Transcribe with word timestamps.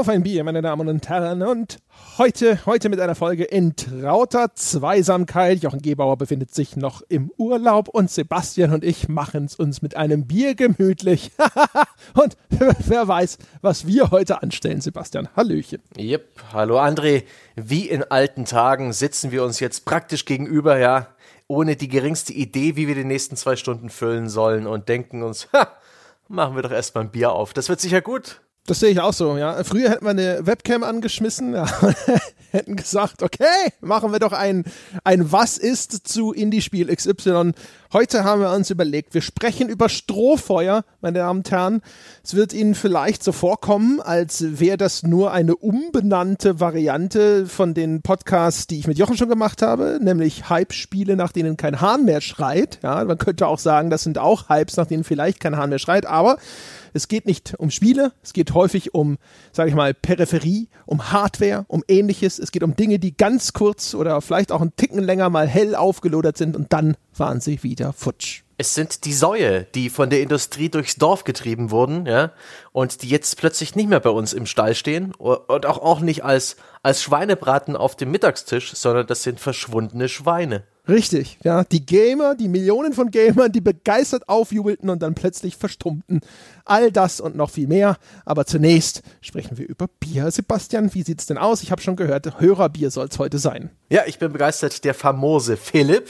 auf 0.00 0.08
ein 0.08 0.22
Bier, 0.22 0.44
meine 0.44 0.62
Damen 0.62 0.88
und 0.88 1.10
Herren. 1.10 1.42
Und 1.42 1.76
heute, 2.16 2.64
heute 2.64 2.88
mit 2.88 3.00
einer 3.00 3.14
Folge 3.14 3.44
in 3.44 3.76
trauter 3.76 4.54
Zweisamkeit. 4.54 5.62
Jochen 5.62 5.82
Gebauer 5.82 6.16
befindet 6.16 6.54
sich 6.54 6.74
noch 6.74 7.02
im 7.10 7.30
Urlaub 7.36 7.86
und 7.88 8.10
Sebastian 8.10 8.72
und 8.72 8.82
ich 8.82 9.10
machen 9.10 9.44
es 9.44 9.56
uns 9.56 9.82
mit 9.82 9.98
einem 9.98 10.26
Bier 10.26 10.54
gemütlich. 10.54 11.32
und 12.14 12.38
wer 12.48 13.08
weiß, 13.08 13.36
was 13.60 13.86
wir 13.86 14.10
heute 14.10 14.42
anstellen, 14.42 14.80
Sebastian. 14.80 15.28
Hallöchen. 15.36 15.82
Yep, 15.98 16.44
hallo 16.54 16.80
André. 16.80 17.24
Wie 17.56 17.86
in 17.86 18.02
alten 18.02 18.46
Tagen 18.46 18.94
sitzen 18.94 19.32
wir 19.32 19.44
uns 19.44 19.60
jetzt 19.60 19.84
praktisch 19.84 20.24
gegenüber, 20.24 20.78
ja, 20.78 21.08
ohne 21.46 21.76
die 21.76 21.88
geringste 21.88 22.32
Idee, 22.32 22.74
wie 22.76 22.88
wir 22.88 22.94
die 22.94 23.04
nächsten 23.04 23.36
zwei 23.36 23.54
Stunden 23.54 23.90
füllen 23.90 24.30
sollen 24.30 24.66
und 24.66 24.88
denken 24.88 25.22
uns, 25.22 25.48
ha, 25.52 25.68
machen 26.26 26.56
wir 26.56 26.62
doch 26.62 26.72
erstmal 26.72 27.04
ein 27.04 27.10
Bier 27.10 27.32
auf. 27.32 27.52
Das 27.52 27.68
wird 27.68 27.82
sicher 27.82 28.00
gut. 28.00 28.40
Das 28.66 28.80
sehe 28.80 28.90
ich 28.90 29.00
auch 29.00 29.12
so, 29.12 29.36
ja. 29.36 29.64
Früher 29.64 29.90
hätten 29.90 30.04
wir 30.04 30.10
eine 30.10 30.46
Webcam 30.46 30.84
angeschmissen, 30.84 31.54
ja, 31.54 31.66
hätten 32.50 32.76
gesagt, 32.76 33.22
okay, 33.22 33.44
machen 33.80 34.12
wir 34.12 34.18
doch 34.18 34.32
ein, 34.32 34.64
ein 35.02 35.32
Was 35.32 35.58
ist 35.58 36.06
zu 36.06 36.32
Indie-Spiel 36.32 36.94
XY. 36.94 37.52
Heute 37.92 38.22
haben 38.22 38.40
wir 38.40 38.52
uns 38.52 38.70
überlegt, 38.70 39.14
wir 39.14 39.22
sprechen 39.22 39.68
über 39.68 39.88
Strohfeuer, 39.88 40.84
meine 41.00 41.18
Damen 41.18 41.40
und 41.40 41.50
Herren. 41.50 41.82
Es 42.22 42.34
wird 42.34 42.52
Ihnen 42.52 42.76
vielleicht 42.76 43.24
so 43.24 43.32
vorkommen, 43.32 44.00
als 44.00 44.60
wäre 44.60 44.76
das 44.76 45.02
nur 45.02 45.32
eine 45.32 45.56
umbenannte 45.56 46.60
Variante 46.60 47.46
von 47.46 47.74
den 47.74 48.02
Podcasts, 48.02 48.68
die 48.68 48.78
ich 48.78 48.86
mit 48.86 48.98
Jochen 48.98 49.16
schon 49.16 49.28
gemacht 49.28 49.62
habe, 49.62 49.98
nämlich 50.00 50.48
Hype-Spiele, 50.48 51.16
nach 51.16 51.32
denen 51.32 51.56
kein 51.56 51.80
Hahn 51.80 52.04
mehr 52.04 52.20
schreit. 52.20 52.78
Ja, 52.82 53.04
man 53.04 53.18
könnte 53.18 53.48
auch 53.48 53.58
sagen, 53.58 53.90
das 53.90 54.04
sind 54.04 54.18
auch 54.18 54.48
Hypes, 54.48 54.76
nach 54.76 54.86
denen 54.86 55.02
vielleicht 55.02 55.40
kein 55.40 55.56
Hahn 55.56 55.70
mehr 55.70 55.80
schreit, 55.80 56.06
aber 56.06 56.36
es 56.92 57.08
geht 57.08 57.26
nicht 57.26 57.54
um 57.58 57.70
Spiele, 57.70 58.12
es 58.22 58.32
geht 58.32 58.54
häufig 58.54 58.94
um, 58.94 59.18
sage 59.52 59.70
ich 59.70 59.74
mal, 59.74 59.94
Peripherie, 59.94 60.68
um 60.86 61.12
Hardware, 61.12 61.64
um 61.68 61.84
ähnliches. 61.88 62.38
Es 62.38 62.52
geht 62.52 62.62
um 62.62 62.76
Dinge, 62.76 62.98
die 62.98 63.16
ganz 63.16 63.52
kurz 63.52 63.94
oder 63.94 64.20
vielleicht 64.20 64.52
auch 64.52 64.60
einen 64.60 64.76
Ticken 64.76 65.02
länger 65.02 65.30
mal 65.30 65.46
hell 65.46 65.74
aufgelodert 65.74 66.36
sind 66.36 66.56
und 66.56 66.72
dann 66.72 66.96
waren 67.16 67.40
sie 67.40 67.62
wieder 67.62 67.92
futsch. 67.92 68.42
Es 68.58 68.74
sind 68.74 69.06
die 69.06 69.14
Säue, 69.14 69.64
die 69.74 69.88
von 69.88 70.10
der 70.10 70.20
Industrie 70.20 70.68
durchs 70.68 70.96
Dorf 70.96 71.24
getrieben 71.24 71.70
wurden, 71.70 72.04
ja, 72.04 72.32
und 72.72 73.02
die 73.02 73.08
jetzt 73.08 73.38
plötzlich 73.38 73.74
nicht 73.74 73.88
mehr 73.88 74.00
bei 74.00 74.10
uns 74.10 74.34
im 74.34 74.44
Stall 74.44 74.74
stehen 74.74 75.14
und 75.14 75.64
auch, 75.64 75.78
auch 75.78 76.00
nicht 76.00 76.24
als, 76.24 76.56
als 76.82 77.02
Schweinebraten 77.02 77.74
auf 77.74 77.96
dem 77.96 78.10
Mittagstisch, 78.10 78.74
sondern 78.74 79.06
das 79.06 79.22
sind 79.22 79.40
verschwundene 79.40 80.10
Schweine. 80.10 80.64
Richtig, 80.88 81.38
ja. 81.44 81.64
Die 81.64 81.84
Gamer, 81.84 82.34
die 82.34 82.48
Millionen 82.48 82.92
von 82.92 83.10
Gamern, 83.10 83.52
die 83.52 83.60
begeistert 83.60 84.28
aufjubelten 84.28 84.90
und 84.90 85.02
dann 85.02 85.14
plötzlich 85.14 85.56
verstummten. 85.56 86.20
All 86.64 86.90
das 86.90 87.20
und 87.20 87.36
noch 87.36 87.50
viel 87.50 87.68
mehr. 87.68 87.96
Aber 88.24 88.46
zunächst 88.46 89.02
sprechen 89.20 89.58
wir 89.58 89.68
über 89.68 89.88
Bier. 89.88 90.30
Sebastian, 90.30 90.92
wie 90.94 91.02
sieht's 91.02 91.26
denn 91.26 91.38
aus? 91.38 91.62
Ich 91.62 91.70
habe 91.70 91.82
schon 91.82 91.96
gehört, 91.96 92.40
Hörerbier 92.40 92.90
soll's 92.90 93.18
heute 93.18 93.38
sein. 93.38 93.70
Ja, 93.90 94.02
ich 94.06 94.18
bin 94.18 94.32
begeistert. 94.32 94.84
Der 94.84 94.94
famose 94.94 95.56
Philipp 95.56 96.08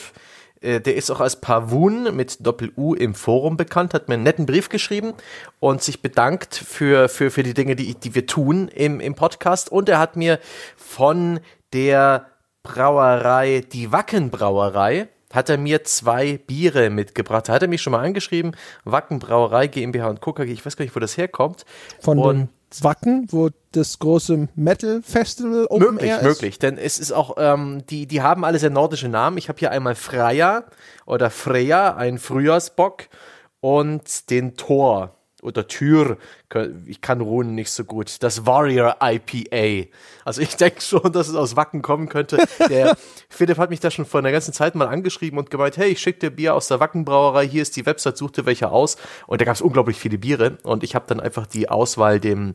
äh, 0.60 0.80
der 0.80 0.96
ist 0.96 1.10
auch 1.10 1.20
als 1.20 1.40
Pavun 1.40 2.14
mit 2.14 2.44
Doppel-U 2.46 2.94
im 2.94 3.14
Forum 3.14 3.56
bekannt, 3.56 3.94
hat 3.94 4.08
mir 4.08 4.14
einen 4.14 4.22
netten 4.22 4.46
Brief 4.46 4.68
geschrieben 4.68 5.14
und 5.58 5.82
sich 5.82 6.02
bedankt 6.02 6.54
für, 6.54 7.08
für, 7.08 7.30
für 7.30 7.42
die 7.42 7.54
Dinge, 7.54 7.76
die, 7.76 7.94
die 7.94 8.14
wir 8.14 8.26
tun 8.26 8.68
im, 8.68 9.00
im 9.00 9.14
Podcast. 9.14 9.72
Und 9.72 9.88
er 9.88 9.98
hat 9.98 10.16
mir 10.16 10.38
von 10.76 11.40
der 11.72 12.26
Brauerei, 12.62 13.64
die 13.72 13.90
Wackenbrauerei, 13.92 15.08
hat 15.32 15.48
er 15.48 15.58
mir 15.58 15.84
zwei 15.84 16.38
Biere 16.38 16.90
mitgebracht. 16.90 17.48
Da 17.48 17.52
hat 17.54 17.62
er 17.62 17.68
mich 17.68 17.82
schon 17.82 17.92
mal 17.92 18.04
angeschrieben. 18.04 18.56
Wackenbrauerei 18.84 19.68
GmbH 19.68 20.08
und 20.08 20.20
Co. 20.20 20.36
Ich 20.40 20.66
weiß 20.66 20.76
gar 20.76 20.84
nicht, 20.84 20.96
wo 20.96 21.00
das 21.00 21.16
herkommt. 21.16 21.64
Von 22.00 22.18
und 22.18 22.48
Wacken, 22.80 23.26
wo 23.30 23.50
das 23.72 23.98
große 23.98 24.48
Metal 24.54 25.02
Festival 25.02 25.66
Open 25.68 25.94
möglich, 25.94 26.10
Air 26.10 26.18
ist? 26.18 26.24
Möglich, 26.24 26.58
denn 26.58 26.78
es 26.78 26.98
ist 26.98 27.12
auch, 27.12 27.36
ähm, 27.38 27.84
die, 27.88 28.06
die 28.06 28.22
haben 28.22 28.44
alle 28.44 28.58
sehr 28.58 28.70
nordische 28.70 29.08
Namen. 29.08 29.38
Ich 29.38 29.48
habe 29.48 29.58
hier 29.58 29.70
einmal 29.70 29.94
Freya 29.94 30.64
oder 31.06 31.30
Freya, 31.30 31.96
ein 31.96 32.18
Frühjahrsbock 32.18 33.08
und 33.60 34.30
den 34.30 34.56
Thor 34.56 35.16
oder 35.42 35.66
Tür, 35.66 36.18
ich 36.86 37.00
kann 37.00 37.20
Runen 37.20 37.54
nicht 37.54 37.70
so 37.70 37.84
gut, 37.84 38.22
das 38.22 38.46
Warrior 38.46 38.96
IPA. 39.00 39.88
Also 40.24 40.40
ich 40.40 40.56
denke 40.56 40.80
schon, 40.80 41.12
dass 41.12 41.28
es 41.28 41.34
aus 41.34 41.56
Wacken 41.56 41.82
kommen 41.82 42.08
könnte. 42.08 42.38
Der 42.68 42.96
Philipp 43.28 43.58
hat 43.58 43.70
mich 43.70 43.80
da 43.80 43.90
schon 43.90 44.04
vor 44.04 44.20
einer 44.20 44.32
ganzen 44.32 44.52
Zeit 44.52 44.74
mal 44.74 44.88
angeschrieben 44.88 45.38
und 45.38 45.50
gemeint, 45.50 45.76
hey, 45.76 45.90
ich 45.90 46.00
schicke 46.00 46.18
dir 46.18 46.30
Bier 46.30 46.54
aus 46.54 46.68
der 46.68 46.80
Wackenbrauerei, 46.80 47.46
hier 47.46 47.62
ist 47.62 47.76
die 47.76 47.86
Website, 47.86 48.16
such 48.16 48.32
dir 48.32 48.46
welche 48.46 48.70
aus. 48.70 48.96
Und 49.26 49.40
da 49.40 49.44
gab 49.44 49.54
es 49.54 49.62
unglaublich 49.62 49.96
viele 49.96 50.18
Biere 50.18 50.58
und 50.62 50.82
ich 50.82 50.94
habe 50.94 51.06
dann 51.08 51.20
einfach 51.20 51.46
die 51.46 51.68
Auswahl 51.68 52.20
dem 52.20 52.54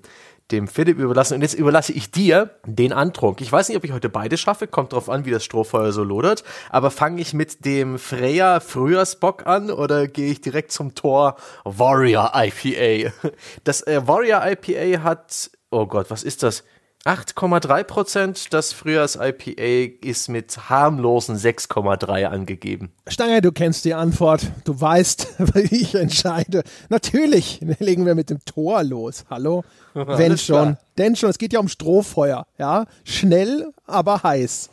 dem 0.51 0.67
Philipp 0.67 0.99
überlassen. 0.99 1.35
Und 1.35 1.41
jetzt 1.41 1.55
überlasse 1.55 1.93
ich 1.93 2.11
dir 2.11 2.51
den 2.65 2.93
Antrunk. 2.93 3.41
Ich 3.41 3.51
weiß 3.51 3.67
nicht, 3.69 3.77
ob 3.77 3.83
ich 3.83 3.91
heute 3.91 4.09
beide 4.09 4.37
schaffe, 4.37 4.67
kommt 4.67 4.93
drauf 4.93 5.09
an, 5.09 5.25
wie 5.25 5.31
das 5.31 5.43
Strohfeuer 5.43 5.91
so 5.91 6.03
lodert. 6.03 6.43
Aber 6.69 6.91
fange 6.91 7.21
ich 7.21 7.33
mit 7.33 7.65
dem 7.65 7.97
Freya 7.97 8.59
Frühjahrsbock 8.59 9.47
an 9.47 9.71
oder 9.71 10.07
gehe 10.07 10.31
ich 10.31 10.41
direkt 10.41 10.71
zum 10.71 10.93
Tor 10.95 11.35
Warrior 11.63 12.31
IPA? 12.35 13.11
Das 13.63 13.81
äh, 13.87 14.07
Warrior 14.07 14.45
IPA 14.45 15.03
hat, 15.03 15.49
oh 15.71 15.85
Gott, 15.87 16.09
was 16.09 16.23
ist 16.23 16.43
das? 16.43 16.63
8,3 17.05 17.83
Prozent. 17.83 18.53
Das 18.53 18.73
Frühjahrs-IPA 18.73 19.95
ist 20.03 20.27
mit 20.27 20.69
harmlosen 20.69 21.37
6,3 21.37 22.25
angegeben. 22.25 22.91
Stange, 23.07 23.41
du 23.41 23.51
kennst 23.51 23.85
die 23.85 23.93
Antwort. 23.93 24.51
Du 24.63 24.81
weißt, 24.81 25.27
wie 25.53 25.75
ich 25.75 25.93
entscheide. 25.93 26.63
Natürlich 26.89 27.59
legen 27.77 28.07
wir 28.07 28.15
mit 28.15 28.31
dem 28.31 28.43
Tor 28.43 28.83
los. 28.83 29.23
Hallo? 29.29 29.63
Wenn 29.93 30.39
schon. 30.39 30.77
Denn 30.97 31.15
schon, 31.15 31.29
es 31.29 31.37
geht 31.37 31.53
ja 31.53 31.59
um 31.59 31.67
Strohfeuer. 31.67 32.47
Ja? 32.57 32.87
Schnell, 33.03 33.71
aber 33.85 34.23
heiß. 34.23 34.71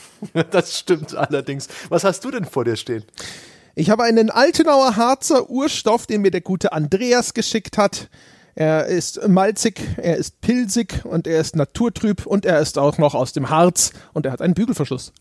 das 0.52 0.78
stimmt 0.78 1.16
allerdings. 1.16 1.66
Was 1.88 2.04
hast 2.04 2.24
du 2.24 2.30
denn 2.30 2.44
vor 2.44 2.64
dir 2.64 2.76
stehen? 2.76 3.04
Ich 3.74 3.90
habe 3.90 4.04
einen 4.04 4.30
Altenauer 4.30 4.94
Harzer 4.94 5.50
Urstoff, 5.50 6.06
den 6.06 6.20
mir 6.20 6.30
der 6.30 6.42
gute 6.42 6.72
Andreas 6.72 7.34
geschickt 7.34 7.76
hat. 7.76 8.08
Er 8.54 8.86
ist 8.86 9.26
malzig, 9.28 9.80
er 9.96 10.16
ist 10.16 10.40
pilzig 10.40 11.04
und 11.04 11.26
er 11.26 11.40
ist 11.40 11.56
naturtrüb 11.56 12.26
und 12.26 12.44
er 12.44 12.60
ist 12.60 12.78
auch 12.78 12.98
noch 12.98 13.14
aus 13.14 13.32
dem 13.32 13.48
Harz 13.50 13.92
und 14.12 14.26
er 14.26 14.32
hat 14.32 14.42
einen 14.42 14.54
Bügelverschluss. 14.54 15.12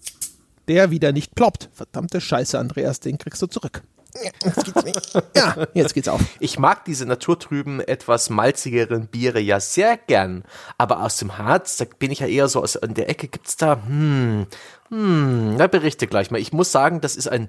Der 0.67 0.91
wieder 0.91 1.11
nicht 1.11 1.35
ploppt. 1.35 1.69
Verdammte 1.73 2.21
Scheiße, 2.21 2.59
Andreas, 2.59 2.99
den 2.99 3.17
kriegst 3.17 3.41
du 3.41 3.47
zurück. 3.47 3.83
Jetzt 4.21 4.65
geht's 4.65 4.83
nicht. 4.83 5.23
Ja, 5.35 5.67
jetzt 5.73 5.93
geht's 5.93 6.07
auf. 6.07 6.21
Ich 6.39 6.59
mag 6.59 6.83
diese 6.85 7.05
naturtrüben, 7.05 7.79
etwas 7.79 8.29
malzigeren 8.29 9.07
Biere 9.07 9.39
ja 9.39 9.59
sehr 9.59 9.97
gern. 9.97 10.43
Aber 10.77 11.01
aus 11.03 11.17
dem 11.17 11.37
Harz, 11.37 11.77
da 11.77 11.85
bin 11.85 12.11
ich 12.11 12.19
ja 12.19 12.27
eher 12.27 12.47
so 12.47 12.61
aus 12.61 12.75
in 12.75 12.93
der 12.93 13.09
Ecke, 13.09 13.27
gibt's 13.27 13.55
da, 13.55 13.81
hm, 13.85 14.47
hm, 14.89 15.55
da 15.57 15.67
berichte 15.67 16.07
gleich 16.07 16.31
mal. 16.31 16.41
Ich 16.41 16.51
muss 16.51 16.71
sagen, 16.71 17.01
das 17.01 17.15
ist 17.15 17.27
ein, 17.27 17.47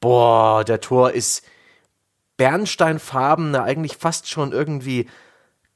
boah, 0.00 0.64
der 0.64 0.80
Tor 0.80 1.12
ist, 1.12 1.42
bernsteinfarben, 2.38 3.54
eigentlich 3.54 3.98
fast 3.98 4.30
schon 4.30 4.52
irgendwie 4.52 5.06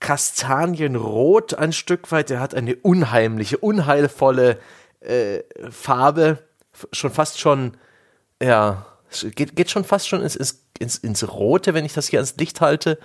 kastanienrot 0.00 1.54
ein 1.54 1.72
Stück 1.72 2.10
weit. 2.10 2.30
Er 2.30 2.40
hat 2.40 2.54
eine 2.54 2.76
unheimliche, 2.76 3.58
unheilvolle 3.58 4.58
äh, 5.00 5.40
Farbe, 5.70 6.38
schon 6.92 7.10
fast 7.10 7.38
schon, 7.38 7.76
ja, 8.42 8.86
geht, 9.34 9.54
geht 9.54 9.70
schon 9.70 9.84
fast 9.84 10.08
schon 10.08 10.22
ins, 10.22 10.36
ins, 10.78 10.96
ins 10.98 11.28
Rote, 11.28 11.74
wenn 11.74 11.84
ich 11.84 11.92
das 11.92 12.08
hier 12.08 12.20
ans 12.20 12.36
Licht 12.36 12.60
halte. 12.60 12.98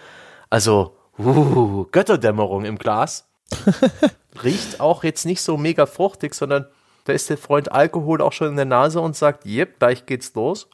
Also, 0.50 0.97
uh, 1.19 1.85
Götterdämmerung 1.91 2.63
im 2.63 2.78
Glas. 2.78 3.28
Riecht 4.44 4.79
auch 4.79 5.03
jetzt 5.03 5.25
nicht 5.25 5.41
so 5.41 5.57
mega 5.57 5.85
fruchtig, 5.85 6.34
sondern 6.34 6.67
da 7.06 7.13
ist 7.13 7.29
der 7.29 7.38
Freund 7.38 7.72
Alkohol 7.72 8.22
auch 8.22 8.34
schon 8.34 8.50
in 8.50 8.56
der 8.56 8.66
Nase 8.66 9.01
und 9.01 9.16
sagt, 9.16 9.46
jep, 9.46 9.79
gleich 9.79 10.06
geht's 10.06 10.34
los. 10.35 10.69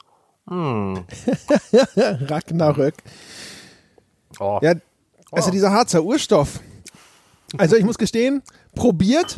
Hm. 0.48 1.06
Ragnarök. 1.96 2.96
Oh. 4.40 4.60
Ja, 4.62 4.74
also 5.32 5.50
oh. 5.50 5.52
dieser 5.52 5.72
Harzer 5.72 6.04
Urstoff. 6.04 6.60
Also 7.58 7.76
ich 7.76 7.86
muss 7.86 7.98
gestehen, 7.98 8.42
probiert. 8.76 9.38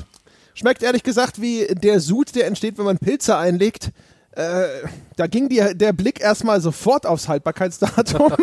Schmeckt 0.54 0.84
ehrlich 0.84 1.04
gesagt 1.04 1.42
wie 1.42 1.68
der 1.68 2.00
Sud, 2.00 2.34
der 2.36 2.48
entsteht, 2.48 2.78
wenn 2.78 2.86
man 2.86 2.98
Pilze 2.98 3.38
einlegt. 3.38 3.92
Äh, 4.32 4.68
da 5.16 5.28
ging 5.28 5.48
die, 5.48 5.64
der 5.76 5.94
Blick 5.94 6.20
erstmal 6.20 6.60
sofort 6.60 7.06
aufs 7.06 7.28
Haltbarkeitsdatum. 7.28 8.34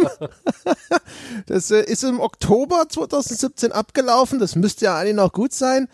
das 1.47 1.71
äh, 1.71 1.83
ist 1.83 2.03
im 2.03 2.21
Oktober 2.21 2.87
2017 2.89 3.73
abgelaufen. 3.73 4.39
Das 4.39 4.57
müsste 4.57 4.87
ja 4.87 4.97
eigentlich 4.97 5.17
noch 5.17 5.33
gut 5.33 5.53
sein. 5.53 5.89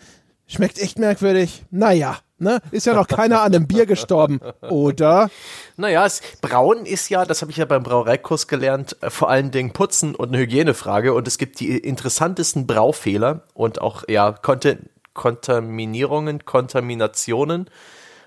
Schmeckt 0.49 0.79
echt 0.79 0.99
merkwürdig. 0.99 1.63
Naja, 1.71 2.17
Ne? 2.41 2.61
Ist 2.71 2.85
ja 2.85 2.93
noch 2.93 3.07
keiner 3.07 3.41
an 3.41 3.53
einem 3.53 3.67
Bier 3.67 3.85
gestorben, 3.85 4.39
oder? 4.61 5.29
Naja, 5.75 6.05
es, 6.05 6.21
Brauen 6.39 6.85
ist 6.85 7.09
ja, 7.09 7.25
das 7.25 7.41
habe 7.41 7.51
ich 7.51 7.57
ja 7.57 7.65
beim 7.65 7.83
Brauereikurs 7.83 8.47
gelernt, 8.47 8.95
äh, 9.01 9.09
vor 9.09 9.29
allen 9.29 9.51
Dingen 9.51 9.73
Putzen 9.73 10.15
und 10.15 10.29
eine 10.29 10.37
Hygienefrage. 10.37 11.13
Und 11.13 11.27
es 11.27 11.37
gibt 11.37 11.59
die 11.59 11.77
interessantesten 11.77 12.65
Braufehler 12.65 13.43
und 13.53 13.81
auch 13.81 14.05
ja 14.07 14.31
Kont 14.31 14.77
Kontaminierungen, 15.13 16.45
Kontaminationen. 16.45 17.69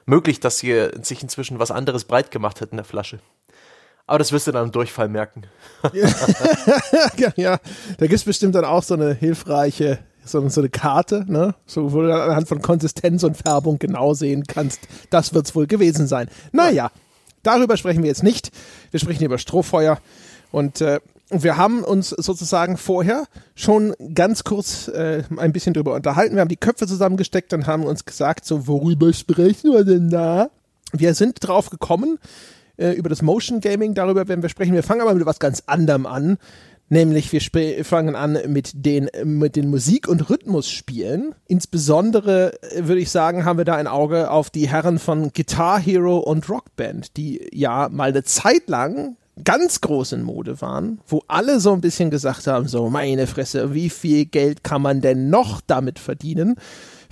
Möglich, 0.05 0.41
dass 0.41 0.61
hier 0.61 0.93
sich 1.01 1.23
inzwischen 1.23 1.59
was 1.59 1.71
anderes 1.71 2.05
breit 2.05 2.31
gemacht 2.31 2.61
hat 2.61 2.73
in 2.73 2.77
der 2.77 2.85
Flasche. 2.85 3.19
Aber 4.07 4.19
das 4.19 4.31
wirst 4.31 4.47
du 4.47 4.53
dann 4.53 4.67
im 4.67 4.73
Durchfall 4.73 5.09
merken. 5.09 5.45
ja, 7.17 7.33
ja, 7.37 7.59
da 7.97 8.07
gibt 8.07 8.13
es 8.13 8.25
bestimmt 8.25 8.55
dann 8.57 8.67
auch 8.67 8.83
so 8.83 8.93
eine 8.93 9.15
hilfreiche 9.15 10.01
sondern 10.25 10.51
so 10.51 10.61
eine 10.61 10.71
Karte, 10.71 11.25
ne? 11.29 11.55
So, 11.67 11.93
wo 11.93 12.03
du 12.03 12.15
anhand 12.15 12.49
von 12.49 12.63
Konsistenz 12.63 13.23
und 13.23 13.37
Färbung 13.37 13.79
genau 13.79 14.15
sehen 14.15 14.45
kannst, 14.47 14.81
das 15.11 15.35
wird's 15.35 15.55
wohl 15.55 15.67
gewesen 15.67 16.07
sein. 16.07 16.29
Naja, 16.53 16.91
darüber 17.43 17.77
sprechen 17.77 18.03
wir 18.03 18.09
jetzt 18.09 18.23
nicht. 18.23 18.51
Wir 18.91 19.01
sprechen 19.01 19.25
über 19.25 19.39
Strohfeuer. 19.39 19.99
Und 20.51 20.81
äh, 20.81 21.01
wir 21.31 21.57
haben 21.57 21.83
uns 21.83 22.11
sozusagen 22.11 22.77
vorher 22.77 23.25
schon 23.55 23.95
ganz 24.15 24.45
kurz 24.45 24.89
äh, 24.89 25.25
ein 25.37 25.53
bisschen 25.53 25.75
drüber 25.75 25.95
unterhalten. 25.95 26.35
Wir 26.35 26.43
haben 26.43 26.49
die 26.49 26.57
Köpfe 26.57 26.87
zusammengesteckt 26.87 27.53
und 27.53 27.67
haben 27.67 27.85
uns 27.85 28.05
gesagt, 28.05 28.45
so, 28.45 28.67
worüber 28.67 29.13
sprechen 29.13 29.73
wir 29.73 29.85
denn 29.85 30.11
da? 30.11 30.51
Wir 30.93 31.15
sind 31.15 31.37
drauf 31.41 31.71
gekommen, 31.71 32.19
äh, 32.77 32.93
über 32.93 33.09
das 33.09 33.23
Motion 33.23 33.61
Gaming, 33.61 33.95
darüber 33.95 34.29
werden 34.29 34.43
wir 34.43 34.49
sprechen. 34.49 34.75
Wir 34.75 34.83
fangen 34.83 35.01
aber 35.01 35.15
mit 35.15 35.25
was 35.25 35.39
ganz 35.39 35.63
anderem 35.67 36.07
an. 36.07 36.39
Nämlich 36.93 37.33
wir 37.33 37.87
fangen 37.87 38.15
an 38.15 38.39
mit 38.49 38.85
den, 38.85 39.09
mit 39.25 39.57
den 39.57 39.71
Musik- 39.71 40.09
und 40.09 40.29
Rhythmusspielen. 40.29 41.35
Insbesondere 41.47 42.53
äh, 42.61 42.87
würde 42.87 43.01
ich 43.01 43.11
sagen, 43.11 43.47
haben 43.47 43.57
wir 43.57 43.65
da 43.65 43.77
ein 43.77 43.87
Auge 43.87 44.31
auf 44.31 44.51
die 44.51 44.69
Herren 44.69 44.99
von 44.99 45.33
Guitar 45.33 45.81
Hero 45.81 46.19
und 46.19 46.51
Rockband, 46.51 47.17
die 47.17 47.49
ja 47.51 47.89
mal 47.89 48.11
eine 48.11 48.25
Zeit 48.25 48.69
lang 48.69 49.17
ganz 49.43 49.81
groß 49.81 50.13
in 50.13 50.23
Mode 50.23 50.61
waren, 50.61 51.01
wo 51.09 51.23
alle 51.29 51.61
so 51.61 51.73
ein 51.73 51.81
bisschen 51.81 52.11
gesagt 52.11 52.47
haben, 52.47 52.69
so 52.69 52.91
meine 52.91 53.27
Fresse, 53.27 53.73
wie 53.73 53.89
viel 53.89 54.27
Geld 54.27 54.63
kann 54.63 54.83
man 54.83 55.01
denn 55.01 55.31
noch 55.31 55.63
damit 55.67 55.99
verdienen? 55.99 56.57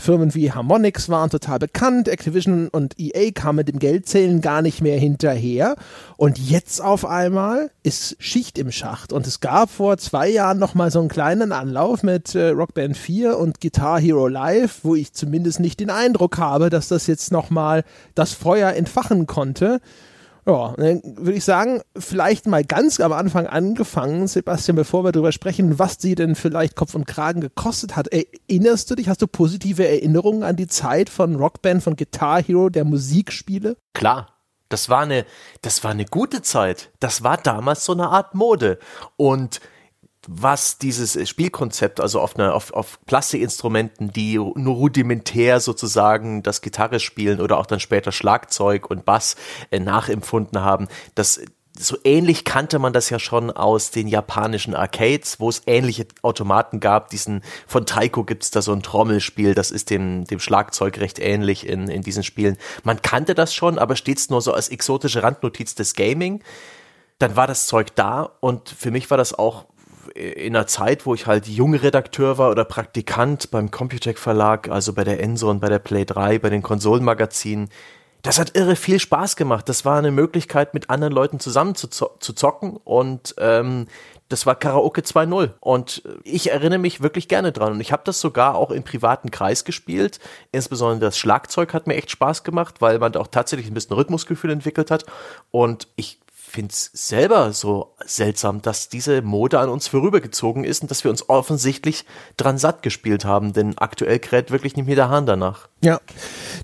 Firmen 0.00 0.35
wie 0.35 0.50
Harmonix 0.50 1.08
waren 1.08 1.31
total 1.31 1.58
bekannt, 1.58 2.08
Activision 2.08 2.69
und 2.69 2.99
EA 2.99 3.31
kamen 3.32 3.56
mit 3.56 3.69
dem 3.69 3.79
Geldzählen 3.79 4.41
gar 4.41 4.62
nicht 4.62 4.81
mehr 4.81 4.99
hinterher. 4.99 5.76
Und 6.17 6.38
jetzt 6.38 6.81
auf 6.81 7.05
einmal 7.05 7.70
ist 7.82 8.17
Schicht 8.19 8.58
im 8.58 8.73
Schacht. 8.73 9.12
Und 9.12 9.26
es 9.26 9.41
gab 9.41 9.70
vor 9.70 9.99
zwei 9.99 10.29
Jahren 10.29 10.58
nochmal 10.58 10.91
so 10.91 11.00
einen 11.00 11.08
kleinen 11.08 11.52
Anlauf 11.52 12.02
mit 12.02 12.35
äh, 12.35 12.49
Rockband 12.49 12.97
4 12.97 13.38
und 13.38 13.61
Guitar 13.61 14.00
Hero 14.00 14.26
Live, 14.26 14.81
wo 14.82 14.94
ich 14.94 15.12
zumindest 15.12 15.61
nicht 15.61 15.81
den 15.81 15.91
Eindruck 15.91 16.38
habe, 16.38 16.70
dass 16.70 16.88
das 16.88 17.06
jetzt 17.06 17.31
nochmal 17.32 17.85
das 18.14 18.32
Feuer 18.32 18.73
entfachen 18.73 19.26
konnte. 19.26 19.81
Ja, 20.50 20.75
dann 20.76 21.00
würde 21.05 21.35
ich 21.35 21.44
sagen, 21.44 21.81
vielleicht 21.97 22.49
mal 22.49 22.64
ganz 22.64 22.99
am 22.99 23.12
Anfang 23.12 23.47
angefangen, 23.47 24.26
Sebastian, 24.26 24.75
bevor 24.75 25.05
wir 25.05 25.12
darüber 25.12 25.31
sprechen, 25.31 25.79
was 25.79 25.99
sie 26.00 26.17
denn 26.17 26.35
vielleicht 26.35 26.75
Kopf 26.75 26.97
und 26.97 27.06
Kragen 27.06 27.41
gekostet 27.41 27.94
hat. 27.94 28.08
Erinnerst 28.08 28.91
du 28.91 28.97
dich, 28.97 29.08
hast 29.08 29.23
du 29.23 29.29
positive 29.29 29.87
Erinnerungen 29.87 30.43
an 30.43 30.56
die 30.56 30.67
Zeit 30.67 31.08
von 31.08 31.37
Rockband, 31.37 31.85
von 31.85 31.94
Guitar 31.94 32.43
Hero, 32.43 32.69
der 32.69 32.85
Musikspiele? 32.85 33.76
Klar. 33.94 34.26
Das 34.69 34.88
war 34.88 35.00
eine, 35.00 35.25
das 35.62 35.85
war 35.85 35.93
eine 35.93 36.05
gute 36.05 36.43
Zeit. 36.43 36.91
Das 36.99 37.23
war 37.23 37.37
damals 37.37 37.85
so 37.85 37.93
eine 37.93 38.08
Art 38.08 38.35
Mode. 38.35 38.79
Und 39.17 39.61
was 40.32 40.79
dieses 40.79 41.29
Spielkonzept, 41.29 42.00
also 42.00 42.21
auf, 42.21 42.37
einer, 42.37 42.55
auf, 42.55 42.73
auf 42.73 43.00
Plastikinstrumenten, 43.06 44.12
die 44.12 44.38
nur 44.38 44.75
rudimentär 44.77 45.59
sozusagen 45.59 46.44
das 46.44 46.62
Gitarre 46.62 47.00
spielen 47.00 47.41
oder 47.41 47.59
auch 47.59 47.67
dann 47.67 47.81
später 47.81 48.12
Schlagzeug 48.12 48.88
und 48.88 49.05
Bass 49.05 49.35
äh, 49.73 49.81
nachempfunden 49.81 50.61
haben, 50.61 50.87
das 51.17 51.41
so 51.77 51.97
ähnlich 52.05 52.44
kannte 52.44 52.79
man 52.79 52.93
das 52.93 53.11
ja 53.11 53.19
schon 53.19 53.50
aus 53.50 53.91
den 53.91 54.06
japanischen 54.06 54.75
Arcades, 54.75 55.41
wo 55.41 55.49
es 55.49 55.62
ähnliche 55.67 56.06
Automaten 56.23 56.79
gab. 56.79 57.09
Diesen 57.09 57.43
von 57.67 57.87
Taiko 57.87 58.23
gibt 58.23 58.44
es 58.44 58.50
da 58.50 58.61
so 58.62 58.73
ein 58.73 58.83
Trommelspiel, 58.83 59.55
das 59.55 59.71
ist 59.71 59.91
dem, 59.91 60.25
dem 60.25 60.41
Schlagzeug 60.41 60.99
recht 60.99 61.19
ähnlich 61.19 61.67
in, 61.67 61.88
in 61.88 62.03
diesen 62.03 62.23
Spielen. 62.23 62.56
Man 62.85 63.03
kannte 63.03 63.35
das 63.35 63.55
schon, 63.55 63.79
aber 63.79 63.97
stets 63.97 64.31
nur 64.31 64.43
so 64.43 64.53
als 64.53 64.69
exotische 64.69 65.23
Randnotiz 65.23 65.75
des 65.75 65.94
Gaming. 65.94 66.43
Dann 67.19 67.37
war 67.37 67.47
das 67.47 67.67
Zeug 67.67 67.94
da 67.94 68.31
und 68.41 68.69
für 68.69 68.91
mich 68.91 69.11
war 69.11 69.19
das 69.19 69.38
auch 69.38 69.67
in 70.14 70.55
einer 70.55 70.67
Zeit, 70.67 71.06
wo 71.06 71.14
ich 71.14 71.26
halt 71.26 71.47
junger 71.47 71.82
Redakteur 71.82 72.38
war 72.38 72.50
oder 72.50 72.64
Praktikant 72.64 73.50
beim 73.50 73.70
Computec 73.70 74.19
Verlag, 74.19 74.69
also 74.69 74.93
bei 74.93 75.05
der 75.05 75.20
Enso 75.20 75.50
und 75.50 75.61
bei 75.61 75.69
der 75.69 75.79
Play 75.79 76.05
3, 76.05 76.38
bei 76.38 76.50
den 76.50 76.62
Konsolenmagazinen, 76.62 77.69
das 78.23 78.38
hat 78.38 78.55
irre 78.55 78.76
viel 78.76 79.00
Spaß 79.00 79.37
gemacht. 79.37 79.69
Das 79.69 79.85
war 79.85 79.99
eine 79.99 80.11
Möglichkeit, 80.11 80.75
mit 80.75 80.91
anderen 80.91 81.12
Leuten 81.12 81.41
zusammen 81.41 81.75
zu, 81.75 81.88
zu 81.88 82.32
zocken 82.32 82.76
und 82.85 83.35
ähm, 83.38 83.87
das 84.29 84.47
war 84.47 84.55
Karaoke 84.55 85.00
2.0 85.00 85.55
und 85.58 86.02
ich 86.23 86.52
erinnere 86.52 86.79
mich 86.79 87.02
wirklich 87.02 87.26
gerne 87.26 87.50
dran 87.50 87.73
und 87.73 87.81
ich 87.81 87.91
habe 87.91 88.02
das 88.05 88.20
sogar 88.20 88.55
auch 88.55 88.70
im 88.70 88.85
privaten 88.85 89.31
Kreis 89.31 89.64
gespielt. 89.64 90.20
Insbesondere 90.52 91.00
das 91.00 91.19
Schlagzeug 91.19 91.75
hat 91.75 91.88
mir 91.88 91.97
echt 91.97 92.12
Spaß 92.12 92.44
gemacht, 92.44 92.81
weil 92.81 93.00
man 93.00 93.17
auch 93.17 93.26
tatsächlich 93.26 93.69
ein 93.69 93.75
bisschen 93.75 93.97
Rhythmusgefühl 93.97 94.50
entwickelt 94.50 94.91
hat 94.93 95.05
und 95.50 95.88
ich 95.97 96.20
finde 96.50 96.73
es 96.73 96.91
selber 96.93 97.52
so 97.52 97.94
seltsam, 98.05 98.61
dass 98.61 98.88
diese 98.88 99.23
Mode 99.23 99.58
an 99.61 99.69
uns 99.69 99.88
vorübergezogen 99.88 100.64
ist 100.64 100.82
und 100.82 100.91
dass 100.91 101.05
wir 101.05 101.11
uns 101.11 101.29
offensichtlich 101.29 102.05
dran 102.37 102.58
satt 102.58 102.82
gespielt 102.82 103.25
haben, 103.25 103.52
denn 103.52 103.79
aktuell 103.79 104.19
kräht 104.19 104.50
wirklich 104.50 104.76
nicht 104.76 104.87
mehr 104.87 104.97
der 104.97 105.08
Hahn 105.08 105.26
danach. 105.26 105.69
Ja, 105.82 106.00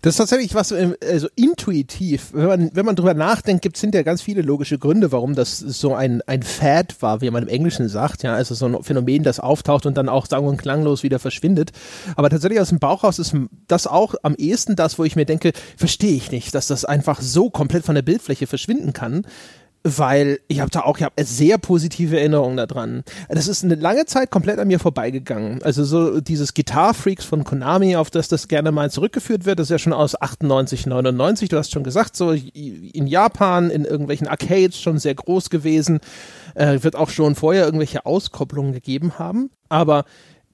das 0.02 0.14
ist 0.14 0.16
tatsächlich 0.18 0.54
was, 0.54 0.72
ähm, 0.72 0.94
also 1.02 1.28
intuitiv, 1.36 2.30
wenn 2.34 2.46
man, 2.46 2.70
wenn 2.74 2.84
man 2.84 2.96
drüber 2.96 3.14
nachdenkt, 3.14 3.62
gibt 3.62 3.76
es 3.76 3.82
ja 3.82 4.02
ganz 4.02 4.20
viele 4.20 4.42
logische 4.42 4.78
Gründe, 4.78 5.10
warum 5.12 5.34
das 5.34 5.58
so 5.58 5.94
ein, 5.94 6.20
ein 6.26 6.42
Fad 6.42 7.00
war, 7.00 7.22
wie 7.22 7.30
man 7.30 7.44
im 7.44 7.48
Englischen 7.48 7.88
sagt, 7.88 8.24
ja, 8.24 8.34
also 8.34 8.54
so 8.54 8.66
ein 8.66 8.82
Phänomen, 8.82 9.22
das 9.22 9.40
auftaucht 9.40 9.86
und 9.86 9.96
dann 9.96 10.08
auch 10.08 10.26
sang- 10.26 10.46
und 10.46 10.58
klanglos 10.58 11.02
wieder 11.02 11.18
verschwindet. 11.18 11.70
Aber 12.16 12.28
tatsächlich 12.28 12.60
aus 12.60 12.68
dem 12.68 12.78
Bauch 12.78 13.04
raus 13.04 13.18
ist 13.18 13.34
das 13.68 13.86
auch 13.86 14.14
am 14.22 14.34
ehesten 14.34 14.76
das, 14.76 14.98
wo 14.98 15.04
ich 15.04 15.16
mir 15.16 15.24
denke, 15.24 15.52
verstehe 15.76 16.16
ich 16.16 16.30
nicht, 16.30 16.54
dass 16.54 16.66
das 16.66 16.84
einfach 16.84 17.22
so 17.22 17.48
komplett 17.48 17.84
von 17.84 17.94
der 17.94 18.02
Bildfläche 18.02 18.46
verschwinden 18.46 18.92
kann 18.92 19.24
weil 19.86 20.40
ich 20.48 20.60
habe 20.60 20.70
da 20.70 20.80
auch 20.80 20.98
ich 20.98 21.06
sehr 21.18 21.58
positive 21.58 22.18
Erinnerungen 22.18 22.56
daran. 22.56 23.04
Das 23.28 23.46
ist 23.46 23.62
eine 23.62 23.76
lange 23.76 24.04
Zeit 24.06 24.32
komplett 24.32 24.58
an 24.58 24.66
mir 24.66 24.80
vorbeigegangen. 24.80 25.62
Also 25.62 25.84
so 25.84 26.20
dieses 26.20 26.54
Guitar 26.54 26.92
Freaks 26.92 27.24
von 27.24 27.44
Konami, 27.44 27.94
auf 27.94 28.10
das 28.10 28.26
das 28.26 28.48
gerne 28.48 28.72
mal 28.72 28.90
zurückgeführt 28.90 29.44
wird, 29.44 29.60
das 29.60 29.66
ist 29.66 29.70
ja 29.70 29.78
schon 29.78 29.92
aus 29.92 30.20
98, 30.20 30.86
99, 30.86 31.48
du 31.48 31.56
hast 31.56 31.72
schon 31.72 31.84
gesagt, 31.84 32.16
so 32.16 32.32
in 32.32 33.06
Japan, 33.06 33.70
in 33.70 33.84
irgendwelchen 33.84 34.26
Arcades 34.26 34.80
schon 34.80 34.98
sehr 34.98 35.14
groß 35.14 35.50
gewesen, 35.50 36.00
äh, 36.56 36.82
wird 36.82 36.96
auch 36.96 37.10
schon 37.10 37.36
vorher 37.36 37.64
irgendwelche 37.64 38.04
Auskopplungen 38.06 38.72
gegeben 38.72 39.18
haben, 39.18 39.50
aber 39.68 40.04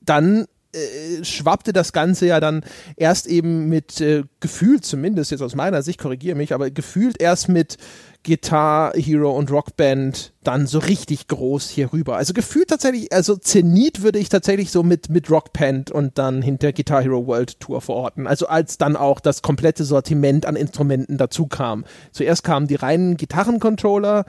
dann 0.02 0.46
äh, 0.74 1.22
schwappte 1.22 1.74
das 1.74 1.92
Ganze 1.92 2.26
ja 2.26 2.40
dann 2.40 2.64
erst 2.96 3.26
eben 3.26 3.68
mit 3.68 4.00
äh, 4.00 4.24
gefühlt 4.40 4.86
zumindest 4.86 5.30
jetzt 5.30 5.42
aus 5.42 5.54
meiner 5.54 5.82
Sicht 5.82 6.00
korrigiere 6.00 6.34
mich, 6.34 6.54
aber 6.54 6.70
gefühlt 6.70 7.20
erst 7.20 7.50
mit 7.50 7.76
Guitar 8.24 8.92
Hero 8.94 9.32
und 9.36 9.50
Rockband 9.50 10.32
dann 10.44 10.66
so 10.66 10.78
richtig 10.78 11.28
groß 11.28 11.68
hier 11.68 11.92
rüber. 11.92 12.16
Also 12.16 12.32
gefühlt 12.32 12.68
tatsächlich, 12.68 13.12
also 13.12 13.36
Zenit 13.36 14.02
würde 14.02 14.18
ich 14.18 14.28
tatsächlich 14.28 14.70
so 14.70 14.82
mit, 14.82 15.08
mit 15.08 15.30
Rockband 15.30 15.90
und 15.90 16.18
dann 16.18 16.42
hinter 16.42 16.72
Guitar 16.72 17.02
Hero 17.02 17.26
World 17.26 17.58
Tour 17.60 17.80
verorten. 17.80 18.26
Also 18.26 18.46
als 18.46 18.78
dann 18.78 18.96
auch 18.96 19.20
das 19.20 19.42
komplette 19.42 19.84
Sortiment 19.84 20.46
an 20.46 20.56
Instrumenten 20.56 21.18
dazu 21.18 21.46
kam. 21.46 21.84
Zuerst 22.12 22.44
kamen 22.44 22.66
die 22.66 22.76
reinen 22.76 23.16
Gitarrencontroller, 23.16 24.24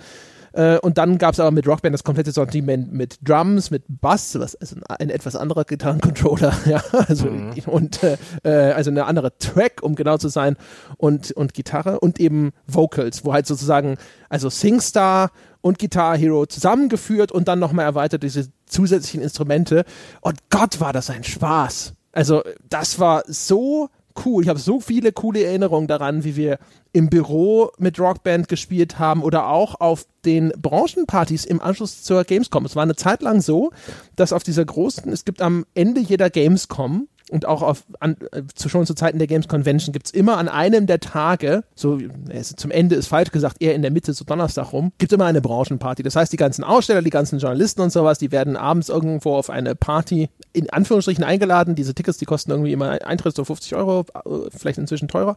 äh, 0.54 0.78
und 0.80 0.98
dann 0.98 1.18
gab 1.18 1.34
es 1.34 1.40
aber 1.40 1.52
mit 1.52 1.68
Rockband 1.68 1.94
das 1.94 2.04
komplette 2.04 2.32
Sortiment 2.32 2.94
mit 2.94 3.18
Drums, 3.28 3.72
mit 3.72 3.84
Bass, 3.88 4.40
was 4.40 4.56
also 4.56 4.76
ein, 4.88 5.10
etwas 5.10 5.36
anderer 5.36 5.66
Gitarrencontroller, 5.66 6.54
ja, 6.66 6.82
also 7.08 7.28
mhm. 7.28 7.54
und 7.66 8.00
äh, 8.04 8.18
also 8.50 8.92
eine 8.92 9.06
andere 9.06 9.38
Track, 9.40 9.82
um 9.82 9.96
genau 9.96 10.18
zu 10.18 10.30
sein, 10.30 10.56
und, 10.98 11.32
und 11.32 11.54
Gitarre 11.54 12.00
und 12.00 12.20
eben 12.20 12.52
Vocals, 12.68 13.26
wo 13.26 13.34
halt 13.34 13.48
sozusagen, 13.48 13.98
also 14.30 14.50
SingStar 14.50 15.32
und 15.62 15.80
Guitar 15.80 16.18
Hero 16.18 16.46
zusammengeführt 16.46 17.32
und 17.32 17.48
dann 17.48 17.60
nochmal 17.60 17.86
erweitert 17.86 18.22
diese 18.24 18.50
zusätzlichen 18.66 19.22
Instrumente. 19.22 19.86
Und 20.22 20.38
Gott, 20.50 20.80
war 20.80 20.94
das 20.94 21.10
ein 21.10 21.24
Spaß. 21.24 21.94
Also, 22.12 22.44
das 22.70 23.00
war 23.00 23.24
so 23.28 23.90
cool. 24.26 24.44
Ich 24.44 24.50
habe 24.50 24.60
so 24.60 24.80
viele 24.80 25.12
coole 25.12 25.44
Erinnerungen 25.44 25.88
daran, 25.88 26.24
wie 26.24 26.36
wir 26.36 26.60
im 26.92 27.10
Büro 27.10 27.72
mit 27.78 28.00
Rockband 28.00 28.48
gespielt 28.48 29.00
haben 29.00 29.24
oder 29.24 29.48
auch 29.48 29.80
auf 29.80 30.06
den 30.26 30.52
Branchenpartys 30.62 31.46
im 31.46 31.62
Anschluss 31.62 32.04
zur 32.04 32.24
Gamescom. 32.24 32.66
Es 32.66 32.76
war 32.76 32.84
eine 32.84 32.96
Zeit 32.96 33.22
lang 33.22 33.42
so, 33.42 33.72
dass 34.16 34.34
auf 34.34 34.44
dieser 34.44 34.66
großen, 34.66 35.12
es 35.12 35.26
gibt 35.26 35.42
am 35.42 35.66
Ende 35.74 36.02
jeder 36.02 36.30
Gamescom 36.30 37.08
und 37.34 37.48
auch 37.48 37.64
auf, 37.64 37.84
an, 38.00 38.16
äh, 38.32 38.44
schon 38.70 38.86
zu 38.86 38.94
Zeiten 38.94 39.18
der 39.18 39.28
Games 39.28 39.48
Convention 39.48 39.92
gibt 39.92 40.06
es 40.06 40.14
immer 40.14 40.38
an 40.38 40.48
einem 40.48 40.86
der 40.86 41.00
Tage, 41.00 41.64
so 41.74 41.98
äh, 41.98 42.42
zum 42.44 42.70
Ende 42.70 42.96
ist 42.96 43.08
falsch 43.08 43.32
gesagt, 43.32 43.58
eher 43.60 43.74
in 43.74 43.82
der 43.82 43.90
Mitte, 43.90 44.14
so 44.14 44.24
Donnerstag 44.24 44.72
rum, 44.72 44.92
gibt 45.00 45.12
es 45.12 45.16
immer 45.16 45.26
eine 45.26 45.42
Branchenparty. 45.42 46.04
Das 46.04 46.16
heißt, 46.16 46.32
die 46.32 46.38
ganzen 46.38 46.64
Aussteller, 46.64 47.02
die 47.02 47.10
ganzen 47.10 47.40
Journalisten 47.40 47.82
und 47.82 47.92
sowas, 47.92 48.20
die 48.20 48.32
werden 48.32 48.56
abends 48.56 48.90
irgendwo 48.90 49.36
auf 49.36 49.50
eine 49.50 49.74
Party 49.74 50.30
in 50.54 50.70
Anführungsstrichen 50.70 51.24
eingeladen. 51.24 51.74
Diese 51.74 51.96
Tickets, 51.96 52.20
die 52.20 52.26
kosten 52.26 52.52
irgendwie 52.52 52.72
immer 52.72 53.04
Eintritt 53.04 53.36
so 53.36 53.44
50 53.44 53.76
Euro, 53.76 54.06
äh, 54.14 54.50
vielleicht 54.56 54.78
inzwischen 54.78 55.08
teurer. 55.08 55.36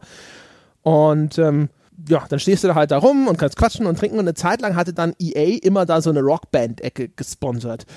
Und 0.83 1.39
ähm, 1.39 1.69
ja, 2.07 2.23
dann 2.29 2.39
stehst 2.39 2.63
du 2.63 2.67
da 2.67 2.75
halt 2.75 2.91
da 2.91 2.99
rum 2.99 3.27
und 3.27 3.37
kannst 3.39 3.57
quatschen 3.57 3.87
und 3.87 3.97
trinken. 3.97 4.19
Und 4.19 4.25
eine 4.25 4.35
Zeit 4.35 4.61
lang 4.61 4.75
hatte 4.75 4.93
dann 4.93 5.15
EA 5.19 5.57
immer 5.63 5.87
da 5.87 5.99
so 5.99 6.11
eine 6.11 6.21
Rockband-Ecke 6.21 7.09
gesponsert. 7.09 7.87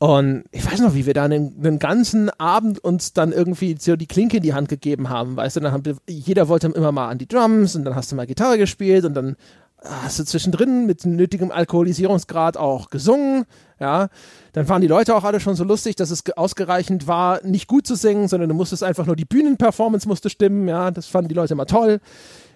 Und 0.00 0.44
ich 0.50 0.64
weiß 0.64 0.80
noch, 0.80 0.94
wie 0.94 1.04
wir 1.04 1.12
da 1.12 1.24
einen, 1.24 1.54
einen, 1.62 1.78
ganzen 1.78 2.30
Abend 2.40 2.82
uns 2.82 3.12
dann 3.12 3.32
irgendwie 3.32 3.76
so 3.78 3.96
die 3.96 4.06
Klinke 4.06 4.38
in 4.38 4.42
die 4.42 4.54
Hand 4.54 4.70
gegeben 4.70 5.10
haben, 5.10 5.36
weißt 5.36 5.56
du, 5.56 5.60
dann 5.60 5.72
haben 5.72 5.84
wir, 5.84 5.96
jeder 6.08 6.48
wollte 6.48 6.68
immer 6.68 6.90
mal 6.90 7.08
an 7.08 7.18
die 7.18 7.28
Drums 7.28 7.76
und 7.76 7.84
dann 7.84 7.94
hast 7.94 8.10
du 8.10 8.16
mal 8.16 8.26
Gitarre 8.26 8.56
gespielt 8.56 9.04
und 9.04 9.12
dann 9.12 9.36
hast 9.82 10.18
du 10.18 10.24
zwischendrin 10.24 10.86
mit 10.86 11.04
nötigem 11.04 11.50
Alkoholisierungsgrad 11.50 12.56
auch 12.56 12.88
gesungen, 12.88 13.44
ja. 13.78 14.08
Dann 14.54 14.70
waren 14.70 14.80
die 14.80 14.86
Leute 14.86 15.14
auch 15.14 15.24
alle 15.24 15.38
schon 15.38 15.54
so 15.54 15.64
lustig, 15.64 15.96
dass 15.96 16.10
es 16.10 16.22
ausgereichend 16.34 17.06
war, 17.06 17.44
nicht 17.44 17.66
gut 17.66 17.86
zu 17.86 17.94
singen, 17.94 18.26
sondern 18.26 18.48
du 18.48 18.54
musstest 18.54 18.82
einfach 18.82 19.04
nur 19.04 19.16
die 19.16 19.26
Bühnenperformance 19.26 20.08
musste 20.08 20.30
stimmen, 20.30 20.66
ja. 20.66 20.90
Das 20.90 21.08
fanden 21.08 21.28
die 21.28 21.34
Leute 21.34 21.52
immer 21.52 21.66
toll. 21.66 22.00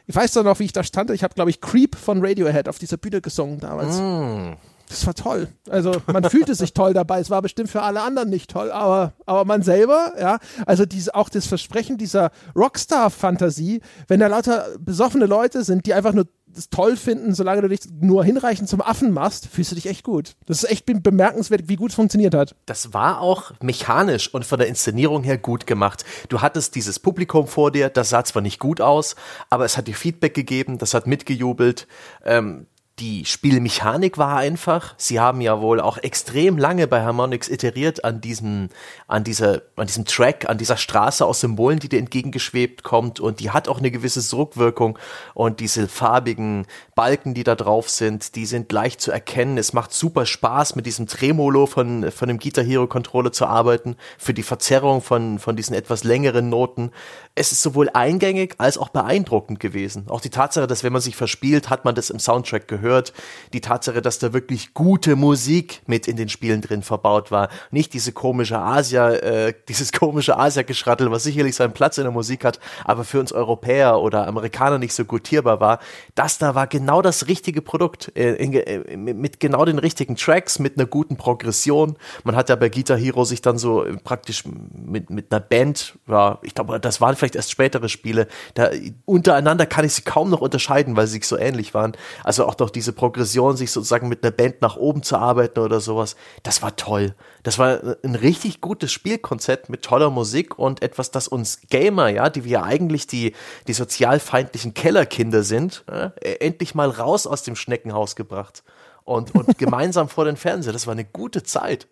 Ich 0.06 0.16
weiß 0.16 0.32
doch 0.32 0.44
noch, 0.44 0.58
wie 0.60 0.64
ich 0.64 0.72
da 0.72 0.82
stand. 0.82 1.10
Ich 1.10 1.22
habe, 1.22 1.34
glaube 1.34 1.50
ich, 1.50 1.60
Creep 1.60 1.94
von 1.94 2.24
Radiohead 2.24 2.70
auf 2.70 2.78
dieser 2.78 2.96
Bühne 2.96 3.20
gesungen 3.20 3.60
damals. 3.60 3.98
Mm. 3.98 4.56
Das 4.94 5.06
war 5.08 5.14
toll. 5.14 5.48
Also 5.68 5.90
man 6.06 6.22
fühlte 6.30 6.54
sich 6.54 6.72
toll 6.72 6.94
dabei. 6.94 7.18
Es 7.18 7.28
war 7.28 7.42
bestimmt 7.42 7.68
für 7.68 7.82
alle 7.82 8.00
anderen 8.02 8.30
nicht 8.30 8.48
toll, 8.48 8.70
aber, 8.70 9.12
aber 9.26 9.44
man 9.44 9.62
selber, 9.62 10.12
ja. 10.20 10.38
Also 10.66 10.86
diese, 10.86 11.16
auch 11.16 11.28
das 11.28 11.46
Versprechen 11.46 11.98
dieser 11.98 12.30
Rockstar-Fantasie, 12.54 13.80
wenn 14.06 14.20
da 14.20 14.28
lauter 14.28 14.68
besoffene 14.78 15.26
Leute 15.26 15.64
sind, 15.64 15.86
die 15.86 15.94
einfach 15.94 16.12
nur 16.12 16.26
das 16.46 16.70
toll 16.70 16.96
finden, 16.96 17.34
solange 17.34 17.62
du 17.62 17.68
dich 17.68 17.80
nur 18.00 18.24
hinreichend 18.24 18.68
zum 18.68 18.80
Affen 18.80 19.10
machst, 19.10 19.48
fühlst 19.48 19.72
du 19.72 19.74
dich 19.74 19.86
echt 19.86 20.04
gut. 20.04 20.36
Das 20.46 20.62
ist 20.62 20.70
echt 20.70 20.86
bemerkenswert, 20.86 21.68
wie 21.68 21.74
gut 21.74 21.90
es 21.90 21.96
funktioniert 21.96 22.34
hat. 22.34 22.54
Das 22.66 22.94
war 22.94 23.20
auch 23.20 23.50
mechanisch 23.60 24.32
und 24.32 24.44
von 24.44 24.60
der 24.60 24.68
Inszenierung 24.68 25.24
her 25.24 25.38
gut 25.38 25.66
gemacht. 25.66 26.04
Du 26.28 26.40
hattest 26.40 26.76
dieses 26.76 27.00
Publikum 27.00 27.48
vor 27.48 27.72
dir, 27.72 27.88
das 27.88 28.10
sah 28.10 28.22
zwar 28.22 28.42
nicht 28.42 28.60
gut 28.60 28.80
aus, 28.80 29.16
aber 29.50 29.64
es 29.64 29.76
hat 29.76 29.88
dir 29.88 29.96
Feedback 29.96 30.34
gegeben, 30.34 30.78
das 30.78 30.94
hat 30.94 31.08
mitgejubelt. 31.08 31.88
Ähm, 32.24 32.68
die 33.00 33.24
Spielmechanik 33.24 34.18
war 34.18 34.36
einfach. 34.36 34.94
Sie 34.98 35.18
haben 35.18 35.40
ja 35.40 35.60
wohl 35.60 35.80
auch 35.80 35.98
extrem 35.98 36.56
lange 36.56 36.86
bei 36.86 37.02
Harmonix 37.02 37.48
iteriert 37.48 38.04
an 38.04 38.20
diesem, 38.20 38.68
an 39.08 39.24
dieser, 39.24 39.62
an 39.74 39.88
diesem 39.88 40.04
Track, 40.04 40.48
an 40.48 40.58
dieser 40.58 40.76
Straße 40.76 41.26
aus 41.26 41.40
Symbolen, 41.40 41.80
die 41.80 41.88
dir 41.88 41.98
entgegengeschwebt 41.98 42.84
kommt 42.84 43.18
und 43.18 43.40
die 43.40 43.50
hat 43.50 43.66
auch 43.66 43.78
eine 43.78 43.90
gewisse 43.90 44.22
Druckwirkung 44.22 44.96
und 45.34 45.58
diese 45.58 45.88
farbigen 45.88 46.66
Balken, 46.94 47.34
die 47.34 47.42
da 47.42 47.56
drauf 47.56 47.90
sind, 47.90 48.36
die 48.36 48.46
sind 48.46 48.70
leicht 48.70 49.00
zu 49.00 49.10
erkennen. 49.10 49.58
Es 49.58 49.72
macht 49.72 49.92
super 49.92 50.24
Spaß, 50.24 50.76
mit 50.76 50.86
diesem 50.86 51.08
Tremolo 51.08 51.66
von, 51.66 52.12
von 52.12 52.28
dem 52.28 52.38
Guitar 52.38 52.64
Hero 52.64 52.86
Controller 52.86 53.32
zu 53.32 53.46
arbeiten, 53.46 53.96
für 54.18 54.34
die 54.34 54.44
Verzerrung 54.44 55.00
von, 55.00 55.40
von 55.40 55.56
diesen 55.56 55.74
etwas 55.74 56.04
längeren 56.04 56.48
Noten. 56.48 56.92
Es 57.34 57.50
ist 57.50 57.62
sowohl 57.62 57.90
eingängig 57.92 58.54
als 58.58 58.78
auch 58.78 58.90
beeindruckend 58.90 59.58
gewesen. 59.58 60.06
Auch 60.08 60.20
die 60.20 60.30
Tatsache, 60.30 60.68
dass 60.68 60.84
wenn 60.84 60.92
man 60.92 61.02
sich 61.02 61.16
verspielt, 61.16 61.70
hat 61.70 61.84
man 61.84 61.96
das 61.96 62.10
im 62.10 62.20
Soundtrack 62.20 62.68
gehört 62.68 62.83
gehört. 62.84 63.12
Die 63.52 63.60
Tatsache, 63.60 64.02
dass 64.02 64.18
da 64.18 64.32
wirklich 64.32 64.74
gute 64.74 65.16
Musik 65.16 65.82
mit 65.86 66.06
in 66.06 66.16
den 66.16 66.28
Spielen 66.28 66.60
drin 66.60 66.82
verbaut 66.82 67.30
war. 67.30 67.48
Nicht 67.70 67.94
diese 67.94 68.12
komische 68.12 68.58
Asia, 68.58 69.10
äh, 69.10 69.54
dieses 69.68 69.92
komische 69.92 70.38
Asia-Geschrattel, 70.38 71.10
was 71.10 71.24
sicherlich 71.24 71.56
seinen 71.56 71.72
Platz 71.72 71.98
in 71.98 72.04
der 72.04 72.12
Musik 72.12 72.44
hat, 72.44 72.60
aber 72.84 73.04
für 73.04 73.20
uns 73.20 73.32
Europäer 73.32 74.00
oder 74.00 74.26
Amerikaner 74.26 74.78
nicht 74.78 74.94
so 74.94 75.04
gutierbar 75.04 75.60
war. 75.60 75.78
Das 76.14 76.38
da 76.38 76.54
war 76.54 76.66
genau 76.66 77.00
das 77.02 77.26
richtige 77.26 77.62
Produkt. 77.62 78.12
Äh, 78.16 78.34
in, 78.34 78.52
äh, 78.52 78.96
mit 78.96 79.40
genau 79.40 79.64
den 79.64 79.78
richtigen 79.78 80.16
Tracks, 80.16 80.58
mit 80.58 80.76
einer 80.76 80.86
guten 80.86 81.16
Progression. 81.16 81.96
Man 82.24 82.36
hat 82.36 82.48
ja 82.48 82.56
bei 82.56 82.68
Guitar 82.68 82.98
Hero 82.98 83.24
sich 83.24 83.40
dann 83.40 83.58
so 83.58 83.84
praktisch 84.04 84.44
mit, 84.44 85.10
mit 85.10 85.32
einer 85.32 85.40
Band, 85.40 85.94
ja, 86.06 86.38
ich 86.42 86.54
glaube, 86.54 86.78
das 86.80 87.00
waren 87.00 87.16
vielleicht 87.16 87.36
erst 87.36 87.50
spätere 87.50 87.88
Spiele, 87.88 88.26
da 88.54 88.70
untereinander 89.06 89.66
kann 89.66 89.84
ich 89.84 89.94
sie 89.94 90.02
kaum 90.02 90.30
noch 90.30 90.40
unterscheiden, 90.40 90.96
weil 90.96 91.06
sie 91.06 91.14
sich 91.14 91.26
so 91.26 91.38
ähnlich 91.38 91.72
waren. 91.72 91.96
Also 92.22 92.46
auch 92.46 92.54
doch 92.54 92.70
diese 92.74 92.92
Progression, 92.92 93.56
sich 93.56 93.70
sozusagen 93.70 94.08
mit 94.08 94.22
einer 94.22 94.30
Band 94.30 94.62
nach 94.62 94.76
oben 94.76 95.02
zu 95.02 95.16
arbeiten 95.16 95.60
oder 95.60 95.80
sowas, 95.80 96.16
das 96.42 96.62
war 96.62 96.76
toll. 96.76 97.14
Das 97.42 97.58
war 97.58 97.96
ein 98.02 98.14
richtig 98.14 98.60
gutes 98.60 98.92
Spielkonzept 98.92 99.68
mit 99.68 99.82
toller 99.82 100.10
Musik 100.10 100.58
und 100.58 100.82
etwas, 100.82 101.10
das 101.10 101.28
uns 101.28 101.60
Gamer, 101.70 102.08
ja, 102.08 102.30
die 102.30 102.44
wir 102.44 102.50
ja 102.50 102.62
eigentlich 102.62 103.06
die, 103.06 103.34
die 103.66 103.72
sozialfeindlichen 103.72 104.74
Kellerkinder 104.74 105.42
sind, 105.42 105.84
ja, 105.90 106.12
endlich 106.40 106.74
mal 106.74 106.90
raus 106.90 107.26
aus 107.26 107.42
dem 107.42 107.56
Schneckenhaus 107.56 108.16
gebracht 108.16 108.62
und, 109.04 109.34
und 109.34 109.58
gemeinsam 109.58 110.08
vor 110.08 110.24
den 110.24 110.36
Fernseher. 110.36 110.72
Das 110.72 110.86
war 110.86 110.92
eine 110.92 111.04
gute 111.04 111.42
Zeit. 111.42 111.86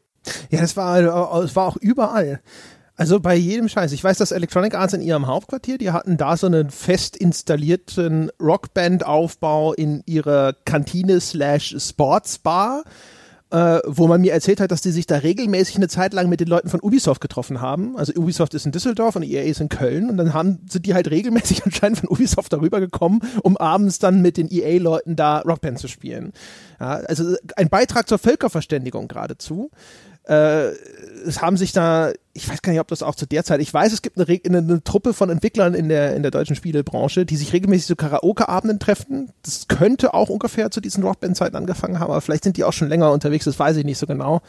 Ja, 0.50 0.60
das 0.60 0.76
war, 0.76 1.42
es 1.42 1.56
war 1.56 1.66
auch 1.66 1.76
überall. 1.76 2.40
Also 2.96 3.20
bei 3.20 3.34
jedem 3.34 3.68
Scheiß. 3.68 3.92
Ich 3.92 4.04
weiß, 4.04 4.18
dass 4.18 4.32
Electronic 4.32 4.74
Arts 4.74 4.92
in 4.92 5.00
ihrem 5.00 5.26
Hauptquartier, 5.26 5.78
die 5.78 5.92
hatten 5.92 6.18
da 6.18 6.36
so 6.36 6.46
einen 6.46 6.70
fest 6.70 7.16
installierten 7.16 8.30
Rockband-Aufbau 8.38 9.72
in 9.72 10.02
ihrer 10.04 10.52
Kantine 10.64 11.20
slash 11.20 11.74
Sportsbar, 11.78 12.84
äh, 13.50 13.80
wo 13.86 14.08
man 14.08 14.20
mir 14.20 14.34
erzählt 14.34 14.60
hat, 14.60 14.70
dass 14.70 14.82
die 14.82 14.90
sich 14.90 15.06
da 15.06 15.16
regelmäßig 15.16 15.76
eine 15.76 15.88
Zeit 15.88 16.12
lang 16.12 16.28
mit 16.28 16.40
den 16.40 16.48
Leuten 16.48 16.68
von 16.68 16.80
Ubisoft 16.82 17.22
getroffen 17.22 17.62
haben. 17.62 17.96
Also 17.96 18.12
Ubisoft 18.14 18.52
ist 18.52 18.66
in 18.66 18.72
Düsseldorf 18.72 19.16
und 19.16 19.22
EA 19.22 19.44
ist 19.44 19.62
in 19.62 19.70
Köln 19.70 20.10
und 20.10 20.18
dann 20.18 20.34
haben, 20.34 20.60
sind 20.68 20.84
die 20.84 20.92
halt 20.92 21.10
regelmäßig 21.10 21.62
anscheinend 21.64 21.98
von 21.98 22.10
Ubisoft 22.10 22.52
darüber 22.52 22.80
gekommen, 22.80 23.20
um 23.42 23.56
abends 23.56 24.00
dann 24.00 24.20
mit 24.20 24.36
den 24.36 24.50
EA-Leuten 24.50 25.16
da 25.16 25.40
Rockband 25.40 25.78
zu 25.78 25.88
spielen. 25.88 26.32
Ja, 26.78 26.90
also 26.90 27.36
ein 27.56 27.70
Beitrag 27.70 28.06
zur 28.06 28.18
Völkerverständigung 28.18 29.08
geradezu 29.08 29.70
äh, 30.24 30.70
es 31.26 31.40
haben 31.40 31.56
sich 31.56 31.72
da, 31.72 32.12
ich 32.32 32.48
weiß 32.48 32.62
gar 32.62 32.72
nicht, 32.72 32.80
ob 32.80 32.88
das 32.88 33.02
auch 33.02 33.14
zu 33.14 33.26
der 33.26 33.44
Zeit, 33.44 33.60
ich 33.60 33.72
weiß, 33.72 33.92
es 33.92 34.02
gibt 34.02 34.18
eine, 34.18 34.40
eine, 34.44 34.58
eine 34.58 34.84
Truppe 34.84 35.14
von 35.14 35.30
Entwicklern 35.30 35.74
in 35.74 35.88
der, 35.88 36.14
in 36.14 36.22
der 36.22 36.30
deutschen 36.30 36.56
Spielebranche, 36.56 37.26
die 37.26 37.36
sich 37.36 37.52
regelmäßig 37.52 37.86
zu 37.86 37.96
Karaoke-Abenden 37.96 38.78
treffen. 38.78 39.32
Das 39.42 39.68
könnte 39.68 40.14
auch 40.14 40.28
ungefähr 40.28 40.70
zu 40.70 40.80
diesen 40.80 41.02
Rockband-Zeiten 41.02 41.56
angefangen 41.56 41.98
haben, 41.98 42.10
aber 42.10 42.20
vielleicht 42.20 42.44
sind 42.44 42.56
die 42.56 42.64
auch 42.64 42.72
schon 42.72 42.88
länger 42.88 43.10
unterwegs, 43.12 43.44
das 43.44 43.58
weiß 43.58 43.76
ich 43.76 43.84
nicht 43.84 43.98
so 43.98 44.06
genau. 44.06 44.42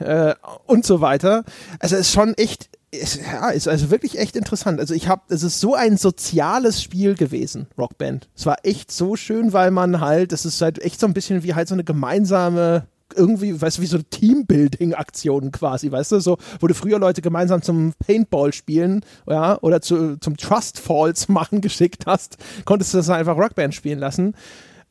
Äh, 0.00 0.34
und 0.66 0.84
so 0.84 1.00
weiter. 1.00 1.44
Also 1.78 1.94
es 1.94 2.08
ist 2.08 2.12
schon 2.12 2.34
echt, 2.34 2.68
ist, 2.90 3.16
ja, 3.16 3.50
ist 3.50 3.68
also 3.68 3.92
wirklich 3.92 4.18
echt 4.18 4.34
interessant. 4.34 4.80
Also 4.80 4.92
ich 4.92 5.06
habe, 5.06 5.22
es 5.28 5.44
ist 5.44 5.60
so 5.60 5.74
ein 5.74 5.96
soziales 5.96 6.82
Spiel 6.82 7.14
gewesen, 7.14 7.68
Rockband. 7.78 8.28
Es 8.36 8.44
war 8.44 8.56
echt 8.64 8.90
so 8.90 9.14
schön, 9.14 9.52
weil 9.52 9.70
man 9.70 10.00
halt, 10.00 10.32
es 10.32 10.44
ist 10.44 10.60
halt 10.60 10.80
echt 10.80 10.98
so 10.98 11.06
ein 11.06 11.14
bisschen 11.14 11.44
wie 11.44 11.54
halt 11.54 11.68
so 11.68 11.74
eine 11.74 11.84
gemeinsame 11.84 12.86
irgendwie, 13.14 13.60
weißt 13.60 13.78
du, 13.78 13.82
wie 13.82 13.86
so 13.86 13.98
Teambuilding-Aktionen 13.98 15.52
quasi, 15.52 15.90
weißt 15.90 16.12
du, 16.12 16.20
so, 16.20 16.38
wo 16.60 16.66
du 16.66 16.74
früher 16.74 16.98
Leute 16.98 17.22
gemeinsam 17.22 17.62
zum 17.62 17.92
Paintball 17.98 18.52
spielen, 18.52 19.04
ja, 19.26 19.58
oder 19.62 19.80
zu, 19.80 20.16
zum 20.18 20.36
Trust 20.36 20.78
Falls 20.78 21.28
machen 21.28 21.60
geschickt 21.60 22.06
hast, 22.06 22.36
konntest 22.64 22.94
du 22.94 22.98
das 22.98 23.10
einfach 23.10 23.36
Rockband 23.36 23.74
spielen 23.74 23.98
lassen. 23.98 24.34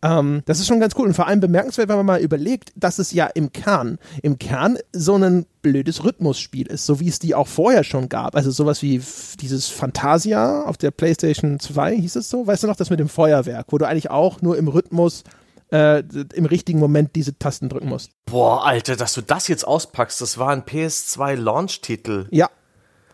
Ähm, 0.03 0.41
das 0.45 0.59
ist 0.59 0.67
schon 0.67 0.81
ganz 0.81 0.93
cool 0.97 1.07
und 1.07 1.13
vor 1.13 1.27
allem 1.27 1.39
bemerkenswert, 1.39 1.87
wenn 1.87 1.95
man 1.95 2.05
mal 2.05 2.21
überlegt, 2.21 2.73
dass 2.75 2.99
es 2.99 3.13
ja 3.13 3.27
im 3.27 3.53
Kern, 3.53 3.97
im 4.21 4.37
Kern 4.37 4.77
so 4.91 5.15
ein 5.15 5.45
blödes 5.61 6.03
Rhythmusspiel 6.03 6.67
ist, 6.67 6.85
so 6.85 6.99
wie 6.99 7.07
es 7.07 7.19
die 7.19 7.33
auch 7.35 7.47
vorher 7.47 7.85
schon 7.85 8.09
gab. 8.09 8.35
Also 8.35 8.51
sowas 8.51 8.81
wie 8.81 9.01
dieses 9.39 9.69
Fantasia 9.69 10.63
auf 10.63 10.75
der 10.75 10.91
PlayStation 10.91 11.59
2, 11.59 11.95
hieß 11.95 12.17
es 12.17 12.29
so? 12.29 12.45
Weißt 12.45 12.63
du 12.63 12.67
noch, 12.67 12.75
das 12.75 12.89
mit 12.89 12.99
dem 12.99 13.07
Feuerwerk, 13.07 13.67
wo 13.69 13.77
du 13.77 13.87
eigentlich 13.87 14.11
auch 14.11 14.41
nur 14.41 14.57
im 14.57 14.67
Rhythmus 14.67 15.23
äh, 15.73 16.03
im 16.33 16.45
richtigen 16.45 16.79
Moment 16.79 17.15
diese 17.15 17.37
Tasten 17.37 17.67
drücken 17.67 17.89
musst. 17.89 18.11
Boah, 18.25 18.65
Alter, 18.65 18.95
dass 18.95 19.13
du 19.13 19.21
das 19.21 19.47
jetzt 19.47 19.65
auspackst, 19.65 20.21
das 20.21 20.37
war 20.37 20.49
ein 20.49 20.63
PS2-Launch-Titel. 20.63 22.27
Ja, 22.29 22.49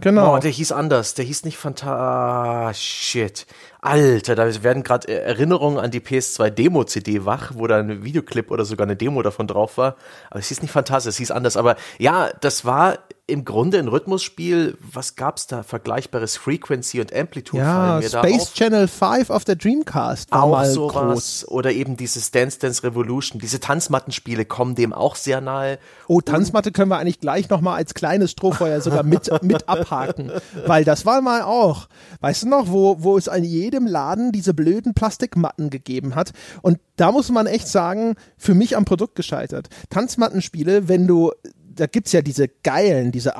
genau. 0.01 0.31
Boah, 0.31 0.39
der 0.41 0.51
hieß 0.51 0.73
anders, 0.73 1.13
der 1.13 1.25
hieß 1.25 1.45
nicht 1.45 1.57
Phanta... 1.57 2.71
Shit. 2.73 3.47
Alter, 3.81 4.35
da 4.35 4.63
werden 4.63 4.83
gerade 4.83 5.07
Erinnerungen 5.07 5.77
an 5.77 5.89
die 5.89 6.01
PS2-Demo-CD 6.01 7.25
wach, 7.25 7.51
wo 7.55 7.65
da 7.65 7.79
ein 7.79 8.03
Videoclip 8.03 8.51
oder 8.51 8.65
sogar 8.65 8.85
eine 8.85 8.97
Demo 8.97 9.21
davon 9.21 9.47
drauf 9.47 9.77
war. 9.77 9.95
Aber 10.29 10.39
es 10.39 10.49
hieß 10.49 10.61
nicht 10.61 10.71
fantastisch, 10.71 11.11
es 11.11 11.17
hieß 11.17 11.31
anders. 11.31 11.55
Aber 11.55 11.77
ja, 11.97 12.29
das 12.41 12.65
war 12.65 12.99
im 13.29 13.45
Grunde 13.45 13.77
ein 13.79 13.87
Rhythmusspiel. 13.87 14.77
Was 14.91 15.15
gab's 15.15 15.47
da? 15.47 15.63
Vergleichbares 15.63 16.35
Frequency 16.35 16.99
und 16.99 17.13
Amplitude 17.13 17.61
ja, 17.61 18.01
Space 18.01 18.53
Channel 18.53 18.87
5 18.87 19.29
auf 19.29 19.45
der 19.45 19.55
Dreamcast 19.55 20.31
war 20.31 20.43
auch 20.43 20.51
mal 20.51 20.69
sowas. 20.69 20.93
groß. 20.93 21.47
Oder 21.49 21.71
eben 21.71 21.95
dieses 21.95 22.31
Dance 22.31 22.59
Dance 22.59 22.83
Revolution. 22.83 23.39
Diese 23.39 23.59
Tanzmattenspiele 23.59 24.45
kommen 24.45 24.75
dem 24.75 24.93
auch 24.93 25.15
sehr 25.15 25.41
nahe. 25.41 25.79
Oh, 26.07 26.21
Tanzmatte 26.21 26.71
können 26.71 26.89
wir 26.89 26.97
eigentlich 26.97 27.19
gleich 27.19 27.49
nochmal 27.49 27.77
als 27.77 27.93
kleines 27.93 28.31
Strohfeuer 28.31 28.81
sogar 28.81 29.03
mit, 29.03 29.29
mit 29.43 29.69
abhaken. 29.69 30.31
Weil 30.65 30.83
das 30.83 31.05
war 31.05 31.21
mal 31.21 31.43
auch, 31.43 31.87
weißt 32.21 32.43
du 32.43 32.49
noch, 32.49 32.67
wo, 32.67 32.97
wo 33.03 33.17
es 33.17 33.29
an 33.29 33.43
jedem 33.43 33.68
Laden 33.87 34.31
diese 34.31 34.53
blöden 34.53 34.93
Plastikmatten 34.93 35.69
gegeben 35.69 36.15
hat. 36.15 36.31
Und 36.61 36.79
da 36.95 37.11
muss 37.11 37.29
man 37.29 37.47
echt 37.47 37.67
sagen, 37.67 38.15
für 38.37 38.53
mich 38.53 38.75
am 38.75 38.85
Produkt 38.85 39.15
gescheitert. 39.15 39.69
Tanzmattenspiele, 39.89 40.87
wenn 40.87 41.07
du 41.07 41.31
da 41.79 41.87
gibt's 41.87 42.11
ja 42.11 42.21
diese 42.21 42.47
geilen, 42.47 43.11
diese 43.11 43.37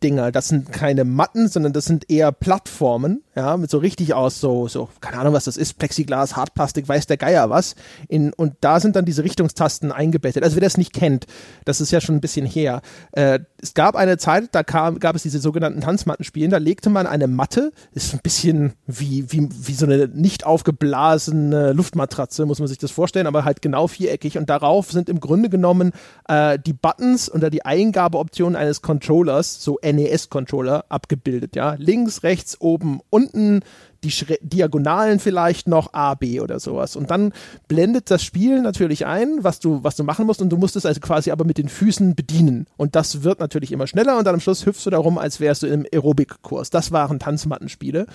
Arcade-Dinger, 0.00 0.32
das 0.32 0.48
sind 0.48 0.72
keine 0.72 1.04
Matten, 1.04 1.48
sondern 1.48 1.72
das 1.72 1.84
sind 1.84 2.10
eher 2.10 2.32
Plattformen, 2.32 3.22
ja, 3.36 3.56
mit 3.56 3.70
so 3.70 3.78
richtig 3.78 4.14
aus, 4.14 4.40
so, 4.40 4.66
so, 4.68 4.88
keine 5.00 5.18
Ahnung, 5.18 5.34
was 5.34 5.44
das 5.44 5.56
ist, 5.56 5.78
Plexiglas, 5.78 6.36
Hartplastik, 6.36 6.88
weiß 6.88 7.06
der 7.06 7.16
Geier 7.16 7.50
was. 7.50 7.74
In, 8.08 8.32
und 8.32 8.54
da 8.60 8.80
sind 8.80 8.96
dann 8.96 9.04
diese 9.04 9.24
Richtungstasten 9.24 9.92
eingebettet. 9.92 10.42
Also 10.42 10.56
wer 10.56 10.62
das 10.62 10.76
nicht 10.76 10.92
kennt, 10.92 11.26
das 11.64 11.80
ist 11.80 11.90
ja 11.90 12.00
schon 12.00 12.16
ein 12.16 12.20
bisschen 12.20 12.46
her. 12.46 12.82
Äh, 13.12 13.40
es 13.62 13.74
gab 13.74 13.94
eine 13.94 14.18
Zeit, 14.18 14.48
da 14.52 14.62
kam, 14.62 14.98
gab 14.98 15.16
es 15.16 15.22
diese 15.22 15.38
sogenannten 15.38 15.80
Tanzmattenspielen, 15.80 16.50
da 16.50 16.58
legte 16.58 16.90
man 16.90 17.06
eine 17.06 17.26
Matte, 17.26 17.72
ist 17.92 18.14
ein 18.14 18.20
bisschen 18.22 18.72
wie, 18.86 19.30
wie, 19.30 19.48
wie 19.50 19.74
so 19.74 19.86
eine 19.86 20.08
nicht 20.08 20.46
aufgeblasene 20.46 21.72
Luftmatratze, 21.72 22.46
muss 22.46 22.58
man 22.58 22.68
sich 22.68 22.78
das 22.78 22.90
vorstellen, 22.90 23.26
aber 23.26 23.44
halt 23.44 23.62
genau 23.62 23.86
viereckig 23.86 24.38
und 24.38 24.48
darauf 24.48 24.90
sind 24.90 25.08
im 25.08 25.20
Grunde 25.20 25.48
genommen 25.48 25.92
äh, 26.28 26.58
die 26.58 26.72
Buttons 26.72 27.28
und 27.28 27.40
die 27.52 27.64
Eingabeoptionen 27.64 28.56
eines 28.56 28.82
Controllers, 28.82 29.62
so 29.62 29.78
NES-Controller 29.92 30.84
abgebildet, 30.88 31.56
ja. 31.56 31.74
Links, 31.78 32.22
rechts, 32.22 32.60
oben, 32.60 33.00
unten, 33.10 33.60
die 34.02 34.10
Schre 34.10 34.38
Diagonalen 34.42 35.18
vielleicht 35.18 35.68
noch 35.68 35.92
A, 35.92 36.14
B 36.14 36.40
oder 36.40 36.60
sowas. 36.60 36.96
Und 36.96 37.10
dann 37.10 37.32
blendet 37.68 38.10
das 38.10 38.22
Spiel 38.22 38.62
natürlich 38.62 39.06
ein, 39.06 39.42
was 39.42 39.60
du, 39.60 39.84
was 39.84 39.96
du 39.96 40.04
machen 40.04 40.26
musst, 40.26 40.40
und 40.40 40.50
du 40.50 40.56
musst 40.56 40.76
es 40.76 40.86
also 40.86 41.00
quasi 41.00 41.30
aber 41.30 41.44
mit 41.44 41.58
den 41.58 41.68
Füßen 41.68 42.14
bedienen. 42.14 42.66
Und 42.76 42.96
das 42.96 43.22
wird 43.22 43.40
natürlich 43.40 43.72
immer 43.72 43.86
schneller 43.86 44.18
und 44.18 44.26
dann 44.26 44.34
am 44.34 44.40
Schluss 44.40 44.66
hüpfst 44.66 44.86
du 44.86 44.90
darum, 44.90 45.18
als 45.18 45.40
wärst 45.40 45.62
du 45.62 45.66
im 45.66 45.86
Aerobic-Kurs. 45.92 46.70
Das 46.70 46.92
waren 46.92 47.18
Tanzmattenspiele. 47.18 48.06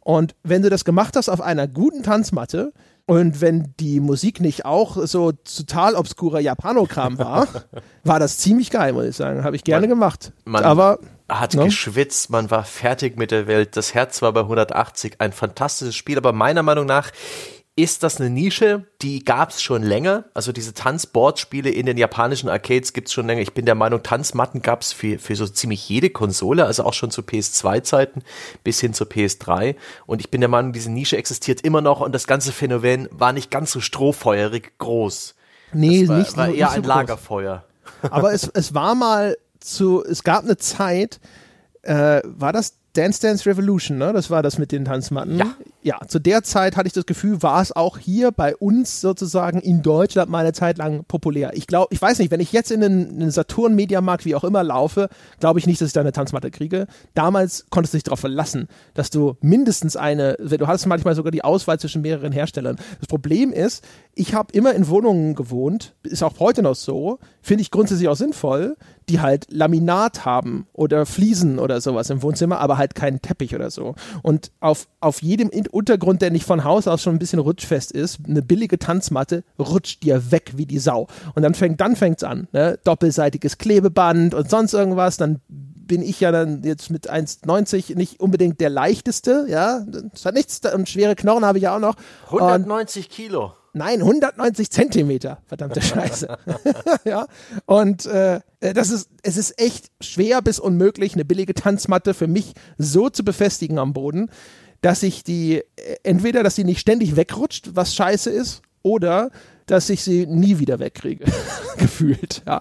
Und 0.00 0.34
wenn 0.42 0.62
du 0.62 0.68
das 0.70 0.84
gemacht 0.84 1.16
hast 1.16 1.28
auf 1.28 1.40
einer 1.40 1.66
guten 1.66 2.02
Tanzmatte, 2.02 2.72
und 3.06 3.42
wenn 3.42 3.74
die 3.80 4.00
Musik 4.00 4.40
nicht 4.40 4.64
auch 4.64 4.96
so 5.06 5.32
total 5.32 5.94
obskurer 5.94 6.40
Japanokram 6.40 7.18
war, 7.18 7.46
war 8.04 8.18
das 8.18 8.38
ziemlich 8.38 8.70
geil, 8.70 8.94
muss 8.94 9.04
ich 9.04 9.16
sagen. 9.16 9.44
Habe 9.44 9.56
ich 9.56 9.64
gerne 9.64 9.86
man, 9.86 9.90
gemacht. 9.90 10.32
Man 10.44 10.64
Aber 10.64 10.98
hat 11.28 11.54
ne? 11.54 11.64
geschwitzt, 11.64 12.30
man 12.30 12.50
war 12.50 12.64
fertig 12.64 13.16
mit 13.16 13.30
der 13.30 13.46
Welt. 13.46 13.76
Das 13.76 13.94
Herz 13.94 14.22
war 14.22 14.32
bei 14.32 14.40
180. 14.40 15.20
Ein 15.20 15.32
fantastisches 15.32 15.96
Spiel, 15.96 16.18
aber 16.18 16.32
meiner 16.32 16.62
Meinung 16.62 16.86
nach 16.86 17.10
ist 17.76 18.04
das 18.04 18.20
eine 18.20 18.30
Nische, 18.30 18.86
die 19.02 19.24
gab 19.24 19.50
es 19.50 19.60
schon 19.60 19.82
länger. 19.82 20.26
Also 20.32 20.52
diese 20.52 20.74
Tanzboard-Spiele 20.74 21.70
in 21.70 21.86
den 21.86 21.96
japanischen 21.96 22.48
Arcades 22.48 22.92
gibt 22.92 23.08
es 23.08 23.14
schon 23.14 23.26
länger. 23.26 23.42
Ich 23.42 23.52
bin 23.52 23.66
der 23.66 23.74
Meinung, 23.74 24.02
Tanzmatten 24.02 24.62
gab 24.62 24.82
es 24.82 24.92
für, 24.92 25.18
für 25.18 25.34
so 25.34 25.48
ziemlich 25.48 25.88
jede 25.88 26.10
Konsole, 26.10 26.66
also 26.66 26.84
auch 26.84 26.92
schon 26.92 27.10
zu 27.10 27.22
PS2-Zeiten 27.22 28.22
bis 28.62 28.78
hin 28.78 28.94
zur 28.94 29.08
PS3. 29.08 29.74
Und 30.06 30.20
ich 30.20 30.30
bin 30.30 30.40
der 30.40 30.48
Meinung, 30.48 30.72
diese 30.72 30.92
Nische 30.92 31.16
existiert 31.16 31.62
immer 31.62 31.80
noch 31.80 32.00
und 32.00 32.14
das 32.14 32.28
ganze 32.28 32.52
Phänomen 32.52 33.08
war 33.10 33.32
nicht 33.32 33.50
ganz 33.50 33.72
so 33.72 33.80
strohfeuerig 33.80 34.78
groß. 34.78 35.34
Nee, 35.72 36.02
das 36.02 36.08
war, 36.08 36.18
nicht 36.18 36.36
war 36.36 36.46
eher 36.46 36.54
nicht 36.54 36.68
so 36.70 36.76
ein 36.76 36.84
Lagerfeuer. 36.84 37.64
Aber 38.02 38.32
es, 38.32 38.48
es 38.54 38.72
war 38.74 38.94
mal 38.94 39.36
zu, 39.64 40.04
es 40.04 40.22
gab 40.22 40.44
eine 40.44 40.56
Zeit, 40.56 41.20
äh, 41.82 42.20
war 42.24 42.52
das 42.52 42.74
Dance 42.92 43.20
Dance 43.20 43.46
Revolution, 43.46 43.98
ne? 43.98 44.12
Das 44.12 44.30
war 44.30 44.42
das 44.42 44.58
mit 44.58 44.72
den 44.72 44.84
Tanzmatten. 44.84 45.38
Ja. 45.38 45.54
Ja, 45.86 45.98
zu 46.08 46.18
der 46.18 46.42
Zeit 46.42 46.78
hatte 46.78 46.86
ich 46.86 46.94
das 46.94 47.04
Gefühl, 47.04 47.42
war 47.42 47.60
es 47.60 47.70
auch 47.70 47.98
hier 47.98 48.30
bei 48.32 48.56
uns 48.56 49.02
sozusagen 49.02 49.60
in 49.60 49.82
Deutschland 49.82 50.30
mal 50.30 50.38
eine 50.38 50.54
Zeit 50.54 50.78
lang 50.78 51.04
populär. 51.04 51.50
Ich 51.52 51.66
glaube, 51.66 51.88
ich 51.92 52.00
weiß 52.00 52.20
nicht, 52.20 52.30
wenn 52.30 52.40
ich 52.40 52.52
jetzt 52.52 52.70
in 52.70 52.80
den, 52.80 53.18
den 53.18 53.30
Saturn 53.30 53.74
Mediamarkt 53.74 54.24
wie 54.24 54.34
auch 54.34 54.44
immer 54.44 54.64
laufe, 54.64 55.10
glaube 55.40 55.58
ich 55.58 55.66
nicht, 55.66 55.82
dass 55.82 55.88
ich 55.88 55.92
da 55.92 56.00
eine 56.00 56.12
Tanzmatte 56.12 56.50
kriege. 56.50 56.86
Damals 57.12 57.66
konntest 57.68 57.92
du 57.92 57.96
dich 57.98 58.04
darauf 58.04 58.20
verlassen, 58.20 58.68
dass 58.94 59.10
du 59.10 59.36
mindestens 59.42 59.94
eine, 59.94 60.38
du 60.38 60.66
hattest 60.66 60.86
manchmal 60.86 61.14
sogar 61.14 61.32
die 61.32 61.44
Auswahl 61.44 61.78
zwischen 61.78 62.00
mehreren 62.00 62.32
Herstellern. 62.32 62.76
Das 63.00 63.06
Problem 63.06 63.52
ist, 63.52 63.84
ich 64.14 64.32
habe 64.34 64.54
immer 64.54 64.72
in 64.74 64.88
Wohnungen 64.88 65.34
gewohnt, 65.34 65.94
ist 66.02 66.22
auch 66.22 66.38
heute 66.38 66.62
noch 66.62 66.76
so, 66.76 67.18
finde 67.42 67.60
ich 67.60 67.70
grundsätzlich 67.70 68.08
auch 68.08 68.16
sinnvoll, 68.16 68.78
die 69.08 69.20
halt 69.20 69.46
Laminat 69.50 70.24
haben 70.24 70.66
oder 70.72 71.04
Fliesen 71.04 71.58
oder 71.58 71.80
sowas 71.80 72.08
im 72.10 72.22
Wohnzimmer, 72.22 72.58
aber 72.60 72.78
halt 72.78 72.94
keinen 72.94 73.20
Teppich 73.20 73.54
oder 73.54 73.70
so. 73.70 73.94
Und 74.22 74.50
auf, 74.60 74.88
auf 75.00 75.20
jedem 75.20 75.50
Untergrund, 75.74 76.22
der 76.22 76.30
nicht 76.30 76.46
von 76.46 76.64
Haus 76.64 76.86
aus 76.86 77.02
schon 77.02 77.14
ein 77.14 77.18
bisschen 77.18 77.38
rutschfest 77.38 77.92
ist, 77.92 78.20
eine 78.26 78.42
billige 78.42 78.78
Tanzmatte 78.78 79.44
rutscht 79.58 80.02
dir 80.02 80.30
weg 80.30 80.52
wie 80.56 80.66
die 80.66 80.78
Sau. 80.78 81.08
Und 81.34 81.42
dann 81.42 81.54
fängt 81.54 81.80
dann 81.80 81.96
fängt's 81.96 82.22
an, 82.22 82.48
ne? 82.52 82.78
doppelseitiges 82.84 83.58
Klebeband 83.58 84.34
und 84.34 84.48
sonst 84.48 84.72
irgendwas, 84.72 85.16
dann 85.16 85.40
bin 85.86 86.02
ich 86.02 86.20
ja 86.20 86.32
dann 86.32 86.62
jetzt 86.62 86.90
mit 86.90 87.10
1,90 87.10 87.96
nicht 87.96 88.20
unbedingt 88.20 88.60
der 88.60 88.70
leichteste, 88.70 89.46
ja, 89.48 89.84
das 89.86 90.24
hat 90.24 90.34
nichts, 90.34 90.60
und 90.72 90.88
schwere 90.88 91.14
Knochen 91.14 91.44
habe 91.44 91.58
ich 91.58 91.64
ja 91.64 91.76
auch 91.76 91.80
noch. 91.80 91.96
190 92.26 93.06
und, 93.06 93.12
Kilo. 93.12 93.52
Nein, 93.76 94.00
190 94.02 94.70
Zentimeter, 94.70 95.38
verdammte 95.46 95.82
Scheiße. 95.82 96.38
ja, 97.04 97.26
und 97.66 98.06
äh, 98.06 98.40
das 98.60 98.90
ist, 98.90 99.10
es 99.22 99.36
ist 99.36 99.60
echt 99.60 99.90
schwer 100.00 100.40
bis 100.42 100.60
unmöglich, 100.60 101.14
eine 101.14 101.24
billige 101.24 101.54
Tanzmatte 101.54 102.14
für 102.14 102.28
mich 102.28 102.54
so 102.78 103.10
zu 103.10 103.24
befestigen 103.24 103.78
am 103.78 103.92
Boden, 103.92 104.30
dass 104.84 105.02
ich 105.02 105.24
die, 105.24 105.62
äh, 105.76 105.96
entweder, 106.02 106.42
dass 106.42 106.56
sie 106.56 106.64
nicht 106.64 106.80
ständig 106.80 107.16
wegrutscht, 107.16 107.70
was 107.74 107.94
scheiße 107.94 108.28
ist, 108.28 108.60
oder 108.82 109.30
dass 109.64 109.88
ich 109.88 110.02
sie 110.02 110.26
nie 110.26 110.58
wieder 110.58 110.78
wegkriege, 110.78 111.24
gefühlt. 111.78 112.42
Ja. 112.46 112.60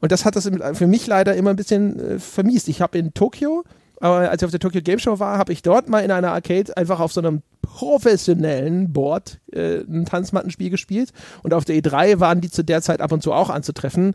Und 0.00 0.12
das 0.12 0.26
hat 0.26 0.36
das 0.36 0.50
für 0.74 0.86
mich 0.86 1.06
leider 1.06 1.34
immer 1.34 1.50
ein 1.50 1.56
bisschen 1.56 1.98
äh, 1.98 2.18
vermiest. 2.18 2.68
Ich 2.68 2.82
habe 2.82 2.98
in 2.98 3.14
Tokio 3.14 3.64
aber 4.00 4.30
als 4.30 4.42
ich 4.42 4.46
auf 4.46 4.50
der 4.50 4.58
Tokyo 4.58 4.82
Game 4.82 4.98
Show 4.98 5.20
war, 5.20 5.38
habe 5.38 5.52
ich 5.52 5.62
dort 5.62 5.88
mal 5.88 6.00
in 6.00 6.10
einer 6.10 6.32
Arcade 6.32 6.76
einfach 6.76 6.98
auf 6.98 7.12
so 7.12 7.20
einem 7.20 7.42
professionellen 7.62 8.92
Board 8.92 9.38
äh, 9.52 9.82
ein 9.82 10.06
Tanzmattenspiel 10.06 10.70
gespielt. 10.70 11.12
Und 11.44 11.54
auf 11.54 11.64
der 11.64 11.76
E3 11.76 12.18
waren 12.18 12.40
die 12.40 12.50
zu 12.50 12.64
der 12.64 12.82
Zeit 12.82 13.00
ab 13.00 13.12
und 13.12 13.22
zu 13.22 13.32
auch 13.32 13.48
anzutreffen. 13.48 14.14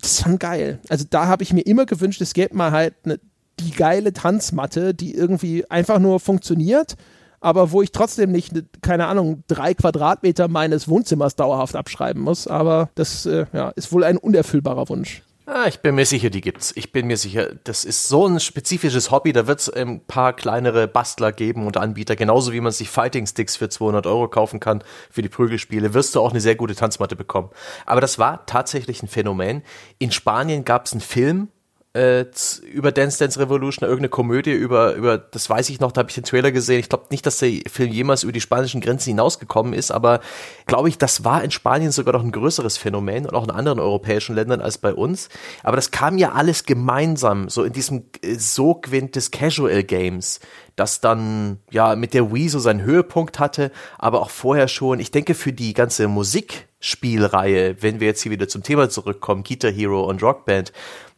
Das 0.00 0.12
ist 0.12 0.22
schon 0.22 0.38
geil. 0.38 0.78
Also 0.88 1.06
da 1.10 1.26
habe 1.26 1.42
ich 1.42 1.52
mir 1.52 1.62
immer 1.62 1.86
gewünscht, 1.86 2.20
es 2.20 2.34
gäbe 2.34 2.56
mal 2.56 2.70
halt 2.70 2.94
eine, 3.04 3.18
die 3.60 3.72
geile 3.72 4.12
Tanzmatte, 4.12 4.94
die 4.94 5.14
irgendwie 5.14 5.70
einfach 5.70 5.98
nur 5.98 6.20
funktioniert, 6.20 6.96
aber 7.40 7.72
wo 7.72 7.82
ich 7.82 7.92
trotzdem 7.92 8.32
nicht, 8.32 8.52
keine 8.82 9.06
Ahnung, 9.06 9.44
drei 9.48 9.74
Quadratmeter 9.74 10.48
meines 10.48 10.88
Wohnzimmers 10.88 11.36
dauerhaft 11.36 11.74
abschreiben 11.74 12.22
muss. 12.22 12.46
Aber 12.46 12.90
das 12.94 13.26
äh, 13.26 13.46
ja, 13.52 13.70
ist 13.70 13.92
wohl 13.92 14.04
ein 14.04 14.18
unerfüllbarer 14.18 14.88
Wunsch. 14.88 15.22
Ah, 15.52 15.66
ich 15.66 15.80
bin 15.80 15.96
mir 15.96 16.06
sicher, 16.06 16.30
die 16.30 16.42
gibt's. 16.42 16.72
Ich 16.76 16.92
bin 16.92 17.08
mir 17.08 17.16
sicher, 17.16 17.48
das 17.64 17.84
ist 17.84 18.06
so 18.06 18.24
ein 18.24 18.38
spezifisches 18.38 19.10
Hobby, 19.10 19.32
da 19.32 19.48
wird 19.48 19.58
es 19.58 19.68
ein 19.68 19.98
paar 19.98 20.32
kleinere 20.32 20.86
Bastler 20.86 21.32
geben 21.32 21.66
und 21.66 21.76
Anbieter, 21.76 22.14
genauso 22.14 22.52
wie 22.52 22.60
man 22.60 22.70
sich 22.70 22.88
Fighting 22.88 23.26
Sticks 23.26 23.56
für 23.56 23.68
200 23.68 24.06
Euro 24.06 24.28
kaufen 24.28 24.60
kann 24.60 24.84
für 25.10 25.22
die 25.22 25.28
Prügelspiele, 25.28 25.92
wirst 25.92 26.14
du 26.14 26.20
auch 26.20 26.30
eine 26.30 26.40
sehr 26.40 26.54
gute 26.54 26.76
Tanzmatte 26.76 27.16
bekommen. 27.16 27.50
Aber 27.84 28.00
das 28.00 28.16
war 28.16 28.46
tatsächlich 28.46 29.02
ein 29.02 29.08
Phänomen. 29.08 29.62
In 29.98 30.12
Spanien 30.12 30.64
gab 30.64 30.86
es 30.86 30.92
einen 30.92 31.00
Film, 31.00 31.48
äh, 31.92 32.24
über 32.72 32.92
Dance 32.92 33.18
Dance 33.18 33.40
Revolution, 33.40 33.88
irgendeine 33.88 34.10
Komödie 34.10 34.52
über, 34.52 34.94
über, 34.94 35.18
das 35.18 35.50
weiß 35.50 35.70
ich 35.70 35.80
noch, 35.80 35.90
da 35.90 36.00
habe 36.00 36.10
ich 36.10 36.14
den 36.14 36.22
Trailer 36.22 36.52
gesehen. 36.52 36.78
Ich 36.78 36.88
glaube 36.88 37.06
nicht, 37.10 37.26
dass 37.26 37.38
der 37.38 37.50
Film 37.68 37.90
jemals 37.90 38.22
über 38.22 38.32
die 38.32 38.40
spanischen 38.40 38.80
Grenzen 38.80 39.10
hinausgekommen 39.10 39.72
ist, 39.72 39.90
aber 39.90 40.20
glaube 40.66 40.88
ich, 40.88 40.98
das 40.98 41.24
war 41.24 41.42
in 41.42 41.50
Spanien 41.50 41.90
sogar 41.90 42.14
noch 42.14 42.22
ein 42.22 42.30
größeres 42.30 42.76
Phänomen 42.78 43.26
und 43.26 43.34
auch 43.34 43.42
in 43.42 43.50
anderen 43.50 43.80
europäischen 43.80 44.36
Ländern 44.36 44.60
als 44.60 44.78
bei 44.78 44.94
uns. 44.94 45.28
Aber 45.64 45.74
das 45.74 45.90
kam 45.90 46.16
ja 46.16 46.32
alles 46.32 46.64
gemeinsam, 46.64 47.48
so 47.48 47.64
in 47.64 47.72
diesem 47.72 48.04
äh, 48.22 48.34
Sogwind 48.34 49.16
des 49.16 49.32
Casual 49.32 49.82
Games, 49.82 50.38
das 50.76 51.00
dann 51.00 51.58
ja 51.72 51.96
mit 51.96 52.14
der 52.14 52.32
Wii 52.32 52.48
so 52.48 52.60
seinen 52.60 52.82
Höhepunkt 52.82 53.40
hatte, 53.40 53.72
aber 53.98 54.20
auch 54.20 54.30
vorher 54.30 54.68
schon. 54.68 55.00
Ich 55.00 55.10
denke, 55.10 55.34
für 55.34 55.52
die 55.52 55.74
ganze 55.74 56.06
Musikspielreihe, 56.06 57.82
wenn 57.82 57.98
wir 57.98 58.06
jetzt 58.06 58.22
hier 58.22 58.30
wieder 58.30 58.48
zum 58.48 58.62
Thema 58.62 58.88
zurückkommen, 58.88 59.42
Guitar 59.42 59.72
Hero 59.72 60.04
und 60.04 60.22
Rockband, 60.22 60.72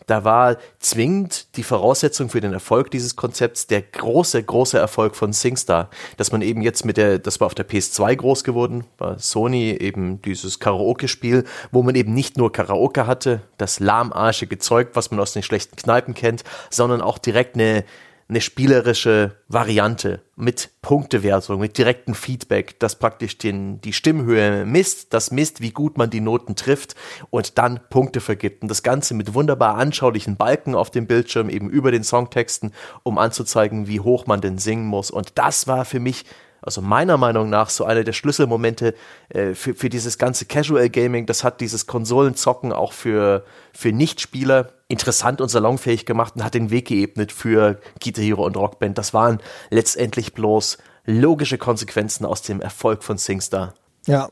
da 0.07 0.25
war 0.25 0.57
zwingend 0.79 1.57
die 1.57 1.63
Voraussetzung 1.63 2.29
für 2.29 2.41
den 2.41 2.53
Erfolg 2.53 2.91
dieses 2.91 3.17
Konzepts 3.17 3.67
der 3.67 3.83
große, 3.83 4.43
große 4.43 4.79
Erfolg 4.79 5.17
von 5.17 5.33
SingStar. 5.33 5.91
Dass 6.17 6.33
man 6.33 6.43
eben 6.43 6.63
jetzt 6.63 6.85
mit 6.85 6.97
der, 6.97 7.19
das 7.19 7.41
war 7.41 7.47
auf 7.47 7.55
der 7.55 7.69
PS2 7.69 8.17
groß 8.17 8.45
geworden, 8.45 8.85
war 8.99 9.19
Sony 9.19 9.71
eben 9.71 10.21
dieses 10.23 10.59
Karaoke-Spiel, 10.59 11.45
wo 11.71 11.83
man 11.83 11.95
eben 11.95 12.15
nicht 12.15 12.37
nur 12.37 12.53
Karaoke 12.53 13.07
hatte, 13.07 13.43
das 13.59 13.81
lahmarschige 13.81 14.59
Zeug, 14.59 14.91
was 14.95 15.11
man 15.11 15.21
aus 15.21 15.33
den 15.33 15.43
schlechten 15.43 15.77
Kneipen 15.77 16.15
kennt, 16.15 16.45
sondern 16.71 17.01
auch 17.01 17.19
direkt 17.19 17.55
eine 17.55 17.85
eine 18.33 18.41
spielerische 18.41 19.37
Variante 19.49 20.23
mit 20.37 20.71
Punktewertung, 20.81 21.61
mit 21.61 21.77
direktem 21.77 22.15
Feedback, 22.15 22.81
das 22.81 22.99
praktisch 22.99 23.37
den, 23.37 23.83
die 23.83 23.93
Stimmhöhe 23.93 24.65
misst, 24.65 25.13
das 25.13 25.31
misst, 25.31 25.61
wie 25.61 25.71
gut 25.71 25.99
man 25.99 26.09
die 26.09 26.23
Noten 26.23 26.57
trifft 26.57 26.95
und 27.29 27.59
dann 27.59 27.79
Punkte 27.91 28.23
vergibt. 28.23 28.63
Und 28.63 28.69
das 28.69 28.83
Ganze 28.83 29.13
mit 29.13 29.35
wunderbar 29.35 29.75
anschaulichen 29.77 30.37
Balken 30.37 30.75
auf 30.75 30.91
dem 30.91 31.07
Bildschirm, 31.07 31.51
eben 31.51 31.69
über 31.69 31.91
den 31.91 32.05
Songtexten, 32.05 32.73
um 33.03 33.19
anzuzeigen, 33.19 33.87
wie 33.87 34.01
hoch 34.01 34.25
man 34.25 34.41
denn 34.41 34.57
singen 34.57 34.87
muss. 34.87 35.11
Und 35.11 35.33
das 35.35 35.67
war 35.67 35.85
für 35.85 36.01
mich 36.01 36.25
also 36.63 36.81
meiner 36.81 37.17
Meinung 37.19 37.51
nach 37.51 37.69
so 37.69 37.85
einer 37.85 38.05
der 38.05 38.13
Schlüsselmomente 38.13 38.95
äh, 39.29 39.55
für, 39.55 39.75
für 39.75 39.89
dieses 39.89 40.17
ganze 40.17 40.47
Casual 40.47 40.89
Gaming. 40.89 41.27
Das 41.27 41.45
hat 41.45 41.61
dieses 41.61 41.87
Konsolenzocken 41.87 42.73
auch 42.73 42.93
für, 42.93 43.45
für 43.73 43.93
Nichtspieler 43.93 44.73
interessant 44.89 45.41
und 45.41 45.49
salonfähig 45.49 46.07
gemacht 46.07 46.37
und 46.37 46.45
hat 46.45 46.55
den 46.55 46.71
Weg 46.71 46.87
geebnet 46.87 47.33
für 47.33 47.81
Guitar 48.03 48.25
Hero 48.25 48.47
und 48.47 48.57
Rockband. 48.57 48.97
Das 48.97 49.13
waren 49.13 49.41
letztendlich 49.71 50.35
bloß 50.35 50.79
logische 51.05 51.59
Konsequenzen 51.59 52.25
aus 52.25 52.43
dem 52.43 52.61
Erfolg 52.61 53.03
von 53.03 53.19
SingStar. 53.19 53.75
Ja, 54.07 54.29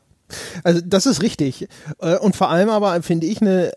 also 0.63 0.81
das 0.85 1.05
ist 1.05 1.21
richtig. 1.21 1.67
Äh, 1.99 2.17
und 2.17 2.35
vor 2.35 2.49
allem 2.49 2.69
aber 2.69 3.01
finde 3.03 3.27
ich 3.27 3.41
eine, 3.41 3.73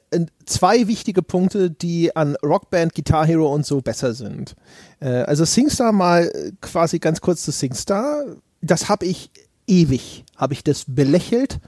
zwei 0.47 0.87
wichtige 0.88 1.23
Punkte, 1.23 1.71
die 1.71 2.14
an 2.14 2.37
Rockband, 2.43 2.95
Guitar 2.95 3.27
Hero 3.27 3.53
und 3.53 3.67
so 3.67 3.81
besser 3.81 4.14
sind. 4.14 4.55
Äh, 5.01 5.09
also 5.09 5.45
SingStar 5.45 5.93
mal 5.93 6.31
quasi 6.61 6.99
ganz 6.99 7.21
kurz 7.21 7.43
zu 7.43 7.53
SingStar. 7.53 8.25
Das 8.61 8.88
habe 8.88 9.07
ich 9.07 9.31
ewig, 9.67 10.25
habe 10.37 10.53
ich 10.53 10.64
das 10.64 10.85
belächelt 10.87 11.59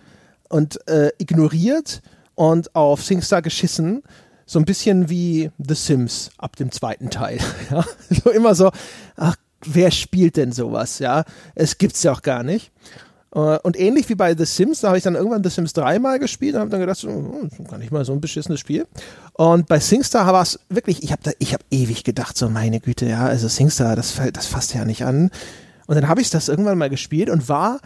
und 0.48 0.86
äh, 0.88 1.10
ignoriert 1.18 2.02
und 2.34 2.74
auf 2.74 3.02
SingStar 3.02 3.42
geschissen. 3.42 4.02
So 4.46 4.60
ein 4.60 4.64
bisschen 4.64 5.08
wie 5.10 5.50
The 5.58 5.74
Sims 5.74 6.30
ab 6.38 6.56
dem 6.56 6.70
zweiten 6.70 7.10
Teil. 7.10 7.38
Ja? 7.70 7.84
So 8.10 8.30
immer 8.30 8.54
so, 8.54 8.70
ach, 9.16 9.36
wer 9.64 9.90
spielt 9.90 10.36
denn 10.36 10.52
sowas? 10.52 11.00
Ja, 11.00 11.24
es 11.54 11.78
gibt's 11.78 12.02
ja 12.04 12.12
auch 12.12 12.22
gar 12.22 12.42
nicht. 12.42 12.70
Äh, 13.36 13.58
und 13.62 13.78
ähnlich 13.78 14.08
wie 14.08 14.14
bei 14.14 14.34
The 14.34 14.46
Sims, 14.46 14.80
da 14.80 14.88
habe 14.88 14.98
ich 14.98 15.04
dann 15.04 15.14
irgendwann 15.14 15.44
The 15.44 15.50
Sims 15.50 15.74
3 15.74 15.98
mal 15.98 16.18
gespielt 16.18 16.54
und 16.54 16.62
habe 16.62 16.70
dann 16.70 16.80
gedacht, 16.80 17.04
oh, 17.04 17.46
gar 17.68 17.78
nicht 17.78 17.92
mal 17.92 18.04
so 18.04 18.12
ein 18.12 18.20
beschissenes 18.20 18.58
Spiel. 18.58 18.86
Und 19.34 19.68
bei 19.68 19.78
SingStar 19.78 20.32
war 20.32 20.42
es 20.42 20.58
wirklich, 20.70 21.02
ich 21.02 21.12
habe 21.12 21.30
hab 21.30 21.60
ewig 21.70 22.02
gedacht, 22.02 22.36
so 22.38 22.48
meine 22.48 22.80
Güte, 22.80 23.06
ja, 23.06 23.26
also 23.26 23.48
SingStar, 23.48 23.94
das, 23.94 24.18
das 24.32 24.46
fasst 24.46 24.74
ja 24.74 24.86
nicht 24.86 25.04
an. 25.04 25.30
Und 25.86 25.94
dann 25.94 26.08
habe 26.08 26.22
ich 26.22 26.30
das 26.30 26.48
irgendwann 26.48 26.78
mal 26.78 26.90
gespielt 26.90 27.28
und 27.28 27.48
war 27.48 27.80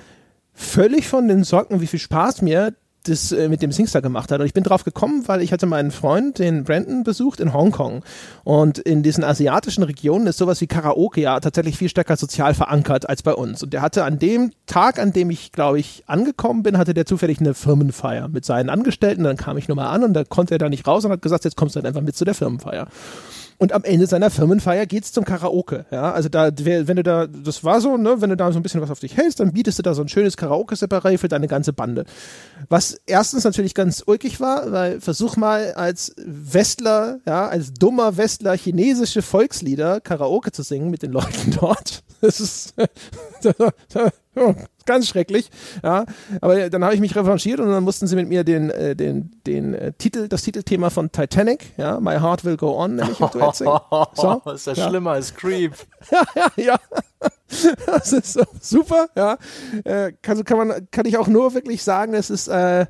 völlig 0.54 1.08
von 1.08 1.26
den 1.26 1.42
Socken, 1.42 1.80
wie 1.80 1.86
viel 1.88 1.98
Spaß 1.98 2.42
mir 2.42 2.74
das 3.04 3.32
äh, 3.32 3.48
mit 3.48 3.62
dem 3.62 3.72
Singstar 3.72 4.02
gemacht 4.02 4.30
hat. 4.30 4.40
Und 4.40 4.46
ich 4.46 4.54
bin 4.54 4.64
drauf 4.64 4.84
gekommen, 4.84 5.26
weil 5.26 5.42
ich 5.42 5.52
hatte 5.52 5.66
meinen 5.66 5.90
Freund, 5.90 6.38
den 6.38 6.64
Brandon, 6.64 7.02
besucht 7.02 7.40
in 7.40 7.52
Hongkong. 7.52 8.02
Und 8.44 8.78
in 8.78 9.02
diesen 9.02 9.24
asiatischen 9.24 9.82
Regionen 9.82 10.26
ist 10.26 10.38
sowas 10.38 10.60
wie 10.60 10.66
Karaoke 10.66 11.20
ja 11.20 11.40
tatsächlich 11.40 11.76
viel 11.76 11.88
stärker 11.88 12.16
sozial 12.16 12.54
verankert 12.54 13.08
als 13.08 13.22
bei 13.22 13.34
uns. 13.34 13.62
Und 13.62 13.72
der 13.72 13.82
hatte 13.82 14.04
an 14.04 14.18
dem 14.18 14.52
Tag, 14.66 14.98
an 14.98 15.12
dem 15.12 15.30
ich, 15.30 15.52
glaube 15.52 15.78
ich, 15.78 16.04
angekommen 16.06 16.62
bin, 16.62 16.78
hatte 16.78 16.94
der 16.94 17.06
zufällig 17.06 17.40
eine 17.40 17.54
Firmenfeier 17.54 18.28
mit 18.28 18.44
seinen 18.44 18.68
Angestellten. 18.68 19.24
Dann 19.24 19.36
kam 19.36 19.56
ich 19.56 19.68
nochmal 19.68 19.88
an 19.88 20.04
und 20.04 20.14
da 20.14 20.24
konnte 20.24 20.54
er 20.54 20.58
da 20.58 20.68
nicht 20.68 20.86
raus 20.86 21.04
und 21.04 21.12
hat 21.12 21.22
gesagt, 21.22 21.44
jetzt 21.44 21.56
kommst 21.56 21.76
du 21.76 21.80
dann 21.80 21.86
einfach 21.86 22.02
mit 22.02 22.16
zu 22.16 22.24
der 22.24 22.34
Firmenfeier. 22.34 22.88
Und 23.60 23.74
am 23.74 23.84
Ende 23.84 24.06
seiner 24.06 24.30
Firmenfeier 24.30 24.86
geht's 24.86 25.12
zum 25.12 25.26
Karaoke. 25.26 25.84
Ja, 25.90 26.12
also 26.12 26.30
da, 26.30 26.50
wenn 26.56 26.96
du 26.96 27.02
da, 27.02 27.26
das 27.26 27.62
war 27.62 27.82
so, 27.82 27.98
ne, 27.98 28.22
wenn 28.22 28.30
du 28.30 28.36
da 28.36 28.50
so 28.52 28.58
ein 28.58 28.62
bisschen 28.62 28.80
was 28.80 28.90
auf 28.90 29.00
dich 29.00 29.18
hältst, 29.18 29.38
dann 29.38 29.52
bietest 29.52 29.78
du 29.78 29.82
da 29.82 29.92
so 29.92 30.00
ein 30.00 30.08
schönes 30.08 30.38
Karaoke-Separé 30.38 31.18
für 31.18 31.28
deine 31.28 31.46
ganze 31.46 31.74
Bande. 31.74 32.06
Was 32.70 32.98
erstens 33.04 33.44
natürlich 33.44 33.74
ganz 33.74 34.02
ulkig 34.06 34.40
war, 34.40 34.72
weil 34.72 35.02
versuch 35.02 35.36
mal 35.36 35.74
als 35.74 36.14
Westler, 36.16 37.18
ja, 37.26 37.48
als 37.48 37.74
dummer 37.74 38.16
Westler 38.16 38.56
chinesische 38.56 39.20
Volkslieder 39.20 40.00
Karaoke 40.00 40.52
zu 40.52 40.62
singen 40.62 40.88
mit 40.90 41.02
den 41.02 41.12
Leuten 41.12 41.54
dort. 41.60 42.02
Das 42.22 42.38
ist 42.38 42.74
ganz 44.90 45.06
schrecklich. 45.06 45.50
Ja, 45.84 46.04
aber 46.40 46.68
dann 46.68 46.82
habe 46.82 46.94
ich 46.94 47.00
mich 47.00 47.14
revanchiert 47.14 47.60
und 47.60 47.70
dann 47.70 47.84
mussten 47.84 48.08
sie 48.08 48.16
mit 48.16 48.28
mir 48.28 48.42
den, 48.42 48.70
äh, 48.70 48.96
den, 48.96 49.30
den 49.46 49.74
äh, 49.74 49.92
Titel, 49.92 50.26
das 50.26 50.42
Titelthema 50.42 50.90
von 50.90 51.12
Titanic, 51.12 51.72
ja, 51.76 52.00
My 52.00 52.18
Heart 52.18 52.44
Will 52.44 52.56
Go 52.56 52.76
On, 52.76 52.96
nämlich 52.96 53.20
im 53.20 53.30
Duett 53.30 53.54
singen. 53.54 53.78
So, 54.14 54.42
ist 54.52 54.66
das 54.66 54.78
ja. 54.78 54.88
schlimmer 54.88 55.12
als 55.12 55.32
Creep. 55.34 55.74
ja, 56.10 56.24
ja, 56.34 56.64
ja. 56.64 56.80
Das 57.86 58.12
ist 58.12 58.38
super, 58.60 59.08
ja. 59.14 59.38
Äh, 59.84 60.12
kann, 60.22 60.42
kann, 60.44 60.58
man, 60.58 60.88
kann 60.90 61.06
ich 61.06 61.18
auch 61.18 61.28
nur 61.28 61.54
wirklich 61.54 61.84
sagen, 61.84 62.14
es 62.14 62.30
ist 62.30 62.48
äh, 62.48 62.86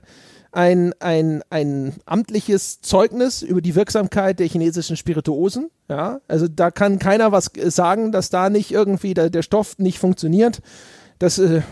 ein, 0.52 0.94
ein, 1.00 1.42
ein 1.50 1.94
amtliches 2.06 2.80
Zeugnis 2.80 3.42
über 3.42 3.60
die 3.60 3.74
Wirksamkeit 3.74 4.38
der 4.38 4.46
chinesischen 4.46 4.96
Spirituosen. 4.96 5.70
Ja, 5.88 6.20
also 6.28 6.48
da 6.48 6.70
kann 6.70 6.98
keiner 6.98 7.30
was 7.30 7.50
sagen, 7.66 8.10
dass 8.10 8.30
da 8.30 8.48
nicht 8.48 8.70
irgendwie 8.70 9.12
der, 9.12 9.28
der 9.28 9.42
Stoff 9.42 9.78
nicht 9.78 9.98
funktioniert 9.98 10.60
das, 11.20 11.38
äh, 11.38 11.62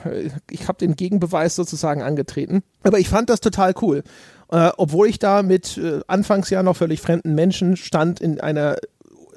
ich 0.50 0.68
habe 0.68 0.78
den 0.78 0.94
Gegenbeweis 0.94 1.56
sozusagen 1.56 2.02
angetreten. 2.02 2.62
Aber 2.84 3.00
ich 3.00 3.08
fand 3.08 3.30
das 3.30 3.40
total 3.40 3.74
cool. 3.82 4.04
Äh, 4.50 4.70
obwohl 4.76 5.08
ich 5.08 5.18
da 5.18 5.42
mit 5.42 5.76
äh, 5.78 6.00
anfangs 6.06 6.50
ja 6.50 6.62
noch 6.62 6.76
völlig 6.76 7.00
fremden 7.00 7.34
Menschen 7.34 7.76
stand 7.76 8.20
in 8.20 8.40
einer 8.40 8.76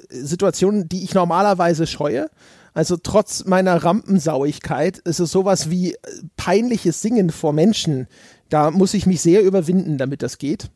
Situation, 0.10 0.88
die 0.88 1.04
ich 1.04 1.14
normalerweise 1.14 1.88
scheue. 1.88 2.30
Also 2.74 2.98
trotz 2.98 3.46
meiner 3.46 3.84
Rampensauigkeit 3.84 5.00
ist 5.00 5.20
es 5.20 5.32
sowas 5.32 5.70
wie 5.70 5.94
äh, 5.94 5.98
peinliches 6.38 7.02
Singen 7.02 7.30
vor 7.30 7.54
Menschen. 7.54 8.08
Da 8.50 8.70
muss 8.70 8.94
ich 8.94 9.06
mich 9.06 9.22
sehr 9.22 9.42
überwinden, 9.42 9.98
damit 9.98 10.22
das 10.22 10.38
geht 10.38 10.70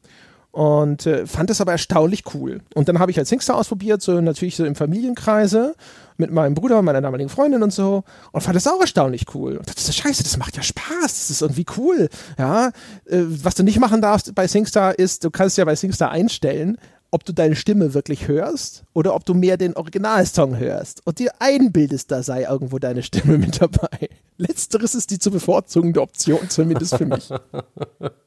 und 0.55 1.05
äh, 1.05 1.27
fand 1.27 1.49
das 1.49 1.59
aber 1.59 1.73
erstaunlich 1.73 2.23
cool. 2.33 2.61
Und 2.75 2.87
dann 2.87 2.99
habe 2.99 3.11
ich 3.11 3.19
als 3.19 3.27
Singstar 3.27 3.57
ausprobiert, 3.57 4.01
so 4.01 4.21
natürlich 4.21 4.55
so 4.55 4.63
im 4.63 4.75
Familienkreise 4.75 5.75
mit 6.15 6.31
meinem 6.31 6.55
Bruder 6.55 6.79
und 6.79 6.85
meiner 6.85 7.01
damaligen 7.01 7.27
Freundin 7.27 7.61
und 7.61 7.73
so 7.73 8.05
und 8.31 8.39
fand 8.39 8.55
das 8.55 8.65
auch 8.65 8.79
erstaunlich 8.79 9.25
cool. 9.35 9.57
Und 9.57 9.67
dachte, 9.67 9.75
das 9.75 9.89
ist 9.89 9.97
scheiße, 9.97 10.23
das 10.23 10.37
macht 10.37 10.55
ja 10.55 10.63
Spaß, 10.63 11.01
das 11.01 11.29
ist 11.29 11.41
irgendwie 11.41 11.65
cool. 11.75 12.07
Ja, 12.37 12.67
äh, 13.05 13.23
was 13.43 13.55
du 13.55 13.63
nicht 13.63 13.81
machen 13.81 13.99
darfst 13.99 14.33
bei 14.33 14.47
Singstar 14.47 14.97
ist, 14.97 15.25
du 15.25 15.29
kannst 15.29 15.57
ja 15.57 15.65
bei 15.65 15.75
Singstar 15.75 16.11
einstellen, 16.11 16.77
ob 17.11 17.25
du 17.25 17.33
deine 17.33 17.57
Stimme 17.57 17.93
wirklich 17.93 18.29
hörst 18.29 18.85
oder 18.93 19.13
ob 19.13 19.25
du 19.25 19.33
mehr 19.33 19.57
den 19.57 19.75
Originalsong 19.75 20.57
hörst 20.57 21.05
und 21.05 21.19
dir 21.19 21.31
einbildest, 21.39 22.11
da 22.11 22.23
sei 22.23 22.43
irgendwo 22.43 22.79
deine 22.79 23.03
Stimme 23.03 23.37
mit 23.37 23.61
dabei. 23.61 24.07
Letzteres 24.37 24.95
ist 24.95 25.11
die 25.11 25.19
zu 25.19 25.31
bevorzugende 25.31 26.01
Option, 26.01 26.49
zumindest 26.49 26.95
für 26.95 27.07
mich. 27.07 27.29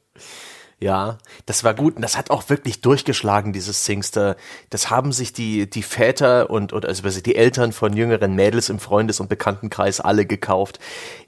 Ja, 0.81 1.17
das 1.45 1.65
war 1.65 1.73
gut 1.73 1.97
und 1.97 2.01
das 2.01 2.17
hat 2.17 2.31
auch 2.31 2.49
wirklich 2.49 2.79
durchgeschlagen, 2.79 3.51
dieses 3.51 3.83
Singster. 3.83 4.37
Das 4.69 4.89
haben 4.89 5.11
sich 5.11 5.33
die, 5.33 5.69
die 5.69 5.83
Väter 5.83 6.49
und, 6.49 6.71
und 6.71 6.85
also 6.85 7.21
die 7.21 7.35
Eltern 7.35 7.73
von 7.73 7.93
jüngeren 7.93 8.33
Mädels 8.33 8.69
im 8.69 8.79
Freundes- 8.79 9.19
und 9.19 9.27
Bekanntenkreis 9.27 9.99
alle 9.99 10.25
gekauft. 10.25 10.79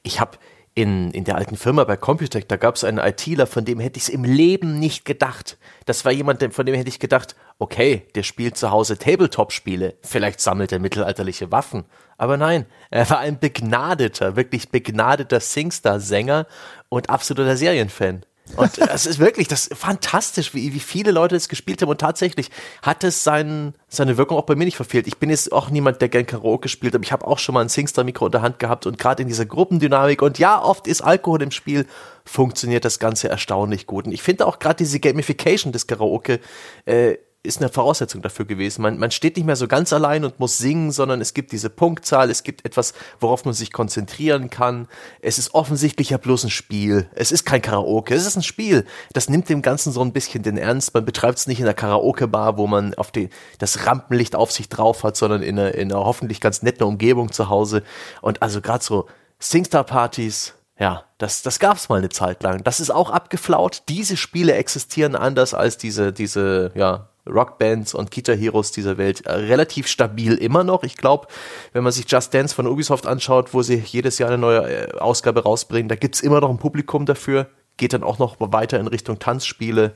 Ich 0.04 0.22
habe 0.22 0.38
in, 0.74 1.12
in 1.12 1.26
der 1.26 1.36
alten 1.36 1.58
Firma 1.58 1.84
bei 1.84 1.98
Computec, 1.98 2.48
da 2.48 2.56
gab 2.56 2.76
es 2.76 2.86
einen 2.86 2.98
ITler, 2.98 3.46
von 3.46 3.66
dem 3.66 3.82
hätte 3.82 3.98
ich 3.98 4.04
es 4.04 4.10
im 4.10 4.24
Leben 4.24 4.80
nicht 4.80 5.04
gedacht. 5.04 5.58
Das 5.86 6.06
war 6.06 6.14
jemand, 6.14 6.42
von 6.54 6.66
dem 6.66 6.76
hätte 6.76 6.88
ich 6.88 7.00
gedacht, 7.00 7.36
okay, 7.60 8.08
der 8.16 8.24
spielt 8.24 8.56
zu 8.56 8.72
Hause 8.72 8.98
Tabletop-Spiele, 8.98 9.96
vielleicht 10.02 10.40
sammelt 10.40 10.72
er 10.72 10.80
mittelalterliche 10.80 11.52
Waffen. 11.52 11.84
Aber 12.18 12.38
nein, 12.38 12.68
er 12.90 13.10
war 13.10 13.20
ein 13.20 13.40
begnadeter, 13.40 14.38
wirklich 14.38 14.70
begnadeter 14.70 15.42
Singstar-Sänger 15.42 16.48
und 16.88 17.10
absoluter 17.10 17.58
Serienfan. 17.58 18.26
Und 18.56 18.78
es 18.78 19.06
ist 19.06 19.20
wirklich 19.20 19.48
das 19.48 19.68
ist 19.68 19.78
fantastisch, 19.78 20.54
wie, 20.54 20.74
wie 20.74 20.80
viele 20.80 21.12
Leute 21.12 21.36
es 21.36 21.50
gespielt 21.50 21.82
haben. 21.82 21.90
Und 21.90 22.02
tatsächlich 22.02 22.50
hat 22.82 23.04
es 23.04 23.24
sein, 23.24 23.74
seine 23.88 24.18
Wirkung 24.18 24.38
auch 24.38 24.46
bei 24.46 24.56
mir 24.56 24.66
nicht 24.66 24.76
verfehlt. 24.76 25.08
Ich 25.08 25.18
bin 25.18 25.30
jetzt 25.30 25.52
auch 25.52 25.70
niemand, 25.70 26.02
der 26.02 26.10
gern 26.10 26.26
Karaoke 26.26 26.70
spielt, 26.70 26.96
aber 26.96 27.04
ich 27.04 27.12
habe 27.12 27.28
auch 27.28 27.40
schon 27.40 27.54
mal 27.54 27.62
ein 27.62 27.70
Singstar-Mikro 27.70 28.28
in 28.28 28.32
der 28.32 28.42
Hand 28.42 28.60
gehabt 28.60 28.86
und 28.86 28.98
gerade 28.98 29.22
in 29.22 29.28
dieser 29.28 29.46
Gruppendynamik 29.46 30.22
und 30.22 30.40
ja, 30.40 30.62
oft 30.62 30.88
ist 30.88 31.02
Alkohol 31.02 31.42
im 31.42 31.52
Spiel, 31.52 31.86
funktioniert 32.26 32.86
das 32.86 33.00
Ganze 33.00 33.30
erstaunlich 33.30 33.88
gut. 33.88 34.06
Und 34.06 34.12
ich 34.12 34.22
finde 34.22 34.46
auch 34.46 34.60
gerade 34.60 34.76
diese 34.76 35.00
Gamification 35.00 35.72
des 35.72 35.88
Karaoke 35.88 36.40
äh, 36.86 37.18
ist 37.44 37.60
eine 37.60 37.70
Voraussetzung 37.70 38.22
dafür 38.22 38.46
gewesen. 38.46 38.84
Man, 38.84 39.00
man 39.00 39.10
steht 39.10 39.36
nicht 39.36 39.46
mehr 39.46 39.56
so 39.56 39.68
ganz 39.68 39.92
allein 39.94 40.24
und 40.24 40.40
muss 40.40 40.60
singen, 40.60 40.92
sondern 40.92 41.22
es 41.22 41.34
gibt 41.34 41.52
diese 41.52 41.72
Punktzahl, 41.72 42.30
es 42.30 42.44
gibt 42.44 42.66
etwas, 42.66 42.94
worauf 43.20 43.46
man 43.46 43.56
sich 43.56 43.72
konzentrieren 43.72 44.52
kann. 44.52 44.88
Es 45.22 45.40
ist 45.40 45.56
offensichtlich 45.56 46.12
ja 46.12 46.18
bloß 46.18 46.44
ein 46.44 46.50
Spiel. 46.52 47.10
Es 47.16 47.32
ist 47.32 47.44
kein 47.44 47.62
Karaoke, 47.62 48.14
es 48.14 48.28
ist 48.28 48.36
ein 48.36 48.44
Spiel. 48.44 48.86
Das 49.14 49.28
nimmt 49.28 49.50
dem 49.50 49.64
Ganzen 49.64 49.92
so 49.92 50.02
ein 50.02 50.14
bisschen 50.14 50.44
den 50.44 50.58
Ernst. 50.58 50.94
Man 50.94 51.04
betreibt 51.04 51.40
es 51.40 51.48
nicht 51.48 51.60
in 51.60 51.66
der 51.66 51.74
Karaoke-Bar, 51.74 52.58
wo 52.58 52.68
man 52.68 52.94
auf 52.94 53.12
die, 53.12 53.30
das 53.58 53.88
Rampenlicht 53.88 54.36
auf 54.36 54.52
sich 54.52 54.70
drauf 54.70 55.04
hat, 55.04 55.18
sondern 55.18 55.42
in 55.42 55.58
einer, 55.58 55.74
in 55.74 55.92
einer 55.92 56.06
hoffentlich 56.06 56.42
ganz 56.42 56.62
netten 56.62 56.86
Umgebung 56.86 57.32
zu 57.32 57.50
Hause. 57.50 57.82
Und 58.22 58.44
also 58.44 58.62
gerade 58.62 58.84
so 58.84 59.08
Singstar-Partys, 59.40 60.54
ja, 60.78 61.04
das, 61.18 61.42
das 61.42 61.60
gab 61.60 61.78
es 61.78 61.90
mal 61.90 61.98
eine 61.98 62.10
Zeit 62.10 62.42
lang. 62.44 62.64
Das 62.64 62.80
ist 62.80 62.90
auch 62.90 63.10
abgeflaut. 63.10 63.84
Diese 63.90 64.18
Spiele 64.18 64.54
existieren 64.54 65.16
anders 65.16 65.54
als 65.54 65.78
diese, 65.78 66.14
diese, 66.14 66.72
ja, 66.74 67.11
Rockbands 67.30 67.94
und 67.94 68.12
Guitar 68.12 68.36
Heroes 68.36 68.72
dieser 68.72 68.98
Welt 68.98 69.26
äh, 69.26 69.32
relativ 69.32 69.88
stabil 69.88 70.34
immer 70.34 70.64
noch. 70.64 70.84
Ich 70.84 70.98
glaube, 70.98 71.28
wenn 71.74 71.84
man 71.84 71.92
sich 71.92 72.10
Just 72.10 72.34
Dance 72.34 72.56
von 72.56 72.68
Ubisoft 72.68 73.06
anschaut, 73.08 73.54
wo 73.54 73.62
sie 73.62 73.76
jedes 73.76 74.18
Jahr 74.18 74.30
eine 74.30 74.38
neue 74.38 74.62
äh, 74.62 74.98
Ausgabe 75.00 75.44
rausbringen, 75.44 75.90
da 75.90 75.96
gibt 75.96 76.16
es 76.16 76.22
immer 76.22 76.42
noch 76.42 76.50
ein 76.50 76.58
Publikum 76.58 77.06
dafür. 77.06 77.48
Geht 77.78 77.94
dann 77.94 78.04
auch 78.04 78.20
noch 78.20 78.38
weiter 78.40 78.80
in 78.80 78.88
Richtung 78.88 79.20
Tanzspiele. 79.20 79.94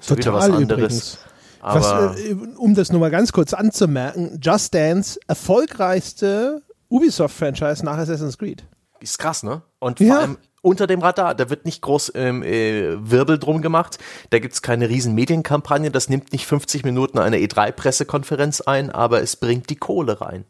So 0.00 0.14
Total 0.14 0.32
was 0.34 0.50
anderes. 0.50 0.72
Übrigens. 0.72 1.18
Was, 1.60 2.20
äh, 2.20 2.36
um 2.56 2.74
das 2.74 2.92
nur 2.92 3.00
mal 3.00 3.10
ganz 3.10 3.32
kurz 3.32 3.52
anzumerken, 3.52 4.38
Just 4.40 4.74
Dance, 4.74 5.18
erfolgreichste 5.26 6.62
Ubisoft-Franchise 6.88 7.84
nach 7.84 7.98
Assassin's 7.98 8.38
Creed. 8.38 8.64
Ist 9.00 9.18
krass, 9.18 9.42
ne? 9.42 9.62
Und 9.78 10.00
ja. 10.00 10.14
vor 10.14 10.22
allem 10.22 10.38
unter 10.62 10.86
dem 10.86 11.00
Radar. 11.00 11.34
Da 11.34 11.50
wird 11.50 11.64
nicht 11.64 11.82
groß 11.82 12.12
ähm, 12.14 12.42
äh, 12.42 12.96
Wirbel 12.98 13.38
drum 13.38 13.62
gemacht. 13.62 13.98
Da 14.30 14.38
gibt's 14.38 14.62
keine 14.62 14.88
riesen 14.88 15.14
Medienkampagne. 15.14 15.90
Das 15.90 16.08
nimmt 16.08 16.32
nicht 16.32 16.46
50 16.46 16.84
Minuten 16.84 17.18
eine 17.18 17.38
E3-Pressekonferenz 17.38 18.62
ein, 18.62 18.90
aber 18.90 19.22
es 19.22 19.36
bringt 19.36 19.70
die 19.70 19.76
Kohle 19.76 20.20
rein. 20.20 20.44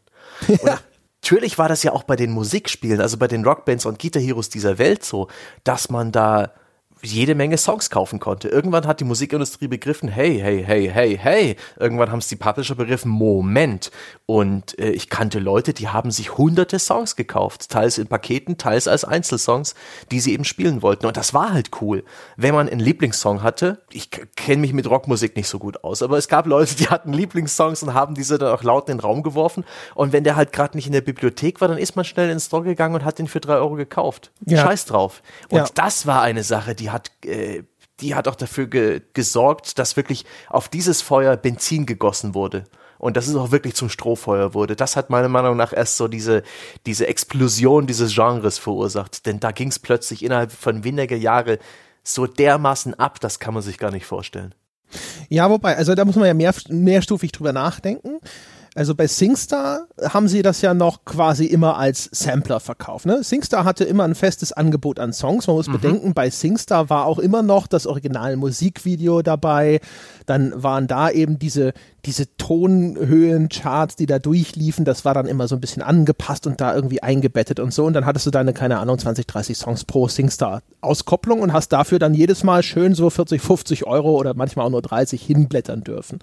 Ja. 0.47 0.79
natürlich 1.21 1.57
war 1.57 1.67
das 1.67 1.83
ja 1.83 1.91
auch 1.91 2.03
bei 2.03 2.15
den 2.15 2.31
Musikspielen, 2.31 3.01
also 3.01 3.17
bei 3.17 3.27
den 3.27 3.43
Rockbands 3.43 3.85
und 3.85 3.99
Guitar 3.99 4.21
Heroes 4.21 4.49
dieser 4.49 4.77
Welt 4.77 5.03
so, 5.03 5.27
dass 5.63 5.89
man 5.89 6.11
da 6.11 6.53
jede 7.01 7.35
Menge 7.35 7.57
Songs 7.57 7.89
kaufen 7.89 8.19
konnte. 8.19 8.49
Irgendwann 8.49 8.85
hat 8.85 8.99
die 8.99 9.05
Musikindustrie 9.05 9.67
begriffen, 9.67 10.09
hey, 10.09 10.39
hey, 10.39 10.63
hey, 10.63 10.89
hey, 10.91 11.17
hey. 11.17 11.55
Irgendwann 11.79 12.11
haben 12.11 12.19
es 12.19 12.27
die 12.27 12.35
Publisher 12.35 12.75
begriffen, 12.75 13.09
Moment. 13.09 13.91
Und 14.25 14.77
äh, 14.79 14.89
ich 14.89 15.09
kannte 15.09 15.39
Leute, 15.39 15.73
die 15.73 15.87
haben 15.87 16.11
sich 16.11 16.37
hunderte 16.37 16.77
Songs 16.77 17.15
gekauft, 17.15 17.69
teils 17.69 17.97
in 17.97 18.07
Paketen, 18.07 18.57
teils 18.57 18.87
als 18.87 19.05
Einzelsongs, 19.05 19.75
die 20.11 20.19
sie 20.19 20.33
eben 20.33 20.43
spielen 20.43 20.81
wollten. 20.81 21.05
Und 21.05 21.17
das 21.17 21.33
war 21.33 21.53
halt 21.53 21.81
cool. 21.81 22.03
Wenn 22.35 22.53
man 22.53 22.67
einen 22.69 22.79
Lieblingssong 22.79 23.43
hatte, 23.43 23.81
ich 23.91 24.09
kenne 24.35 24.61
mich 24.61 24.73
mit 24.73 24.89
Rockmusik 24.89 25.35
nicht 25.35 25.47
so 25.47 25.59
gut 25.59 25.83
aus, 25.83 26.01
aber 26.03 26.17
es 26.17 26.27
gab 26.27 26.45
Leute, 26.45 26.75
die 26.75 26.89
hatten 26.89 27.13
Lieblingssongs 27.13 27.81
und 27.83 27.93
haben 27.93 28.15
diese 28.15 28.37
dann 28.37 28.53
auch 28.53 28.63
laut 28.63 28.89
in 28.89 28.97
den 28.97 29.01
Raum 29.01 29.23
geworfen. 29.23 29.63
Und 29.95 30.11
wenn 30.11 30.23
der 30.23 30.35
halt 30.35 30.51
gerade 30.51 30.75
nicht 30.75 30.87
in 30.87 30.93
der 30.93 31.01
Bibliothek 31.01 31.61
war, 31.61 31.67
dann 31.67 31.77
ist 31.77 31.95
man 31.95 32.05
schnell 32.05 32.29
ins 32.29 32.47
Store 32.47 32.63
gegangen 32.63 32.95
und 32.95 33.05
hat 33.05 33.19
den 33.19 33.27
für 33.27 33.39
drei 33.39 33.55
Euro 33.55 33.75
gekauft. 33.75 34.31
Ja. 34.45 34.63
Scheiß 34.63 34.85
drauf. 34.85 35.21
Und 35.49 35.59
ja. 35.59 35.67
das 35.75 36.05
war 36.05 36.21
eine 36.21 36.43
Sache, 36.43 36.75
die 36.75 36.88
hat, 36.91 37.11
äh, 37.25 37.63
die 37.99 38.15
hat 38.15 38.27
auch 38.27 38.35
dafür 38.35 38.67
ge 38.67 39.01
gesorgt, 39.13 39.79
dass 39.79 39.97
wirklich 39.97 40.25
auf 40.49 40.69
dieses 40.69 41.01
Feuer 41.01 41.37
Benzin 41.37 41.85
gegossen 41.85 42.33
wurde. 42.33 42.65
und 42.99 43.15
dass 43.15 43.27
es 43.27 43.35
auch 43.35 43.51
wirklich 43.51 43.75
zum 43.75 43.87
Strohfeuer 43.87 44.53
wurde. 44.53 44.75
Das 44.75 44.97
hat 44.97 45.09
meiner 45.09 45.29
Meinung 45.29 45.55
nach 45.55 45.71
erst 45.71 45.95
so 45.95 46.09
diese, 46.09 46.43
diese 46.85 47.07
Explosion 47.07 47.87
dieses 47.87 48.13
Genres 48.13 48.57
verursacht. 48.57 49.25
Denn 49.25 49.39
da 49.39 49.51
ging 49.51 49.69
es 49.69 49.79
plötzlich 49.79 50.21
innerhalb 50.21 50.51
von 50.51 50.83
weniger 50.83 51.15
Jahre 51.15 51.59
so 52.03 52.27
dermaßen 52.27 52.95
ab, 52.95 53.19
das 53.21 53.39
kann 53.39 53.53
man 53.53 53.63
sich 53.63 53.77
gar 53.77 53.91
nicht 53.91 54.05
vorstellen. 54.05 54.53
Ja, 55.29 55.49
wobei, 55.49 55.77
also 55.77 55.95
da 55.95 56.03
muss 56.03 56.15
man 56.15 56.25
ja 56.25 56.33
mehr, 56.33 56.53
mehrstufig 56.67 57.31
drüber 57.31 57.53
nachdenken. 57.53 58.19
Also 58.75 58.93
bei 58.93 59.07
SingStar 59.07 59.87
haben 60.01 60.27
sie 60.27 60.41
das 60.41 60.61
ja 60.61 60.73
noch 60.73 61.03
quasi 61.03 61.45
immer 61.45 61.77
als 61.77 62.09
Sampler 62.11 62.59
verkauft. 62.59 63.05
Ne? 63.05 63.23
SingStar 63.23 63.65
hatte 63.65 63.83
immer 63.83 64.03
ein 64.03 64.15
festes 64.15 64.53
Angebot 64.53 64.99
an 64.99 65.11
Songs. 65.11 65.47
Man 65.47 65.55
muss 65.55 65.67
mhm. 65.67 65.73
bedenken, 65.73 66.13
bei 66.13 66.29
SingStar 66.29 66.89
war 66.89 67.05
auch 67.05 67.19
immer 67.19 67.41
noch 67.41 67.67
das 67.67 67.87
originale 67.87 68.37
Musikvideo 68.37 69.21
dabei. 69.21 69.81
Dann 70.27 70.53
waren 70.55 70.87
da 70.87 71.09
eben 71.09 71.39
diese, 71.39 71.73
diese 72.05 72.35
Tonhöhen-Charts, 72.37 73.95
die 73.95 74.05
da 74.05 74.19
durchliefen. 74.19 74.85
Das 74.85 75.03
war 75.03 75.15
dann 75.15 75.25
immer 75.25 75.47
so 75.47 75.55
ein 75.55 75.61
bisschen 75.61 75.81
angepasst 75.81 76.45
und 76.45 76.61
da 76.61 76.75
irgendwie 76.75 77.01
eingebettet 77.01 77.59
und 77.59 77.73
so. 77.73 77.85
Und 77.85 77.93
dann 77.93 78.05
hattest 78.05 78.27
du 78.27 78.31
deine, 78.31 78.53
keine 78.53 78.77
Ahnung, 78.77 78.99
20, 78.99 79.25
30 79.25 79.57
Songs 79.57 79.83
pro 79.83 80.07
SingStar-Auskopplung 80.07 81.39
und 81.39 81.53
hast 81.53 81.69
dafür 81.69 81.97
dann 81.97 82.13
jedes 82.13 82.43
Mal 82.43 82.61
schön 82.61 82.93
so 82.93 83.09
40, 83.09 83.41
50 83.41 83.87
Euro 83.87 84.15
oder 84.15 84.35
manchmal 84.35 84.67
auch 84.67 84.71
nur 84.71 84.83
30 84.83 85.21
hinblättern 85.23 85.83
dürfen. 85.83 86.19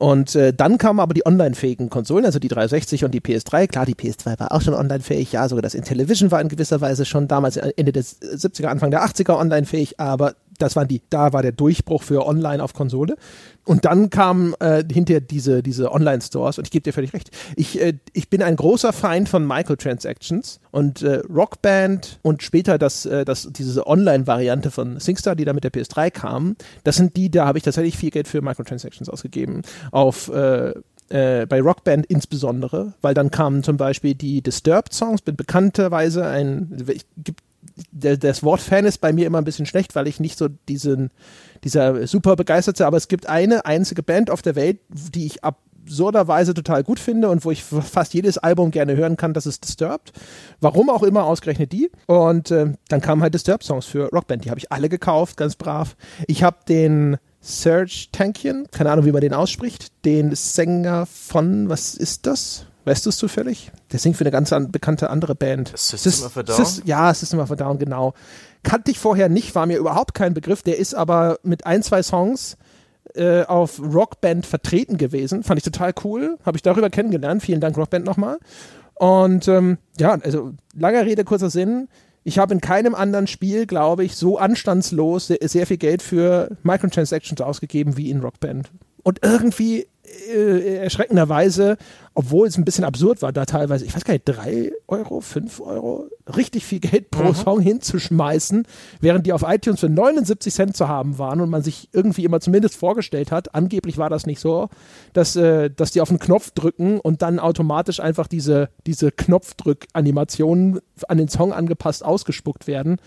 Und 0.00 0.34
äh, 0.34 0.54
dann 0.54 0.78
kamen 0.78 0.98
aber 0.98 1.12
die 1.12 1.26
online-fähigen 1.26 1.90
Konsolen, 1.90 2.24
also 2.24 2.38
die 2.38 2.48
360 2.48 3.04
und 3.04 3.12
die 3.12 3.20
PS3. 3.20 3.66
Klar, 3.66 3.84
die 3.84 3.94
PS2 3.94 4.40
war 4.40 4.50
auch 4.50 4.62
schon 4.62 4.72
online-fähig, 4.72 5.32
ja, 5.32 5.46
sogar 5.46 5.60
das 5.60 5.74
Intellivision 5.74 6.30
war 6.30 6.40
in 6.40 6.48
gewisser 6.48 6.80
Weise 6.80 7.04
schon 7.04 7.28
damals 7.28 7.58
Ende 7.58 7.92
des 7.92 8.18
70er, 8.18 8.68
Anfang 8.68 8.90
der 8.90 9.04
80er 9.04 9.38
online-fähig, 9.38 10.00
aber 10.00 10.36
das 10.62 10.76
waren 10.76 10.88
die, 10.88 11.02
da 11.10 11.32
war 11.32 11.42
der 11.42 11.52
Durchbruch 11.52 12.02
für 12.02 12.26
online 12.26 12.62
auf 12.62 12.74
Konsole. 12.74 13.16
Und 13.64 13.84
dann 13.84 14.10
kamen 14.10 14.54
äh, 14.60 14.82
hinterher 14.90 15.20
diese, 15.20 15.62
diese 15.62 15.92
Online-Stores 15.92 16.58
und 16.58 16.66
ich 16.66 16.70
gebe 16.70 16.82
dir 16.82 16.92
völlig 16.92 17.12
recht. 17.12 17.30
Ich, 17.56 17.80
äh, 17.80 17.94
ich 18.12 18.30
bin 18.30 18.42
ein 18.42 18.56
großer 18.56 18.92
Feind 18.92 19.28
von 19.28 19.46
Microtransactions 19.46 20.60
und 20.70 21.02
äh, 21.02 21.22
Rockband 21.28 22.18
und 22.22 22.42
später 22.42 22.78
das, 22.78 23.06
äh, 23.06 23.24
das, 23.24 23.48
diese 23.52 23.86
Online-Variante 23.86 24.70
von 24.70 24.98
SingStar, 24.98 25.36
die 25.36 25.44
da 25.44 25.52
mit 25.52 25.64
der 25.64 25.72
PS3 25.72 26.10
kam, 26.10 26.56
das 26.84 26.96
sind 26.96 27.16
die, 27.16 27.30
da 27.30 27.46
habe 27.46 27.58
ich 27.58 27.64
tatsächlich 27.64 27.96
viel 27.96 28.10
Geld 28.10 28.28
für 28.28 28.40
Microtransactions 28.40 29.08
ausgegeben. 29.08 29.62
Auf 29.92 30.28
äh, 30.28 30.72
äh, 31.10 31.46
bei 31.46 31.60
Rockband 31.60 32.06
insbesondere, 32.06 32.94
weil 33.02 33.14
dann 33.14 33.30
kamen 33.30 33.62
zum 33.62 33.76
Beispiel 33.76 34.14
die 34.14 34.42
Disturbed-Songs, 34.42 35.22
bin 35.22 35.36
bekannterweise 35.36 36.24
ein, 36.26 36.72
gibt 37.16 37.40
der, 37.40 37.49
das 37.92 38.42
Wort 38.42 38.60
Fan 38.60 38.84
ist 38.84 38.98
bei 38.98 39.12
mir 39.12 39.26
immer 39.26 39.38
ein 39.38 39.44
bisschen 39.44 39.66
schlecht, 39.66 39.94
weil 39.94 40.06
ich 40.06 40.20
nicht 40.20 40.38
so 40.38 40.48
diesen, 40.68 41.10
dieser 41.64 42.06
super 42.06 42.36
begeisterte, 42.36 42.86
aber 42.86 42.96
es 42.96 43.08
gibt 43.08 43.28
eine 43.28 43.64
einzige 43.66 44.02
Band 44.02 44.30
auf 44.30 44.42
der 44.42 44.56
Welt, 44.56 44.80
die 44.88 45.26
ich 45.26 45.44
absurderweise 45.44 46.54
total 46.54 46.84
gut 46.84 47.00
finde 47.00 47.28
und 47.28 47.44
wo 47.44 47.50
ich 47.50 47.62
fast 47.62 48.14
jedes 48.14 48.38
Album 48.38 48.70
gerne 48.70 48.96
hören 48.96 49.16
kann, 49.16 49.34
das 49.34 49.46
ist 49.46 49.64
Disturbed. 49.66 50.12
Warum 50.60 50.90
auch 50.90 51.02
immer, 51.02 51.24
ausgerechnet 51.24 51.72
die. 51.72 51.90
Und 52.06 52.50
äh, 52.50 52.72
dann 52.88 53.00
kamen 53.00 53.22
halt 53.22 53.34
Disturbed-Songs 53.34 53.86
für 53.86 54.08
Rockband, 54.10 54.44
die 54.44 54.50
habe 54.50 54.58
ich 54.60 54.70
alle 54.72 54.88
gekauft, 54.88 55.36
ganz 55.36 55.56
brav. 55.56 55.96
Ich 56.26 56.42
habe 56.42 56.58
den 56.68 57.16
Serge 57.40 58.08
Tankian, 58.12 58.66
keine 58.70 58.90
Ahnung, 58.90 59.06
wie 59.06 59.12
man 59.12 59.22
den 59.22 59.32
ausspricht, 59.32 60.04
den 60.04 60.34
Sänger 60.34 61.06
von, 61.06 61.68
was 61.68 61.94
ist 61.94 62.26
das? 62.26 62.66
Weißt 62.90 63.06
du 63.06 63.10
es 63.10 63.18
zufällig? 63.18 63.70
Der 63.92 64.00
singt 64.00 64.16
für 64.16 64.24
eine 64.24 64.32
ganz 64.32 64.52
an, 64.52 64.72
bekannte 64.72 65.10
andere 65.10 65.36
Band. 65.36 65.70
System 65.76 66.10
Sys 66.10 66.24
of 66.24 66.36
a 66.36 66.42
Down? 66.42 66.56
Sys 66.56 66.82
ja, 66.84 67.14
System 67.14 67.38
of 67.38 67.48
a 67.52 67.54
Down, 67.54 67.78
genau. 67.78 68.14
Kannte 68.64 68.90
ich 68.90 68.98
vorher 68.98 69.28
nicht, 69.28 69.54
war 69.54 69.66
mir 69.66 69.78
überhaupt 69.78 70.12
kein 70.12 70.34
Begriff. 70.34 70.64
Der 70.64 70.76
ist 70.76 70.94
aber 70.94 71.38
mit 71.44 71.66
ein, 71.66 71.84
zwei 71.84 72.02
Songs 72.02 72.56
äh, 73.14 73.44
auf 73.44 73.80
Rockband 73.80 74.44
vertreten 74.44 74.96
gewesen. 74.98 75.44
Fand 75.44 75.58
ich 75.58 75.62
total 75.62 75.94
cool. 76.02 76.36
Habe 76.44 76.58
ich 76.58 76.62
darüber 76.62 76.90
kennengelernt. 76.90 77.44
Vielen 77.44 77.60
Dank, 77.60 77.76
Rockband, 77.76 78.04
nochmal. 78.04 78.38
Und 78.96 79.46
ähm, 79.46 79.78
ja, 80.00 80.18
also 80.24 80.54
langer 80.74 81.06
Rede, 81.06 81.22
kurzer 81.22 81.48
Sinn. 81.48 81.86
Ich 82.24 82.40
habe 82.40 82.54
in 82.54 82.60
keinem 82.60 82.96
anderen 82.96 83.28
Spiel, 83.28 83.66
glaube 83.66 84.02
ich, 84.02 84.16
so 84.16 84.36
anstandslos 84.36 85.28
sehr, 85.28 85.38
sehr 85.42 85.68
viel 85.68 85.76
Geld 85.76 86.02
für 86.02 86.56
Microtransactions 86.64 87.40
ausgegeben 87.40 87.96
wie 87.96 88.10
in 88.10 88.18
Rockband. 88.18 88.72
Und 89.04 89.20
irgendwie 89.22 89.86
äh, 90.28 90.76
erschreckenderweise, 90.76 91.76
obwohl 92.14 92.48
es 92.48 92.58
ein 92.58 92.64
bisschen 92.64 92.84
absurd 92.84 93.22
war, 93.22 93.32
da 93.32 93.44
teilweise, 93.44 93.84
ich 93.84 93.94
weiß 93.94 94.04
gar 94.04 94.12
nicht, 94.14 94.24
drei 94.24 94.72
Euro, 94.88 95.20
fünf 95.20 95.60
Euro, 95.60 96.08
richtig 96.36 96.64
viel 96.64 96.80
Geld 96.80 97.10
pro 97.10 97.28
mhm. 97.28 97.34
Song 97.34 97.60
hinzuschmeißen, 97.60 98.66
während 99.00 99.26
die 99.26 99.32
auf 99.32 99.44
iTunes 99.46 99.80
für 99.80 99.88
79 99.88 100.52
Cent 100.52 100.76
zu 100.76 100.88
haben 100.88 101.18
waren 101.18 101.40
und 101.40 101.50
man 101.50 101.62
sich 101.62 101.88
irgendwie 101.92 102.24
immer 102.24 102.40
zumindest 102.40 102.76
vorgestellt 102.76 103.30
hat, 103.30 103.54
angeblich 103.54 103.98
war 103.98 104.10
das 104.10 104.26
nicht 104.26 104.40
so, 104.40 104.68
dass, 105.12 105.36
äh, 105.36 105.70
dass 105.70 105.92
die 105.92 106.00
auf 106.00 106.08
den 106.08 106.18
Knopf 106.18 106.50
drücken 106.50 107.00
und 107.00 107.22
dann 107.22 107.38
automatisch 107.38 108.00
einfach 108.00 108.26
diese, 108.26 108.70
diese 108.86 109.12
Knopfdrück-Animationen 109.12 110.80
an 111.08 111.18
den 111.18 111.28
Song 111.28 111.52
angepasst 111.52 112.04
ausgespuckt 112.04 112.66
werden. 112.66 112.98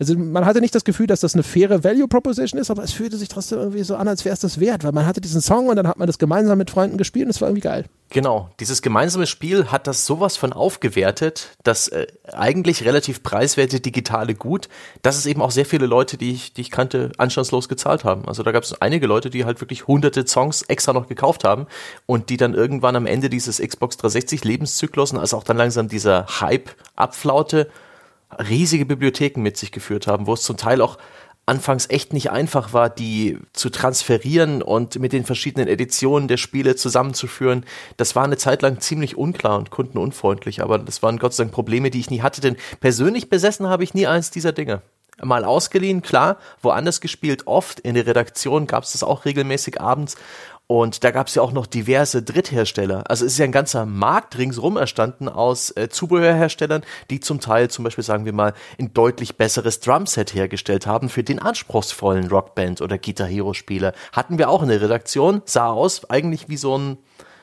Also 0.00 0.16
man 0.16 0.46
hatte 0.46 0.62
nicht 0.62 0.74
das 0.74 0.84
Gefühl, 0.84 1.06
dass 1.06 1.20
das 1.20 1.34
eine 1.34 1.42
faire 1.42 1.84
Value 1.84 2.08
Proposition 2.08 2.58
ist, 2.58 2.70
aber 2.70 2.82
es 2.82 2.92
fühlte 2.92 3.18
sich 3.18 3.28
trotzdem 3.28 3.58
irgendwie 3.58 3.82
so 3.82 3.96
an, 3.96 4.08
als 4.08 4.24
wäre 4.24 4.32
es 4.32 4.40
das 4.40 4.58
wert, 4.58 4.82
weil 4.82 4.92
man 4.92 5.04
hatte 5.04 5.20
diesen 5.20 5.42
Song 5.42 5.68
und 5.68 5.76
dann 5.76 5.86
hat 5.86 5.98
man 5.98 6.06
das 6.06 6.18
gemeinsam 6.18 6.56
mit 6.56 6.70
Freunden 6.70 6.96
gespielt 6.96 7.26
und 7.26 7.30
es 7.30 7.42
war 7.42 7.48
irgendwie 7.48 7.68
geil. 7.68 7.84
Genau, 8.08 8.48
dieses 8.58 8.80
gemeinsame 8.80 9.26
Spiel 9.26 9.66
hat 9.66 9.86
das 9.86 10.06
sowas 10.06 10.38
von 10.38 10.54
aufgewertet, 10.54 11.50
das 11.64 11.88
äh, 11.88 12.06
eigentlich 12.32 12.86
relativ 12.86 13.22
preiswerte 13.22 13.80
digitale 13.80 14.34
Gut, 14.34 14.70
dass 15.02 15.18
es 15.18 15.26
eben 15.26 15.42
auch 15.42 15.50
sehr 15.50 15.66
viele 15.66 15.84
Leute, 15.84 16.16
die 16.16 16.32
ich, 16.32 16.54
die 16.54 16.62
ich 16.62 16.70
kannte, 16.70 17.12
anstandslos 17.18 17.68
gezahlt 17.68 18.02
haben. 18.04 18.26
Also 18.26 18.42
da 18.42 18.52
gab 18.52 18.62
es 18.62 18.80
einige 18.80 19.06
Leute, 19.06 19.28
die 19.28 19.44
halt 19.44 19.60
wirklich 19.60 19.86
hunderte 19.86 20.26
Songs 20.26 20.62
extra 20.62 20.94
noch 20.94 21.08
gekauft 21.08 21.44
haben 21.44 21.66
und 22.06 22.30
die 22.30 22.38
dann 22.38 22.54
irgendwann 22.54 22.96
am 22.96 23.04
Ende 23.04 23.28
dieses 23.28 23.58
Xbox 23.58 23.98
360 23.98 24.44
Lebenszyklus 24.44 25.12
und 25.12 25.18
als 25.18 25.34
auch 25.34 25.44
dann 25.44 25.58
langsam 25.58 25.88
dieser 25.88 26.40
Hype 26.40 26.70
abflaute, 26.96 27.68
riesige 28.38 28.86
Bibliotheken 28.86 29.42
mit 29.42 29.56
sich 29.56 29.72
geführt 29.72 30.06
haben, 30.06 30.26
wo 30.26 30.34
es 30.34 30.42
zum 30.42 30.56
Teil 30.56 30.80
auch 30.80 30.98
anfangs 31.46 31.90
echt 31.90 32.12
nicht 32.12 32.30
einfach 32.30 32.72
war, 32.72 32.88
die 32.88 33.38
zu 33.52 33.70
transferieren 33.70 34.62
und 34.62 35.00
mit 35.00 35.12
den 35.12 35.24
verschiedenen 35.24 35.66
Editionen 35.66 36.28
der 36.28 36.36
Spiele 36.36 36.76
zusammenzuführen. 36.76 37.64
Das 37.96 38.14
war 38.14 38.24
eine 38.24 38.36
Zeit 38.36 38.62
lang 38.62 38.80
ziemlich 38.80 39.16
unklar 39.16 39.58
und 39.58 39.70
kundenunfreundlich, 39.70 40.62
aber 40.62 40.78
das 40.78 41.02
waren 41.02 41.18
Gott 41.18 41.34
sei 41.34 41.44
Dank 41.44 41.52
Probleme, 41.52 41.90
die 41.90 41.98
ich 41.98 42.10
nie 42.10 42.22
hatte, 42.22 42.40
denn 42.40 42.56
persönlich 42.78 43.30
besessen 43.30 43.68
habe 43.68 43.82
ich 43.82 43.94
nie 43.94 44.06
eins 44.06 44.30
dieser 44.30 44.52
Dinge. 44.52 44.82
Mal 45.22 45.44
ausgeliehen, 45.44 46.02
klar, 46.02 46.38
woanders 46.62 47.00
gespielt, 47.00 47.46
oft 47.46 47.80
in 47.80 47.94
der 47.94 48.06
Redaktion 48.06 48.66
gab 48.66 48.84
es 48.84 48.92
das 48.92 49.02
auch 49.02 49.24
regelmäßig 49.24 49.80
abends 49.80 50.16
und 50.70 51.02
da 51.02 51.10
gab 51.10 51.26
es 51.26 51.34
ja 51.34 51.42
auch 51.42 51.50
noch 51.50 51.66
diverse 51.66 52.22
Dritthersteller. 52.22 53.02
Also 53.10 53.26
es 53.26 53.32
ist 53.32 53.38
ja 53.38 53.44
ein 53.44 53.50
ganzer 53.50 53.86
Markt 53.86 54.38
ringsrum 54.38 54.76
erstanden 54.76 55.28
aus 55.28 55.76
äh, 55.76 55.88
Zubehörherstellern, 55.88 56.82
die 57.10 57.18
zum 57.18 57.40
Teil 57.40 57.68
zum 57.70 57.82
Beispiel, 57.82 58.04
sagen 58.04 58.24
wir 58.24 58.32
mal, 58.32 58.54
ein 58.78 58.94
deutlich 58.94 59.36
besseres 59.36 59.80
Drumset 59.80 60.32
hergestellt 60.32 60.86
haben 60.86 61.08
für 61.08 61.24
den 61.24 61.40
anspruchsvollen 61.40 62.28
Rockband- 62.28 62.82
oder 62.82 62.98
Guitar 62.98 63.26
Hero-Spieler. 63.26 63.94
Hatten 64.12 64.38
wir 64.38 64.48
auch 64.48 64.62
in 64.62 64.68
der 64.68 64.80
Redaktion, 64.80 65.42
sah 65.44 65.70
aus 65.70 66.08
eigentlich 66.08 66.48
wie 66.48 66.56
so 66.56 66.78
ein, 66.78 66.98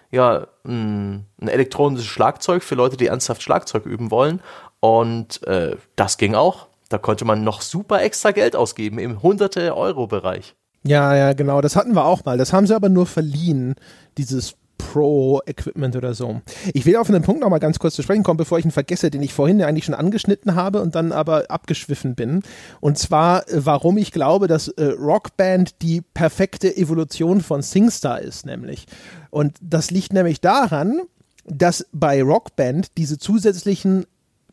ja, 0.10 0.48
ein, 0.64 1.26
ein 1.42 1.50
elektronisches 1.50 2.08
Schlagzeug 2.08 2.64
für 2.64 2.76
Leute, 2.76 2.96
die 2.96 3.08
ernsthaft 3.08 3.44
Schlagzeug 3.44 3.86
üben 3.86 4.10
wollen. 4.10 4.42
Und 4.80 5.46
äh, 5.46 5.76
das 5.98 6.18
ging 6.18 6.34
auch. 6.34 6.68
Da 6.88 6.98
konnte 6.98 7.26
man 7.26 7.44
noch 7.44 7.60
super 7.60 8.02
extra 8.02 8.32
Geld 8.32 8.56
ausgeben 8.56 9.00
im 9.00 9.22
hunderte 9.22 9.76
Euro 9.76 10.08
Bereich. 10.08 10.56
Ja, 10.88 11.16
ja, 11.16 11.34
genau. 11.34 11.62
Das 11.62 11.76
hatten 11.76 11.94
wir 11.94 12.06
auch 12.06 12.26
mal. 12.26 12.38
Das 12.38 12.54
haben 12.54 12.66
sie 12.68 12.76
aber 12.76 12.90
nur 12.90 13.06
verliehen, 13.06 13.76
dieses 14.18 14.56
Pro-Equipment 14.78 15.96
oder 15.96 16.14
so. 16.14 16.42
Ich 16.74 16.86
will 16.86 16.96
auf 16.96 17.10
einen 17.10 17.24
Punkt 17.24 17.42
noch 17.42 17.50
mal 17.50 17.60
ganz 17.60 17.80
kurz 17.80 17.96
zu 17.96 18.04
sprechen 18.04 18.24
kommen, 18.24 18.38
bevor 18.38 18.60
ich 18.60 18.66
ihn 18.66 18.72
vergesse, 18.72 19.10
den 19.10 19.22
ich 19.22 19.34
vorhin 19.34 19.62
eigentlich 19.62 19.86
schon 19.86 19.96
angeschnitten 19.96 20.56
habe 20.56 20.82
und 20.82 20.96
dann 20.96 21.12
aber 21.12 21.50
abgeschwiffen 21.50 22.16
bin. 22.16 22.42
Und 22.80 22.98
zwar, 22.98 23.48
äh, 23.50 23.66
warum 23.66 23.98
ich 23.98 24.12
glaube, 24.12 24.48
dass 24.48 24.68
äh, 24.70 24.86
Rockband 24.86 25.82
die 25.82 26.02
perfekte 26.02 26.76
Evolution 26.76 27.42
von 27.42 27.62
SingStar 27.62 28.22
ist, 28.22 28.46
nämlich. 28.46 28.86
Und 29.30 29.58
das 29.62 29.92
liegt 29.92 30.14
nämlich 30.14 30.42
daran, 30.42 31.02
dass 31.46 31.88
bei 31.92 32.22
Rockband 32.22 32.98
diese 32.98 33.18
zusätzlichen 33.18 34.06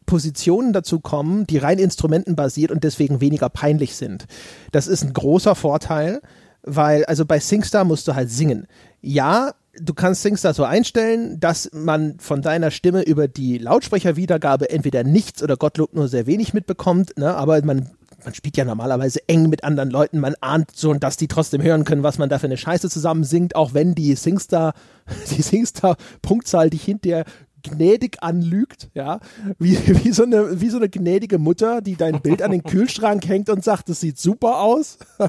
Positionen 0.07 0.73
dazu 0.73 1.01
kommen, 1.01 1.47
die 1.47 1.59
rein 1.59 1.79
instrumentenbasiert 1.79 2.71
und 2.71 2.85
deswegen 2.85 3.21
weniger 3.21 3.49
peinlich 3.49 3.97
sind. 3.97 4.27
Das 4.73 4.87
ist 4.87 5.03
ein 5.03 5.13
großer 5.13 5.55
Vorteil, 5.55 6.21
weil, 6.63 7.05
also 7.05 7.25
bei 7.25 7.41
SingStar 7.41 7.85
musst 7.85 8.09
du 8.09 8.15
halt 8.15 8.31
singen. 8.31 8.67
Ja, 9.01 9.53
du 9.79 9.95
kannst 9.95 10.23
SingStar 10.23 10.55
so 10.55 10.65
einstellen, 10.65 11.41
dass 11.41 11.71
man 11.73 12.19
von 12.19 12.43
deiner 12.43 12.71
Stimme 12.71 13.03
über 13.03 13.29
die 13.29 13.59
Lautsprecherwiedergabe 13.59 14.71
entweder 14.71 15.05
nichts 15.05 15.43
oder 15.43 15.57
Gottlob 15.57 15.95
nur 15.95 16.09
sehr 16.09 16.27
wenig 16.27 16.55
mitbekommt, 16.55 17.19
ne? 17.19 17.35
aber 17.35 17.63
man 17.65 17.91
man 18.25 18.35
spielt 18.35 18.57
ja 18.57 18.65
normalerweise 18.65 19.21
eng 19.29 19.49
mit 19.49 19.65
anderen 19.65 19.91
Leuten, 19.91 20.19
man 20.19 20.35
ahnt 20.41 20.71
so, 20.75 20.95
dass 20.95 21.17
die 21.17 21.29
trotzdem 21.29 21.63
hören 21.63 21.85
können, 21.85 22.03
was 22.03 22.19
man 22.19 22.29
da 22.29 22.39
für 22.39 22.47
eine 22.47 22.57
Scheiße 22.57 22.89
zusammen 22.89 23.25
singt, 23.25 23.55
auch 23.55 23.75
wenn 23.75 23.95
die 23.95 24.15
Singstar, 24.15 24.75
die 25.31 25.43
Singstar-Punktzahl 25.43 26.71
dich 26.71 26.85
hinterher 26.85 27.25
gnädig 27.65 28.23
anlügt, 28.23 28.91
ja, 28.95 29.21
wie, 29.59 29.77
wie, 30.05 30.13
so 30.13 30.23
eine, 30.23 30.61
wie 30.61 30.69
so 30.69 30.77
eine 30.77 30.89
gnädige 30.89 31.39
Mutter, 31.39 31.81
die 31.81 31.97
dein 31.97 32.21
Bild 32.21 32.43
an 32.43 32.53
den 32.53 32.63
Kühlschrank 32.63 33.27
hängt 33.27 33.49
und 33.49 33.65
sagt, 33.65 33.89
das 33.89 34.01
sieht 34.01 34.19
super 34.19 34.61
aus. 34.61 34.99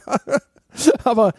Aber, 1.04 1.34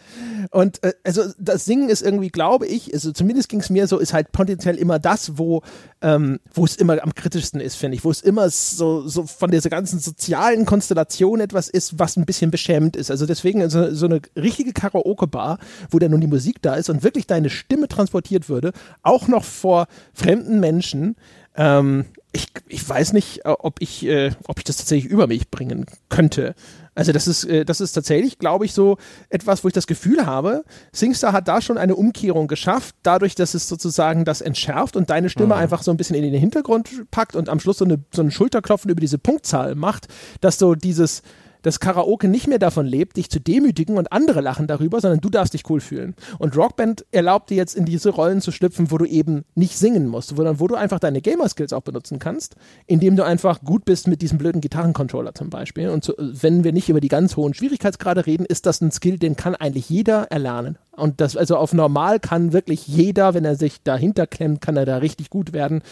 und 0.51 0.83
äh, 0.83 0.93
also 1.03 1.23
das 1.37 1.65
Singen 1.65 1.89
ist 1.89 2.01
irgendwie, 2.01 2.29
glaube 2.29 2.65
ich, 2.67 2.93
also 2.93 3.11
zumindest 3.11 3.49
ging 3.49 3.59
es 3.59 3.69
mir 3.69 3.87
so, 3.87 3.97
ist 3.97 4.13
halt 4.13 4.31
potenziell 4.31 4.75
immer 4.75 4.99
das, 4.99 5.37
wo, 5.37 5.61
ähm, 6.01 6.39
wo 6.53 6.65
es 6.65 6.75
immer 6.75 7.01
am 7.03 7.13
kritischsten 7.13 7.61
ist, 7.61 7.75
finde 7.75 7.95
ich, 7.95 8.03
wo 8.03 8.11
es 8.11 8.21
immer 8.21 8.49
so, 8.49 9.07
so 9.07 9.23
von 9.23 9.51
dieser 9.51 9.69
ganzen 9.69 9.99
sozialen 9.99 10.65
Konstellation 10.65 11.39
etwas 11.39 11.69
ist, 11.69 11.99
was 11.99 12.17
ein 12.17 12.25
bisschen 12.25 12.51
beschämend 12.51 12.95
ist. 12.95 13.11
Also 13.11 13.25
deswegen 13.25 13.61
also, 13.61 13.93
so 13.93 14.05
eine 14.05 14.21
richtige 14.35 14.73
Karaoke-Bar, 14.73 15.59
wo 15.91 15.99
dann 15.99 16.11
nun 16.11 16.21
die 16.21 16.27
Musik 16.27 16.61
da 16.61 16.75
ist 16.75 16.89
und 16.89 17.03
wirklich 17.03 17.27
deine 17.27 17.49
Stimme 17.49 17.87
transportiert 17.87 18.49
würde, 18.49 18.71
auch 19.03 19.27
noch 19.27 19.43
vor 19.43 19.87
fremden 20.13 20.59
Menschen, 20.59 21.15
ähm, 21.55 22.05
ich, 22.31 22.47
ich 22.67 22.87
weiß 22.87 23.13
nicht, 23.13 23.45
äh, 23.45 23.49
ob 23.49 23.81
ich, 23.81 24.05
äh, 24.05 24.31
ob 24.47 24.59
ich 24.59 24.63
das 24.63 24.77
tatsächlich 24.77 25.11
über 25.11 25.27
mich 25.27 25.49
bringen 25.49 25.85
könnte. 26.09 26.55
Also 26.97 27.11
das 27.11 27.27
ist, 27.27 27.43
äh, 27.43 27.63
das 27.63 27.79
ist 27.79 27.91
tatsächlich, 27.91 28.39
glaube 28.39 28.65
ich, 28.65 28.73
so 28.73 28.97
etwas, 29.29 29.63
wo 29.63 29.67
ich 29.67 29.73
das 29.73 29.85
Gefühl 29.85 30.25
habe, 30.25 30.63
Singstar 30.91 31.31
hat 31.31 31.47
da 31.47 31.61
schon 31.61 31.77
eine 31.77 31.95
Umkehrung 31.95 32.47
geschafft, 32.47 32.95
dadurch, 33.03 33.35
dass 33.35 33.53
es 33.53 33.67
sozusagen 33.67 34.25
das 34.25 34.41
entschärft 34.41 34.95
und 34.95 35.11
deine 35.11 35.29
Stimme 35.29 35.53
mhm. 35.53 35.61
einfach 35.61 35.83
so 35.83 35.91
ein 35.91 35.97
bisschen 35.97 36.15
in 36.15 36.23
den 36.23 36.33
Hintergrund 36.33 36.89
packt 37.11 37.35
und 37.35 37.49
am 37.49 37.59
Schluss 37.59 37.77
so, 37.77 37.85
eine, 37.85 38.03
so 38.11 38.23
einen 38.23 38.31
Schulterklopfen 38.31 38.89
über 38.89 38.99
diese 38.99 39.19
Punktzahl 39.19 39.75
macht, 39.75 40.07
dass 40.41 40.57
so 40.57 40.73
dieses, 40.73 41.21
dass 41.67 41.79
Karaoke 41.79 42.27
nicht 42.27 42.47
mehr 42.47 42.59
davon 42.59 42.85
lebt, 42.85 43.17
dich 43.17 43.29
zu 43.29 43.39
demütigen 43.39 43.97
und 43.97 44.11
andere 44.11 44.41
lachen 44.41 44.67
darüber, 44.67 45.01
sondern 45.01 45.19
du 45.19 45.29
darfst 45.29 45.53
dich 45.53 45.69
cool 45.69 45.81
fühlen. 45.81 46.15
Und 46.39 46.55
Rockband 46.55 47.05
erlaubt 47.11 47.49
dir 47.49 47.57
jetzt 47.57 47.75
in 47.75 47.85
diese 47.85 48.09
Rollen 48.09 48.41
zu 48.41 48.51
schlüpfen, 48.51 48.89
wo 48.89 48.97
du 48.97 49.05
eben 49.05 49.43
nicht 49.53 49.77
singen 49.77 50.07
musst, 50.07 50.29
sondern 50.29 50.59
wo 50.59 50.67
du 50.67 50.75
einfach 50.75 50.99
deine 50.99 51.21
Gamer-Skills 51.21 51.73
auch 51.73 51.81
benutzen 51.81 52.19
kannst, 52.19 52.55
indem 52.85 53.17
du 53.17 53.23
einfach 53.23 53.61
gut 53.61 53.83
bist 53.85 54.07
mit 54.07 54.21
diesem 54.21 54.37
blöden 54.37 54.61
Gitarrencontroller 54.61 55.35
zum 55.35 55.49
Beispiel. 55.49 55.89
Und 55.89 56.05
so, 56.05 56.13
wenn 56.17 56.63
wir 56.63 56.71
nicht 56.71 56.89
über 56.89 57.01
die 57.01 57.09
ganz 57.09 57.35
hohen 57.35 57.53
Schwierigkeitsgrade 57.53 58.25
reden, 58.25 58.45
ist 58.45 58.65
das 58.65 58.79
ein 58.81 58.91
Skill, 58.91 59.19
den 59.19 59.35
kann 59.35 59.53
eigentlich 59.53 59.89
jeder 59.89 60.31
erlernen. 60.31 60.77
Und 60.97 61.21
das, 61.21 61.37
also 61.37 61.57
auf 61.57 61.73
normal 61.73 62.19
kann 62.19 62.53
wirklich 62.53 62.87
jeder, 62.87 63.33
wenn 63.33 63.45
er 63.45 63.55
sich 63.55 63.83
dahinter 63.83 64.27
klemmt, 64.27 64.61
kann 64.61 64.75
er 64.77 64.85
da 64.85 64.97
richtig 64.97 65.29
gut 65.29 65.53
werden. 65.53 65.83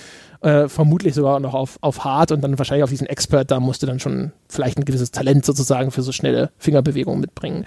Äh, 0.41 0.67
vermutlich 0.67 1.13
sogar 1.13 1.39
noch 1.39 1.53
auf, 1.53 1.77
auf 1.81 2.03
hart 2.03 2.31
und 2.31 2.41
dann 2.41 2.57
wahrscheinlich 2.57 2.83
auf 2.83 2.89
diesen 2.89 3.07
Expert, 3.07 3.51
da 3.51 3.59
musst 3.59 3.83
du 3.83 3.87
dann 3.87 3.99
schon 3.99 4.31
vielleicht 4.49 4.77
ein 4.77 4.85
gewisses 4.85 5.11
Talent 5.11 5.45
sozusagen 5.45 5.91
für 5.91 6.01
so 6.01 6.11
schnelle 6.11 6.51
Fingerbewegungen 6.57 7.21
mitbringen. 7.21 7.65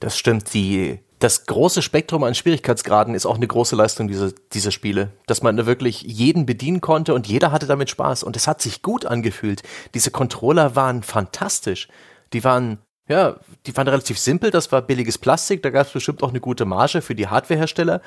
Das 0.00 0.16
stimmt, 0.16 0.54
die, 0.54 0.98
das 1.18 1.46
große 1.46 1.82
Spektrum 1.82 2.24
an 2.24 2.34
Schwierigkeitsgraden 2.34 3.14
ist 3.14 3.26
auch 3.26 3.36
eine 3.36 3.46
große 3.46 3.76
Leistung 3.76 4.08
dieser, 4.08 4.32
dieser 4.52 4.72
Spiele, 4.72 5.10
dass 5.26 5.42
man 5.42 5.64
wirklich 5.66 6.02
jeden 6.02 6.46
bedienen 6.46 6.80
konnte 6.80 7.14
und 7.14 7.28
jeder 7.28 7.52
hatte 7.52 7.66
damit 7.66 7.90
Spaß 7.90 8.24
und 8.24 8.36
es 8.36 8.48
hat 8.48 8.60
sich 8.60 8.82
gut 8.82 9.06
angefühlt. 9.06 9.62
Diese 9.94 10.10
Controller 10.10 10.74
waren 10.74 11.02
fantastisch. 11.02 11.88
Die 12.32 12.42
waren 12.42 12.78
ja, 13.08 13.36
die 13.66 13.76
waren 13.76 13.88
relativ 13.88 14.18
simpel, 14.18 14.50
das 14.50 14.70
war 14.70 14.82
billiges 14.82 15.18
Plastik, 15.18 15.62
da 15.62 15.70
gab 15.70 15.86
es 15.86 15.92
bestimmt 15.92 16.22
auch 16.22 16.30
eine 16.30 16.40
gute 16.40 16.64
Marge 16.64 17.02
für 17.02 17.14
die 17.14 17.26
Hardwarehersteller, 17.26 18.00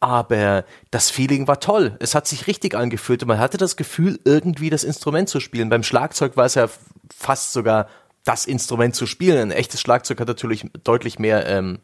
aber 0.00 0.64
das 0.90 1.10
Feeling 1.10 1.46
war 1.46 1.60
toll. 1.60 1.96
Es 2.00 2.14
hat 2.14 2.26
sich 2.26 2.46
richtig 2.46 2.74
angefühlt 2.74 3.22
und 3.22 3.28
man 3.28 3.38
hatte 3.38 3.58
das 3.58 3.76
Gefühl, 3.76 4.18
irgendwie 4.24 4.70
das 4.70 4.84
Instrument 4.84 5.28
zu 5.28 5.40
spielen. 5.40 5.68
Beim 5.68 5.82
Schlagzeug 5.82 6.36
war 6.36 6.46
es 6.46 6.54
ja 6.54 6.68
fast 7.14 7.52
sogar 7.52 7.88
das 8.24 8.46
Instrument 8.46 8.94
zu 8.94 9.06
spielen. 9.06 9.38
Ein 9.38 9.50
echtes 9.50 9.80
Schlagzeug 9.80 10.20
hat 10.20 10.28
natürlich 10.28 10.66
deutlich 10.84 11.18
mehr 11.18 11.46
ähm, 11.46 11.78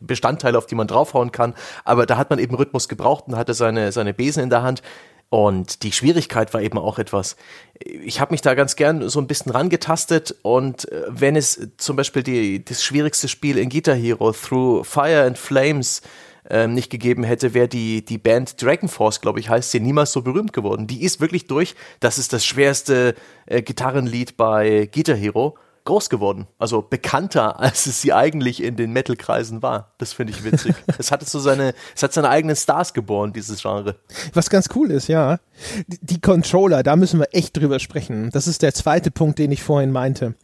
Bestandteile, 0.00 0.58
auf 0.58 0.66
die 0.66 0.74
man 0.74 0.86
draufhauen 0.86 1.32
kann, 1.32 1.54
aber 1.84 2.06
da 2.06 2.16
hat 2.16 2.30
man 2.30 2.38
eben 2.38 2.54
Rhythmus 2.54 2.88
gebraucht 2.88 3.24
und 3.26 3.36
hatte 3.36 3.54
seine, 3.54 3.92
seine 3.92 4.14
Besen 4.14 4.42
in 4.42 4.50
der 4.50 4.62
Hand. 4.62 4.82
Und 5.30 5.82
die 5.82 5.92
Schwierigkeit 5.92 6.54
war 6.54 6.62
eben 6.62 6.78
auch 6.78 6.98
etwas. 6.98 7.36
Ich 7.78 8.20
habe 8.20 8.32
mich 8.32 8.40
da 8.40 8.54
ganz 8.54 8.76
gern 8.76 9.08
so 9.10 9.20
ein 9.20 9.26
bisschen 9.26 9.52
rangetastet 9.52 10.34
und 10.42 10.90
äh, 10.90 11.02
wenn 11.08 11.36
es 11.36 11.68
zum 11.76 11.96
Beispiel 11.96 12.22
die, 12.22 12.64
das 12.64 12.82
schwierigste 12.82 13.28
Spiel 13.28 13.58
in 13.58 13.68
Guitar 13.68 13.94
Hero 13.94 14.32
Through 14.32 14.84
Fire 14.84 15.24
and 15.24 15.36
Flames 15.36 16.00
ähm, 16.48 16.72
nicht 16.72 16.88
gegeben 16.88 17.24
hätte, 17.24 17.52
wäre 17.52 17.68
die, 17.68 18.02
die 18.02 18.16
Band 18.16 18.62
Dragon 18.62 18.88
Force, 18.88 19.20
glaube 19.20 19.38
ich, 19.38 19.50
heißt 19.50 19.70
sie, 19.70 19.80
niemals 19.80 20.12
so 20.12 20.22
berühmt 20.22 20.54
geworden. 20.54 20.86
Die 20.86 21.02
ist 21.02 21.20
wirklich 21.20 21.46
durch. 21.46 21.74
Das 22.00 22.16
ist 22.16 22.32
das 22.32 22.46
schwerste 22.46 23.14
äh, 23.44 23.60
Gitarrenlied 23.60 24.38
bei 24.38 24.88
Guitar 24.92 25.16
Hero 25.16 25.58
groß 25.88 26.08
geworden. 26.10 26.46
Also 26.58 26.82
bekannter, 26.82 27.58
als 27.60 27.86
es 27.86 28.00
sie 28.00 28.12
eigentlich 28.12 28.62
in 28.62 28.76
den 28.76 28.92
Metal-Kreisen 28.92 29.62
war. 29.62 29.94
Das 29.98 30.12
finde 30.12 30.32
ich 30.32 30.44
witzig. 30.44 30.74
es 30.98 31.10
hat 31.10 31.26
so 31.28 31.40
seine, 31.40 31.74
es 31.96 32.02
hat 32.02 32.12
seine 32.12 32.28
eigenen 32.28 32.56
Stars 32.56 32.94
geboren, 32.94 33.32
dieses 33.32 33.60
Genre. 33.60 33.96
Was 34.32 34.50
ganz 34.50 34.68
cool 34.74 34.90
ist, 34.90 35.08
ja. 35.08 35.38
Die, 35.86 35.98
die 36.00 36.20
Controller, 36.20 36.82
da 36.82 36.94
müssen 36.94 37.18
wir 37.18 37.28
echt 37.32 37.56
drüber 37.56 37.80
sprechen. 37.80 38.30
Das 38.30 38.46
ist 38.46 38.62
der 38.62 38.74
zweite 38.74 39.10
Punkt, 39.10 39.38
den 39.38 39.50
ich 39.50 39.62
vorhin 39.62 39.90
meinte. 39.90 40.34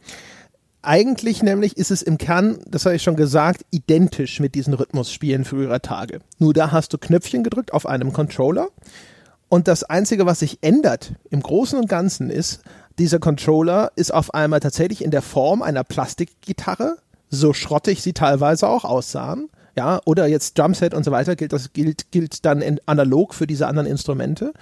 Eigentlich 0.81 1.41
nämlich 1.41 1.77
ist 1.77 1.89
es 1.89 2.03
im 2.03 2.19
Kern, 2.19 2.59
das 2.67 2.85
habe 2.85 2.95
ich 2.95 3.01
schon 3.01 3.15
gesagt, 3.15 3.65
identisch 3.71 4.39
mit 4.39 4.53
diesen 4.53 4.73
Rhythmusspielen 4.73 5.43
früherer 5.43 5.81
Tage. 5.81 6.19
Nur 6.37 6.53
da 6.53 6.71
hast 6.71 6.93
du 6.93 6.99
Knöpfchen 6.99 7.43
gedrückt 7.43 7.73
auf 7.73 7.87
einem 7.87 8.13
Controller 8.13 8.69
und 9.47 9.67
das 9.67 9.83
Einzige, 9.83 10.25
was 10.25 10.39
sich 10.39 10.59
ändert 10.61 11.13
im 11.29 11.41
Großen 11.41 11.79
und 11.79 11.87
Ganzen 11.87 12.29
ist, 12.29 12.61
dieser 12.99 13.19
Controller 13.19 13.91
ist 13.95 14.13
auf 14.13 14.33
einmal 14.33 14.59
tatsächlich 14.59 15.03
in 15.03 15.11
der 15.11 15.21
Form 15.21 15.61
einer 15.61 15.83
Plastikgitarre, 15.83 16.97
so 17.29 17.53
schrottig 17.53 18.01
sie 18.01 18.13
teilweise 18.13 18.67
auch 18.67 18.85
aussahen. 18.85 19.49
Ja, 19.77 19.99
oder 20.05 20.27
jetzt 20.27 20.57
Drumset 20.57 20.93
und 20.93 21.03
so 21.03 21.11
weiter 21.11 21.35
gilt, 21.35 21.51
das 21.51 21.73
gilt, 21.73 22.11
gilt 22.11 22.45
dann 22.45 22.63
analog 22.85 23.33
für 23.33 23.45
diese 23.45 23.67
anderen 23.67 23.87
Instrumente. 23.87 24.53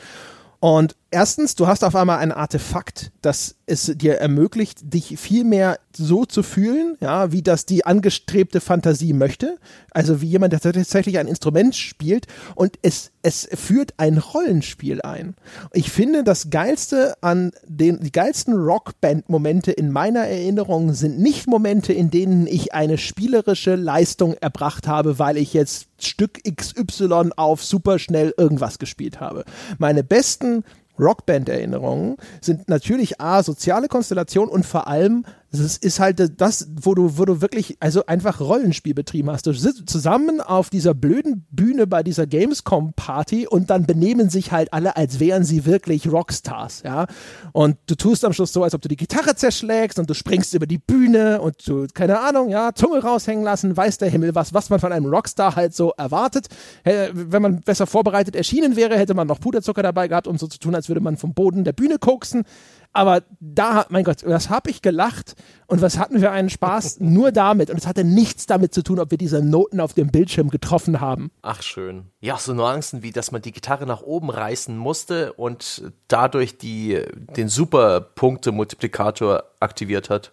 Und 0.60 0.96
erstens, 1.14 1.56
du 1.56 1.68
hast 1.68 1.84
auf 1.84 1.96
einmal 1.96 2.18
ein 2.20 2.32
Artefakt, 2.32 3.12
das 3.22 3.56
es 3.66 3.86
dir 3.96 4.16
ermöglicht, 4.16 4.94
dich 4.94 5.18
viel 5.18 5.46
mehr 5.46 5.80
so 5.96 6.26
zu 6.26 6.44
fühlen, 6.44 6.98
ja, 7.00 7.32
wie 7.32 7.42
das 7.42 7.66
die 7.66 7.86
angestrebte 7.86 8.60
Fantasie 8.60 9.14
möchte. 9.14 9.58
Also 9.92 10.22
wie 10.22 10.28
jemand, 10.28 10.54
der 10.54 10.60
tatsächlich 10.60 11.20
ein 11.20 11.28
Instrument 11.28 11.76
spielt 11.76 12.28
und 12.56 12.78
es, 12.82 13.12
es 13.22 13.48
führt 13.54 13.94
ein 13.98 14.18
Rollenspiel 14.18 15.02
ein. 15.02 15.36
Ich 15.72 15.92
finde, 15.92 16.24
das 16.24 16.50
geilste 16.50 17.16
an 17.22 17.52
den, 17.66 18.00
die 18.02 18.12
geilsten 18.12 18.56
Rockband-Momente 18.56 19.72
in 19.72 19.92
meiner 19.92 20.22
Erinnerung 20.22 20.94
sind 20.94 21.20
nicht 21.20 21.48
Momente, 21.48 21.94
in 21.94 22.10
denen 22.10 22.48
ich 22.48 22.74
eine 22.74 22.98
spielerische 22.98 23.76
Leistung 23.76 24.34
erbracht 24.42 24.88
habe, 24.88 25.20
weil 25.20 25.38
ich 25.38 25.54
jetzt 25.54 25.88
Stück 26.00 26.42
XY 26.44 27.32
auf 27.38 27.64
super 27.64 27.98
schnell 28.00 28.34
irgendwas 28.36 28.80
gespielt 28.80 29.20
habe. 29.20 29.46
Meine 29.78 30.04
besten 30.04 30.64
Rockband-Erinnerungen 31.00 32.18
sind 32.42 32.70
natürlich 32.70 33.20
A, 33.20 33.44
soziale 33.44 33.88
Konstellation 33.88 34.50
und 34.50 34.66
vor 34.66 34.88
allem 34.88 35.26
das 35.62 35.78
ist 35.78 36.00
halt 36.00 36.42
das, 36.42 36.68
wo 36.82 36.96
du, 36.96 37.20
wo 37.20 37.26
du 37.26 37.40
wirklich, 37.40 37.78
also 37.80 38.08
einfach 38.08 38.40
Rollenspiel 38.40 38.96
betrieben 38.96 39.30
hast. 39.30 39.46
Du 39.46 39.54
sitzt 39.54 39.88
zusammen 39.88 40.42
auf 40.42 40.72
dieser 40.72 40.96
blöden 40.96 41.46
Bühne 41.52 41.86
bei 41.86 42.02
dieser 42.02 42.26
Gamescom-Party 42.26 43.46
und 43.46 43.70
dann 43.70 43.86
benehmen 43.86 44.32
sich 44.32 44.52
halt 44.52 44.74
alle, 44.74 44.98
als 44.98 45.20
wären 45.20 45.44
sie 45.44 45.66
wirklich 45.66 46.12
Rockstars, 46.12 46.82
ja. 46.84 47.06
Und 47.52 47.78
du 47.86 47.94
tust 47.94 48.26
am 48.26 48.34
Schluss 48.34 48.52
so, 48.52 48.64
als 48.64 48.74
ob 48.74 48.82
du 48.82 48.90
die 48.90 48.96
Gitarre 48.96 49.36
zerschlägst 49.36 50.00
und 50.00 50.10
du 50.10 50.16
springst 50.16 50.56
über 50.56 50.66
die 50.66 50.80
Bühne 50.80 51.40
und 51.40 51.68
du, 51.68 51.86
keine 51.94 52.20
Ahnung, 52.20 52.50
ja, 52.50 52.74
Zunge 52.74 53.04
raushängen 53.04 53.44
lassen, 53.44 53.78
weiß 53.78 54.00
der 54.00 54.10
Himmel 54.10 54.34
was, 54.34 54.56
was 54.56 54.72
man 54.72 54.80
von 54.80 54.92
einem 54.92 55.06
Rockstar 55.06 55.56
halt 55.56 55.76
so 55.76 55.92
erwartet. 55.92 56.48
Wenn 56.84 57.42
man 57.44 57.62
besser 57.62 57.86
vorbereitet 57.86 58.36
erschienen 58.36 58.76
wäre, 58.76 58.98
hätte 58.98 59.14
man 59.14 59.28
noch 59.28 59.40
Puderzucker 59.40 59.84
dabei 59.84 60.08
gehabt, 60.08 60.28
um 60.28 60.40
so 60.40 60.48
zu 60.48 60.58
tun, 60.58 60.74
als 60.74 60.88
würde 60.88 61.02
man 61.02 61.16
vom 61.16 61.36
Boden 61.36 61.64
der 61.64 61.74
Bühne 61.74 62.00
koksen. 62.00 62.44
Aber 62.94 63.24
da, 63.40 63.88
mein 63.90 64.04
Gott, 64.04 64.24
was 64.26 64.50
habe 64.50 64.70
ich 64.70 64.84
gelacht 64.84 65.36
und 65.66 65.82
was 65.82 65.98
hatten 65.98 66.22
wir 66.22 66.32
einen 66.32 66.52
Spaß 66.52 67.00
nur 67.02 67.32
damit. 67.32 67.72
Und 67.72 67.78
es 67.78 67.88
hatte 67.88 68.04
nichts 68.04 68.46
damit 68.46 68.74
zu 68.74 68.84
tun, 68.84 69.00
ob 69.00 69.10
wir 69.12 69.18
diese 69.18 69.44
Noten 69.44 69.80
auf 69.82 69.94
dem 69.94 70.10
Bildschirm 70.12 70.50
getroffen 70.50 71.02
haben. 71.02 71.32
Ach, 71.42 71.64
schön. 71.64 72.12
Ja, 72.22 72.38
so 72.38 72.54
Nuancen 72.54 73.02
wie, 73.02 73.12
dass 73.12 73.32
man 73.32 73.42
die 73.42 73.52
Gitarre 73.52 73.88
nach 73.88 74.04
oben 74.04 74.30
reißen 74.30 74.78
musste 74.78 75.34
und 75.34 75.92
dadurch 76.08 76.60
die, 76.60 77.02
den 77.36 77.50
Superpunkte-Multiplikator 77.50 79.44
aktiviert 79.60 80.12
hat. 80.12 80.32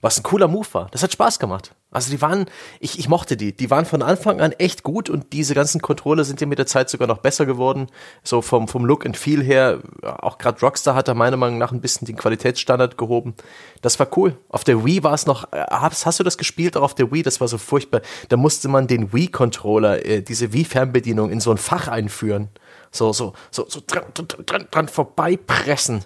Was 0.00 0.20
ein 0.20 0.22
cooler 0.22 0.46
Move 0.46 0.68
war. 0.72 0.88
Das 0.92 1.02
hat 1.02 1.12
Spaß 1.12 1.40
gemacht. 1.40 1.74
Also 1.90 2.10
die 2.10 2.20
waren, 2.20 2.44
ich, 2.80 2.98
ich 2.98 3.08
mochte 3.08 3.38
die. 3.38 3.56
Die 3.56 3.70
waren 3.70 3.86
von 3.86 4.02
Anfang 4.02 4.42
an 4.42 4.52
echt 4.52 4.82
gut 4.82 5.08
und 5.08 5.32
diese 5.32 5.54
ganzen 5.54 5.80
Controller 5.80 6.22
sind 6.24 6.38
ja 6.40 6.46
mit 6.46 6.58
der 6.58 6.66
Zeit 6.66 6.90
sogar 6.90 7.08
noch 7.08 7.18
besser 7.18 7.46
geworden. 7.46 7.86
So 8.22 8.42
vom, 8.42 8.68
vom 8.68 8.84
Look 8.84 9.06
and 9.06 9.16
Feel 9.16 9.42
her, 9.42 9.80
auch 10.02 10.36
gerade 10.36 10.60
Rockstar 10.60 10.94
hat 10.94 11.08
da 11.08 11.14
meiner 11.14 11.38
Meinung 11.38 11.56
nach 11.56 11.72
ein 11.72 11.80
bisschen 11.80 12.06
den 12.06 12.16
Qualitätsstandard 12.16 12.98
gehoben. 12.98 13.34
Das 13.80 13.98
war 13.98 14.06
cool. 14.18 14.36
Auf 14.50 14.64
der 14.64 14.84
Wii 14.84 15.02
war 15.02 15.14
es 15.14 15.24
noch, 15.24 15.50
äh, 15.50 15.64
hast, 15.70 16.04
hast 16.04 16.20
du 16.20 16.24
das 16.24 16.36
gespielt 16.36 16.76
auch 16.76 16.82
auf 16.82 16.94
der 16.94 17.10
Wii? 17.10 17.22
Das 17.22 17.40
war 17.40 17.48
so 17.48 17.56
furchtbar. 17.56 18.02
Da 18.28 18.36
musste 18.36 18.68
man 18.68 18.86
den 18.86 19.14
Wii-Controller, 19.14 20.04
äh, 20.04 20.22
diese 20.22 20.52
Wii-Fernbedienung 20.52 21.30
in 21.30 21.40
so 21.40 21.50
ein 21.50 21.58
Fach 21.58 21.88
einführen. 21.88 22.50
So, 22.90 23.14
so, 23.14 23.32
so, 23.50 23.64
so 23.66 23.80
dran, 23.86 24.04
dran, 24.12 24.28
dran, 24.44 24.68
dran 24.70 24.88
vorbeipressen 24.88 26.04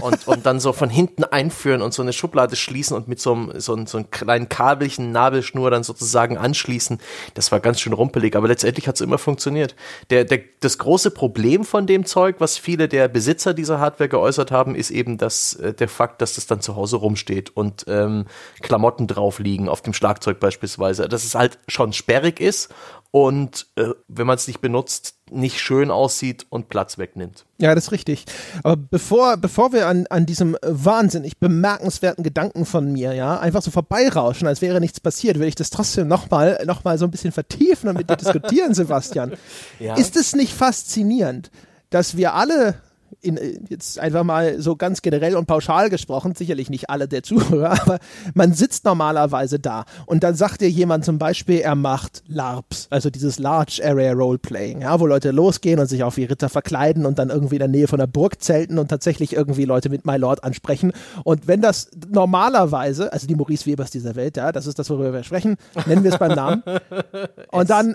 und, 0.00 0.26
und 0.26 0.46
dann 0.46 0.60
so 0.60 0.72
von 0.72 0.90
hinten 0.90 1.24
einführen 1.24 1.82
und 1.82 1.94
so 1.94 2.02
eine 2.02 2.12
Schublade 2.12 2.56
schließen 2.56 2.96
und 2.96 3.08
mit 3.08 3.20
so 3.20 3.32
einem, 3.32 3.60
so 3.60 3.74
einem, 3.74 3.86
so 3.86 3.98
einem 3.98 4.10
kleinen 4.10 4.48
kabelchen 4.48 5.12
Nabelschnur 5.12 5.70
dann 5.70 5.82
sozusagen 5.82 6.38
anschließen. 6.38 6.98
Das 7.34 7.52
war 7.52 7.60
ganz 7.60 7.80
schön 7.80 7.92
rumpelig, 7.92 8.36
aber 8.36 8.48
letztendlich 8.48 8.88
hat 8.88 8.96
es 8.96 9.00
immer 9.00 9.18
funktioniert. 9.18 9.74
Der, 10.10 10.24
der, 10.24 10.40
das 10.60 10.78
große 10.78 11.10
Problem 11.10 11.64
von 11.64 11.86
dem 11.86 12.04
Zeug, 12.04 12.36
was 12.38 12.58
viele 12.58 12.88
der 12.88 13.08
Besitzer 13.08 13.54
dieser 13.54 13.80
Hardware 13.80 14.08
geäußert 14.08 14.50
haben, 14.50 14.74
ist 14.74 14.90
eben 14.90 15.18
das, 15.18 15.54
äh, 15.54 15.72
der 15.74 15.88
Fakt, 15.88 16.22
dass 16.22 16.34
das 16.34 16.46
dann 16.46 16.60
zu 16.60 16.76
Hause 16.76 16.96
rumsteht 16.96 17.56
und 17.56 17.84
ähm, 17.88 18.26
Klamotten 18.60 19.06
drauf 19.06 19.38
liegen, 19.38 19.68
auf 19.68 19.82
dem 19.82 19.94
Schlagzeug 19.94 20.40
beispielsweise. 20.40 21.08
Dass 21.08 21.24
es 21.24 21.34
halt 21.34 21.58
schon 21.68 21.92
sperrig 21.92 22.40
ist 22.40 22.68
und 23.10 23.66
äh, 23.76 23.88
wenn 24.06 24.26
man 24.26 24.36
es 24.36 24.46
nicht 24.46 24.60
benutzt, 24.60 25.14
nicht 25.30 25.60
schön 25.60 25.90
aussieht 25.90 26.46
und 26.50 26.68
Platz 26.68 26.98
wegnimmt. 26.98 27.46
Ja, 27.58 27.74
das 27.74 27.84
ist 27.84 27.92
richtig. 27.92 28.26
Aber 28.62 28.76
bevor, 28.76 29.36
bevor 29.38 29.72
wir 29.72 29.86
an, 29.86 30.06
an 30.08 30.26
diesem 30.26 30.56
wahnsinnig 30.62 31.38
bemerkenswerten 31.38 32.22
Gedanken 32.22 32.66
von 32.66 32.92
mir, 32.92 33.14
ja, 33.14 33.38
einfach 33.38 33.62
so 33.62 33.70
vorbeirauschen, 33.70 34.46
als 34.46 34.60
wäre 34.60 34.80
nichts 34.80 35.00
passiert, 35.00 35.38
will 35.38 35.48
ich 35.48 35.54
das 35.54 35.70
trotzdem 35.70 36.06
nochmal 36.06 36.62
noch 36.66 36.84
mal 36.84 36.98
so 36.98 37.06
ein 37.06 37.10
bisschen 37.10 37.32
vertiefen 37.32 37.88
und 37.88 37.96
mit 37.96 38.10
dir 38.10 38.16
diskutieren, 38.16 38.74
Sebastian. 38.74 39.32
Ja. 39.78 39.94
Ist 39.94 40.16
es 40.16 40.36
nicht 40.36 40.52
faszinierend, 40.52 41.50
dass 41.90 42.16
wir 42.16 42.34
alle 42.34 42.74
in, 43.20 43.36
äh, 43.36 43.58
jetzt 43.68 43.98
einfach 43.98 44.24
mal 44.24 44.60
so 44.60 44.76
ganz 44.76 45.02
generell 45.02 45.36
und 45.36 45.46
pauschal 45.46 45.90
gesprochen, 45.90 46.34
sicherlich 46.34 46.70
nicht 46.70 46.90
alle 46.90 47.08
der 47.08 47.22
Zuhörer, 47.22 47.70
aber 47.82 47.98
man 48.34 48.52
sitzt 48.52 48.84
normalerweise 48.84 49.58
da 49.58 49.84
und 50.06 50.22
dann 50.22 50.34
sagt 50.34 50.60
dir 50.60 50.70
jemand 50.70 51.04
zum 51.04 51.18
Beispiel, 51.18 51.58
er 51.58 51.74
macht 51.74 52.22
LARPs, 52.26 52.88
also 52.90 53.10
dieses 53.10 53.38
Large 53.38 53.80
Area 53.84 54.12
Roleplaying, 54.12 54.82
ja, 54.82 54.98
wo 55.00 55.06
Leute 55.06 55.30
losgehen 55.30 55.80
und 55.80 55.86
sich 55.86 56.02
auf 56.02 56.16
wie 56.16 56.24
Ritter 56.24 56.48
verkleiden 56.48 57.06
und 57.06 57.18
dann 57.18 57.30
irgendwie 57.30 57.56
in 57.56 57.60
der 57.60 57.68
Nähe 57.68 57.88
von 57.88 57.98
der 57.98 58.06
Burg 58.06 58.42
zelten 58.42 58.78
und 58.78 58.88
tatsächlich 58.88 59.34
irgendwie 59.34 59.64
Leute 59.64 59.88
mit 59.88 60.06
My 60.06 60.16
Lord 60.16 60.44
ansprechen. 60.44 60.92
Und 61.24 61.46
wenn 61.46 61.60
das 61.60 61.90
normalerweise, 62.08 63.12
also 63.12 63.26
die 63.26 63.34
Maurice 63.34 63.66
Webers 63.66 63.90
dieser 63.90 64.16
Welt, 64.16 64.36
ja, 64.36 64.52
das 64.52 64.66
ist 64.66 64.78
das, 64.78 64.90
worüber 64.90 65.12
wir 65.12 65.22
sprechen, 65.22 65.56
nennen 65.86 66.04
wir 66.04 66.12
es 66.12 66.18
beim 66.18 66.34
Namen. 66.34 66.62
Und 67.50 67.70
dann, 67.70 67.94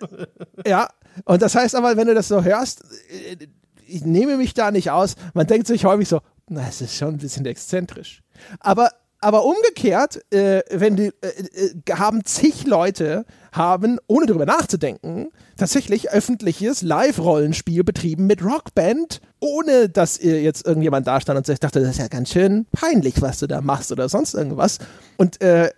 ja, 0.66 0.88
und 1.26 1.42
das 1.42 1.56
heißt 1.56 1.76
aber, 1.76 1.96
wenn 1.96 2.08
du 2.08 2.16
das 2.16 2.28
so 2.28 2.44
hörst, 2.44 2.84
äh, 3.10 3.48
ich 3.88 4.06
nehme 4.06 4.38
mich 4.38 4.54
da 4.54 4.72
nicht 4.72 4.92
aus. 4.92 5.16
Man 5.34 5.48
denkt 5.48 5.68
sich 5.68 5.86
häufig 5.86 6.08
so, 6.08 6.22
na, 6.50 6.68
es 6.68 6.82
ist 6.82 6.96
schon 6.96 7.16
ein 7.16 7.18
bisschen 7.18 7.46
exzentrisch. 7.46 8.22
Aber 8.60 8.90
aber 9.24 9.46
umgekehrt, 9.46 10.22
äh, 10.34 10.64
wenn 10.70 10.98
die 10.98 11.12
äh, 11.22 11.28
äh, 11.30 11.94
haben 11.94 12.26
zig 12.26 12.66
Leute 12.66 13.26
haben, 13.54 13.98
ohne 14.08 14.26
darüber 14.26 14.46
nachzudenken, 14.46 15.30
tatsächlich 15.56 16.12
öffentliches 16.12 16.82
Live-Rollenspiel 16.82 17.86
betrieben 17.86 18.28
mit 18.28 18.44
Rockband, 18.44 19.22
ohne 19.40 19.88
dass 19.88 20.20
ihr 20.20 20.42
jetzt 20.42 20.68
irgendjemand 20.68 21.08
da 21.08 21.22
stand 21.22 21.38
und 21.38 21.46
sich 21.46 21.60
dachte, 21.60 21.80
das 21.80 21.92
ist 21.92 22.00
ja 22.00 22.10
ganz 22.10 22.32
schön 22.32 22.66
peinlich, 22.74 23.22
was 23.22 23.40
du 23.40 23.48
da 23.48 23.62
machst 23.62 23.94
oder 23.94 24.10
sonst 24.10 24.34
irgendwas. 24.34 24.80
Und 25.16 25.42
äh, 25.42 25.72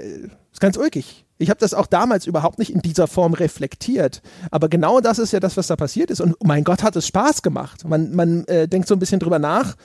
ist 0.56 0.62
ganz 0.62 0.78
ulkig. 0.78 1.26
Ich 1.38 1.50
habe 1.50 1.60
das 1.60 1.74
auch 1.74 1.86
damals 1.86 2.26
überhaupt 2.28 2.60
nicht 2.60 2.74
in 2.74 2.82
dieser 2.82 3.08
Form 3.08 3.34
reflektiert. 3.34 4.22
Aber 4.52 4.70
genau 4.70 5.02
das 5.02 5.20
ist 5.20 5.34
ja 5.34 5.42
das, 5.42 5.58
was 5.58 5.68
da 5.68 5.76
passiert 5.76 6.10
ist. 6.10 6.22
Und 6.22 6.36
mein 6.44 6.64
Gott, 6.64 6.82
hat 6.82 6.96
es 6.96 7.08
Spaß 7.08 7.42
gemacht. 7.42 7.86
Man, 7.86 8.16
man 8.16 8.46
äh, 8.46 8.68
denkt 8.68 8.88
so 8.88 8.96
ein 8.96 9.00
bisschen 9.00 9.20
drüber 9.20 9.38
nach, 9.38 9.76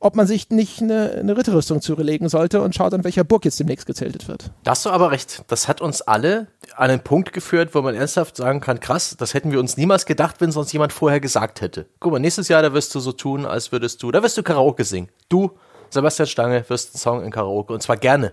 ob 0.00 0.16
man 0.16 0.26
sich 0.26 0.48
nicht 0.48 0.80
eine, 0.80 1.10
eine 1.10 1.36
Ritterrüstung 1.36 1.82
zurelegen 1.82 2.30
sollte 2.30 2.62
und 2.62 2.74
schaut, 2.74 2.94
an 2.94 3.04
welcher 3.04 3.22
Burg 3.22 3.44
jetzt 3.44 3.60
demnächst 3.60 3.84
gezeltet 3.84 4.26
wird. 4.26 4.50
Da 4.62 4.70
hast 4.70 4.86
du 4.86 4.90
aber 4.90 5.10
recht. 5.10 5.44
Das 5.48 5.68
hat 5.68 5.82
uns 5.82 6.00
alle 6.00 6.46
an 6.74 6.88
einen 6.88 7.00
Punkt 7.00 7.34
geführt, 7.34 7.74
wo 7.74 7.82
man 7.82 7.94
ernsthaft 7.94 8.38
sagen 8.38 8.60
kann, 8.60 8.80
krass, 8.80 9.14
das 9.18 9.34
hätten 9.34 9.52
wir 9.52 9.60
uns 9.60 9.76
niemals 9.76 10.06
gedacht, 10.06 10.40
wenn 10.40 10.52
sonst 10.52 10.72
jemand 10.72 10.94
vorher 10.94 11.20
gesagt 11.20 11.60
hätte. 11.60 11.84
Guck 12.00 12.12
mal, 12.12 12.18
nächstes 12.18 12.48
Jahr, 12.48 12.62
da 12.62 12.72
wirst 12.72 12.94
du 12.94 13.00
so 13.00 13.12
tun, 13.12 13.44
als 13.44 13.72
würdest 13.72 14.02
du, 14.02 14.10
da 14.10 14.22
wirst 14.22 14.38
du 14.38 14.42
Karaoke 14.42 14.84
singen. 14.84 15.10
Du, 15.28 15.50
Sebastian 15.90 16.28
Stange, 16.28 16.64
wirst 16.68 16.94
einen 16.94 17.00
Song 17.00 17.22
in 17.22 17.30
Karaoke. 17.30 17.74
Und 17.74 17.82
zwar 17.82 17.98
gerne. 17.98 18.32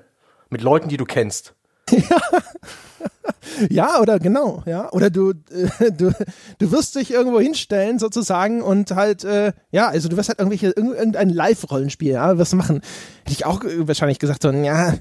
Mit 0.50 0.62
Leuten, 0.62 0.88
die 0.88 0.98
du 0.98 1.06
kennst. 1.06 1.54
ja, 3.70 4.00
oder 4.00 4.20
genau, 4.20 4.64
ja. 4.66 4.92
Oder 4.92 5.10
du, 5.10 5.32
äh, 5.32 5.92
du, 5.92 6.12
du 6.58 6.72
wirst 6.72 6.96
dich 6.96 7.12
irgendwo 7.12 7.40
hinstellen 7.40 8.00
sozusagen 8.00 8.62
und 8.62 8.92
halt, 8.92 9.24
äh, 9.24 9.54
ja, 9.72 9.88
also 9.90 10.10
du 10.10 10.18
wirst 10.18 10.30
halt 10.30 10.40
irgendwelche, 10.40 10.68
irgendein 10.68 11.30
Live-Rollenspiel, 11.30 12.14
ja, 12.14 12.38
was 12.38 12.54
machen. 12.54 12.82
Hätte 13.24 13.32
ich 13.32 13.46
auch 13.46 13.64
wahrscheinlich 13.64 14.20
gesagt, 14.20 14.44
so, 14.44 14.52
ja, 14.52 14.94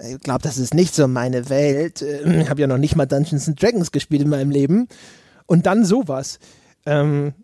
ich 0.00 0.20
glaube, 0.20 0.42
das 0.42 0.58
ist 0.58 0.74
nicht 0.74 0.94
so 0.94 1.06
meine 1.08 1.48
Welt. 1.48 2.02
Ähm, 2.02 2.40
ich 2.40 2.50
habe 2.50 2.60
ja 2.60 2.66
noch 2.66 2.78
nicht 2.78 2.96
mal 2.96 3.06
Dungeons 3.06 3.48
and 3.48 3.60
Dragons 3.62 3.92
gespielt 3.92 4.22
in 4.22 4.28
meinem 4.28 4.50
Leben. 4.50 4.88
Und 5.46 5.66
dann 5.66 5.84
sowas. 5.84 6.38
Ähm, 6.86 7.34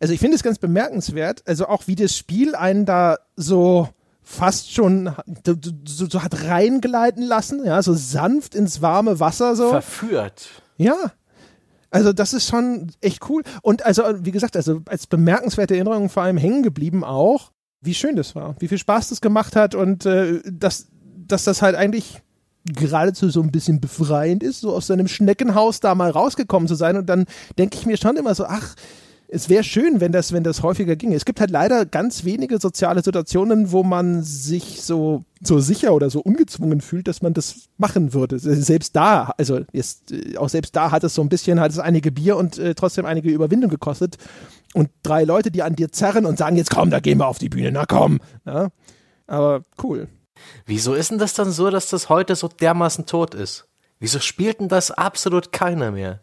also 0.00 0.14
ich 0.14 0.20
finde 0.20 0.36
es 0.36 0.42
ganz 0.42 0.58
bemerkenswert, 0.58 1.42
also 1.46 1.66
auch 1.66 1.86
wie 1.86 1.94
das 1.94 2.16
Spiel 2.16 2.54
einen 2.54 2.86
da 2.86 3.18
so 3.36 3.88
fast 4.30 4.72
schon 4.72 5.12
so, 5.44 6.06
so 6.06 6.22
hat 6.22 6.44
reingleiten 6.44 7.24
lassen, 7.24 7.64
ja, 7.64 7.82
so 7.82 7.94
sanft 7.94 8.54
ins 8.54 8.80
warme 8.80 9.18
Wasser 9.18 9.56
so. 9.56 9.70
Verführt. 9.70 10.48
Ja. 10.76 11.12
Also 11.90 12.12
das 12.12 12.32
ist 12.32 12.48
schon 12.48 12.92
echt 13.00 13.28
cool. 13.28 13.42
Und 13.62 13.84
also, 13.84 14.04
wie 14.20 14.30
gesagt, 14.30 14.56
also 14.56 14.82
als 14.86 15.08
bemerkenswerte 15.08 15.74
Erinnerung 15.74 16.08
vor 16.08 16.22
allem 16.22 16.36
hängen 16.36 16.62
geblieben 16.62 17.02
auch, 17.02 17.50
wie 17.80 17.94
schön 17.94 18.14
das 18.14 18.36
war, 18.36 18.54
wie 18.60 18.68
viel 18.68 18.78
Spaß 18.78 19.08
das 19.08 19.20
gemacht 19.20 19.56
hat 19.56 19.74
und 19.74 20.06
äh, 20.06 20.40
dass, 20.44 20.86
dass 21.26 21.42
das 21.44 21.60
halt 21.60 21.74
eigentlich 21.74 22.22
geradezu 22.64 23.30
so 23.30 23.42
ein 23.42 23.50
bisschen 23.50 23.80
befreiend 23.80 24.44
ist, 24.44 24.60
so 24.60 24.72
aus 24.72 24.86
seinem 24.86 25.08
Schneckenhaus 25.08 25.80
da 25.80 25.96
mal 25.96 26.10
rausgekommen 26.10 26.68
zu 26.68 26.76
sein. 26.76 26.96
Und 26.96 27.06
dann 27.06 27.24
denke 27.58 27.76
ich 27.76 27.86
mir 27.86 27.96
schon 27.96 28.16
immer 28.16 28.34
so, 28.36 28.44
ach, 28.44 28.76
es 29.32 29.48
wäre 29.48 29.62
schön, 29.62 30.00
wenn 30.00 30.10
das, 30.10 30.32
wenn 30.32 30.42
das 30.42 30.62
häufiger 30.62 30.96
ginge. 30.96 31.14
Es 31.14 31.24
gibt 31.24 31.40
halt 31.40 31.50
leider 31.50 31.86
ganz 31.86 32.24
wenige 32.24 32.58
soziale 32.58 33.02
Situationen, 33.02 33.70
wo 33.70 33.84
man 33.84 34.22
sich 34.22 34.82
so, 34.82 35.24
so 35.40 35.60
sicher 35.60 35.94
oder 35.94 36.10
so 36.10 36.20
ungezwungen 36.20 36.80
fühlt, 36.80 37.06
dass 37.06 37.22
man 37.22 37.32
das 37.32 37.68
machen 37.78 38.12
würde. 38.12 38.38
Selbst 38.40 38.96
da, 38.96 39.32
also 39.38 39.60
jetzt, 39.72 40.10
äh, 40.10 40.36
auch 40.36 40.48
selbst 40.48 40.74
da 40.74 40.90
hat 40.90 41.04
es 41.04 41.14
so 41.14 41.22
ein 41.22 41.28
bisschen, 41.28 41.60
hat 41.60 41.70
es 41.70 41.78
einige 41.78 42.10
Bier 42.10 42.36
und 42.36 42.58
äh, 42.58 42.74
trotzdem 42.74 43.06
einige 43.06 43.30
Überwindung 43.30 43.70
gekostet. 43.70 44.16
Und 44.74 44.90
drei 45.02 45.22
Leute, 45.24 45.52
die 45.52 45.62
an 45.62 45.76
dir 45.76 45.92
zerren 45.92 46.26
und 46.26 46.36
sagen, 46.36 46.56
jetzt 46.56 46.70
komm, 46.70 46.90
da 46.90 46.98
gehen 46.98 47.18
wir 47.18 47.28
auf 47.28 47.38
die 47.38 47.48
Bühne, 47.48 47.70
na 47.70 47.86
komm. 47.86 48.20
Ja? 48.44 48.70
Aber 49.28 49.64
cool. 49.82 50.08
Wieso 50.66 50.94
ist 50.94 51.12
denn 51.12 51.18
das 51.18 51.34
dann 51.34 51.52
so, 51.52 51.70
dass 51.70 51.88
das 51.88 52.08
heute 52.08 52.34
so 52.34 52.48
dermaßen 52.48 53.06
tot 53.06 53.34
ist? 53.34 53.68
Wieso 54.00 54.18
spielt 54.18 54.60
denn 54.60 54.68
das 54.68 54.90
absolut 54.90 55.52
keiner 55.52 55.92
mehr? 55.92 56.20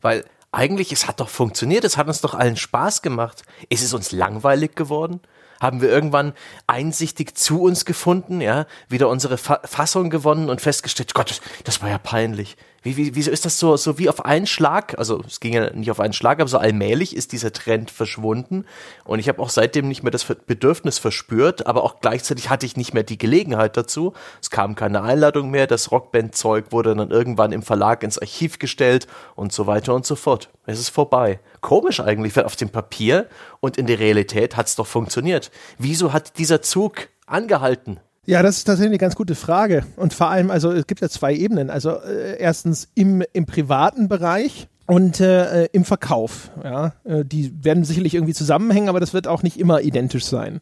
Weil 0.00 0.24
eigentlich, 0.52 0.92
es 0.92 1.06
hat 1.06 1.20
doch 1.20 1.28
funktioniert, 1.28 1.84
es 1.84 1.96
hat 1.96 2.06
uns 2.06 2.20
doch 2.20 2.34
allen 2.34 2.56
Spaß 2.56 3.02
gemacht. 3.02 3.42
Ist 3.68 3.82
es 3.82 3.94
uns 3.94 4.12
langweilig 4.12 4.74
geworden? 4.74 5.20
Haben 5.60 5.80
wir 5.80 5.88
irgendwann 5.88 6.34
einsichtig 6.66 7.36
zu 7.36 7.62
uns 7.62 7.84
gefunden, 7.84 8.40
ja, 8.40 8.66
wieder 8.88 9.08
unsere 9.08 9.38
Fa 9.38 9.60
Fassung 9.64 10.10
gewonnen 10.10 10.50
und 10.50 10.60
festgestellt, 10.60 11.14
Gott, 11.14 11.40
das 11.64 11.80
war 11.80 11.88
ja 11.88 11.98
peinlich. 11.98 12.56
Wie, 12.86 12.96
wie, 12.96 13.16
wieso 13.16 13.32
ist 13.32 13.44
das 13.44 13.58
so, 13.58 13.76
so 13.76 13.98
wie 13.98 14.08
auf 14.08 14.24
einen 14.24 14.46
Schlag? 14.46 14.96
Also 14.96 15.20
es 15.26 15.40
ging 15.40 15.52
ja 15.54 15.70
nicht 15.74 15.90
auf 15.90 15.98
einen 15.98 16.12
Schlag, 16.12 16.38
aber 16.38 16.46
so 16.46 16.58
allmählich 16.58 17.16
ist 17.16 17.32
dieser 17.32 17.52
Trend 17.52 17.90
verschwunden. 17.90 18.64
Und 19.04 19.18
ich 19.18 19.28
habe 19.28 19.42
auch 19.42 19.48
seitdem 19.50 19.88
nicht 19.88 20.04
mehr 20.04 20.12
das 20.12 20.24
Bedürfnis 20.24 21.00
verspürt, 21.00 21.66
aber 21.66 21.82
auch 21.82 21.98
gleichzeitig 21.98 22.48
hatte 22.48 22.64
ich 22.64 22.76
nicht 22.76 22.94
mehr 22.94 23.02
die 23.02 23.18
Gelegenheit 23.18 23.76
dazu. 23.76 24.12
Es 24.40 24.50
kam 24.50 24.76
keine 24.76 25.02
Einladung 25.02 25.50
mehr, 25.50 25.66
das 25.66 25.90
Rockband-Zeug 25.90 26.66
wurde 26.70 26.94
dann 26.94 27.10
irgendwann 27.10 27.50
im 27.50 27.62
Verlag 27.62 28.04
ins 28.04 28.20
Archiv 28.20 28.60
gestellt 28.60 29.08
und 29.34 29.52
so 29.52 29.66
weiter 29.66 29.92
und 29.92 30.06
so 30.06 30.14
fort. 30.14 30.50
Es 30.64 30.78
ist 30.78 30.90
vorbei. 30.90 31.40
Komisch 31.62 31.98
eigentlich, 31.98 32.36
weil 32.36 32.44
auf 32.44 32.54
dem 32.54 32.68
Papier 32.68 33.28
und 33.58 33.78
in 33.78 33.88
der 33.88 33.98
Realität 33.98 34.56
hat 34.56 34.68
es 34.68 34.76
doch 34.76 34.86
funktioniert. 34.86 35.50
Wieso 35.76 36.12
hat 36.12 36.38
dieser 36.38 36.62
Zug 36.62 37.08
angehalten? 37.26 37.98
Ja, 38.26 38.42
das 38.42 38.58
ist 38.58 38.64
tatsächlich 38.64 38.90
eine 38.90 38.98
ganz 38.98 39.14
gute 39.14 39.36
Frage. 39.36 39.84
Und 39.96 40.12
vor 40.12 40.28
allem, 40.28 40.50
also 40.50 40.72
es 40.72 40.86
gibt 40.86 41.00
ja 41.00 41.08
zwei 41.08 41.34
Ebenen. 41.34 41.70
Also 41.70 41.90
äh, 42.00 42.38
erstens 42.38 42.88
im, 42.94 43.22
im 43.32 43.46
privaten 43.46 44.08
Bereich 44.08 44.68
und 44.86 45.20
äh, 45.20 45.66
im 45.66 45.84
Verkauf. 45.84 46.50
Ja, 46.62 46.92
äh, 47.04 47.24
die 47.24 47.52
werden 47.64 47.84
sicherlich 47.84 48.14
irgendwie 48.14 48.34
zusammenhängen, 48.34 48.88
aber 48.88 49.00
das 49.00 49.14
wird 49.14 49.28
auch 49.28 49.42
nicht 49.44 49.58
immer 49.58 49.80
identisch 49.80 50.24
sein. 50.24 50.60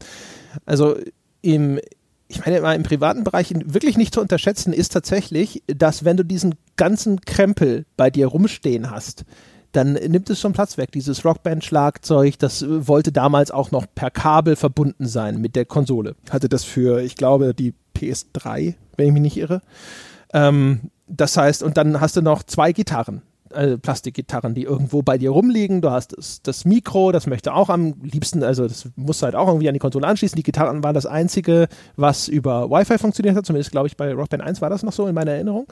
Also 0.66 0.96
im 1.40 1.80
ich 2.26 2.44
meine 2.44 2.60
mal 2.62 2.74
im 2.74 2.82
privaten 2.82 3.22
Bereich 3.22 3.52
wirklich 3.66 3.96
nicht 3.96 4.14
zu 4.14 4.20
unterschätzen 4.20 4.72
ist 4.72 4.92
tatsächlich, 4.92 5.62
dass 5.66 6.04
wenn 6.04 6.16
du 6.16 6.24
diesen 6.24 6.54
ganzen 6.76 7.20
Krempel 7.20 7.84
bei 7.96 8.10
dir 8.10 8.26
rumstehen 8.26 8.90
hast, 8.90 9.24
dann 9.74 9.94
nimmt 9.94 10.30
es 10.30 10.40
schon 10.40 10.52
Platz 10.52 10.78
weg. 10.78 10.92
Dieses 10.92 11.24
Rockband-Schlagzeug, 11.24 12.38
das 12.38 12.62
äh, 12.62 12.88
wollte 12.88 13.12
damals 13.12 13.50
auch 13.50 13.70
noch 13.70 13.86
per 13.94 14.10
Kabel 14.10 14.56
verbunden 14.56 15.06
sein 15.06 15.40
mit 15.40 15.56
der 15.56 15.64
Konsole. 15.64 16.14
Hatte 16.30 16.48
das 16.48 16.64
für, 16.64 17.02
ich 17.02 17.16
glaube, 17.16 17.54
die 17.54 17.74
PS3, 17.96 18.74
wenn 18.96 19.06
ich 19.06 19.12
mich 19.12 19.22
nicht 19.22 19.36
irre. 19.36 19.60
Ähm, 20.32 20.90
das 21.06 21.36
heißt, 21.36 21.62
und 21.62 21.76
dann 21.76 22.00
hast 22.00 22.16
du 22.16 22.22
noch 22.22 22.42
zwei 22.42 22.72
Gitarren. 22.72 23.22
Äh, 23.50 23.78
Plastikgitarren, 23.78 24.54
die 24.54 24.64
irgendwo 24.64 25.02
bei 25.02 25.16
dir 25.16 25.30
rumliegen. 25.30 25.80
Du 25.80 25.90
hast 25.90 26.16
das, 26.16 26.42
das, 26.42 26.64
Mikro, 26.64 27.12
das 27.12 27.26
möchte 27.26 27.54
auch 27.54 27.68
am 27.68 27.94
liebsten, 28.02 28.42
also 28.42 28.66
das 28.66 28.88
musst 28.96 29.22
du 29.22 29.26
halt 29.26 29.36
auch 29.36 29.46
irgendwie 29.46 29.68
an 29.68 29.74
die 29.74 29.80
Konsole 29.80 30.06
anschließen. 30.06 30.34
Die 30.34 30.42
Gitarren 30.42 30.82
waren 30.82 30.94
das 30.94 31.06
einzige, 31.06 31.68
was 31.96 32.26
über 32.26 32.70
Wi-Fi 32.70 32.98
funktioniert 32.98 33.36
hat. 33.36 33.46
Zumindest 33.46 33.70
glaube 33.70 33.86
ich 33.86 33.96
bei 33.96 34.12
Rockband 34.12 34.42
1 34.42 34.60
war 34.60 34.70
das 34.70 34.82
noch 34.82 34.92
so 34.92 35.06
in 35.06 35.14
meiner 35.14 35.32
Erinnerung. 35.32 35.66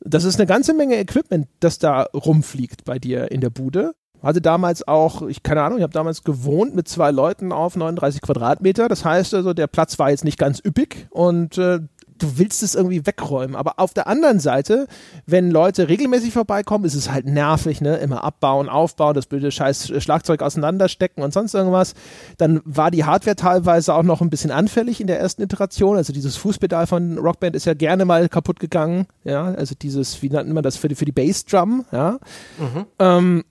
Das 0.00 0.24
ist 0.24 0.38
eine 0.38 0.46
ganze 0.46 0.74
Menge 0.74 0.96
Equipment, 0.96 1.48
das 1.60 1.78
da 1.78 2.02
rumfliegt 2.02 2.84
bei 2.84 2.98
dir 2.98 3.30
in 3.30 3.40
der 3.40 3.50
Bude. 3.50 3.94
Hatte 4.22 4.40
damals 4.40 4.88
auch, 4.88 5.22
ich 5.22 5.42
keine 5.42 5.62
Ahnung, 5.62 5.78
ich 5.78 5.82
habe 5.82 5.92
damals 5.92 6.24
gewohnt 6.24 6.74
mit 6.74 6.88
zwei 6.88 7.10
Leuten 7.10 7.52
auf 7.52 7.76
39 7.76 8.22
Quadratmeter. 8.22 8.88
Das 8.88 9.04
heißt 9.04 9.34
also, 9.34 9.52
der 9.52 9.66
Platz 9.66 9.98
war 9.98 10.10
jetzt 10.10 10.24
nicht 10.24 10.38
ganz 10.38 10.62
üppig 10.64 11.08
und 11.10 11.58
äh, 11.58 11.80
du 12.18 12.38
willst 12.38 12.62
es 12.62 12.74
irgendwie 12.74 13.06
wegräumen. 13.06 13.56
Aber 13.56 13.78
auf 13.78 13.94
der 13.94 14.06
anderen 14.06 14.40
Seite, 14.40 14.86
wenn 15.26 15.50
Leute 15.50 15.88
regelmäßig 15.88 16.32
vorbeikommen, 16.32 16.84
ist 16.84 16.94
es 16.94 17.10
halt 17.10 17.26
nervig, 17.26 17.80
ne? 17.80 17.96
Immer 17.96 18.24
abbauen, 18.24 18.68
aufbauen, 18.68 19.14
das 19.14 19.26
blöde 19.26 19.50
scheiß 19.50 19.92
Schlagzeug 20.02 20.42
auseinanderstecken 20.42 21.22
und 21.22 21.32
sonst 21.32 21.54
irgendwas. 21.54 21.94
Dann 22.38 22.60
war 22.64 22.90
die 22.90 23.04
Hardware 23.04 23.36
teilweise 23.36 23.94
auch 23.94 24.02
noch 24.02 24.20
ein 24.20 24.30
bisschen 24.30 24.50
anfällig 24.50 25.00
in 25.00 25.06
der 25.06 25.20
ersten 25.20 25.42
Iteration. 25.42 25.96
Also 25.96 26.12
dieses 26.12 26.36
Fußpedal 26.36 26.86
von 26.86 27.18
Rockband 27.18 27.56
ist 27.56 27.66
ja 27.66 27.74
gerne 27.74 28.04
mal 28.04 28.28
kaputt 28.28 28.60
gegangen. 28.60 29.06
Ja, 29.24 29.44
also 29.44 29.74
dieses, 29.80 30.22
wie 30.22 30.30
nannte 30.30 30.52
man 30.52 30.62
das, 30.62 30.76
für 30.76 30.88
die, 30.88 30.94
für 30.94 31.04
die 31.04 31.12
Bassdrum, 31.12 31.84
ja. 31.92 32.18
Mhm. 32.58 32.86
Ähm, 32.98 33.44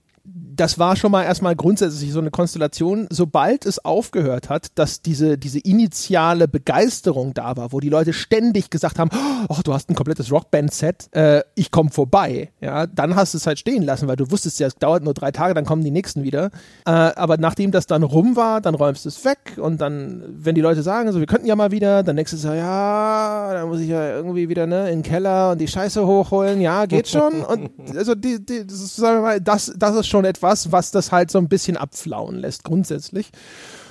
das 0.56 0.78
war 0.78 0.96
schon 0.96 1.10
mal 1.10 1.24
erstmal 1.24 1.56
grundsätzlich 1.56 2.12
so 2.12 2.20
eine 2.20 2.30
Konstellation, 2.30 3.06
sobald 3.10 3.66
es 3.66 3.84
aufgehört 3.84 4.48
hat, 4.48 4.68
dass 4.76 5.02
diese, 5.02 5.38
diese 5.38 5.58
initiale 5.58 6.48
Begeisterung 6.48 7.34
da 7.34 7.56
war, 7.56 7.72
wo 7.72 7.80
die 7.80 7.88
Leute 7.88 8.12
ständig 8.12 8.70
gesagt 8.70 8.98
haben, 8.98 9.10
oh, 9.48 9.56
du 9.64 9.72
hast 9.72 9.90
ein 9.90 9.94
komplettes 9.94 10.30
Rockband-Set, 10.30 11.08
äh, 11.12 11.42
ich 11.54 11.70
komme 11.70 11.90
vorbei, 11.90 12.50
ja, 12.60 12.86
dann 12.86 13.16
hast 13.16 13.34
du 13.34 13.38
es 13.38 13.46
halt 13.46 13.58
stehen 13.58 13.82
lassen, 13.82 14.08
weil 14.08 14.16
du 14.16 14.30
wusstest 14.30 14.60
ja, 14.60 14.66
es 14.66 14.76
dauert 14.76 15.02
nur 15.02 15.14
drei 15.14 15.30
Tage, 15.30 15.54
dann 15.54 15.64
kommen 15.64 15.82
die 15.82 15.90
nächsten 15.90 16.22
wieder. 16.22 16.50
Äh, 16.86 16.90
aber 16.90 17.36
nachdem 17.36 17.70
das 17.70 17.86
dann 17.86 18.02
rum 18.02 18.36
war, 18.36 18.60
dann 18.60 18.74
räumst 18.74 19.04
du 19.04 19.08
es 19.08 19.24
weg 19.24 19.56
und 19.56 19.80
dann, 19.80 20.22
wenn 20.28 20.54
die 20.54 20.60
Leute 20.60 20.82
sagen, 20.82 21.10
so, 21.12 21.20
wir 21.20 21.26
könnten 21.26 21.46
ja 21.46 21.56
mal 21.56 21.70
wieder, 21.70 22.02
dann 22.02 22.16
denkst 22.16 22.32
du 22.32 22.36
so, 22.36 22.52
ja, 22.52 23.50
dann 23.52 23.68
muss 23.68 23.80
ich 23.80 23.88
ja 23.88 24.10
irgendwie 24.10 24.48
wieder, 24.48 24.66
ne, 24.66 24.90
in 24.90 24.98
den 24.98 25.02
Keller 25.02 25.52
und 25.52 25.60
die 25.60 25.68
Scheiße 25.68 26.06
hochholen, 26.06 26.60
ja, 26.60 26.86
geht 26.86 27.08
schon. 27.08 27.42
und 27.42 27.70
also 27.96 28.14
die, 28.14 28.44
die, 28.44 28.66
das, 28.66 28.96
sagen 28.96 29.18
wir 29.18 29.22
mal, 29.22 29.40
das, 29.40 29.72
das 29.76 29.96
ist 29.96 30.06
schon 30.06 30.24
etwas, 30.24 30.43
was, 30.44 30.70
was 30.70 30.92
das 30.92 31.10
halt 31.10 31.32
so 31.32 31.38
ein 31.38 31.48
bisschen 31.48 31.76
abflauen 31.76 32.36
lässt, 32.36 32.62
grundsätzlich. 32.62 33.32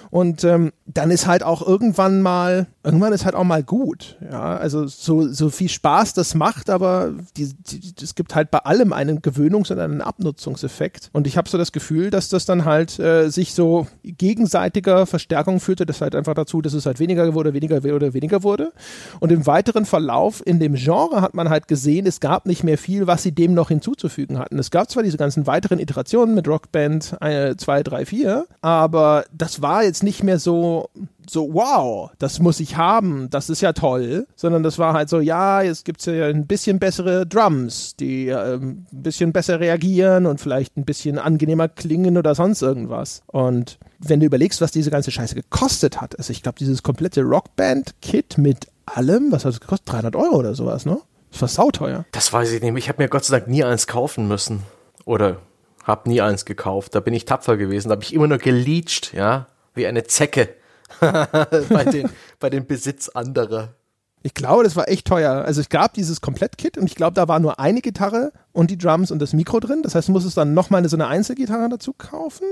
Und 0.10 0.46
ähm, 0.46 0.72
dann 0.86 1.12
ist 1.12 1.28
halt 1.28 1.44
auch 1.44 1.62
irgendwann 1.62 2.22
mal, 2.22 2.68
irgendwann 2.84 3.14
ist 3.14 3.26
halt 3.26 3.36
auch 3.36 3.44
mal 3.44 3.64
gut. 3.64 4.18
Ja, 4.30 4.58
also 4.58 4.88
so, 4.88 5.28
so 5.28 5.50
viel 5.50 5.70
Spaß 5.70 6.14
das 6.14 6.36
macht, 6.36 6.70
aber 6.70 7.14
die, 7.38 7.54
die, 7.54 7.94
es 8.04 8.16
gibt 8.16 8.36
halt 8.36 8.52
bei 8.52 8.60
allem 8.60 8.94
einen 8.94 9.22
Gewöhnungs- 9.22 9.72
und 9.72 9.80
einen 9.80 10.02
Abnutzungseffekt. 10.02 11.10
Und 11.14 11.26
ich 11.26 11.38
habe 11.38 11.50
so 11.50 11.58
das 11.58 11.72
Gefühl, 11.72 12.10
dass 12.10 12.30
das 12.30 12.46
dann 12.46 12.66
halt 12.66 13.00
äh, 13.00 13.30
sich 13.30 13.54
so 13.54 13.88
gegenseitiger 14.04 15.06
Verstärkung 15.06 15.60
führte. 15.60 15.86
Das 15.86 16.02
halt 16.02 16.16
einfach 16.16 16.34
dazu, 16.34 16.62
dass 16.62 16.74
es 16.74 16.86
halt 16.86 17.00
weniger 17.00 17.34
wurde, 17.34 17.54
weniger 17.54 17.84
wurde, 17.84 18.14
weniger 18.14 18.44
wurde. 18.44 18.74
Und 19.20 19.32
im 19.32 19.48
weiteren 19.48 19.86
Verlauf 19.86 20.46
in 20.46 20.60
dem 20.60 20.76
Genre 20.76 21.22
hat 21.22 21.34
man 21.34 21.50
halt 21.50 21.68
gesehen, 21.68 22.06
es 22.06 22.20
gab 22.20 22.46
nicht 22.46 22.64
mehr 22.64 22.78
viel, 22.78 23.08
was 23.08 23.24
sie 23.24 23.32
dem 23.32 23.54
noch 23.54 23.70
hinzuzufügen 23.70 24.40
hatten. 24.40 24.60
Es 24.60 24.72
gab 24.72 24.90
zwar 24.90 25.04
diese 25.04 25.18
ganzen 25.18 25.48
weiteren 25.48 25.80
Iterationen 25.80 26.36
mit 26.36 26.48
Rockband 26.48 27.16
2, 27.22 27.84
3, 27.84 28.06
4, 28.06 28.46
aber 28.62 29.26
das 29.32 29.62
war 29.62 29.84
jetzt 29.84 30.04
nicht 30.04 30.24
mehr 30.24 30.40
so, 30.40 30.90
so, 31.30 31.54
wow, 31.54 32.12
das 32.20 32.40
muss 32.40 32.60
ich 32.60 32.78
haben, 32.78 33.30
das 33.30 33.50
ist 33.50 33.62
ja 33.62 33.74
toll, 33.74 34.28
sondern 34.36 34.64
das 34.64 34.80
war 34.80 34.94
halt 34.94 35.10
so, 35.10 35.20
ja, 35.20 35.62
jetzt 35.62 35.86
gibt 35.86 36.00
es 36.00 36.06
ja 36.06 36.28
ein 36.28 36.48
bisschen 36.48 36.80
bessere 36.80 37.26
Drums, 37.26 37.96
die 37.96 38.28
ähm, 38.28 38.86
ein 38.92 39.04
bisschen 39.04 39.34
besser 39.34 39.60
reagieren 39.60 40.26
und 40.26 40.40
vielleicht 40.40 40.78
ein 40.78 40.86
bisschen 40.86 41.20
angenehmer 41.20 41.68
klingen 41.68 42.18
oder 42.18 42.36
sonst 42.36 42.62
irgendwas. 42.62 43.24
Und 43.28 43.80
wenn 44.00 44.20
du 44.20 44.26
überlegst, 44.26 44.62
was 44.62 44.72
diese 44.72 44.92
ganze 44.92 45.12
Scheiße 45.12 45.36
gekostet 45.36 46.02
hat, 46.02 46.18
also 46.18 46.32
ich 46.32 46.44
glaube, 46.44 46.60
dieses 46.60 46.84
komplette 46.84 47.22
Rockband-Kit 47.22 48.38
mit 48.38 48.68
allem, 48.86 49.32
was 49.32 49.46
hat 49.46 49.54
es 49.54 49.62
gekostet? 49.62 49.92
300 49.92 50.16
Euro 50.16 50.38
oder 50.38 50.56
sowas, 50.56 50.86
ne? 50.86 51.00
Das 51.32 51.42
war 51.42 51.48
sauteuer. 51.48 52.06
Das 52.12 52.32
weiß 52.32 52.52
ich 52.52 52.62
nicht. 52.62 52.78
Ich 52.78 52.90
habe 52.90 53.02
mir 53.02 53.10
Gott 53.10 53.26
sei 53.26 53.40
Dank 53.40 53.50
nie 53.50 53.64
eins 53.64 53.88
kaufen 53.88 54.28
müssen. 54.28 54.62
Oder 55.06 55.38
habe 55.84 56.08
nie 56.08 56.22
eins 56.22 56.46
gekauft. 56.46 56.94
Da 56.94 57.00
bin 57.00 57.16
ich 57.16 57.26
tapfer 57.26 57.58
gewesen. 57.58 57.90
Da 57.90 57.94
habe 57.94 58.04
ich 58.04 58.14
immer 58.14 58.28
nur 58.28 58.38
geleacht, 58.38 59.14
ja 59.14 59.48
wie 59.74 59.88
eine 59.88 60.04
Zecke 60.04 60.50
bei, 61.70 61.86
den, 61.86 62.10
bei 62.40 62.50
den 62.50 62.66
Besitz 62.66 63.10
anderer. 63.10 63.76
Ich 64.26 64.34
glaube, 64.34 64.64
das 64.64 64.76
war 64.78 64.88
echt 64.88 65.06
teuer. 65.06 65.44
Also 65.46 65.60
es 65.60 65.68
gab 65.68 65.94
dieses 65.94 66.22
Komplettkit 66.22 66.78
und 66.78 66.86
ich 66.86 66.96
glaube, 66.96 67.14
da 67.14 67.28
war 67.28 67.40
nur 67.40 67.60
eine 67.60 67.82
Gitarre 67.82 68.32
und 68.54 68.72
die 68.72 68.78
Drums 68.78 69.12
und 69.12 69.20
das 69.20 69.34
Mikro 69.34 69.60
drin. 69.60 69.82
Das 69.84 69.96
heißt, 69.96 70.08
du 70.08 70.14
musstest 70.14 70.38
dann 70.38 70.54
nochmal 70.54 70.88
so 70.88 70.96
eine 70.96 71.08
Einzelgitarre 71.08 71.68
dazu 71.68 71.94
kaufen. 71.94 72.46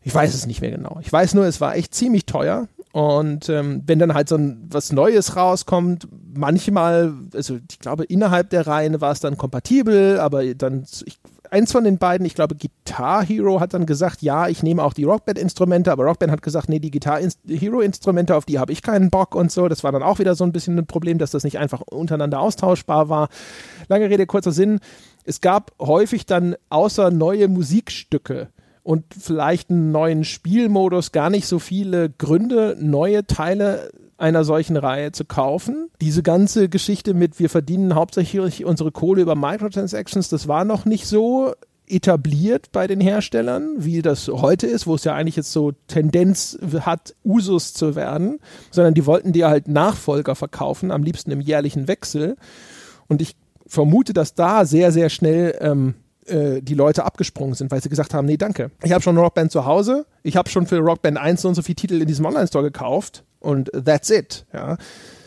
Ich 0.00 0.14
weiß 0.14 0.32
es 0.34 0.46
nicht 0.46 0.62
mehr 0.62 0.70
genau. 0.70 0.98
Ich 1.02 1.12
weiß 1.12 1.34
nur, 1.34 1.44
es 1.44 1.60
war 1.60 1.74
echt 1.76 1.94
ziemlich 1.94 2.24
teuer. 2.24 2.68
Und 2.92 3.50
ähm, 3.50 3.82
wenn 3.84 3.98
dann 3.98 4.14
halt 4.14 4.28
so 4.30 4.36
ein, 4.36 4.66
was 4.70 4.92
Neues 4.92 5.36
rauskommt, 5.36 6.08
manchmal, 6.34 7.12
also 7.34 7.58
ich 7.70 7.78
glaube, 7.78 8.04
innerhalb 8.04 8.48
der 8.48 8.66
Reihen 8.66 9.02
war 9.02 9.12
es 9.12 9.20
dann 9.20 9.36
kompatibel, 9.36 10.18
aber 10.18 10.54
dann, 10.54 10.86
ich 11.04 11.18
eins 11.56 11.72
von 11.72 11.84
den 11.84 11.96
beiden, 11.96 12.26
ich 12.26 12.34
glaube 12.34 12.54
Guitar 12.54 13.24
Hero 13.24 13.60
hat 13.60 13.72
dann 13.72 13.86
gesagt, 13.86 14.20
ja, 14.20 14.46
ich 14.46 14.62
nehme 14.62 14.82
auch 14.82 14.92
die 14.92 15.04
Rockband-Instrumente, 15.04 15.90
aber 15.90 16.04
Rockband 16.04 16.30
hat 16.30 16.42
gesagt, 16.42 16.68
nee, 16.68 16.78
die 16.78 16.90
Guitar 16.90 17.18
Hero-Instrumente, 17.48 18.36
auf 18.36 18.44
die 18.44 18.58
habe 18.58 18.72
ich 18.72 18.82
keinen 18.82 19.08
Bock 19.08 19.34
und 19.34 19.50
so. 19.50 19.68
Das 19.68 19.82
war 19.82 19.90
dann 19.90 20.02
auch 20.02 20.18
wieder 20.18 20.34
so 20.34 20.44
ein 20.44 20.52
bisschen 20.52 20.78
ein 20.78 20.86
Problem, 20.86 21.18
dass 21.18 21.30
das 21.30 21.44
nicht 21.44 21.58
einfach 21.58 21.80
untereinander 21.80 22.40
austauschbar 22.40 23.08
war. 23.08 23.28
Lange 23.88 24.10
Rede, 24.10 24.26
kurzer 24.26 24.52
Sinn. 24.52 24.80
Es 25.24 25.40
gab 25.40 25.72
häufig 25.80 26.26
dann 26.26 26.56
außer 26.68 27.10
neue 27.10 27.48
Musikstücke 27.48 28.48
und 28.82 29.04
vielleicht 29.18 29.70
einen 29.70 29.90
neuen 29.90 30.24
Spielmodus 30.24 31.10
gar 31.10 31.30
nicht 31.30 31.46
so 31.46 31.58
viele 31.58 32.10
Gründe, 32.10 32.76
neue 32.78 33.26
Teile 33.26 33.90
einer 34.18 34.44
solchen 34.44 34.76
Reihe 34.76 35.12
zu 35.12 35.24
kaufen. 35.24 35.90
Diese 36.00 36.22
ganze 36.22 36.68
Geschichte 36.68 37.14
mit, 37.14 37.38
wir 37.38 37.50
verdienen 37.50 37.94
hauptsächlich 37.94 38.64
unsere 38.64 38.92
Kohle 38.92 39.22
über 39.22 39.34
Microtransactions, 39.34 40.28
das 40.28 40.48
war 40.48 40.64
noch 40.64 40.84
nicht 40.84 41.06
so 41.06 41.52
etabliert 41.88 42.72
bei 42.72 42.86
den 42.86 43.00
Herstellern, 43.00 43.74
wie 43.78 44.02
das 44.02 44.28
heute 44.28 44.66
ist, 44.66 44.86
wo 44.86 44.94
es 44.94 45.04
ja 45.04 45.14
eigentlich 45.14 45.36
jetzt 45.36 45.52
so 45.52 45.72
Tendenz 45.86 46.58
hat, 46.80 47.14
Usus 47.24 47.74
zu 47.74 47.94
werden, 47.94 48.40
sondern 48.70 48.94
die 48.94 49.06
wollten 49.06 49.32
dir 49.32 49.48
halt 49.48 49.68
Nachfolger 49.68 50.34
verkaufen, 50.34 50.90
am 50.90 51.02
liebsten 51.02 51.30
im 51.30 51.40
jährlichen 51.40 51.86
Wechsel. 51.86 52.36
Und 53.08 53.22
ich 53.22 53.36
vermute, 53.66 54.12
dass 54.12 54.34
da 54.34 54.64
sehr, 54.64 54.90
sehr 54.90 55.10
schnell 55.10 55.56
ähm, 55.60 55.94
äh, 56.26 56.60
die 56.60 56.74
Leute 56.74 57.04
abgesprungen 57.04 57.54
sind, 57.54 57.70
weil 57.70 57.82
sie 57.82 57.88
gesagt 57.88 58.14
haben, 58.14 58.26
nee, 58.26 58.36
danke. 58.36 58.70
Ich 58.82 58.92
habe 58.92 59.02
schon 59.02 59.16
Rockband 59.16 59.52
zu 59.52 59.64
Hause, 59.64 60.06
ich 60.22 60.36
habe 60.36 60.48
schon 60.48 60.66
für 60.66 60.78
Rockband 60.78 61.18
1 61.18 61.42
so 61.42 61.48
und 61.48 61.54
so 61.54 61.62
viele 61.62 61.76
Titel 61.76 62.00
in 62.00 62.08
diesem 62.08 62.24
Online-Store 62.24 62.64
gekauft 62.64 63.24
und 63.46 63.70
that's 63.72 64.10
it. 64.10 64.44
Ja. 64.52 64.76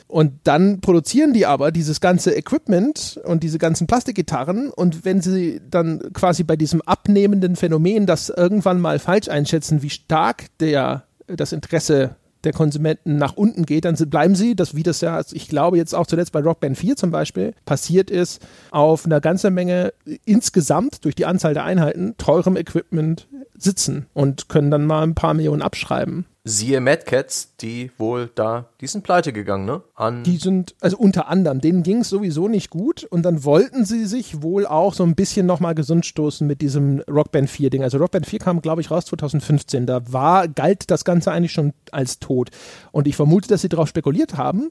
Und 0.07 0.33
dann 0.45 0.81
produzieren 0.81 1.33
die 1.33 1.45
aber 1.45 1.71
dieses 1.71 2.01
ganze 2.01 2.35
Equipment 2.35 3.19
und 3.25 3.43
diese 3.43 3.59
ganzen 3.59 3.85
Plastikgitarren 3.85 4.71
und 4.71 5.05
wenn 5.05 5.21
sie 5.21 5.61
dann 5.69 6.01
quasi 6.13 6.43
bei 6.43 6.55
diesem 6.55 6.81
abnehmenden 6.81 7.55
Phänomen 7.55 8.07
das 8.07 8.29
irgendwann 8.29 8.81
mal 8.81 8.97
falsch 8.97 9.29
einschätzen, 9.29 9.83
wie 9.83 9.91
stark 9.91 10.45
der 10.59 11.03
das 11.27 11.51
Interesse 11.51 12.15
der 12.43 12.53
Konsumenten 12.53 13.17
nach 13.17 13.35
unten 13.35 13.65
geht, 13.65 13.85
dann 13.85 13.95
bleiben 14.09 14.33
sie, 14.33 14.55
das 14.55 14.75
wie 14.75 14.83
das 14.83 15.01
ja, 15.01 15.15
also 15.15 15.35
ich 15.35 15.47
glaube 15.47 15.77
jetzt 15.77 15.93
auch 15.93 16.07
zuletzt 16.07 16.31
bei 16.31 16.39
Rockband 16.39 16.77
4 16.77 16.95
zum 16.95 17.11
Beispiel 17.11 17.53
passiert 17.65 18.09
ist, 18.09 18.41
auf 18.71 19.05
einer 19.05 19.21
ganzen 19.21 19.53
Menge 19.53 19.93
insgesamt 20.25 21.05
durch 21.05 21.15
die 21.15 21.25
Anzahl 21.25 21.53
der 21.53 21.65
Einheiten 21.65 22.15
teurem 22.17 22.55
Equipment 22.55 23.27
sitzen 23.61 24.07
und 24.13 24.49
können 24.49 24.71
dann 24.71 24.85
mal 24.85 25.03
ein 25.03 25.15
paar 25.15 25.33
Millionen 25.33 25.61
abschreiben. 25.61 26.25
Siehe 26.45 26.79
Mad 26.79 27.03
Cats, 27.05 27.55
die 27.59 27.91
wohl 27.97 28.31
da, 28.33 28.69
die 28.81 28.87
sind 28.87 29.03
pleite 29.03 29.33
gegangen, 29.33 29.65
ne? 29.65 29.83
An 29.93 30.23
die 30.23 30.37
sind, 30.37 30.73
also 30.79 30.97
unter 30.97 31.27
anderem, 31.27 31.61
denen 31.61 31.83
ging 31.83 31.99
es 31.99 32.09
sowieso 32.09 32.47
nicht 32.47 32.69
gut 32.69 33.03
und 33.03 33.23
dann 33.23 33.43
wollten 33.43 33.85
sie 33.85 34.05
sich 34.05 34.41
wohl 34.41 34.65
auch 34.65 34.93
so 34.93 35.03
ein 35.03 35.15
bisschen 35.15 35.45
nochmal 35.45 35.75
gesund 35.75 36.05
stoßen 36.05 36.47
mit 36.47 36.61
diesem 36.61 37.01
Rockband 37.09 37.49
4 37.49 37.69
Ding. 37.69 37.83
Also 37.83 37.97
Rockband 37.97 38.25
4 38.25 38.39
kam, 38.39 38.61
glaube 38.61 38.81
ich, 38.81 38.89
raus 38.89 39.05
2015. 39.05 39.85
Da 39.85 40.01
war, 40.11 40.47
galt 40.47 40.89
das 40.89 41.03
Ganze 41.03 41.31
eigentlich 41.31 41.51
schon 41.51 41.73
als 41.91 42.19
tot. 42.19 42.49
Und 42.91 43.07
ich 43.07 43.15
vermute, 43.15 43.49
dass 43.49 43.61
sie 43.61 43.69
darauf 43.69 43.89
spekuliert 43.89 44.37
haben, 44.37 44.69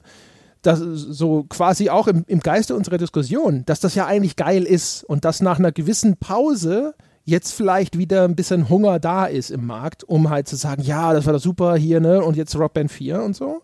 dass 0.61 0.79
so 0.79 1.45
quasi 1.47 1.89
auch 1.89 2.07
im, 2.07 2.25
im 2.27 2.39
Geiste 2.41 2.75
unserer 2.75 2.97
Diskussion, 2.97 3.63
dass 3.65 3.79
das 3.79 3.95
ja 3.95 4.05
eigentlich 4.05 4.35
geil 4.35 4.63
ist 4.63 5.03
und 5.03 5.23
dass 5.23 5.41
nach 5.41 5.59
einer 5.59 5.71
gewissen 5.71 6.17
Pause 6.17 6.95
jetzt 7.29 7.53
vielleicht 7.53 7.97
wieder 7.97 8.23
ein 8.23 8.35
bisschen 8.35 8.69
Hunger 8.69 8.99
da 8.99 9.25
ist 9.25 9.51
im 9.51 9.65
Markt, 9.65 10.03
um 10.03 10.29
halt 10.29 10.47
zu 10.47 10.55
sagen, 10.55 10.81
ja, 10.81 11.13
das 11.13 11.25
war 11.25 11.33
doch 11.33 11.39
super 11.39 11.75
hier, 11.75 11.99
ne, 11.99 12.23
und 12.23 12.35
jetzt 12.35 12.55
Rockband 12.55 12.91
4 12.91 13.21
und 13.21 13.35
so. 13.35 13.61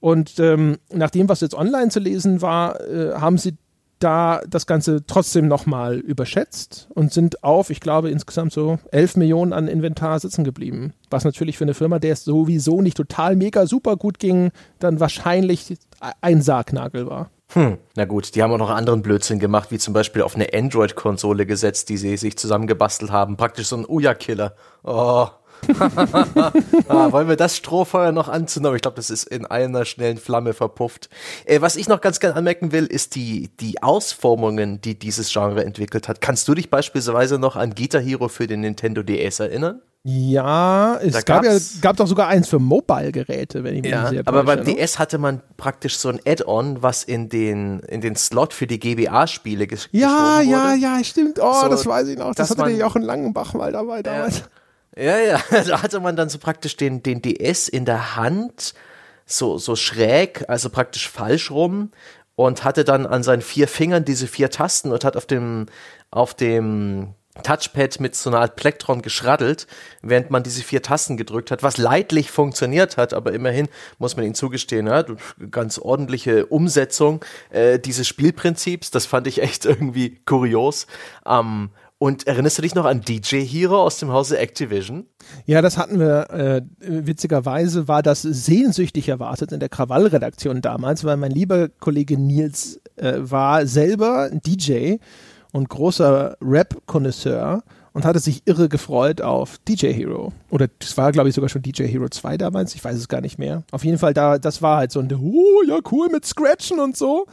Und 0.00 0.38
ähm, 0.38 0.78
nach 0.92 1.10
dem, 1.10 1.28
was 1.28 1.40
jetzt 1.40 1.54
online 1.54 1.88
zu 1.88 2.00
lesen 2.00 2.42
war, 2.42 2.80
äh, 2.80 3.14
haben 3.14 3.38
sie 3.38 3.56
da 3.98 4.42
das 4.48 4.66
Ganze 4.66 5.06
trotzdem 5.06 5.48
nochmal 5.48 5.96
überschätzt 5.98 6.88
und 6.94 7.12
sind 7.12 7.42
auf, 7.42 7.70
ich 7.70 7.80
glaube, 7.80 8.10
insgesamt 8.10 8.52
so 8.52 8.78
11 8.90 9.16
Millionen 9.16 9.54
an 9.54 9.66
Inventar 9.66 10.20
sitzen 10.20 10.44
geblieben. 10.44 10.92
Was 11.10 11.24
natürlich 11.24 11.56
für 11.56 11.64
eine 11.64 11.74
Firma, 11.74 11.98
der 11.98 12.12
es 12.12 12.24
sowieso 12.24 12.82
nicht 12.82 12.96
total 12.96 13.36
mega 13.36 13.66
super 13.66 13.96
gut 13.96 14.18
ging, 14.18 14.50
dann 14.78 15.00
wahrscheinlich 15.00 15.74
ein 16.20 16.42
Sargnagel 16.42 17.06
war. 17.06 17.30
Hm, 17.54 17.78
na 17.94 18.04
gut, 18.04 18.34
die 18.34 18.42
haben 18.42 18.52
auch 18.52 18.58
noch 18.58 18.70
anderen 18.70 19.00
Blödsinn 19.02 19.38
gemacht, 19.38 19.70
wie 19.70 19.78
zum 19.78 19.94
Beispiel 19.94 20.22
auf 20.22 20.34
eine 20.34 20.52
Android-Konsole 20.52 21.46
gesetzt, 21.46 21.88
die 21.88 21.96
sie 21.96 22.16
sich 22.16 22.36
zusammengebastelt 22.36 23.12
haben. 23.12 23.36
Praktisch 23.36 23.68
so 23.68 23.76
ein 23.76 23.86
Uja-Killer. 23.86 24.56
Oh. 24.82 25.28
ah, 26.88 27.12
wollen 27.12 27.28
wir 27.28 27.36
das 27.36 27.56
Strohfeuer 27.56 28.10
noch 28.10 28.28
anzünden? 28.28 28.74
Ich 28.74 28.82
glaube, 28.82 28.96
das 28.96 29.08
ist 29.08 29.24
in 29.24 29.46
einer 29.46 29.84
schnellen 29.84 30.18
Flamme 30.18 30.52
verpufft. 30.52 31.08
Äh, 31.46 31.60
was 31.60 31.76
ich 31.76 31.88
noch 31.88 32.00
ganz 32.00 32.18
gerne 32.18 32.36
anmerken 32.36 32.72
will, 32.72 32.86
ist 32.86 33.14
die, 33.14 33.50
die 33.60 33.82
Ausformungen, 33.82 34.80
die 34.80 34.98
dieses 34.98 35.32
Genre 35.32 35.64
entwickelt 35.64 36.08
hat. 36.08 36.20
Kannst 36.20 36.48
du 36.48 36.54
dich 36.54 36.70
beispielsweise 36.70 37.38
noch 37.38 37.54
an 37.54 37.74
Guitar 37.74 38.02
Hero 38.02 38.28
für 38.28 38.48
den 38.48 38.60
Nintendo 38.60 39.04
DS 39.04 39.40
erinnern? 39.40 39.80
Ja, 40.06 40.98
es 41.02 41.14
Da 41.14 41.22
gab 41.22 41.44
ja 41.44 41.56
gab 41.80 41.96
doch 41.96 42.06
sogar 42.06 42.28
eins 42.28 42.46
für 42.46 42.58
Mobile-Geräte, 42.58 43.64
wenn 43.64 43.74
ich 43.76 43.82
mich 43.82 43.90
Ja, 43.90 44.10
sehr 44.10 44.22
aber 44.26 44.44
beim 44.44 44.58
ne? 44.58 44.64
DS 44.74 44.98
hatte 44.98 45.16
man 45.16 45.40
praktisch 45.56 45.96
so 45.96 46.10
ein 46.10 46.20
Add-on, 46.26 46.82
was 46.82 47.04
in 47.04 47.30
den, 47.30 47.80
in 47.80 48.02
den 48.02 48.14
Slot 48.14 48.52
für 48.52 48.66
die 48.66 48.78
GBA-Spiele 48.78 49.66
ges 49.66 49.88
Ja, 49.92 50.40
geschoben 50.40 50.50
ja, 50.50 50.64
wurde. 50.70 50.76
ja, 50.78 51.04
stimmt. 51.04 51.38
Oh, 51.40 51.54
So, 51.62 51.68
das 51.68 51.86
weiß 51.86 52.08
ich 52.08 52.18
noch. 52.18 52.34
Das 52.34 52.50
hatte 52.50 52.60
man- 52.60 52.76
Jochen 52.78 53.00
Langenbach 53.00 53.54
mal 53.54 53.72
dabei 53.72 54.02
damals. 54.02 54.42
Ja, 54.94 55.16
ja, 55.18 55.40
da 55.66 55.82
hatte 55.82 56.00
man 56.00 56.16
dann 56.16 56.28
so 56.28 56.38
praktisch 56.38 56.76
den, 56.76 57.02
den 57.02 57.22
DS 57.22 57.68
in 57.68 57.86
der 57.86 58.14
Hand, 58.16 58.74
so, 59.24 59.56
so 59.56 59.74
schräg, 59.74 60.44
also 60.48 60.68
praktisch 60.68 61.08
falsch 61.08 61.50
rum 61.50 61.90
und 62.36 62.62
hatte 62.62 62.84
dann 62.84 63.06
an 63.06 63.22
seinen 63.22 63.40
vier 63.42 63.68
Fingern 63.68 64.04
diese 64.04 64.26
vier 64.26 64.50
Tasten 64.50 64.92
und 64.92 65.02
hat 65.02 65.16
auf 65.16 65.24
dem, 65.24 65.64
auf 66.10 66.34
dem 66.34 67.14
Touchpad 67.42 68.00
mit 68.00 68.14
so 68.14 68.30
einer 68.30 68.40
Art 68.40 68.56
Plektron 68.56 69.02
geschraddelt, 69.02 69.66
während 70.02 70.30
man 70.30 70.42
diese 70.42 70.62
vier 70.62 70.82
Tasten 70.82 71.16
gedrückt 71.16 71.50
hat, 71.50 71.62
was 71.62 71.78
leidlich 71.78 72.30
funktioniert 72.30 72.96
hat, 72.96 73.12
aber 73.12 73.32
immerhin 73.32 73.68
muss 73.98 74.16
man 74.16 74.24
ihnen 74.24 74.34
zugestehen, 74.34 74.86
ja, 74.86 75.04
ganz 75.50 75.78
ordentliche 75.78 76.46
Umsetzung 76.46 77.24
äh, 77.50 77.78
dieses 77.78 78.06
Spielprinzips, 78.06 78.90
das 78.90 79.06
fand 79.06 79.26
ich 79.26 79.42
echt 79.42 79.64
irgendwie 79.64 80.20
kurios. 80.24 80.86
Ähm, 81.26 81.70
und 81.98 82.26
erinnerst 82.26 82.58
du 82.58 82.62
dich 82.62 82.74
noch 82.74 82.84
an 82.84 83.00
DJ 83.00 83.44
Hero 83.44 83.82
aus 83.82 83.98
dem 83.98 84.10
Hause 84.10 84.38
Activision? 84.38 85.06
Ja, 85.46 85.62
das 85.62 85.78
hatten 85.78 85.98
wir. 85.98 86.28
Äh, 86.30 86.62
witzigerweise 86.80 87.88
war 87.88 88.02
das 88.02 88.20
sehnsüchtig 88.22 89.08
erwartet 89.08 89.52
in 89.52 89.60
der 89.60 89.68
Krawall-Redaktion 89.68 90.60
damals, 90.60 91.04
weil 91.04 91.16
mein 91.16 91.30
lieber 91.30 91.68
Kollege 91.68 92.18
Nils 92.18 92.80
äh, 92.96 93.14
war 93.18 93.66
selber 93.66 94.28
DJ 94.30 94.96
und 95.54 95.68
großer 95.68 96.36
Rap-Konnoisseur 96.42 97.62
und 97.92 98.04
hatte 98.04 98.18
sich 98.18 98.42
irre 98.44 98.68
gefreut 98.68 99.22
auf 99.22 99.58
DJ 99.68 99.92
Hero. 99.92 100.32
Oder 100.50 100.66
das 100.80 100.96
war, 100.96 101.12
glaube 101.12 101.28
ich, 101.28 101.36
sogar 101.36 101.48
schon 101.48 101.62
DJ 101.62 101.84
Hero 101.84 102.08
2 102.08 102.36
damals, 102.38 102.74
ich 102.74 102.84
weiß 102.84 102.96
es 102.96 103.06
gar 103.06 103.20
nicht 103.20 103.38
mehr. 103.38 103.62
Auf 103.70 103.84
jeden 103.84 103.98
Fall, 103.98 104.14
da, 104.14 104.38
das 104.38 104.62
war 104.62 104.78
halt 104.78 104.90
so 104.90 104.98
ein, 104.98 105.14
oh, 105.14 105.62
ja, 105.66 105.78
cool 105.92 106.08
mit 106.08 106.26
Scratchen 106.26 106.80
und 106.80 106.96
so. 106.96 107.26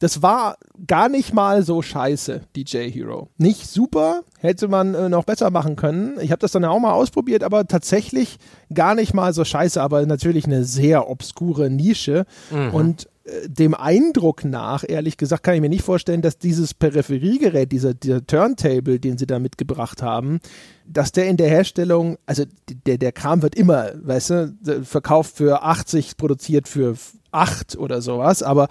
Das 0.00 0.20
war 0.20 0.58
gar 0.86 1.08
nicht 1.08 1.32
mal 1.32 1.62
so 1.62 1.80
scheiße, 1.80 2.42
DJ 2.54 2.90
Hero. 2.90 3.28
Nicht 3.38 3.66
super, 3.66 4.20
hätte 4.38 4.68
man 4.68 4.94
äh, 4.94 5.08
noch 5.08 5.24
besser 5.24 5.50
machen 5.50 5.76
können. 5.76 6.18
Ich 6.20 6.30
habe 6.30 6.40
das 6.40 6.52
dann 6.52 6.64
auch 6.66 6.78
mal 6.78 6.92
ausprobiert, 6.92 7.42
aber 7.42 7.66
tatsächlich 7.66 8.38
gar 8.72 8.94
nicht 8.94 9.14
mal 9.14 9.32
so 9.32 9.44
scheiße, 9.44 9.82
aber 9.82 10.04
natürlich 10.04 10.44
eine 10.44 10.64
sehr 10.64 11.08
obskure 11.08 11.70
Nische. 11.70 12.26
Und 12.72 13.06
äh, 13.06 13.08
dem 13.46 13.74
Eindruck 13.74 14.44
nach, 14.44 14.84
ehrlich 14.86 15.16
gesagt, 15.16 15.42
kann 15.42 15.54
ich 15.54 15.60
mir 15.60 15.68
nicht 15.68 15.84
vorstellen, 15.84 16.22
dass 16.22 16.38
dieses 16.38 16.74
Peripheriegerät, 16.74 17.70
dieser, 17.72 17.94
dieser 17.94 18.26
Turntable, 18.26 19.00
den 19.00 19.18
sie 19.18 19.26
da 19.26 19.38
mitgebracht 19.38 20.02
haben, 20.02 20.40
dass 20.86 21.12
der 21.12 21.26
in 21.28 21.36
der 21.36 21.48
Herstellung, 21.48 22.18
also 22.26 22.44
der, 22.86 22.98
der 22.98 23.12
Kram 23.12 23.42
wird 23.42 23.54
immer, 23.54 23.90
weißt 23.94 24.30
du, 24.30 24.56
verkauft 24.82 25.36
für 25.36 25.62
80, 25.62 26.16
produziert 26.16 26.68
für 26.68 26.96
8 27.30 27.76
oder 27.76 28.00
sowas, 28.00 28.42
aber 28.42 28.68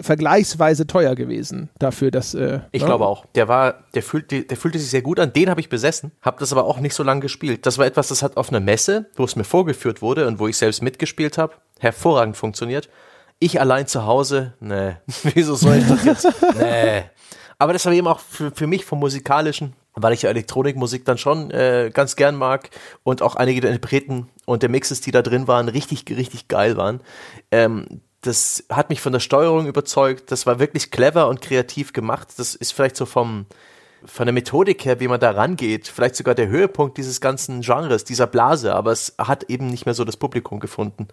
vergleichsweise 0.00 0.86
teuer 0.86 1.14
gewesen 1.14 1.70
dafür, 1.78 2.10
dass 2.10 2.34
äh, 2.34 2.60
Ich 2.72 2.82
ne? 2.82 2.88
glaube 2.88 3.06
auch. 3.06 3.24
Der 3.34 3.48
war, 3.48 3.84
der 3.94 4.02
fühlte, 4.02 4.42
der 4.42 4.56
fühlte 4.56 4.78
sich 4.78 4.90
sehr 4.90 5.02
gut 5.02 5.20
an. 5.20 5.32
Den 5.32 5.48
habe 5.48 5.60
ich 5.60 5.68
besessen, 5.68 6.12
habe 6.22 6.38
das 6.40 6.52
aber 6.52 6.64
auch 6.64 6.80
nicht 6.80 6.94
so 6.94 7.02
lange 7.02 7.20
gespielt. 7.20 7.66
Das 7.66 7.78
war 7.78 7.86
etwas, 7.86 8.08
das 8.08 8.22
hat 8.22 8.36
auf 8.36 8.48
einer 8.48 8.60
Messe, 8.60 9.06
wo 9.14 9.24
es 9.24 9.36
mir 9.36 9.44
vorgeführt 9.44 10.02
wurde 10.02 10.26
und 10.26 10.38
wo 10.38 10.48
ich 10.48 10.56
selbst 10.56 10.82
mitgespielt 10.82 11.38
habe, 11.38 11.54
hervorragend 11.78 12.36
funktioniert. 12.36 12.88
Ich 13.38 13.60
allein 13.60 13.86
zu 13.86 14.06
Hause, 14.06 14.54
nee, 14.60 14.96
wieso 15.34 15.54
soll 15.54 15.76
ich 15.76 15.88
das 15.88 16.04
jetzt? 16.04 16.28
Nee. 16.58 17.04
Aber 17.58 17.72
das 17.72 17.86
war 17.86 17.92
eben 17.92 18.06
auch 18.06 18.20
für, 18.20 18.50
für 18.50 18.66
mich 18.66 18.84
vom 18.84 18.98
musikalischen, 18.98 19.74
weil 19.94 20.12
ich 20.12 20.22
ja 20.22 20.30
Elektronikmusik 20.30 21.06
dann 21.06 21.16
schon 21.16 21.50
äh, 21.50 21.90
ganz 21.92 22.16
gern 22.16 22.36
mag 22.36 22.68
und 23.02 23.22
auch 23.22 23.34
einige 23.34 23.62
der 23.62 23.70
Interpreten 23.70 24.28
und 24.44 24.62
der 24.62 24.68
Mixes, 24.68 25.00
die 25.00 25.10
da 25.10 25.22
drin 25.22 25.48
waren, 25.48 25.68
richtig, 25.68 26.04
richtig 26.10 26.48
geil 26.48 26.76
waren. 26.76 27.00
Ähm, 27.50 28.02
das 28.20 28.64
hat 28.70 28.90
mich 28.90 29.00
von 29.00 29.12
der 29.12 29.20
Steuerung 29.20 29.66
überzeugt. 29.66 30.30
Das 30.30 30.46
war 30.46 30.58
wirklich 30.58 30.90
clever 30.90 31.28
und 31.28 31.40
kreativ 31.40 31.92
gemacht. 31.92 32.28
Das 32.36 32.54
ist 32.54 32.72
vielleicht 32.72 32.96
so 32.96 33.06
vom, 33.06 33.46
von 34.04 34.26
der 34.26 34.32
Methodik 34.32 34.84
her, 34.84 35.00
wie 35.00 35.08
man 35.08 35.20
da 35.20 35.30
rangeht, 35.30 35.88
vielleicht 35.88 36.16
sogar 36.16 36.34
der 36.34 36.48
Höhepunkt 36.48 36.98
dieses 36.98 37.20
ganzen 37.20 37.60
Genres, 37.60 38.04
dieser 38.04 38.26
Blase, 38.26 38.74
aber 38.74 38.92
es 38.92 39.14
hat 39.18 39.44
eben 39.44 39.68
nicht 39.68 39.86
mehr 39.86 39.94
so 39.94 40.04
das 40.04 40.16
Publikum 40.16 40.60
gefunden. 40.60 41.08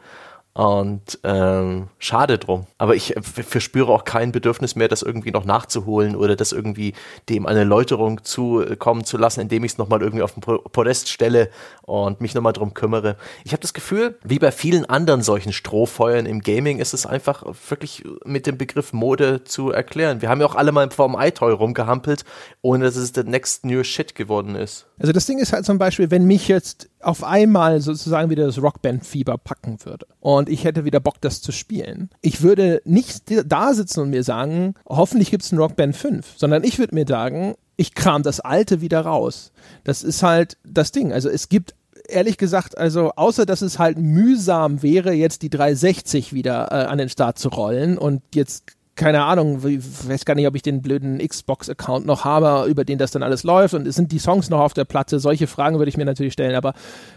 Und 0.55 1.17
ähm, 1.23 1.87
schade 1.97 2.37
drum. 2.37 2.67
Aber 2.77 2.95
ich 2.95 3.17
äh, 3.17 3.21
verspüre 3.23 3.91
auch 3.91 4.03
kein 4.03 4.31
Bedürfnis 4.31 4.75
mehr, 4.75 4.87
das 4.87 5.01
irgendwie 5.01 5.31
noch 5.31 5.45
nachzuholen 5.45 6.15
oder 6.15 6.35
das 6.35 6.51
irgendwie 6.51 6.93
dem 7.27 7.47
eine 7.47 7.63
Läuterung 7.63 8.23
zukommen 8.23 9.03
zu 9.03 9.17
lassen, 9.17 9.41
indem 9.41 9.63
ich 9.63 9.71
es 9.71 9.77
nochmal 9.79 10.03
irgendwie 10.03 10.21
auf 10.21 10.33
den 10.33 10.41
Po- 10.41 10.59
Podest 10.59 11.09
stelle 11.09 11.49
und 11.81 12.21
mich 12.21 12.35
nochmal 12.35 12.53
drum 12.53 12.75
kümmere. 12.75 13.17
Ich 13.45 13.51
habe 13.51 13.61
das 13.61 13.73
Gefühl, 13.73 14.19
wie 14.23 14.37
bei 14.37 14.51
vielen 14.51 14.85
anderen 14.85 15.23
solchen 15.23 15.53
Strohfeuern 15.53 16.27
im 16.27 16.41
Gaming 16.41 16.77
ist 16.77 16.93
es 16.93 17.07
einfach 17.07 17.43
wirklich 17.67 18.03
mit 18.23 18.45
dem 18.45 18.59
Begriff 18.59 18.93
Mode 18.93 19.43
zu 19.45 19.71
erklären. 19.71 20.21
Wir 20.21 20.29
haben 20.29 20.39
ja 20.39 20.45
auch 20.45 20.55
alle 20.55 20.71
mal 20.71 20.87
vorm 20.91 21.17
iToy 21.19 21.51
rumgehampelt, 21.51 22.25
ohne 22.61 22.85
dass 22.85 22.95
es 22.95 23.11
der 23.11 23.23
next 23.23 23.65
new 23.65 23.83
shit 23.83 24.13
geworden 24.13 24.55
ist. 24.55 24.85
Also 24.99 25.13
das 25.13 25.25
Ding 25.25 25.39
ist 25.39 25.51
halt 25.51 25.65
zum 25.65 25.79
Beispiel, 25.79 26.11
wenn 26.11 26.25
mich 26.25 26.47
jetzt 26.47 26.89
auf 27.01 27.23
einmal 27.23 27.81
sozusagen 27.81 28.29
wieder 28.29 28.45
das 28.45 28.61
Rockband-Fieber 28.61 29.37
packen 29.37 29.83
würde 29.83 30.05
und 30.21 30.42
ich 30.49 30.63
hätte 30.63 30.85
wieder 30.85 30.99
Bock, 30.99 31.21
das 31.21 31.41
zu 31.41 31.51
spielen. 31.51 32.09
Ich 32.21 32.41
würde 32.41 32.81
nicht 32.85 33.23
da 33.45 33.73
sitzen 33.73 34.01
und 34.01 34.09
mir 34.09 34.23
sagen, 34.23 34.75
hoffentlich 34.87 35.31
gibt 35.31 35.43
es 35.43 35.51
ein 35.51 35.57
Rockband 35.57 35.95
5, 35.95 36.33
sondern 36.37 36.63
ich 36.63 36.79
würde 36.79 36.95
mir 36.95 37.05
sagen, 37.07 37.55
ich 37.75 37.95
kram 37.95 38.23
das 38.23 38.39
Alte 38.39 38.81
wieder 38.81 39.01
raus. 39.01 39.51
Das 39.83 40.03
ist 40.03 40.23
halt 40.23 40.57
das 40.63 40.91
Ding. 40.91 41.11
Also 41.11 41.29
es 41.29 41.49
gibt 41.49 41.75
ehrlich 42.07 42.37
gesagt, 42.37 42.77
also 42.77 43.11
außer 43.15 43.45
dass 43.45 43.61
es 43.61 43.79
halt 43.79 43.97
mühsam 43.97 44.83
wäre, 44.83 45.13
jetzt 45.13 45.41
die 45.41 45.49
360 45.49 46.33
wieder 46.33 46.71
äh, 46.71 46.85
an 46.85 46.97
den 46.97 47.09
Start 47.09 47.39
zu 47.39 47.49
rollen 47.49 47.97
und 47.97 48.21
jetzt 48.33 48.65
keine 48.95 49.23
Ahnung, 49.23 49.65
ich 49.67 50.07
weiß 50.07 50.23
gar 50.25 50.35
nicht, 50.35 50.47
ob 50.47 50.55
ich 50.55 50.61
den 50.61 50.81
blöden 50.81 51.17
Xbox-Account 51.17 52.05
noch 52.05 52.25
habe, 52.25 52.69
über 52.69 52.85
den 52.85 52.99
das 52.99 53.11
dann 53.11 53.23
alles 53.23 53.43
läuft 53.43 53.73
und 53.73 53.91
sind 53.91 54.11
die 54.11 54.19
Songs 54.19 54.49
noch 54.49 54.59
auf 54.59 54.73
der 54.73 54.85
Platte? 54.85 55.19
Solche 55.19 55.47
Fragen 55.47 55.79
würde 55.79 55.89
ich 55.89 55.97
mir 55.97 56.05
natürlich 56.05 56.33
stellen, 56.33 56.55
aber 56.55 56.73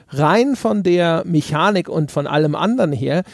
rein 0.09 0.57
von 0.57 0.83
der 0.83 1.23
Mechanik 1.27 1.89
und 1.89 2.11
von 2.11 2.27
allem 2.27 2.55
anderen 2.55 2.93
her, 2.93 3.25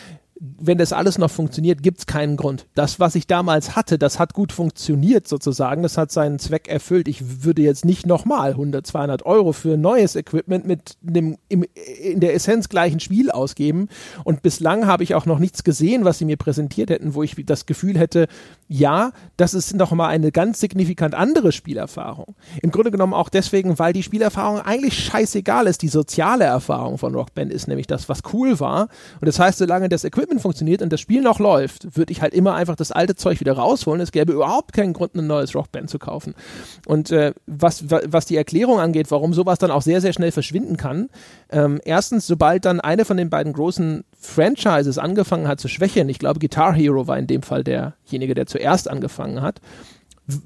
wenn 0.44 0.76
das 0.76 0.92
alles 0.92 1.18
noch 1.18 1.30
funktioniert, 1.30 1.84
gibt 1.84 1.98
es 1.98 2.06
keinen 2.06 2.36
Grund. 2.36 2.66
Das, 2.74 2.98
was 2.98 3.14
ich 3.14 3.28
damals 3.28 3.76
hatte, 3.76 3.96
das 3.96 4.18
hat 4.18 4.34
gut 4.34 4.50
funktioniert 4.50 5.28
sozusagen. 5.28 5.84
Das 5.84 5.96
hat 5.96 6.10
seinen 6.10 6.40
Zweck 6.40 6.66
erfüllt. 6.66 7.06
Ich 7.06 7.44
würde 7.44 7.62
jetzt 7.62 7.84
nicht 7.84 8.06
nochmal 8.06 8.50
100, 8.50 8.84
200 8.84 9.24
Euro 9.24 9.52
für 9.52 9.76
neues 9.76 10.16
Equipment 10.16 10.66
mit 10.66 10.96
dem 11.00 11.36
in 11.48 12.18
der 12.18 12.34
Essenz 12.34 12.68
gleichen 12.68 12.98
Spiel 12.98 13.30
ausgeben. 13.30 13.88
Und 14.24 14.42
bislang 14.42 14.88
habe 14.88 15.04
ich 15.04 15.14
auch 15.14 15.26
noch 15.26 15.38
nichts 15.38 15.62
gesehen, 15.62 16.04
was 16.04 16.18
sie 16.18 16.24
mir 16.24 16.36
präsentiert 16.36 16.90
hätten, 16.90 17.14
wo 17.14 17.22
ich 17.22 17.36
das 17.46 17.64
Gefühl 17.64 17.96
hätte, 17.96 18.26
ja, 18.66 19.12
das 19.36 19.54
ist 19.54 19.76
nochmal 19.76 20.10
eine 20.10 20.32
ganz 20.32 20.58
signifikant 20.58 21.14
andere 21.14 21.52
Spielerfahrung. 21.52 22.34
Im 22.62 22.72
Grunde 22.72 22.90
genommen 22.90 23.14
auch 23.14 23.28
deswegen, 23.28 23.78
weil 23.78 23.92
die 23.92 24.02
Spielerfahrung 24.02 24.60
eigentlich 24.60 24.98
scheißegal 24.98 25.68
ist. 25.68 25.82
Die 25.82 25.88
soziale 25.88 26.44
Erfahrung 26.44 26.98
von 26.98 27.14
Rockband 27.14 27.52
ist 27.52 27.68
nämlich 27.68 27.86
das, 27.86 28.08
was 28.08 28.22
cool 28.32 28.58
war. 28.58 28.88
Und 29.20 29.28
das 29.28 29.38
heißt, 29.38 29.58
solange 29.58 29.88
das 29.88 30.02
Equipment 30.02 30.31
funktioniert 30.38 30.82
und 30.82 30.92
das 30.92 31.00
Spiel 31.00 31.20
noch 31.22 31.38
läuft, 31.38 31.96
würde 31.96 32.12
ich 32.12 32.22
halt 32.22 32.34
immer 32.34 32.54
einfach 32.54 32.76
das 32.76 32.92
alte 32.92 33.14
Zeug 33.14 33.40
wieder 33.40 33.52
rausholen. 33.54 34.00
Es 34.00 34.12
gäbe 34.12 34.32
überhaupt 34.32 34.72
keinen 34.72 34.92
Grund, 34.92 35.14
ein 35.14 35.26
neues 35.26 35.54
Rockband 35.54 35.90
zu 35.90 35.98
kaufen. 35.98 36.34
Und 36.86 37.10
äh, 37.10 37.32
was, 37.46 37.90
wa- 37.90 38.02
was 38.06 38.26
die 38.26 38.36
Erklärung 38.36 38.80
angeht, 38.80 39.10
warum 39.10 39.34
sowas 39.34 39.58
dann 39.58 39.70
auch 39.70 39.82
sehr, 39.82 40.00
sehr 40.00 40.12
schnell 40.12 40.32
verschwinden 40.32 40.76
kann, 40.76 41.08
ähm, 41.50 41.80
erstens, 41.84 42.26
sobald 42.26 42.64
dann 42.64 42.80
eine 42.80 43.04
von 43.04 43.16
den 43.16 43.30
beiden 43.30 43.52
großen 43.52 44.04
Franchises 44.18 44.98
angefangen 44.98 45.48
hat 45.48 45.60
zu 45.60 45.68
schwächeln, 45.68 46.08
ich 46.08 46.18
glaube 46.18 46.40
Guitar 46.40 46.74
Hero 46.74 47.06
war 47.06 47.18
in 47.18 47.26
dem 47.26 47.42
Fall 47.42 47.64
derjenige, 47.64 48.34
der 48.34 48.46
zuerst 48.46 48.88
angefangen 48.88 49.42
hat, 49.42 49.60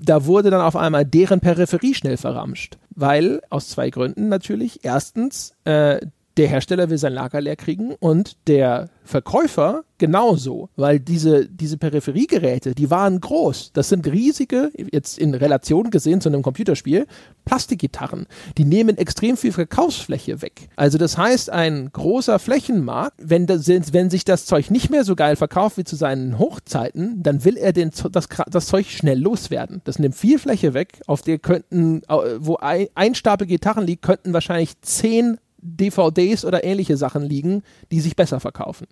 da 0.03 0.24
wurde 0.24 0.51
dann 0.51 0.62
auf 0.62 0.74
einmal 0.74 1.05
deren 1.05 1.41
Peripherie 1.41 1.95
schnell 1.95 2.16
verramscht. 2.16 2.78
Weil, 2.99 3.43
aus 3.51 3.68
zwei 3.68 3.91
Gründen 3.91 4.30
natürlich. 4.30 4.80
Erstens, 4.82 5.53
äh, 5.64 6.01
der 6.37 6.49
Hersteller 6.49 6.91
will 6.91 6.99
sein 6.99 7.14
Lager 7.14 7.41
leer 7.41 7.57
kriegen 7.57 7.95
und 7.99 8.37
der 8.47 8.91
Verkäufer 9.05 9.84
genauso, 9.99 10.68
weil 10.76 11.01
diese, 11.01 11.49
diese 11.49 11.78
Peripheriegeräte, 11.78 12.74
die 12.74 12.91
waren 12.91 13.20
groß. 13.20 13.70
Das 13.72 13.89
sind 13.89 14.07
riesige, 14.07 14.70
jetzt 14.93 15.18
in 15.18 15.34
Relation 15.34 15.91
gesehen 15.91 16.20
zu 16.20 16.28
einem 16.28 16.43
Computerspiel, 16.43 17.07
Plastikgitarren. 17.45 18.26
Die 18.59 18.64
nehmen 18.64 18.99
extrem 18.99 19.37
viel 19.37 19.53
Verkaufsfläche 19.53 20.43
weg. 20.43 20.68
Also 20.76 20.99
das 20.99 21.16
heißt, 21.16 21.51
ein 21.51 21.91
großer 21.93 22.39
Flächenmarkt, 22.39 23.18
wenn, 23.22 23.47
das, 23.47 23.68
wenn 23.68 24.11
sich 24.11 24.24
das 24.24 24.45
Zeug 24.45 24.70
nicht 24.70 24.91
mehr 24.91 25.05
so 25.05 25.16
geil 25.16 25.37
verkauft 25.37 25.78
wie 25.78 25.84
zu 25.84 25.97
seinen 25.97 26.39
Hochzeiten, 26.39 27.22
dann 27.22 27.45
will 27.45 27.57
er 27.57 27.72
den, 27.72 27.93
das, 28.11 28.28
das 28.51 28.66
Zeug 28.66 28.87
schnell 28.91 29.20
loswerden. 29.20 29.80
Das 29.84 29.99
nimmt 29.99 30.16
viel 30.16 30.39
Fläche 30.39 30.74
weg, 30.74 31.01
auf 31.07 31.22
der 31.22 31.39
könnten, 31.39 32.03
wo 32.39 32.57
ein, 32.57 32.89
ein 32.95 33.14
Stapel 33.14 33.47
Gitarren 33.47 33.87
liegt, 33.87 34.03
könnten 34.03 34.32
wahrscheinlich 34.32 34.80
zehn 34.82 35.39
DVDs 35.66 36.44
oder 36.44 36.64
ähnliche 36.64 36.96
Sachen 36.96 37.22
liegen, 37.22 37.62
die 37.90 38.00
sich 38.00 38.16
besser 38.16 38.40
verkaufen. 38.40 38.86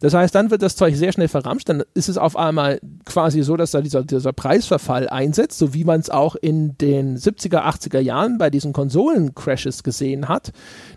Das 0.00 0.14
heißt, 0.14 0.34
dann 0.34 0.50
wird 0.50 0.62
das 0.62 0.76
Zeug 0.76 0.96
sehr 0.96 1.12
schnell 1.12 1.28
verramscht, 1.28 1.68
dann 1.68 1.82
ist 1.92 2.08
es 2.08 2.16
auf 2.16 2.34
einmal 2.34 2.80
quasi 3.04 3.42
so, 3.42 3.56
dass 3.56 3.70
da 3.70 3.82
dieser, 3.82 4.02
dieser 4.02 4.32
Preisverfall 4.32 5.10
einsetzt, 5.10 5.58
so 5.58 5.74
wie 5.74 5.84
man 5.84 6.00
es 6.00 6.08
auch 6.08 6.36
in 6.36 6.76
den 6.78 7.18
70er, 7.18 7.66
80er 7.66 8.00
Jahren 8.00 8.38
bei 8.38 8.48
diesen 8.48 8.72
Konsolen-Crashes 8.72 9.82
gesehen 9.82 10.28
hat. 10.28 10.52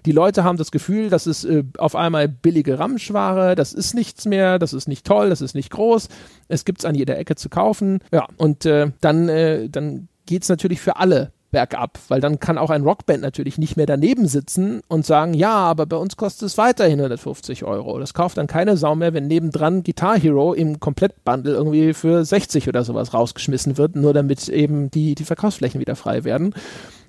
Die 0.05 0.14
Leute 0.14 0.45
haben 0.45 0.57
das 0.57 0.72
Gefühl, 0.72 1.09
das 1.09 1.28
ist 1.28 1.43
äh, 1.43 1.66
auf 1.78 1.97
einmal 1.97 2.30
billige 2.30 2.80
Ramschware, 2.80 3.55
das 3.55 3.74
ist 3.74 3.93
nichts 3.93 4.26
mehr, 4.26 4.57
das 4.57 4.72
ist 4.72 4.88
nicht 4.88 5.05
toll, 5.05 5.30
das 5.30 5.41
ist 5.41 5.53
nicht 5.53 5.70
groß, 5.72 6.07
es 6.47 6.64
gibt 6.64 6.80
es 6.80 6.86
an 6.86 6.95
jeder 6.95 7.18
Ecke 7.18 7.36
zu 7.36 7.49
kaufen. 7.49 7.99
Ja, 8.14 8.26
und 8.38 8.66
äh, 8.66 8.91
dann, 9.01 9.28
äh, 9.28 9.70
dann 9.70 10.07
geht 10.26 10.43
es 10.43 10.49
natürlich 10.49 10.80
für 10.80 10.95
alle 10.95 11.33
bergab, 11.54 11.97
weil 12.10 12.20
dann 12.20 12.41
kann 12.41 12.58
auch 12.58 12.70
ein 12.70 12.84
Rockband 12.84 13.22
natürlich 13.22 13.58
nicht 13.58 13.78
mehr 13.78 13.86
daneben 13.86 14.28
sitzen 14.28 14.82
und 14.89 15.06
sagen, 15.06 15.34
ja, 15.34 15.54
aber 15.54 15.86
bei 15.86 15.95
uns 15.95 16.18
kostet 16.18 16.47
es 16.47 16.58
weiterhin 16.58 16.99
150 16.99 17.64
Euro. 17.64 17.97
Das 17.99 18.14
kauft 18.14 18.38
dann 18.38 18.47
keine 18.47 18.76
Sau 18.76 18.95
mehr, 18.95 19.14
wenn 19.14 19.28
nebendran 19.28 19.84
Guitar 19.84 20.20
Hero 20.20 20.54
im 20.54 20.82
Komplettbundle 20.82 21.54
irgendwie 21.54 21.93
für 21.93 22.26
60 22.26 22.68
oder 22.68 22.84
sowas 22.84 23.14
rausgeschmissen 23.14 23.78
wird, 23.78 23.95
nur 23.95 24.14
damit 24.14 24.49
eben 24.49 24.91
die, 24.91 25.16
die 25.16 25.24
Verkaufsflächen 25.24 25.80
wieder 25.80 25.95
frei 25.95 26.26
werden. 26.26 26.54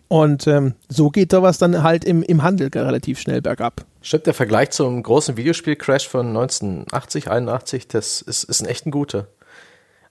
Und 0.07 0.47
ähm, 0.47 0.74
so 0.88 1.11
geht 1.11 1.32
sowas 1.32 1.59
dann 1.59 1.82
halt 1.82 2.05
im, 2.05 2.22
im 2.22 2.42
Handel 2.42 2.68
relativ 2.68 3.18
schnell 3.18 3.42
bergab. 3.42 3.84
Stimmt, 4.03 4.26
der 4.26 4.34
Vergleich 4.34 4.70
zum 4.70 5.03
großen 5.03 5.36
Videospiel-Crash 5.36 6.07
von 6.07 6.28
1980, 6.28 7.30
81, 7.30 7.88
das 7.88 8.20
ist, 8.20 8.45
ist 8.45 8.61
ein 8.61 8.68
echt 8.68 8.86
ein 8.86 8.90
guter. 8.90 9.26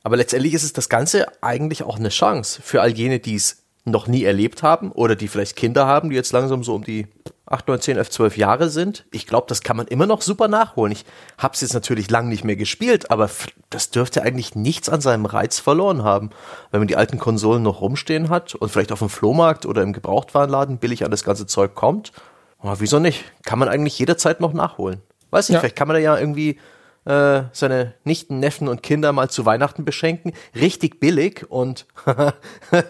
Aber 0.02 0.18
letztendlich 0.18 0.54
ist 0.54 0.64
es 0.64 0.74
das 0.74 0.90
Ganze 0.90 1.28
eigentlich 1.42 1.84
auch 1.84 1.98
eine 1.98 2.10
Chance 2.10 2.62
für 2.62 2.82
all 2.82 2.92
jene, 2.92 3.20
die 3.20 3.36
es 3.36 3.63
noch 3.86 4.08
nie 4.08 4.24
erlebt 4.24 4.64
haben 4.64 4.92
oder 4.92 5.16
die 5.16 5.28
vielleicht 5.28 5.56
Kinder 5.56 5.86
haben, 5.86 6.10
die 6.10 6.16
jetzt 6.16 6.32
langsam 6.32 6.64
so 6.64 6.74
um 6.76 6.84
die 6.84 7.08
8, 7.46 7.68
9, 7.68 7.82
10, 7.82 7.98
11, 7.98 8.10
12 8.10 8.38
Jahre 8.38 8.70
sind. 8.70 9.06
Ich 9.12 9.28
glaube, 9.28 9.46
das 9.50 9.62
kann 9.62 9.76
man 9.76 9.88
immer 9.88 10.06
noch 10.06 10.22
super 10.22 10.48
nachholen. 10.48 10.94
Ich 10.94 11.06
habe 11.38 11.54
es 11.54 11.62
jetzt 11.62 11.74
natürlich 11.74 12.10
lang 12.10 12.30
nicht 12.30 12.46
mehr 12.46 12.56
gespielt, 12.56 13.12
aber 13.12 13.30
das 13.70 13.90
dürfte 13.92 14.22
eigentlich 14.24 14.56
nichts 14.56 14.88
an 14.88 15.02
seinem 15.02 15.26
Reiz 15.26 15.60
verloren 15.60 16.04
haben. 16.04 16.30
Wenn 16.72 16.80
man 16.80 16.88
die 16.88 16.96
alten 16.96 17.20
Konsolen 17.20 17.62
noch 17.62 17.82
rumstehen 17.82 18.30
hat 18.30 18.56
und 18.56 18.70
vielleicht 18.70 18.94
auf 18.94 19.00
dem 19.00 19.10
Flohmarkt 19.10 19.66
oder 19.66 19.82
im 19.82 19.92
Gebrauchtwarenladen 19.92 20.78
billig 20.78 21.04
an 21.04 21.12
das 21.12 21.26
ganze 21.26 21.46
Zeug 21.46 21.76
kommt, 21.76 22.14
oh, 22.62 22.74
wieso 22.80 23.00
nicht? 23.00 23.26
Kann 23.44 23.60
man 23.60 23.68
eigentlich 23.68 24.00
jederzeit 24.00 24.40
noch 24.40 24.54
nachholen. 24.54 25.02
Weiß 25.30 25.50
nicht, 25.50 25.56
ja. 25.56 25.60
vielleicht 25.60 25.76
kann 25.76 25.90
man 25.90 25.96
da 25.96 26.02
ja 26.02 26.18
irgendwie 26.18 26.58
äh, 27.06 27.44
seine 27.52 27.94
Nichten, 28.04 28.40
Neffen 28.40 28.68
und 28.68 28.84
Kinder 28.84 29.12
mal 29.14 29.30
zu 29.30 29.46
Weihnachten 29.46 29.86
beschenken. 29.86 30.34
Richtig 30.56 31.00
billig 31.00 31.46
und 31.50 31.86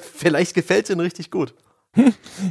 vielleicht 0.02 0.54
gefällt 0.54 0.86
es 0.86 0.90
ihnen 0.92 1.02
richtig 1.02 1.32
gut. 1.32 1.54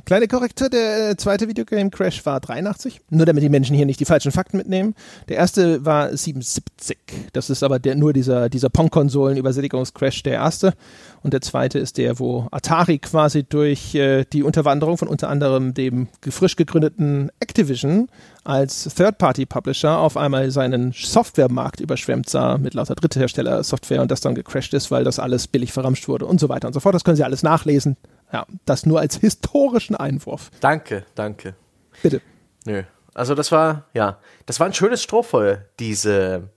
Kleine 0.04 0.28
Korrektur, 0.28 0.68
der 0.68 1.10
äh, 1.10 1.16
zweite 1.16 1.48
Videogame 1.48 1.90
Crash 1.90 2.24
war 2.24 2.38
83. 2.38 3.00
Nur 3.10 3.26
damit 3.26 3.42
die 3.42 3.48
Menschen 3.48 3.74
hier 3.74 3.86
nicht 3.86 3.98
die 3.98 4.04
falschen 4.04 4.30
Fakten 4.30 4.56
mitnehmen. 4.56 4.94
Der 5.28 5.36
erste 5.36 5.84
war 5.84 6.16
77. 6.16 6.96
Das 7.32 7.50
ist 7.50 7.64
aber 7.64 7.80
der, 7.80 7.96
nur 7.96 8.12
dieser, 8.12 8.48
dieser 8.48 8.70
Pong-Konsolen-Übersättigungscrash 8.70 10.22
der 10.22 10.34
erste. 10.34 10.74
Und 11.22 11.32
der 11.32 11.40
zweite 11.40 11.80
ist 11.80 11.98
der, 11.98 12.20
wo 12.20 12.46
Atari 12.52 12.98
quasi 12.98 13.42
durch 13.42 13.96
äh, 13.96 14.24
die 14.32 14.44
Unterwanderung 14.44 14.96
von 14.96 15.08
unter 15.08 15.28
anderem 15.28 15.74
dem 15.74 16.06
frisch 16.30 16.54
gegründeten 16.54 17.32
Activision 17.40 18.08
als 18.44 18.84
Third-Party-Publisher 18.94 19.98
auf 19.98 20.16
einmal 20.16 20.50
seinen 20.50 20.92
Softwaremarkt 20.92 21.80
überschwemmt 21.80 22.28
sah 22.28 22.58
mit 22.58 22.74
lauter 22.74 22.94
Dritthersteller-Software 22.94 24.02
und 24.02 24.10
das 24.10 24.20
dann 24.20 24.34
gecrashed 24.34 24.74
ist, 24.74 24.90
weil 24.90 25.04
das 25.04 25.18
alles 25.18 25.46
billig 25.46 25.72
verramscht 25.72 26.08
wurde 26.08 26.26
und 26.26 26.40
so 26.40 26.48
weiter 26.48 26.66
und 26.66 26.74
so 26.74 26.80
fort. 26.80 26.94
Das 26.94 27.04
können 27.04 27.16
Sie 27.16 27.24
alles 27.24 27.42
nachlesen. 27.42 27.96
Ja, 28.32 28.46
das 28.64 28.86
nur 28.86 29.00
als 29.00 29.16
historischen 29.16 29.94
Einwurf. 29.94 30.50
Danke, 30.60 31.04
danke. 31.14 31.54
Bitte. 32.02 32.20
Nö. 32.64 32.82
Also 33.14 33.34
das 33.34 33.52
war, 33.52 33.84
ja, 33.94 34.18
das 34.46 34.58
war 34.58 34.66
ein 34.66 34.74
schönes 34.74 35.02
Strohfeuer, 35.02 35.66
diese, 35.78 36.48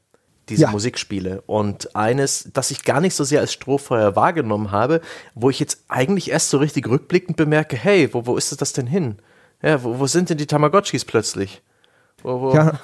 diese 0.50 0.64
ja. 0.64 0.72
Musikspiele. 0.72 1.42
Und 1.46 1.96
eines, 1.96 2.50
das 2.54 2.72
ich 2.72 2.84
gar 2.84 3.02
nicht 3.02 3.14
so 3.14 3.24
sehr 3.24 3.42
als 3.42 3.54
Strohfeuer 3.54 4.16
wahrgenommen 4.16 4.72
habe, 4.72 5.02
wo 5.34 5.50
ich 5.50 5.60
jetzt 5.60 5.84
eigentlich 5.90 6.32
erst 6.32 6.50
so 6.50 6.58
richtig 6.58 6.88
rückblickend 6.88 7.36
bemerke, 7.36 7.76
hey, 7.76 8.14
wo, 8.14 8.26
wo 8.26 8.38
ist 8.38 8.60
das 8.62 8.74
denn 8.74 8.88
hin? 8.88 9.18
Ja, 9.62 9.84
wo, 9.84 10.00
wo 10.00 10.08
sind 10.08 10.30
denn 10.30 10.38
die 10.38 10.48
Tamagotchis 10.48 11.06
plötzlich? 11.06 11.62
Wo, 12.26 12.42
wo, 12.42 12.54
ja. 12.56 12.80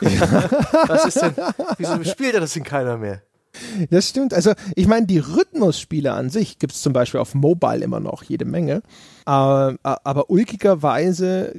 Was 0.00 1.06
ist 1.06 1.20
denn, 1.20 1.34
wieso 1.76 2.02
spielt 2.04 2.34
er 2.34 2.40
das 2.40 2.54
denn 2.54 2.64
keiner 2.64 2.96
mehr? 2.96 3.22
Das 3.90 4.08
stimmt. 4.08 4.32
Also 4.34 4.52
ich 4.74 4.86
meine, 4.86 5.06
die 5.06 5.18
Rhythmusspiele 5.18 6.12
an 6.12 6.30
sich 6.30 6.58
gibt 6.58 6.72
es 6.72 6.82
zum 6.82 6.92
Beispiel 6.92 7.20
auf 7.20 7.34
Mobile 7.34 7.84
immer 7.84 8.00
noch 8.00 8.22
jede 8.22 8.44
Menge. 8.44 8.82
Äh, 9.26 9.30
aber 9.30 10.30
ulkigerweise, 10.30 11.54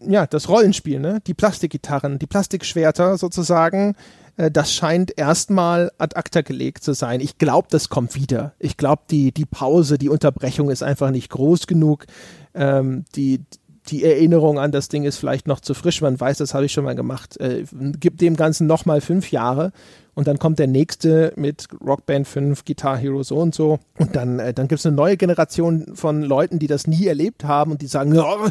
ja, 0.00 0.26
das 0.26 0.48
Rollenspiel, 0.48 1.00
ne? 1.00 1.20
die 1.26 1.34
Plastikgitarren, 1.34 2.18
die 2.18 2.26
Plastikschwerter 2.26 3.18
sozusagen, 3.18 3.94
äh, 4.36 4.50
das 4.50 4.72
scheint 4.72 5.16
erstmal 5.16 5.92
ad 5.98 6.16
acta 6.16 6.42
gelegt 6.42 6.82
zu 6.84 6.92
sein. 6.92 7.20
Ich 7.20 7.38
glaube, 7.38 7.68
das 7.70 7.88
kommt 7.88 8.14
wieder. 8.14 8.54
Ich 8.58 8.76
glaube, 8.76 9.02
die, 9.10 9.32
die 9.32 9.46
Pause, 9.46 9.98
die 9.98 10.08
Unterbrechung 10.08 10.70
ist 10.70 10.82
einfach 10.82 11.10
nicht 11.10 11.30
groß 11.30 11.66
genug. 11.66 12.06
Ähm, 12.54 13.04
die, 13.14 13.44
die 13.88 14.04
Erinnerung 14.04 14.58
an 14.58 14.72
das 14.72 14.88
Ding 14.88 15.04
ist 15.04 15.16
vielleicht 15.16 15.46
noch 15.46 15.60
zu 15.60 15.74
frisch. 15.74 16.00
Man 16.00 16.18
weiß, 16.18 16.38
das 16.38 16.54
habe 16.54 16.66
ich 16.66 16.72
schon 16.72 16.84
mal 16.84 16.94
gemacht. 16.94 17.38
Äh, 17.40 17.64
gibt 17.98 18.20
dem 18.20 18.36
Ganzen 18.36 18.66
nochmal 18.66 19.00
fünf 19.00 19.32
Jahre 19.32 19.72
und 20.14 20.26
dann 20.26 20.38
kommt 20.38 20.58
der 20.58 20.66
nächste 20.66 21.32
mit 21.36 21.68
Rockband 21.84 22.28
5, 22.28 22.64
Guitar 22.64 22.98
Hero 22.98 23.22
so 23.22 23.38
und 23.38 23.54
so. 23.54 23.78
Und 23.98 24.14
dann, 24.14 24.38
äh, 24.38 24.52
dann 24.52 24.68
gibt 24.68 24.78
es 24.78 24.86
eine 24.86 24.94
neue 24.94 25.16
Generation 25.16 25.94
von 25.94 26.22
Leuten, 26.22 26.58
die 26.58 26.66
das 26.66 26.86
nie 26.86 27.06
erlebt 27.06 27.44
haben 27.44 27.72
und 27.72 27.82
die 27.82 27.86
sagen, 27.86 28.16
oh, 28.18 28.48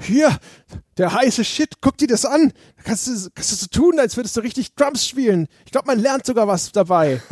hier, 0.00 0.36
der 1.00 1.14
heiße 1.14 1.44
Shit, 1.44 1.80
guck 1.80 1.96
dir 1.96 2.08
das 2.08 2.26
an. 2.26 2.52
Da 2.76 2.82
kannst 2.84 3.06
du, 3.06 3.12
kannst 3.34 3.52
du 3.52 3.56
so 3.56 3.66
tun, 3.66 3.98
als 3.98 4.18
würdest 4.18 4.36
du 4.36 4.42
richtig 4.42 4.74
Drums 4.74 5.06
spielen. 5.06 5.48
Ich 5.64 5.72
glaube, 5.72 5.86
man 5.86 5.98
lernt 5.98 6.26
sogar 6.26 6.46
was 6.46 6.72
dabei. 6.72 7.22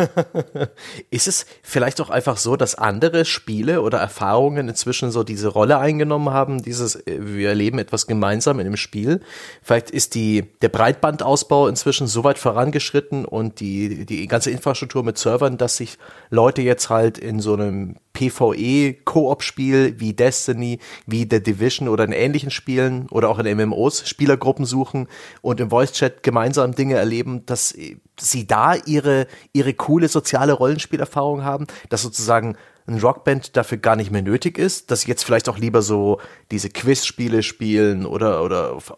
Ist 1.11 1.29
es 1.29 1.45
vielleicht 1.63 2.01
auch 2.01 2.09
einfach 2.09 2.39
so, 2.39 2.57
dass 2.57 2.77
andere 2.77 3.27
Spiele 3.27 3.83
oder 3.83 3.99
Erfahrungen 3.99 4.71
inzwischen 4.71 5.11
so 5.11 5.23
diese 5.23 5.49
Rolle 5.49 5.79
eingenommen 5.79 6.31
haben, 6.31 6.63
dieses, 6.63 6.97
äh, 6.97 7.19
wir 7.21 7.51
erleben 7.51 7.79
etwas 7.79 8.07
gemeinsam 8.07 8.59
in 8.59 8.65
dem 8.65 8.79
Spiel? 8.79 9.21
Vielleicht 9.63 9.91
ist 9.91 10.15
die, 10.15 10.47
der 10.63 10.71
Breitbandausbau 10.71 11.69
inzwischen 11.69 12.07
so 12.07 12.25
weit 12.25 12.39
vorangeschritten 12.39 13.27
und 13.27 13.61
die, 13.61 14.07
die 14.07 14.27
ganze 14.29 14.51
Infrastruktur 14.51 15.05
mit 15.05 15.19
Servern, 15.19 15.59
dass 15.59 15.77
sich 15.77 15.99
Leute 16.31 16.63
jetzt 16.63 16.89
halt 16.89 17.19
in 17.19 17.41
so 17.41 17.53
einem 17.53 17.97
PvE-Koop-Spiel 18.19 20.01
wie 20.01 20.13
Destiny, 20.13 20.81
wie 21.07 21.29
The 21.31 21.41
Division 21.43 21.89
oder 21.89 22.05
in 22.05 22.13
ähnlichen 22.13 22.51
Spielen 22.51 23.07
oder 23.11 23.29
auch 23.29 23.39
in 23.39 23.57
MMOs 23.57 24.09
Spielergruppen 24.09 24.65
suchen 24.65 25.07
und 25.41 25.61
im 25.61 25.71
Voice-Chat 25.71 26.25
gemeinsam 26.25 26.75
Dinge 26.75 26.97
erleben, 26.97 27.47
dass 27.47 27.77
sie 28.19 28.47
da 28.47 28.75
ihre, 28.75 29.29
ihre 29.53 29.75
coole 29.75 30.09
soziale 30.09 30.53
Rollenspielerfahrung 30.53 31.45
haben, 31.45 31.67
dass 31.91 32.03
sozusagen 32.03 32.57
ein 32.89 32.99
Rockband 32.99 33.57
dafür 33.57 33.79
gar 33.79 33.97
nicht 33.97 34.11
mehr 34.11 34.23
nötig 34.23 34.59
ist, 34.59 34.91
dass 34.91 35.03
sie 35.03 35.09
jetzt 35.09 35.23
vielleicht 35.25 35.49
auch 35.49 35.59
lieber 35.59 35.83
so 35.83 36.21
diese 36.51 36.71
Quizspiele 36.71 37.43
spielen 37.43 38.07
oder, 38.07 38.43
oder 38.43 38.73
auf, 38.73 38.93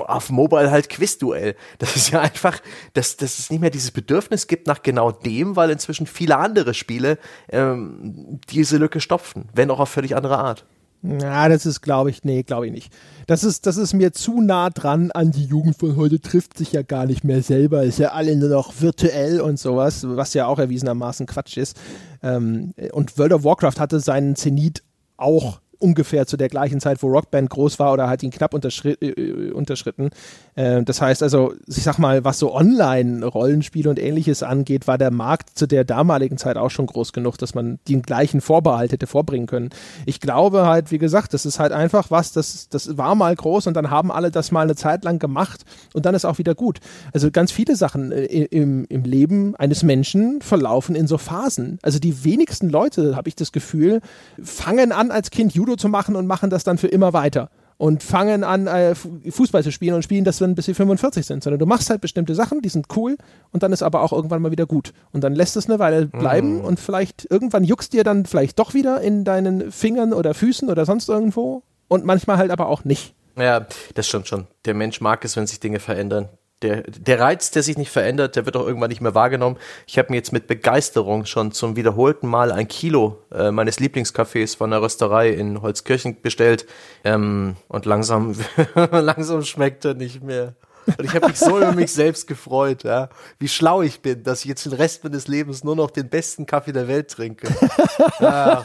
auf 0.00 0.30
Mobile 0.30 0.70
halt 0.70 0.88
Quizduell. 0.88 1.54
Das 1.78 1.94
ist 1.96 2.10
ja 2.10 2.20
einfach, 2.20 2.60
dass, 2.94 3.16
dass 3.16 3.38
es 3.38 3.50
nicht 3.50 3.60
mehr 3.60 3.70
dieses 3.70 3.92
Bedürfnis 3.92 4.46
gibt 4.46 4.66
nach 4.66 4.82
genau 4.82 5.12
dem, 5.12 5.56
weil 5.56 5.70
inzwischen 5.70 6.06
viele 6.06 6.36
andere 6.36 6.74
Spiele 6.74 7.18
ähm, 7.48 8.40
diese 8.50 8.76
Lücke 8.78 9.00
stopfen, 9.00 9.48
wenn 9.54 9.70
auch 9.70 9.80
auf 9.80 9.88
völlig 9.88 10.16
andere 10.16 10.38
Art. 10.38 10.66
Ja, 11.02 11.48
das 11.48 11.66
ist, 11.66 11.82
glaube 11.82 12.10
ich, 12.10 12.24
nee, 12.24 12.42
glaube 12.42 12.66
ich 12.66 12.72
nicht. 12.72 12.92
Das 13.26 13.44
ist, 13.44 13.66
das 13.66 13.76
ist 13.76 13.92
mir 13.92 14.12
zu 14.12 14.40
nah 14.40 14.70
dran 14.70 15.10
an 15.12 15.30
die 15.30 15.44
Jugend 15.44 15.76
von 15.76 15.96
heute, 15.96 16.20
trifft 16.20 16.58
sich 16.58 16.72
ja 16.72 16.82
gar 16.82 17.06
nicht 17.06 17.24
mehr 17.24 17.42
selber, 17.42 17.84
ist 17.84 17.98
ja 17.98 18.08
alle 18.08 18.34
nur 18.36 18.48
noch 18.48 18.80
virtuell 18.80 19.40
und 19.40 19.58
sowas, 19.58 20.06
was 20.06 20.34
ja 20.34 20.46
auch 20.46 20.58
erwiesenermaßen 20.58 21.26
Quatsch 21.26 21.56
ist. 21.56 21.76
Ähm, 22.22 22.72
und 22.92 23.18
World 23.18 23.32
of 23.32 23.44
Warcraft 23.44 23.78
hatte 23.78 24.00
seinen 24.00 24.36
Zenit 24.36 24.82
auch 25.16 25.60
ungefähr 25.78 26.26
zu 26.26 26.36
der 26.36 26.48
gleichen 26.48 26.80
Zeit, 26.80 27.02
wo 27.02 27.08
Rockband 27.08 27.50
groß 27.50 27.78
war 27.78 27.92
oder 27.92 28.08
hat 28.08 28.22
ihn 28.22 28.30
knapp 28.30 28.54
unterschri 28.54 28.92
äh, 29.00 29.50
unterschritten. 29.50 30.10
Äh, 30.54 30.82
das 30.82 31.00
heißt 31.00 31.22
also, 31.22 31.54
ich 31.66 31.82
sag 31.82 31.98
mal, 31.98 32.24
was 32.24 32.38
so 32.38 32.54
Online-Rollenspiele 32.54 33.88
und 33.88 33.98
ähnliches 33.98 34.42
angeht, 34.42 34.86
war 34.86 34.98
der 34.98 35.10
Markt 35.10 35.58
zu 35.58 35.66
der 35.66 35.84
damaligen 35.84 36.38
Zeit 36.38 36.56
auch 36.56 36.70
schon 36.70 36.86
groß 36.86 37.12
genug, 37.12 37.38
dass 37.38 37.54
man 37.54 37.78
den 37.88 38.02
gleichen 38.02 38.40
Vorbehalt 38.40 38.92
hätte 38.92 39.06
vorbringen 39.06 39.46
können. 39.46 39.70
Ich 40.04 40.20
glaube 40.20 40.66
halt, 40.66 40.90
wie 40.90 40.98
gesagt, 40.98 41.34
das 41.34 41.46
ist 41.46 41.58
halt 41.58 41.72
einfach 41.72 42.10
was, 42.10 42.32
das, 42.32 42.68
das 42.68 42.96
war 42.96 43.14
mal 43.14 43.34
groß 43.34 43.66
und 43.66 43.74
dann 43.74 43.90
haben 43.90 44.10
alle 44.10 44.30
das 44.30 44.52
mal 44.52 44.62
eine 44.62 44.76
Zeit 44.76 45.04
lang 45.04 45.18
gemacht 45.18 45.64
und 45.94 46.06
dann 46.06 46.14
ist 46.14 46.24
auch 46.24 46.38
wieder 46.38 46.54
gut. 46.54 46.80
Also 47.12 47.30
ganz 47.30 47.52
viele 47.52 47.76
Sachen 47.76 48.12
äh, 48.12 48.24
im, 48.24 48.86
im 48.88 49.04
Leben 49.04 49.56
eines 49.56 49.82
Menschen 49.82 50.40
verlaufen 50.40 50.94
in 50.94 51.06
so 51.06 51.18
Phasen. 51.18 51.78
Also 51.82 51.98
die 51.98 52.24
wenigsten 52.24 52.70
Leute, 52.70 53.16
habe 53.16 53.28
ich 53.28 53.36
das 53.36 53.52
Gefühl, 53.52 54.00
fangen 54.42 54.92
an 54.92 55.10
als 55.10 55.30
Kind 55.30 55.54
Judo 55.66 55.76
zu 55.76 55.88
machen 55.88 56.16
und 56.16 56.26
machen 56.26 56.48
das 56.48 56.64
dann 56.64 56.78
für 56.78 56.86
immer 56.86 57.12
weiter 57.12 57.50
und 57.76 58.02
fangen 58.02 58.44
an, 58.44 58.66
äh, 58.66 58.94
Fußball 58.94 59.62
zu 59.62 59.70
spielen 59.70 59.94
und 59.94 60.02
spielen 60.02 60.24
das 60.24 60.38
dann, 60.38 60.54
bis 60.54 60.64
sie 60.64 60.74
45 60.74 61.26
sind, 61.26 61.42
sondern 61.42 61.58
du 61.58 61.66
machst 61.66 61.90
halt 61.90 62.00
bestimmte 62.00 62.34
Sachen, 62.34 62.62
die 62.62 62.68
sind 62.68 62.86
cool 62.96 63.16
und 63.52 63.62
dann 63.62 63.72
ist 63.72 63.82
aber 63.82 64.00
auch 64.02 64.12
irgendwann 64.12 64.40
mal 64.40 64.50
wieder 64.50 64.66
gut. 64.66 64.92
Und 65.12 65.24
dann 65.24 65.34
lässt 65.34 65.56
es 65.56 65.68
eine 65.68 65.78
Weile 65.78 66.06
bleiben 66.06 66.62
mm. 66.62 66.64
und 66.64 66.80
vielleicht 66.80 67.26
irgendwann 67.30 67.64
juckst 67.64 67.92
dir 67.92 68.04
dann 68.04 68.24
vielleicht 68.24 68.58
doch 68.58 68.72
wieder 68.72 69.00
in 69.00 69.24
deinen 69.24 69.72
Fingern 69.72 70.14
oder 70.14 70.32
Füßen 70.32 70.70
oder 70.70 70.86
sonst 70.86 71.08
irgendwo 71.08 71.64
und 71.88 72.04
manchmal 72.04 72.38
halt 72.38 72.50
aber 72.50 72.68
auch 72.68 72.84
nicht. 72.84 73.14
Ja, 73.36 73.66
das 73.94 74.06
stimmt 74.06 74.28
schon. 74.28 74.46
Der 74.64 74.74
Mensch 74.74 75.00
mag 75.00 75.24
es, 75.24 75.36
wenn 75.36 75.46
sich 75.46 75.60
Dinge 75.60 75.80
verändern. 75.80 76.28
Der, 76.62 76.82
der 76.84 77.20
Reiz, 77.20 77.50
der 77.50 77.62
sich 77.62 77.76
nicht 77.76 77.90
verändert, 77.90 78.34
der 78.34 78.46
wird 78.46 78.56
auch 78.56 78.66
irgendwann 78.66 78.88
nicht 78.88 79.02
mehr 79.02 79.14
wahrgenommen. 79.14 79.58
Ich 79.86 79.98
habe 79.98 80.10
mir 80.10 80.16
jetzt 80.16 80.32
mit 80.32 80.46
Begeisterung 80.46 81.26
schon 81.26 81.52
zum 81.52 81.76
wiederholten 81.76 82.26
Mal 82.26 82.50
ein 82.50 82.66
Kilo 82.66 83.22
äh, 83.30 83.50
meines 83.50 83.78
Lieblingskaffees 83.78 84.54
von 84.54 84.70
der 84.70 84.80
Rösterei 84.80 85.30
in 85.30 85.60
Holzkirchen 85.60 86.22
bestellt. 86.22 86.66
Ähm, 87.04 87.56
und 87.68 87.84
langsam, 87.84 88.34
langsam 88.90 89.42
schmeckt 89.44 89.84
er 89.84 89.92
nicht 89.92 90.22
mehr. 90.22 90.54
Und 90.86 91.04
ich 91.04 91.14
habe 91.14 91.26
mich 91.26 91.38
so 91.38 91.58
über 91.58 91.72
mich 91.72 91.92
selbst 91.92 92.26
gefreut, 92.26 92.84
ja, 92.84 93.08
wie 93.38 93.48
schlau 93.48 93.82
ich 93.82 94.00
bin, 94.00 94.22
dass 94.22 94.40
ich 94.40 94.46
jetzt 94.46 94.64
den 94.64 94.72
Rest 94.72 95.04
meines 95.04 95.26
Lebens 95.26 95.64
nur 95.64 95.76
noch 95.76 95.90
den 95.90 96.08
besten 96.08 96.46
Kaffee 96.46 96.72
der 96.72 96.88
Welt 96.88 97.10
trinke. 97.10 97.48
ah, 98.20 98.64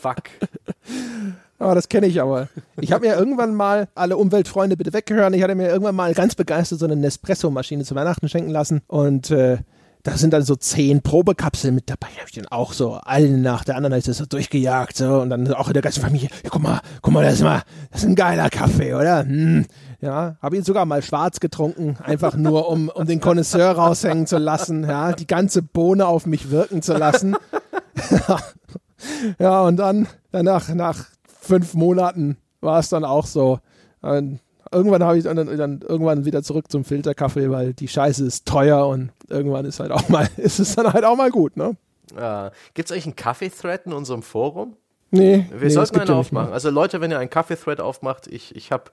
fuck. 0.00 0.22
Aber 1.58 1.74
das 1.74 1.88
kenne 1.88 2.06
ich 2.06 2.20
aber. 2.20 2.48
Ich 2.80 2.92
habe 2.92 3.06
mir 3.06 3.16
irgendwann 3.16 3.54
mal, 3.54 3.88
alle 3.94 4.16
Umweltfreunde 4.16 4.76
bitte 4.76 4.92
weggehören, 4.92 5.34
ich 5.34 5.42
hatte 5.42 5.54
mir 5.54 5.68
irgendwann 5.68 5.96
mal 5.96 6.14
ganz 6.14 6.34
begeistert 6.34 6.78
so 6.78 6.86
eine 6.86 6.96
Nespresso-Maschine 6.96 7.84
zu 7.84 7.94
Weihnachten 7.94 8.28
schenken 8.28 8.50
lassen 8.50 8.82
und 8.86 9.30
äh, 9.30 9.58
da 10.04 10.16
sind 10.16 10.32
dann 10.32 10.42
so 10.42 10.54
zehn 10.54 11.02
Probekapseln 11.02 11.74
mit 11.74 11.90
dabei. 11.90 12.08
Da 12.14 12.20
habe 12.20 12.28
ich 12.28 12.36
dann 12.36 12.46
auch 12.46 12.72
so 12.72 13.00
eine 13.04 13.36
nach 13.38 13.64
der 13.64 13.76
anderen 13.76 13.98
ist 13.98 14.08
das 14.08 14.18
so 14.18 14.26
durchgejagt 14.26 14.96
so 14.96 15.20
und 15.20 15.30
dann 15.30 15.52
auch 15.52 15.66
in 15.66 15.74
der 15.74 15.82
ganzen 15.82 16.02
Familie. 16.02 16.28
Ja, 16.44 16.50
guck 16.50 16.62
mal, 16.62 16.80
guck 17.02 17.12
mal, 17.12 17.24
das 17.24 17.34
ist 17.34 17.42
mal, 17.42 17.62
das 17.90 18.02
ist 18.02 18.08
ein 18.08 18.14
geiler 18.14 18.48
Kaffee, 18.50 18.94
oder? 18.94 19.24
Hm. 19.24 19.66
Ja, 20.00 20.36
habe 20.40 20.56
ihn 20.56 20.62
sogar 20.62 20.86
mal 20.86 21.02
schwarz 21.02 21.40
getrunken, 21.40 21.96
einfach 22.04 22.36
nur 22.36 22.68
um, 22.68 22.88
um 22.88 23.06
den 23.06 23.20
Connoisseur 23.20 23.72
raushängen 23.72 24.28
zu 24.28 24.38
lassen, 24.38 24.84
ja, 24.84 25.12
die 25.12 25.26
ganze 25.26 25.60
Bohne 25.60 26.06
auf 26.06 26.24
mich 26.24 26.50
wirken 26.50 26.82
zu 26.82 26.96
lassen. 26.96 27.36
ja, 29.40 29.62
und 29.62 29.76
dann 29.76 30.06
danach 30.30 30.72
nach 30.72 31.06
fünf 31.48 31.74
Monaten 31.74 32.36
war 32.60 32.78
es 32.78 32.88
dann 32.88 33.04
auch 33.04 33.26
so. 33.26 33.58
Und 34.00 34.40
irgendwann 34.70 35.02
habe 35.02 35.18
ich 35.18 35.24
dann, 35.24 35.36
dann 35.36 35.80
irgendwann 35.80 36.24
wieder 36.24 36.42
zurück 36.42 36.70
zum 36.70 36.84
Filterkaffee, 36.84 37.50
weil 37.50 37.74
die 37.74 37.88
Scheiße 37.88 38.24
ist 38.24 38.46
teuer 38.46 38.86
und 38.86 39.10
irgendwann 39.28 39.64
ist 39.64 39.80
halt 39.80 39.90
auch 39.90 40.08
mal, 40.08 40.28
ist 40.36 40.60
es 40.60 40.76
dann 40.76 40.92
halt 40.92 41.04
auch 41.04 41.16
mal 41.16 41.30
gut, 41.30 41.56
ne? 41.56 41.76
Äh, 42.16 42.50
Gibt 42.74 42.88
es 42.88 42.92
eigentlich 42.92 43.06
einen 43.06 43.16
Kaffee-Thread 43.16 43.86
in 43.86 43.92
unserem 43.92 44.22
Forum? 44.22 44.76
Nee. 45.10 45.46
Wir 45.50 45.68
nee, 45.68 45.68
sollten 45.70 45.98
einen 45.98 46.10
aufmachen. 46.10 46.52
Also 46.52 46.70
Leute, 46.70 47.00
wenn 47.00 47.10
ihr 47.10 47.18
einen 47.18 47.30
Kaffee-Thread 47.30 47.80
aufmacht, 47.80 48.26
ich, 48.26 48.54
ich 48.54 48.72
habe 48.72 48.90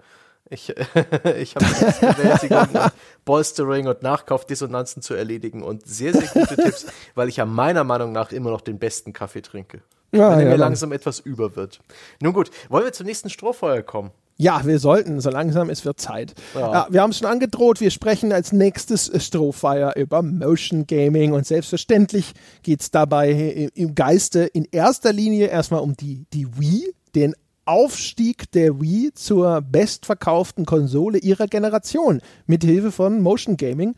ich, 0.50 0.70
ich 1.38 1.56
habe 1.56 1.66
Bewältigung 1.66 2.68
und 2.84 2.92
Bolstering 3.26 3.88
und 3.88 4.04
Nachkaufdissonanzen 4.04 5.02
zu 5.02 5.14
erledigen 5.14 5.64
und 5.64 5.86
sehr, 5.86 6.14
sehr 6.14 6.28
gute 6.28 6.56
Tipps, 6.56 6.86
weil 7.16 7.30
ich 7.30 7.38
ja 7.38 7.46
meiner 7.46 7.84
Meinung 7.84 8.12
nach 8.12 8.32
immer 8.32 8.52
noch 8.52 8.62
den 8.62 8.80
besten 8.80 9.12
Kaffee 9.12 9.42
trinke. 9.42 9.82
Ja, 10.16 10.32
wenn 10.32 10.40
er 10.40 10.46
ja, 10.46 10.52
mir 10.52 10.58
langsam 10.58 10.92
etwas 10.92 11.20
über 11.20 11.56
wird. 11.56 11.80
Nun 12.22 12.34
gut, 12.34 12.50
wollen 12.70 12.86
wir 12.86 12.94
zum 12.94 13.06
nächsten 13.06 13.30
Strohfeuer 13.30 13.82
kommen? 13.82 14.12
Ja, 14.38 14.66
wir 14.66 14.80
sollten, 14.80 15.22
so 15.22 15.30
langsam 15.30 15.70
es 15.70 15.86
wird 15.86 16.00
Zeit. 16.00 16.34
Ja. 16.54 16.72
ja 16.72 16.88
wir 16.90 17.02
haben 17.02 17.12
es 17.12 17.20
schon 17.20 17.28
angedroht, 17.28 17.80
wir 17.80 17.90
sprechen 17.90 18.34
als 18.34 18.52
nächstes 18.52 19.10
Strohfeuer 19.26 19.94
über 19.96 20.22
Motion 20.22 20.88
Gaming 20.88 21.32
und 21.32 21.48
selbstverständlich 21.48 22.34
geht 22.62 22.82
es 22.82 22.92
dabei 22.92 23.70
im 23.74 23.96
Geiste 23.96 24.42
in 24.42 24.68
erster 24.72 25.14
Linie 25.14 25.48
erstmal 25.48 25.80
um 25.80 25.96
die, 25.96 26.26
die 26.34 26.48
Wii, 26.60 26.94
den 27.16 27.34
Aufstieg 27.64 28.52
der 28.52 28.80
Wii 28.82 29.12
zur 29.14 29.62
bestverkauften 29.62 30.66
Konsole 30.66 31.18
ihrer 31.18 31.48
Generation 31.48 32.22
mit 32.46 32.64
Hilfe 32.64 32.92
von 32.92 33.22
Motion 33.22 33.58
Gaming. 33.58 33.96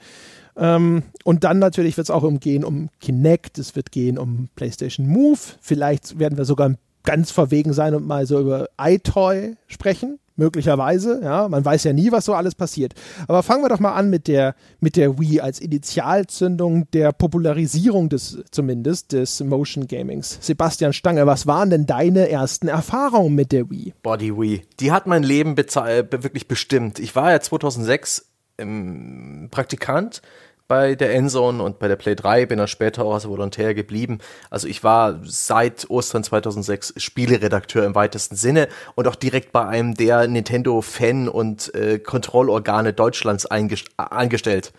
Ähm, 0.58 1.04
und 1.24 1.44
dann 1.44 1.60
natürlich 1.60 1.98
wird 1.98 2.06
es 2.06 2.12
auch 2.12 2.24
umgehen 2.24 2.64
um 2.64 2.90
Kinect, 3.00 3.58
es 3.60 3.76
wird 3.76 3.92
gehen 3.92 4.18
um 4.18 4.50
PlayStation 4.56 5.08
Move. 5.08 5.40
Vielleicht 5.62 6.20
werden 6.20 6.38
wir 6.38 6.46
sogar 6.46 6.74
ganz 7.04 7.32
verwegen 7.32 7.74
sein 7.74 7.96
und 7.96 8.06
mal 8.06 8.26
so 8.26 8.40
über 8.40 8.70
iToy 8.80 9.56
sprechen. 9.68 10.20
Möglicherweise, 10.40 11.20
ja. 11.24 11.50
Man 11.50 11.66
weiß 11.66 11.84
ja 11.86 11.94
nie, 11.94 12.12
was 12.12 12.26
so 12.26 12.36
alles 12.36 12.54
passiert. 12.54 12.94
Aber 13.28 13.42
fangen 13.42 13.64
wir 13.64 13.70
doch 13.70 13.80
mal 13.80 13.94
an 13.94 14.12
mit 14.12 14.28
der, 14.28 14.54
mit 14.80 14.96
der 14.96 15.18
Wii 15.18 15.42
als 15.42 15.60
Initialzündung 15.60 16.92
der 16.92 17.12
Popularisierung 17.12 18.08
des, 18.08 18.44
zumindest, 18.52 19.14
des 19.14 19.44
Motion 19.44 19.88
Gamings. 19.88 20.38
Sebastian 20.42 20.94
Stange, 20.94 21.26
was 21.26 21.48
waren 21.48 21.72
denn 21.72 21.88
deine 21.88 22.30
ersten 22.30 22.68
Erfahrungen 22.68 23.34
mit 23.34 23.52
der 23.52 23.72
Wii? 23.72 23.96
Die 24.20 24.38
Wii. 24.38 24.62
Die 24.80 24.92
hat 24.92 25.08
mein 25.08 25.24
Leben 25.24 25.58
wirklich 25.58 26.48
bestimmt. 26.48 27.00
Ich 27.00 27.16
war 27.16 27.32
ja 27.32 27.40
2006 27.40 28.28
im 28.58 29.48
Praktikant 29.50 30.22
bei 30.68 30.96
der 30.96 31.14
Endzone 31.14 31.64
und 31.64 31.80
bei 31.80 31.88
der 31.88 31.96
Play 31.96 32.16
3, 32.16 32.46
bin 32.46 32.58
dann 32.58 32.68
später 32.68 33.06
auch 33.06 33.14
als 33.14 33.28
Volontär 33.28 33.74
geblieben. 33.74 34.20
Also 34.50 34.68
ich 34.68 34.84
war 34.84 35.20
seit 35.24 35.90
Ostern 35.90 36.24
2006 36.24 36.94
Spieleredakteur 36.98 37.86
im 37.86 37.96
weitesten 37.96 38.36
Sinne 38.36 38.68
und 38.96 39.08
auch 39.08 39.16
direkt 39.16 39.52
bei 39.52 39.66
einem 39.66 39.96
der 39.96 40.28
Nintendo-Fan- 40.28 41.30
und 41.30 41.74
äh, 41.74 42.00
Kontrollorgane 42.00 42.94
Deutschlands 42.94 43.46
angestellt. 43.46 44.74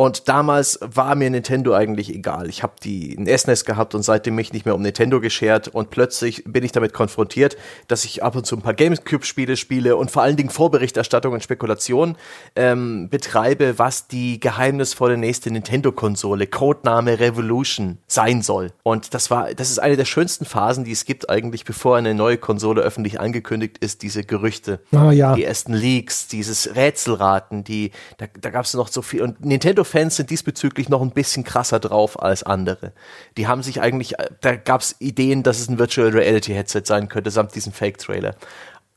Und 0.00 0.30
damals 0.30 0.78
war 0.80 1.14
mir 1.14 1.28
Nintendo 1.28 1.74
eigentlich 1.74 2.08
egal. 2.08 2.48
Ich 2.48 2.62
habe 2.62 2.72
die 2.82 3.14
ein 3.18 3.26
SNES 3.26 3.66
gehabt 3.66 3.94
und 3.94 4.02
seitdem 4.02 4.34
mich 4.34 4.50
nicht 4.50 4.64
mehr 4.64 4.74
um 4.74 4.80
Nintendo 4.80 5.20
geschert 5.20 5.68
und 5.68 5.90
plötzlich 5.90 6.42
bin 6.46 6.64
ich 6.64 6.72
damit 6.72 6.94
konfrontiert, 6.94 7.58
dass 7.86 8.06
ich 8.06 8.22
ab 8.22 8.34
und 8.34 8.46
zu 8.46 8.56
ein 8.56 8.62
paar 8.62 8.72
Gamecube-Spiele 8.72 9.58
spiele 9.58 9.96
und 9.96 10.10
vor 10.10 10.22
allen 10.22 10.38
Dingen 10.38 10.48
Vorberichterstattung 10.48 11.34
und 11.34 11.42
Spekulation 11.42 12.16
ähm, 12.56 13.10
betreibe, 13.10 13.78
was 13.78 14.08
die 14.08 14.40
geheimnisvolle 14.40 15.18
nächste 15.18 15.50
Nintendo-Konsole, 15.50 16.46
Codename 16.46 17.20
Revolution, 17.20 17.98
sein 18.06 18.40
soll. 18.40 18.72
Und 18.82 19.12
das 19.12 19.30
war, 19.30 19.52
das 19.52 19.68
ist 19.68 19.80
eine 19.80 19.98
der 19.98 20.06
schönsten 20.06 20.46
Phasen, 20.46 20.84
die 20.84 20.92
es 20.92 21.04
gibt 21.04 21.28
eigentlich, 21.28 21.66
bevor 21.66 21.98
eine 21.98 22.14
neue 22.14 22.38
Konsole 22.38 22.80
öffentlich 22.80 23.20
angekündigt 23.20 23.76
ist, 23.80 24.00
diese 24.00 24.24
Gerüchte. 24.24 24.80
Oh, 24.92 25.10
ja. 25.10 25.34
Die 25.34 25.44
ersten 25.44 25.74
Leaks, 25.74 26.26
dieses 26.26 26.74
Rätselraten, 26.74 27.64
die, 27.64 27.90
da, 28.16 28.24
da 28.40 28.48
gab 28.48 28.64
es 28.64 28.72
noch 28.72 28.88
so 28.88 29.02
viel. 29.02 29.20
Und 29.20 29.44
Nintendo 29.44 29.84
Fans 29.90 30.16
sind 30.16 30.30
diesbezüglich 30.30 30.88
noch 30.88 31.02
ein 31.02 31.10
bisschen 31.10 31.44
krasser 31.44 31.80
drauf 31.80 32.22
als 32.22 32.42
andere. 32.42 32.92
Die 33.36 33.46
haben 33.46 33.62
sich 33.62 33.80
eigentlich, 33.80 34.14
da 34.40 34.56
gab 34.56 34.80
es 34.80 34.96
Ideen, 35.00 35.42
dass 35.42 35.60
es 35.60 35.68
ein 35.68 35.78
Virtual 35.78 36.08
Reality 36.08 36.52
Headset 36.52 36.82
sein 36.84 37.08
könnte, 37.08 37.30
samt 37.30 37.54
diesem 37.54 37.72
Fake-Trailer. 37.72 38.36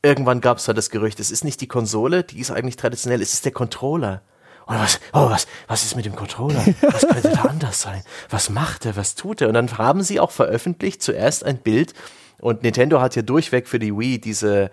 Irgendwann 0.02 0.40
gab 0.40 0.58
es 0.58 0.64
da 0.64 0.72
das 0.72 0.90
Gerücht, 0.90 1.20
es 1.20 1.30
ist 1.30 1.44
nicht 1.44 1.60
die 1.60 1.68
Konsole, 1.68 2.24
die 2.24 2.38
ist 2.38 2.50
eigentlich 2.50 2.76
traditionell, 2.76 3.22
es 3.22 3.32
ist 3.32 3.44
der 3.44 3.52
Controller. 3.52 4.22
Und 4.66 4.78
was, 4.78 5.00
oh, 5.12 5.28
was, 5.28 5.46
was 5.66 5.84
ist 5.84 5.96
mit 5.96 6.06
dem 6.06 6.16
Controller? 6.16 6.64
Was 6.80 7.06
könnte 7.06 7.30
da 7.30 7.42
anders 7.42 7.82
sein? 7.82 8.02
Was 8.30 8.48
macht 8.48 8.86
er? 8.86 8.96
Was 8.96 9.14
tut 9.14 9.42
er? 9.42 9.48
Und 9.48 9.54
dann 9.54 9.76
haben 9.76 10.02
sie 10.02 10.20
auch 10.20 10.30
veröffentlicht 10.30 11.02
zuerst 11.02 11.44
ein 11.44 11.58
Bild 11.58 11.92
und 12.38 12.62
Nintendo 12.62 13.00
hat 13.00 13.16
ja 13.16 13.22
durchweg 13.22 13.68
für 13.68 13.78
die 13.78 13.96
Wii 13.96 14.20
diese, 14.20 14.70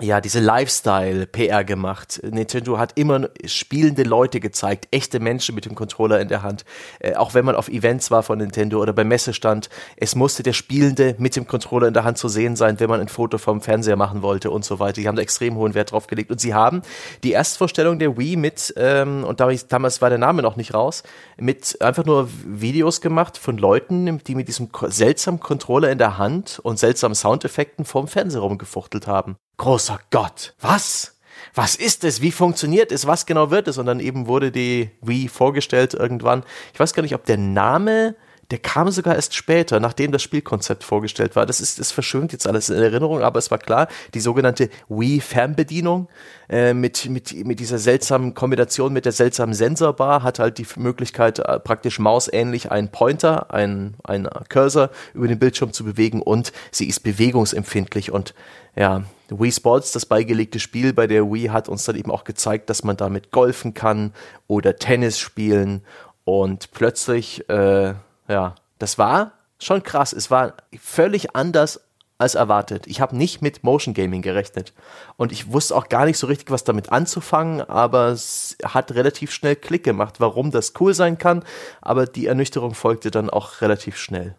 ja, 0.00 0.20
diese 0.20 0.40
Lifestyle-PR 0.40 1.62
gemacht. 1.62 2.20
Nintendo 2.28 2.78
hat 2.78 2.98
immer 2.98 3.28
spielende 3.44 4.02
Leute 4.02 4.40
gezeigt, 4.40 4.88
echte 4.90 5.20
Menschen 5.20 5.54
mit 5.54 5.66
dem 5.66 5.76
Controller 5.76 6.20
in 6.20 6.28
der 6.28 6.42
Hand. 6.42 6.64
Äh, 6.98 7.14
auch 7.14 7.34
wenn 7.34 7.44
man 7.44 7.54
auf 7.54 7.68
Events 7.68 8.10
war 8.10 8.24
von 8.24 8.38
Nintendo 8.38 8.80
oder 8.80 8.92
beim 8.92 9.06
Messestand, 9.08 9.68
es 9.96 10.16
musste 10.16 10.42
der 10.42 10.52
Spielende 10.52 11.14
mit 11.18 11.36
dem 11.36 11.46
Controller 11.46 11.86
in 11.86 11.94
der 11.94 12.02
Hand 12.02 12.18
zu 12.18 12.28
sehen 12.28 12.56
sein, 12.56 12.80
wenn 12.80 12.90
man 12.90 13.00
ein 13.00 13.08
Foto 13.08 13.38
vom 13.38 13.60
Fernseher 13.60 13.94
machen 13.94 14.22
wollte 14.22 14.50
und 14.50 14.64
so 14.64 14.80
weiter. 14.80 15.00
Die 15.00 15.06
haben 15.06 15.16
da 15.16 15.22
extrem 15.22 15.54
hohen 15.54 15.74
Wert 15.74 15.92
drauf 15.92 16.08
gelegt. 16.08 16.30
Und 16.30 16.40
sie 16.40 16.54
haben 16.54 16.82
die 17.22 17.32
Erstvorstellung 17.32 18.00
der 18.00 18.18
Wii 18.18 18.36
mit, 18.36 18.74
ähm, 18.76 19.22
und 19.22 19.38
damals 19.40 20.02
war 20.02 20.08
der 20.08 20.18
Name 20.18 20.42
noch 20.42 20.56
nicht 20.56 20.74
raus, 20.74 21.04
mit 21.36 21.80
einfach 21.80 22.04
nur 22.04 22.28
Videos 22.44 23.00
gemacht 23.00 23.38
von 23.38 23.58
Leuten, 23.58 24.18
die 24.26 24.34
mit 24.34 24.48
diesem 24.48 24.70
seltsamen 24.88 25.38
Controller 25.38 25.90
in 25.90 25.98
der 25.98 26.18
Hand 26.18 26.58
und 26.62 26.80
seltsamen 26.80 27.14
Soundeffekten 27.14 27.84
vorm 27.84 28.08
Fernseher 28.08 28.40
rumgefuchtelt 28.40 29.06
haben 29.06 29.36
großer 29.56 29.98
Gott, 30.10 30.54
was? 30.60 31.16
Was 31.54 31.76
ist 31.76 32.02
es? 32.02 32.20
Wie 32.20 32.32
funktioniert 32.32 32.90
es? 32.90 33.06
Was 33.06 33.26
genau 33.26 33.50
wird 33.50 33.68
es? 33.68 33.78
Und 33.78 33.86
dann 33.86 34.00
eben 34.00 34.26
wurde 34.26 34.50
die 34.50 34.90
Wii 35.02 35.28
vorgestellt 35.28 35.94
irgendwann. 35.94 36.42
Ich 36.72 36.80
weiß 36.80 36.94
gar 36.94 37.02
nicht, 37.02 37.14
ob 37.14 37.24
der 37.26 37.38
Name 37.38 38.16
der 38.50 38.58
kam 38.58 38.90
sogar 38.90 39.14
erst 39.14 39.34
später, 39.34 39.80
nachdem 39.80 40.12
das 40.12 40.22
Spielkonzept 40.22 40.84
vorgestellt 40.84 41.36
war. 41.36 41.46
Das 41.46 41.60
ist, 41.60 41.78
das 41.78 41.92
verschwimmt 41.92 42.32
jetzt 42.32 42.46
alles 42.46 42.70
in 42.70 42.76
Erinnerung, 42.76 43.22
aber 43.22 43.38
es 43.38 43.50
war 43.50 43.58
klar, 43.58 43.88
die 44.12 44.20
sogenannte 44.20 44.68
Wii-Fernbedienung 44.88 46.08
äh, 46.48 46.74
mit, 46.74 47.08
mit, 47.08 47.46
mit 47.46 47.60
dieser 47.60 47.78
seltsamen 47.78 48.34
Kombination 48.34 48.92
mit 48.92 49.04
der 49.04 49.12
seltsamen 49.12 49.54
Sensorbar 49.54 50.22
hat 50.22 50.38
halt 50.38 50.58
die 50.58 50.66
Möglichkeit, 50.76 51.38
äh, 51.38 51.58
praktisch 51.58 51.98
mausähnlich 51.98 52.70
einen 52.70 52.88
Pointer, 52.88 53.52
ein, 53.52 53.94
ein 54.04 54.28
Cursor 54.48 54.90
über 55.14 55.28
den 55.28 55.38
Bildschirm 55.38 55.72
zu 55.72 55.84
bewegen 55.84 56.20
und 56.20 56.52
sie 56.70 56.88
ist 56.88 57.00
bewegungsempfindlich 57.00 58.12
und 58.12 58.34
ja, 58.76 59.04
Wii 59.30 59.52
Sports, 59.52 59.92
das 59.92 60.04
beigelegte 60.04 60.58
Spiel 60.58 60.92
bei 60.92 61.06
der 61.06 61.24
Wii, 61.24 61.46
hat 61.46 61.68
uns 61.68 61.84
dann 61.84 61.96
eben 61.96 62.10
auch 62.10 62.24
gezeigt, 62.24 62.68
dass 62.68 62.84
man 62.84 62.96
damit 62.96 63.30
golfen 63.30 63.72
kann 63.72 64.12
oder 64.48 64.76
Tennis 64.76 65.18
spielen 65.18 65.82
und 66.24 66.72
plötzlich 66.72 67.48
äh, 67.48 67.94
ja, 68.28 68.54
das 68.78 68.98
war 68.98 69.32
schon 69.58 69.82
krass. 69.82 70.12
Es 70.12 70.30
war 70.30 70.54
völlig 70.78 71.34
anders 71.36 71.80
als 72.24 72.34
erwartet. 72.34 72.86
Ich 72.86 73.00
habe 73.00 73.16
nicht 73.16 73.42
mit 73.42 73.62
Motion 73.62 73.94
Gaming 73.94 74.22
gerechnet. 74.22 74.72
Und 75.16 75.30
ich 75.30 75.52
wusste 75.52 75.76
auch 75.76 75.88
gar 75.88 76.06
nicht 76.06 76.18
so 76.18 76.26
richtig, 76.26 76.50
was 76.50 76.64
damit 76.64 76.90
anzufangen, 76.90 77.60
aber 77.60 78.08
es 78.08 78.56
hat 78.64 78.92
relativ 78.92 79.30
schnell 79.30 79.54
Klick 79.54 79.84
gemacht, 79.84 80.16
warum 80.18 80.50
das 80.50 80.72
cool 80.80 80.94
sein 80.94 81.18
kann. 81.18 81.44
Aber 81.80 82.06
die 82.06 82.26
Ernüchterung 82.26 82.74
folgte 82.74 83.10
dann 83.10 83.30
auch 83.30 83.60
relativ 83.60 83.96
schnell. 83.96 84.34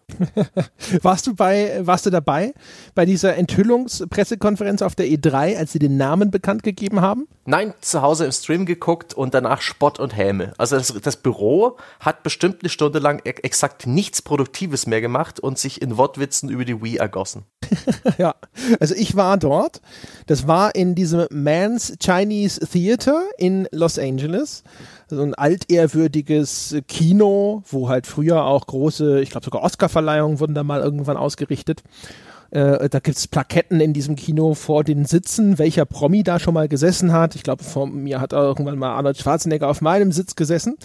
warst 1.02 1.28
du 1.28 1.36
bei, 1.36 1.80
warst 1.82 2.06
du 2.06 2.10
dabei 2.10 2.54
bei 2.94 3.06
dieser 3.06 3.36
Enthüllungspressekonferenz 3.36 4.82
auf 4.82 4.96
der 4.96 5.06
E3, 5.06 5.58
als 5.58 5.72
sie 5.72 5.80
den 5.80 5.96
Namen 5.98 6.32
bekannt 6.32 6.64
gegeben 6.64 7.02
haben? 7.02 7.28
Nein, 7.46 7.76
zu 7.80 8.02
Hause 8.02 8.26
im 8.26 8.32
Stream 8.32 8.66
geguckt 8.66 9.14
und 9.14 9.36
danach 9.36 9.62
Spott 9.62 10.00
und 10.00 10.18
Häme. 10.18 10.54
Also 10.58 10.78
das, 10.78 10.88
das 10.88 11.18
Büro 11.18 11.78
hat 12.00 12.24
bestimmt 12.24 12.64
eine 12.64 12.70
Stunde 12.70 12.98
lang 13.00 13.22
e 13.24 13.36
exakt 13.44 13.86
nichts 13.86 14.22
Produktives 14.24 14.88
mehr 14.88 15.02
gemacht 15.02 15.40
und 15.40 15.60
sich 15.60 15.82
in 15.82 15.96
Wortwitzen 15.96 16.50
über 16.50 16.66
die 16.66 16.82
Wii 16.82 16.98
ergossen. 16.98 17.44
ja, 18.18 18.36
also 18.80 18.96
ich 18.96 19.16
war 19.16 19.38
dort. 19.38 19.82
Das 20.28 20.48
war 20.48 20.76
in 20.76 20.96
diesem 20.96 21.28
Man's 21.30 21.94
Chinese 22.00 22.60
Theater 22.68 23.24
in 23.38 23.68
Los 23.72 24.00
Angeles. 24.00 24.64
So 25.08 25.22
ein 25.22 25.34
altehrwürdiges 25.34 26.76
Kino, 26.88 27.64
wo 27.70 27.90
halt 27.90 28.08
früher 28.08 28.44
auch 28.44 28.66
große, 28.66 29.22
ich 29.22 29.30
glaube 29.30 29.46
sogar 29.46 29.64
Oscar-Verleihungen 29.64 30.40
wurden 30.40 30.56
da 30.56 30.64
mal 30.64 30.82
irgendwann 30.82 31.18
ausgerichtet. 31.18 31.84
Äh, 32.52 32.90
da 32.90 33.00
gibt 33.00 33.18
es 33.18 33.28
Plaketten 33.28 33.82
in 33.82 33.94
diesem 33.94 34.16
Kino 34.16 34.54
vor 34.54 34.84
den 34.84 35.06
Sitzen, 35.06 35.60
welcher 35.60 35.86
Promi 35.86 36.24
da 36.24 36.40
schon 36.40 36.54
mal 36.54 36.68
gesessen 36.68 37.12
hat. 37.12 37.36
Ich 37.36 37.44
glaube, 37.44 37.64
vor 37.64 37.88
mir 37.88 38.22
hat 38.22 38.34
irgendwann 38.34 38.78
mal 38.78 38.96
Arnold 38.96 39.18
Schwarzenegger 39.18 39.68
auf 39.68 39.82
meinem 39.82 40.12
Sitz 40.12 40.36
gesessen. 40.36 40.78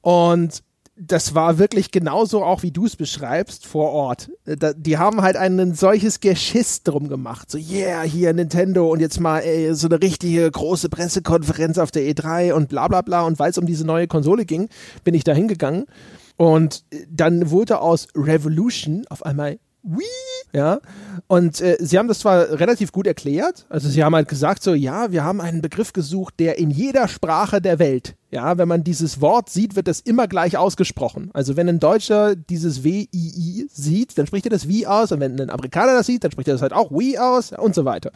Und 0.00 0.62
das 0.96 1.34
war 1.34 1.58
wirklich 1.58 1.92
genauso 1.92 2.44
auch, 2.44 2.62
wie 2.62 2.72
du 2.72 2.84
es 2.84 2.96
beschreibst, 2.96 3.66
vor 3.66 3.90
Ort. 3.90 4.30
Da, 4.44 4.72
die 4.74 4.98
haben 4.98 5.22
halt 5.22 5.36
ein 5.36 5.74
solches 5.74 6.20
Geschiss 6.20 6.82
drum 6.82 7.08
gemacht. 7.08 7.50
So, 7.50 7.56
yeah, 7.56 8.02
hier 8.02 8.32
Nintendo 8.32 8.90
und 8.90 9.00
jetzt 9.00 9.18
mal 9.18 9.40
ey, 9.40 9.74
so 9.74 9.88
eine 9.88 10.02
richtige 10.02 10.50
große 10.50 10.90
Pressekonferenz 10.90 11.78
auf 11.78 11.90
der 11.90 12.02
E3 12.02 12.52
und 12.52 12.68
bla 12.68 12.86
bla 12.88 13.00
bla. 13.00 13.22
Und 13.22 13.38
weil 13.38 13.50
es 13.50 13.58
um 13.58 13.66
diese 13.66 13.86
neue 13.86 14.08
Konsole 14.08 14.44
ging, 14.44 14.68
bin 15.02 15.14
ich 15.14 15.24
da 15.24 15.32
hingegangen. 15.32 15.86
Und 16.36 16.84
dann 17.08 17.50
wurde 17.50 17.80
aus 17.80 18.08
Revolution 18.14 19.04
auf 19.08 19.24
einmal 19.24 19.58
Wii, 19.82 20.04
ja. 20.52 20.80
Und 21.26 21.60
äh, 21.60 21.76
sie 21.80 21.98
haben 21.98 22.08
das 22.08 22.20
zwar 22.20 22.58
relativ 22.58 22.92
gut 22.92 23.06
erklärt, 23.06 23.66
also 23.68 23.88
sie 23.88 24.02
haben 24.02 24.14
halt 24.14 24.28
gesagt 24.28 24.62
so, 24.62 24.74
ja, 24.74 25.12
wir 25.12 25.24
haben 25.24 25.40
einen 25.40 25.62
Begriff 25.62 25.92
gesucht, 25.92 26.34
der 26.38 26.58
in 26.58 26.70
jeder 26.70 27.08
Sprache 27.08 27.60
der 27.60 27.78
Welt, 27.78 28.16
ja, 28.30 28.58
wenn 28.58 28.68
man 28.68 28.84
dieses 28.84 29.20
Wort 29.20 29.48
sieht, 29.50 29.76
wird 29.76 29.88
das 29.88 30.00
immer 30.00 30.28
gleich 30.28 30.56
ausgesprochen. 30.56 31.30
Also 31.32 31.56
wenn 31.56 31.68
ein 31.68 31.80
Deutscher 31.80 32.36
dieses 32.36 32.84
W-I-I 32.84 33.66
sieht, 33.70 34.18
dann 34.18 34.26
spricht 34.26 34.46
er 34.46 34.50
das 34.50 34.68
Wie 34.68 34.86
aus 34.86 35.12
und 35.12 35.20
wenn 35.20 35.40
ein 35.40 35.50
Amerikaner 35.50 35.94
das 35.94 36.06
sieht, 36.06 36.24
dann 36.24 36.32
spricht 36.32 36.48
er 36.48 36.54
das 36.54 36.62
halt 36.62 36.72
auch 36.72 36.90
Wii 36.90 37.18
aus 37.18 37.52
und 37.52 37.74
so 37.74 37.84
weiter. 37.84 38.12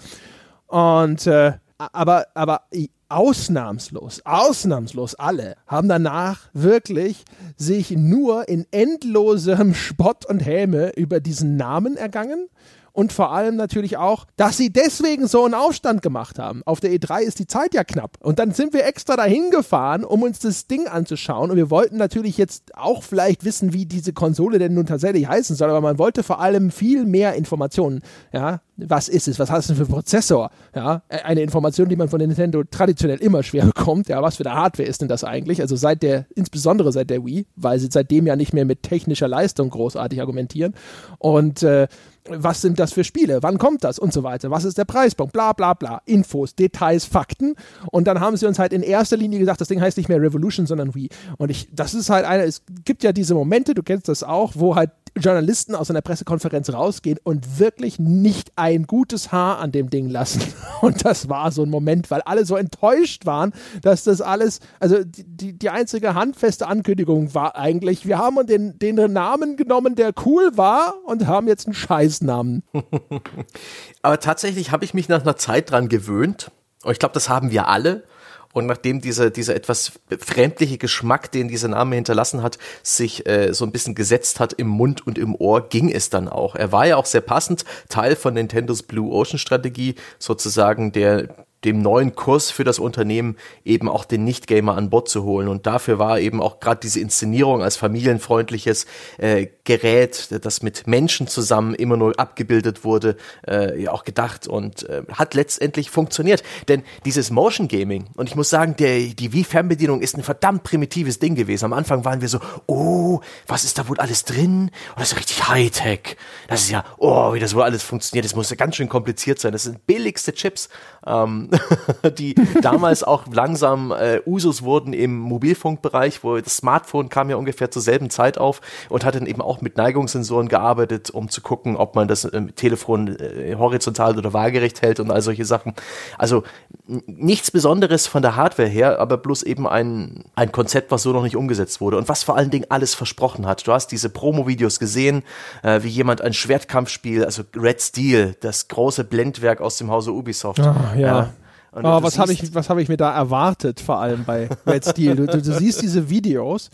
Und 0.67 1.27
äh, 1.27 1.53
aber, 1.93 2.27
aber 2.35 2.63
ausnahmslos, 3.09 4.23
ausnahmslos 4.25 5.15
alle 5.15 5.57
haben 5.67 5.89
danach 5.89 6.49
wirklich 6.53 7.25
sich 7.57 7.91
nur 7.91 8.49
in 8.49 8.67
endlosem 8.71 9.75
Spott 9.75 10.27
und 10.27 10.41
Häme 10.41 10.91
über 10.97 11.21
diesen 11.21 11.57
Namen 11.57 11.97
ergangen 11.97 12.49
und 12.95 13.13
vor 13.13 13.33
allem 13.33 13.57
natürlich 13.57 13.97
auch, 13.97 14.25
dass 14.37 14.57
sie 14.57 14.73
deswegen 14.73 15.27
so 15.27 15.45
einen 15.45 15.55
Aufstand 15.55 16.01
gemacht 16.01 16.39
haben. 16.39 16.63
Auf 16.65 16.79
der 16.79 16.93
E3 16.93 17.23
ist 17.23 17.41
die 17.41 17.49
Zeit 17.49 17.75
ja 17.75 17.83
knapp. 17.83 18.19
Und 18.21 18.39
dann 18.39 18.53
sind 18.53 18.73
wir 18.73 18.87
extra 18.87 19.17
dahin 19.17 19.51
gefahren, 19.51 20.05
um 20.05 20.23
uns 20.23 20.39
das 20.39 20.69
Ding 20.69 20.87
anzuschauen. 20.87 21.51
Und 21.51 21.57
wir 21.57 21.71
wollten 21.71 21.97
natürlich 21.97 22.39
jetzt 22.39 22.77
auch 22.77 23.03
vielleicht 23.03 23.45
wissen, 23.45 23.73
wie 23.73 23.85
diese 23.85 24.13
Konsole 24.13 24.61
denn 24.61 24.75
nun 24.75 24.87
tatsächlich 24.87 25.27
heißen 25.27 25.57
soll. 25.57 25.71
Aber 25.71 25.81
man 25.81 25.99
wollte 25.99 26.23
vor 26.23 26.41
allem 26.41 26.71
viel 26.71 27.05
mehr 27.05 27.35
Informationen. 27.35 28.01
Ja, 28.33 28.61
was 28.77 29.09
ist 29.09 29.27
es? 29.27 29.41
Was 29.41 29.51
es 29.51 29.67
denn 29.67 29.77
für 29.77 29.87
Prozessor? 29.87 30.51
Ja, 30.73 31.03
eine 31.09 31.43
Information, 31.43 31.89
die 31.89 31.97
man 31.97 32.09
von 32.09 32.21
Nintendo 32.21 32.63
traditionell 32.63 33.19
immer 33.19 33.43
schwer 33.43 33.67
bekommt. 33.67 34.09
Ja, 34.09 34.23
was 34.23 34.37
für 34.37 34.47
eine 34.47 34.55
Hardware 34.55 34.89
ist 34.89 35.01
denn 35.01 35.09
das 35.09 35.25
eigentlich? 35.25 35.61
Also 35.61 35.75
seit 35.75 36.05
der, 36.05 36.27
insbesondere 36.37 36.93
seit 36.93 37.11
der 37.11 37.25
Wii, 37.25 37.47
weil 37.57 37.81
sie 37.81 37.89
seitdem 37.91 38.29
ja 38.29 38.37
nicht 38.37 38.53
mehr 38.53 38.65
mit 38.65 38.85
technischer 38.85 39.27
Leistung 39.27 39.71
großartig 39.71 40.21
argumentieren. 40.21 40.75
Und 41.19 41.65
äh, 41.65 41.89
was 42.29 42.61
sind 42.61 42.79
das 42.79 42.93
für 42.93 43.05
Spiele, 43.05 43.43
wann 43.43 43.59
kommt 43.59 43.85
das? 43.85 43.99
Und 43.99 44.13
so 44.13 44.23
weiter, 44.23 44.51
was 44.51 44.65
ist 44.65 44.79
der 44.79 44.85
Preispunkt, 44.85 45.33
bla 45.33 45.53
bla 45.53 45.75
bla, 45.75 46.01
Infos, 46.07 46.55
Details, 46.55 47.05
Fakten. 47.05 47.55
Und 47.91 48.07
dann 48.07 48.21
haben 48.21 48.37
sie 48.37 48.47
uns 48.47 48.59
halt 48.59 48.73
in 48.73 48.83
erster 48.83 49.17
Linie 49.17 49.39
gesagt, 49.39 49.61
das 49.61 49.69
Ding 49.69 49.81
heißt 49.81 49.97
nicht 49.97 50.09
mehr 50.09 50.21
Revolution, 50.21 50.67
sondern 50.67 50.95
Wii. 50.95 51.09
Und 51.39 51.51
ich, 51.51 51.69
das 51.73 51.95
ist 51.95 52.11
halt 52.11 52.25
eine, 52.25 52.45
es 52.45 52.63
gibt 52.85 53.03
ja 53.03 53.13
diese 53.13 53.35
Momente, 53.35 53.75
du 53.75 53.83
kennst 53.83 54.09
das 54.09 54.23
auch, 54.23 54.53
wo 54.55 54.75
halt 54.75 54.91
Journalisten 55.17 55.77
aus 55.77 55.91
einer 55.91 56.01
Pressekonferenz 56.01 56.73
rausgehen 56.73 57.19
und 57.23 57.61
wirklich 57.61 58.01
nicht 58.01 58.53
ein 58.57 58.87
gutes 58.87 59.31
Haar 59.31 59.59
an 59.59 59.71
dem 59.71 59.89
Ding 59.89 60.09
lassen. 60.09 60.43
Und 60.81 61.05
das 61.05 61.29
war 61.29 61.53
so 61.53 61.63
ein 61.63 61.71
Moment, 61.71 62.11
weil 62.11 62.21
alle 62.23 62.45
so 62.45 62.57
enttäuscht 62.57 63.25
waren, 63.25 63.53
dass 63.81 64.05
das 64.05 64.21
alles, 64.21 64.59
also 64.81 64.99
die, 65.05 65.53
die 65.53 65.71
einzige 65.71 66.15
handfeste 66.15 66.67
Ankündigung 66.67 67.33
war 67.33 67.57
eigentlich, 67.57 68.07
wir 68.07 68.19
haben 68.19 68.45
den, 68.47 68.79
den 68.79 68.97
Namen 69.13 69.57
genommen, 69.57 69.95
der 69.95 70.13
cool 70.27 70.57
war 70.57 70.95
und 71.05 71.27
haben 71.27 71.47
jetzt 71.47 71.67
einen 71.67 71.75
Scheißnamen. 72.15 72.63
Aber 74.03 74.21
tatsächlich 74.21 74.71
habe 74.71 74.85
ich 74.85 74.95
mich 74.95 75.09
nach 75.09 75.23
einer 75.23 75.37
Zeit 75.37 75.71
dran 75.71 75.89
gewöhnt. 75.89 76.51
Und 76.83 76.93
ich 76.93 76.99
glaube, 76.99 77.15
das 77.15 77.29
haben 77.29 77.51
wir 77.51 77.69
alle. 77.69 78.05
Und 78.53 78.67
nachdem 78.67 79.01
dieser, 79.01 79.31
dieser 79.31 79.57
etwas 79.57 79.93
fremdliche 80.21 80.79
Geschmack, 80.79 81.33
den 81.33 81.49
dieser 81.49 81.67
Name 81.67 81.97
hinterlassen 81.97 82.43
hat, 82.43 82.59
sich 82.85 83.27
äh, 83.27 83.53
so 83.53 83.65
ein 83.65 83.73
bisschen 83.73 83.97
gesetzt 83.97 84.39
hat 84.39 84.53
im 84.53 84.69
Mund 84.69 85.05
und 85.05 85.19
im 85.19 85.35
Ohr, 85.35 85.69
ging 85.69 85.91
es 85.91 86.09
dann 86.09 86.29
auch. 86.29 86.55
Er 86.55 86.71
war 86.71 86.87
ja 86.87 86.97
auch 86.97 87.07
sehr 87.07 87.21
passend, 87.21 87.65
Teil 87.89 88.15
von 88.15 88.35
Nintendos 88.35 88.85
Blue 88.85 89.11
Ocean 89.11 89.41
Strategie, 89.41 89.97
sozusagen 90.21 90.93
der 90.93 91.47
dem 91.65 91.81
neuen 91.81 92.15
Kurs 92.15 92.51
für 92.51 92.65
das 92.65 92.79
Unternehmen 92.79 93.37
eben 93.65 93.89
auch 93.89 94.05
den 94.05 94.25
Nicht-Gamer 94.25 94.77
an 94.77 94.91
Bord 94.91 95.09
zu 95.09 95.25
holen. 95.25 95.49
Und 95.49 95.67
dafür 95.67 95.99
war 95.99 96.21
eben 96.21 96.43
auch 96.43 96.61
gerade 96.61 96.81
diese 96.81 97.01
Inszenierung 97.01 97.63
als 97.63 97.77
familienfreundliches 97.77 98.87
äh, 99.19 99.47
Gerät, 99.65 100.29
das 100.45 100.63
mit 100.63 100.87
Menschen 100.87 101.27
zusammen 101.27 101.75
immer 101.75 101.97
nur 101.97 102.19
abgebildet 102.19 102.85
wurde, 102.85 103.17
äh, 103.49 103.83
ja 103.83 103.93
auch 103.93 104.05
gedacht 104.05 104.47
und 104.47 104.89
äh, 104.89 105.03
hat 105.13 105.35
letztendlich 105.35 105.91
funktioniert. 105.91 106.43
Denn 106.69 106.83
dieses 107.05 107.31
Motion 107.31 107.69
Gaming, 107.69 108.07
und 108.15 108.29
ich 108.29 108.37
muss 108.37 108.51
sagen, 108.51 108.77
der, 108.77 108.99
die 109.01 109.33
Wii-Fernbedienung 109.33 110.03
ist 110.03 110.17
ein 110.17 110.23
verdammt 110.23 110.65
primitives 110.65 111.19
Ding 111.19 111.35
gewesen. 111.35 111.65
Am 111.65 111.73
Anfang 111.73 112.05
waren 112.05 112.21
wir 112.21 112.29
so, 112.29 112.41
oh, 112.67 113.21
was 113.47 113.65
ist 113.65 113.79
da 113.79 113.89
wohl 113.89 113.99
alles 113.99 114.25
drin? 114.25 114.71
Und 114.91 115.01
das 115.01 115.13
ist 115.13 115.19
richtig 115.19 115.49
Hightech. 115.49 116.17
Das 116.49 116.63
ist 116.63 116.71
ja, 116.71 116.85
oh, 116.99 117.33
wie 117.33 117.41
das 117.41 117.55
wohl 117.55 117.63
alles 117.63 117.83
funktioniert. 117.83 118.25
Das 118.25 118.37
muss 118.37 118.51
ja 118.51 118.57
ganz 118.57 118.77
schön 118.77 118.89
kompliziert 118.89 119.39
sein. 119.39 119.53
Das 119.53 119.63
sind 119.63 119.87
billigste 119.87 120.35
Chips. 120.35 120.69
Ähm, 121.07 121.49
die 122.19 122.35
damals 122.63 123.05
auch 123.05 123.25
langsam 123.33 123.93
äh, 123.93 124.21
Usus 124.27 124.63
wurden 124.63 124.93
im 124.93 125.19
Mobilfunkbereich, 125.19 126.25
wo 126.25 126.39
das 126.39 126.57
Smartphone 126.57 127.09
kam 127.09 127.31
ja 127.31 127.37
ungefähr 127.37 127.71
zur 127.71 127.83
selben 127.83 128.11
Zeit 128.11 128.39
auf 128.39 128.61
und 128.89 129.05
hat 129.05 129.15
dann 129.15 129.27
eben 129.27 129.41
auch 129.41 129.61
mit 129.61 129.77
Neigungssensoren 129.77 130.49
gearbeitet, 130.49 131.11
um 131.11 131.29
zu 131.29 131.41
gucken, 131.41 131.77
ob 131.77 131.95
man 131.95 132.09
das 132.09 132.25
äh, 132.25 132.43
Telefon 132.53 133.17
äh, 133.19 133.57
horizontal 133.59 134.17
oder 134.17 134.33
waagerecht 134.33 134.83
hält 134.83 135.01
und 135.01 135.11
all 135.11 135.23
solche 135.23 135.45
Sachen. 135.45 135.75
Also 136.19 136.45
nichts 136.87 137.51
Besonderes 137.51 138.07
von 138.07 138.23
der 138.23 138.37
Hardware 138.37 138.69
her, 138.69 138.99
aber 139.01 139.17
bloß 139.17 139.43
eben 139.43 139.67
ein, 139.67 140.25
ein 140.35 140.53
Konzept, 140.53 140.91
was 140.91 141.03
so 141.03 141.13
noch 141.13 141.23
nicht 141.23 141.37
umgesetzt 141.37 141.81
wurde 141.81 141.97
und 141.97 142.09
was 142.09 142.23
vor 142.23 142.37
allen 142.37 142.51
Dingen 142.51 142.67
alles 142.69 142.95
versprochen 142.95 143.47
hat. 143.47 143.67
Du 143.67 143.73
hast 143.73 143.89
diese 143.89 144.11
Promo-Videos 144.11 144.79
gesehen, 144.79 145.23
äh, 145.63 145.83
wie 145.83 145.89
jemand 145.89 146.21
ein 146.21 146.33
Schwertkampfspiel, 146.33 147.25
also 147.25 147.43
Red 147.57 147.81
Steel, 147.81 148.37
das 148.41 148.69
große 148.69 149.05
Blendwerk 149.05 149.61
aus 149.61 149.79
dem 149.79 149.91
Hause 149.91 150.13
Ubisoft. 150.13 150.61
Oh, 150.61 150.99
ja. 150.99 151.31
Und 151.75 151.85
oh, 151.85 152.03
was 152.03 152.19
habe 152.19 152.33
ich, 152.33 152.55
was 152.55 152.71
hab 152.71 152.79
ich 152.79 152.89
mir 152.89 152.97
da 152.97 153.15
erwartet, 153.15 153.81
vor 153.81 154.01
allem 154.01 154.25
bei 154.25 154.49
Red 154.67 154.85
Steel? 154.89 155.17
Du, 155.17 155.27
du, 155.27 155.43
du 155.43 155.53
siehst 155.53 155.83
diese 155.83 156.09
Videos 156.09 156.71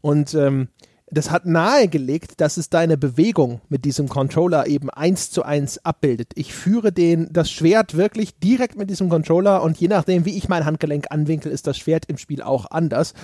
und 0.00 0.34
ähm, 0.34 0.68
das 1.10 1.30
hat 1.30 1.46
nahegelegt, 1.46 2.40
dass 2.40 2.56
es 2.56 2.68
deine 2.68 2.98
Bewegung 2.98 3.60
mit 3.68 3.84
diesem 3.84 4.08
Controller 4.08 4.66
eben 4.66 4.90
eins 4.90 5.30
zu 5.30 5.42
eins 5.42 5.84
abbildet. 5.84 6.32
Ich 6.34 6.52
führe 6.52 6.92
den, 6.92 7.28
das 7.32 7.50
Schwert 7.50 7.96
wirklich 7.96 8.38
direkt 8.38 8.76
mit 8.76 8.90
diesem 8.90 9.08
Controller 9.08 9.62
und 9.62 9.78
je 9.78 9.88
nachdem, 9.88 10.24
wie 10.24 10.36
ich 10.36 10.48
mein 10.48 10.64
Handgelenk 10.64 11.06
anwinkel, 11.10 11.50
ist 11.50 11.66
das 11.66 11.78
Schwert 11.78 12.04
im 12.06 12.18
Spiel 12.18 12.42
auch 12.42 12.70
anders. 12.70 13.14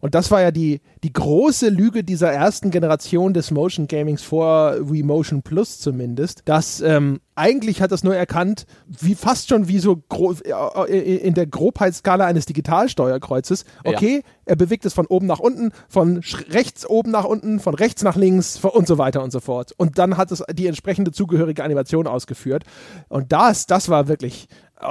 Und 0.00 0.14
das 0.14 0.30
war 0.30 0.40
ja 0.40 0.50
die, 0.50 0.80
die 1.02 1.12
große 1.12 1.68
Lüge 1.68 2.02
dieser 2.04 2.32
ersten 2.32 2.70
Generation 2.70 3.34
des 3.34 3.50
Motion 3.50 3.86
Gamings 3.86 4.22
vor 4.22 4.76
Wii 4.90 5.02
Motion 5.02 5.42
Plus 5.42 5.78
zumindest, 5.78 6.42
dass 6.46 6.80
ähm, 6.80 7.20
eigentlich 7.34 7.80
hat 7.80 7.92
das 7.92 8.04
nur 8.04 8.14
erkannt, 8.14 8.66
wie 8.86 9.14
fast 9.14 9.48
schon 9.48 9.68
wie 9.68 9.78
so 9.78 10.02
äh, 10.88 11.16
in 11.16 11.34
der 11.34 11.46
Grobheitsskala 11.46 12.26
eines 12.26 12.46
Digitalsteuerkreuzes. 12.46 13.64
Okay, 13.84 14.16
ja. 14.16 14.32
er 14.44 14.56
bewegt 14.56 14.84
es 14.84 14.92
von 14.92 15.06
oben 15.06 15.26
nach 15.26 15.38
unten, 15.38 15.72
von 15.88 16.20
rechts 16.50 16.88
oben 16.88 17.10
nach 17.10 17.24
unten, 17.24 17.60
von 17.60 17.74
rechts 17.74 18.02
nach 18.02 18.16
links 18.16 18.62
und 18.62 18.86
so 18.86 18.98
weiter 18.98 19.22
und 19.22 19.30
so 19.30 19.40
fort. 19.40 19.72
Und 19.76 19.98
dann 19.98 20.16
hat 20.16 20.32
es 20.32 20.42
die 20.52 20.66
entsprechende 20.66 21.12
zugehörige 21.12 21.64
Animation 21.64 22.06
ausgeführt. 22.06 22.64
Und 23.08 23.32
das, 23.32 23.66
das 23.66 23.88
war 23.88 24.08
wirklich 24.08 24.48
oh, 24.82 24.86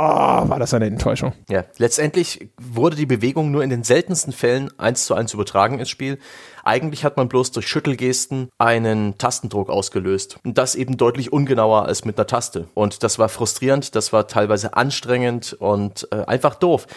war 0.49 0.59
das 0.59 0.73
eine 0.73 0.85
Enttäuschung. 0.85 1.33
Ja, 1.49 1.65
letztendlich 1.77 2.49
wurde 2.59 2.95
die 2.95 3.05
Bewegung 3.05 3.51
nur 3.51 3.63
in 3.63 3.69
den 3.69 3.83
seltensten 3.83 4.33
Fällen 4.33 4.69
eins 4.79 5.05
zu 5.05 5.13
eins 5.13 5.33
übertragen 5.33 5.79
ins 5.79 5.89
Spiel. 5.89 6.19
Eigentlich 6.63 7.03
hat 7.03 7.17
man 7.17 7.29
bloß 7.29 7.51
durch 7.51 7.67
Schüttelgesten 7.67 8.49
einen 8.57 9.17
Tastendruck 9.17 9.69
ausgelöst. 9.69 10.37
Und 10.43 10.57
das 10.57 10.75
eben 10.75 10.97
deutlich 10.97 11.33
ungenauer 11.33 11.85
als 11.85 12.05
mit 12.05 12.17
einer 12.17 12.27
Taste. 12.27 12.67
Und 12.73 13.03
das 13.03 13.19
war 13.19 13.29
frustrierend, 13.29 13.95
das 13.95 14.13
war 14.13 14.27
teilweise 14.27 14.75
anstrengend 14.75 15.53
und 15.53 16.07
äh, 16.11 16.23
einfach 16.25 16.55
doof 16.55 16.87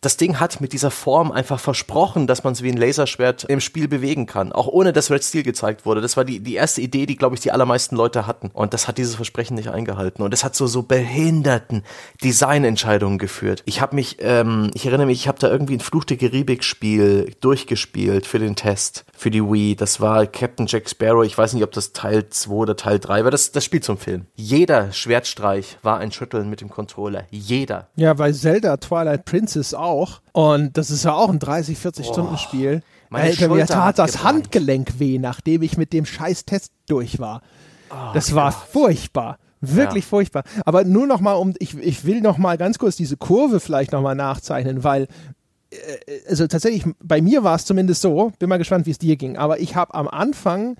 das 0.00 0.16
Ding 0.16 0.40
hat 0.40 0.60
mit 0.60 0.72
dieser 0.72 0.90
Form 0.90 1.32
einfach 1.32 1.60
versprochen, 1.60 2.26
dass 2.26 2.44
man 2.44 2.52
es 2.52 2.62
wie 2.62 2.70
ein 2.70 2.76
Laserschwert 2.76 3.44
im 3.44 3.60
Spiel 3.60 3.88
bewegen 3.88 4.26
kann, 4.26 4.52
auch 4.52 4.66
ohne 4.66 4.92
dass 4.92 5.10
Red 5.10 5.24
Steel 5.24 5.42
gezeigt 5.42 5.86
wurde. 5.86 6.00
Das 6.00 6.16
war 6.16 6.24
die, 6.24 6.40
die 6.40 6.54
erste 6.54 6.80
Idee, 6.80 7.06
die, 7.06 7.16
glaube 7.16 7.34
ich, 7.34 7.40
die 7.40 7.52
allermeisten 7.52 7.96
Leute 7.96 8.26
hatten. 8.26 8.50
Und 8.52 8.74
das 8.74 8.88
hat 8.88 8.98
dieses 8.98 9.14
Versprechen 9.16 9.54
nicht 9.54 9.70
eingehalten. 9.70 10.22
Und 10.22 10.34
es 10.34 10.44
hat 10.44 10.54
so, 10.54 10.66
so 10.66 10.82
behinderten 10.82 11.82
Designentscheidungen 12.22 13.18
geführt. 13.18 13.62
Ich 13.66 13.80
habe 13.80 13.94
mich, 13.94 14.18
ähm, 14.20 14.70
ich 14.74 14.86
erinnere 14.86 15.06
mich, 15.06 15.20
ich 15.20 15.28
habe 15.28 15.38
da 15.38 15.48
irgendwie 15.48 15.74
ein 15.74 15.80
Fluch 15.80 16.04
der 16.04 16.16
Karibik-Spiel 16.16 17.34
durchgespielt 17.40 18.26
für 18.26 18.38
den 18.38 18.56
Test, 18.56 19.04
für 19.16 19.30
die 19.30 19.42
Wii. 19.42 19.76
Das 19.76 20.00
war 20.00 20.26
Captain 20.26 20.66
Jack 20.66 20.88
Sparrow. 20.88 21.24
Ich 21.24 21.36
weiß 21.36 21.54
nicht, 21.54 21.64
ob 21.64 21.72
das 21.72 21.92
Teil 21.92 22.28
2 22.28 22.52
oder 22.52 22.76
Teil 22.76 22.98
3 22.98 23.24
war. 23.24 23.30
Das, 23.30 23.52
das 23.52 23.64
Spiel 23.64 23.80
zum 23.80 23.98
Film. 23.98 24.26
Jeder 24.34 24.92
Schwertstreich 24.92 25.78
war 25.82 25.98
ein 25.98 26.12
Schütteln 26.12 26.50
mit 26.50 26.60
dem 26.60 26.68
Controller. 26.68 27.24
Jeder. 27.30 27.88
Ja, 27.96 28.14
bei 28.14 28.32
Zelda 28.32 28.76
Twilight 28.76 29.24
Princess 29.24 29.74
auch 29.74 29.85
auch. 29.86 30.20
Und 30.32 30.76
das 30.76 30.90
ist 30.90 31.04
ja 31.04 31.14
auch 31.14 31.30
ein 31.30 31.38
30, 31.38 31.78
40 31.78 32.06
Stunden 32.06 32.36
Spiel. 32.38 32.82
Meine 33.08 33.30
Alter, 33.30 33.48
mir 33.48 33.66
tat 33.66 33.98
das 33.98 34.12
gebrannt. 34.12 34.34
Handgelenk 34.34 34.98
weh, 34.98 35.18
nachdem 35.18 35.62
ich 35.62 35.76
mit 35.76 35.92
dem 35.92 36.04
scheiß 36.04 36.44
Test 36.44 36.72
durch 36.86 37.18
war. 37.18 37.42
Oh, 37.90 38.12
das 38.14 38.34
war 38.34 38.50
Gott. 38.50 38.68
furchtbar. 38.70 39.38
Wirklich 39.60 40.04
ja. 40.04 40.08
furchtbar. 40.08 40.44
Aber 40.64 40.84
nur 40.84 41.06
noch 41.06 41.20
mal 41.20 41.34
um, 41.34 41.54
ich, 41.58 41.76
ich 41.78 42.04
will 42.04 42.20
noch 42.20 42.38
mal 42.38 42.58
ganz 42.58 42.78
kurz 42.78 42.96
diese 42.96 43.16
Kurve 43.16 43.60
vielleicht 43.60 43.92
noch 43.92 44.02
mal 44.02 44.14
nachzeichnen, 44.14 44.84
weil 44.84 45.08
äh, 45.70 45.76
also 46.28 46.46
tatsächlich, 46.46 46.84
bei 47.02 47.20
mir 47.20 47.44
war 47.44 47.56
es 47.56 47.64
zumindest 47.64 48.02
so, 48.02 48.32
bin 48.38 48.48
mal 48.48 48.58
gespannt, 48.58 48.86
wie 48.86 48.90
es 48.90 48.98
dir 48.98 49.16
ging, 49.16 49.36
aber 49.36 49.60
ich 49.60 49.76
habe 49.76 49.94
am 49.94 50.08
Anfang, 50.08 50.76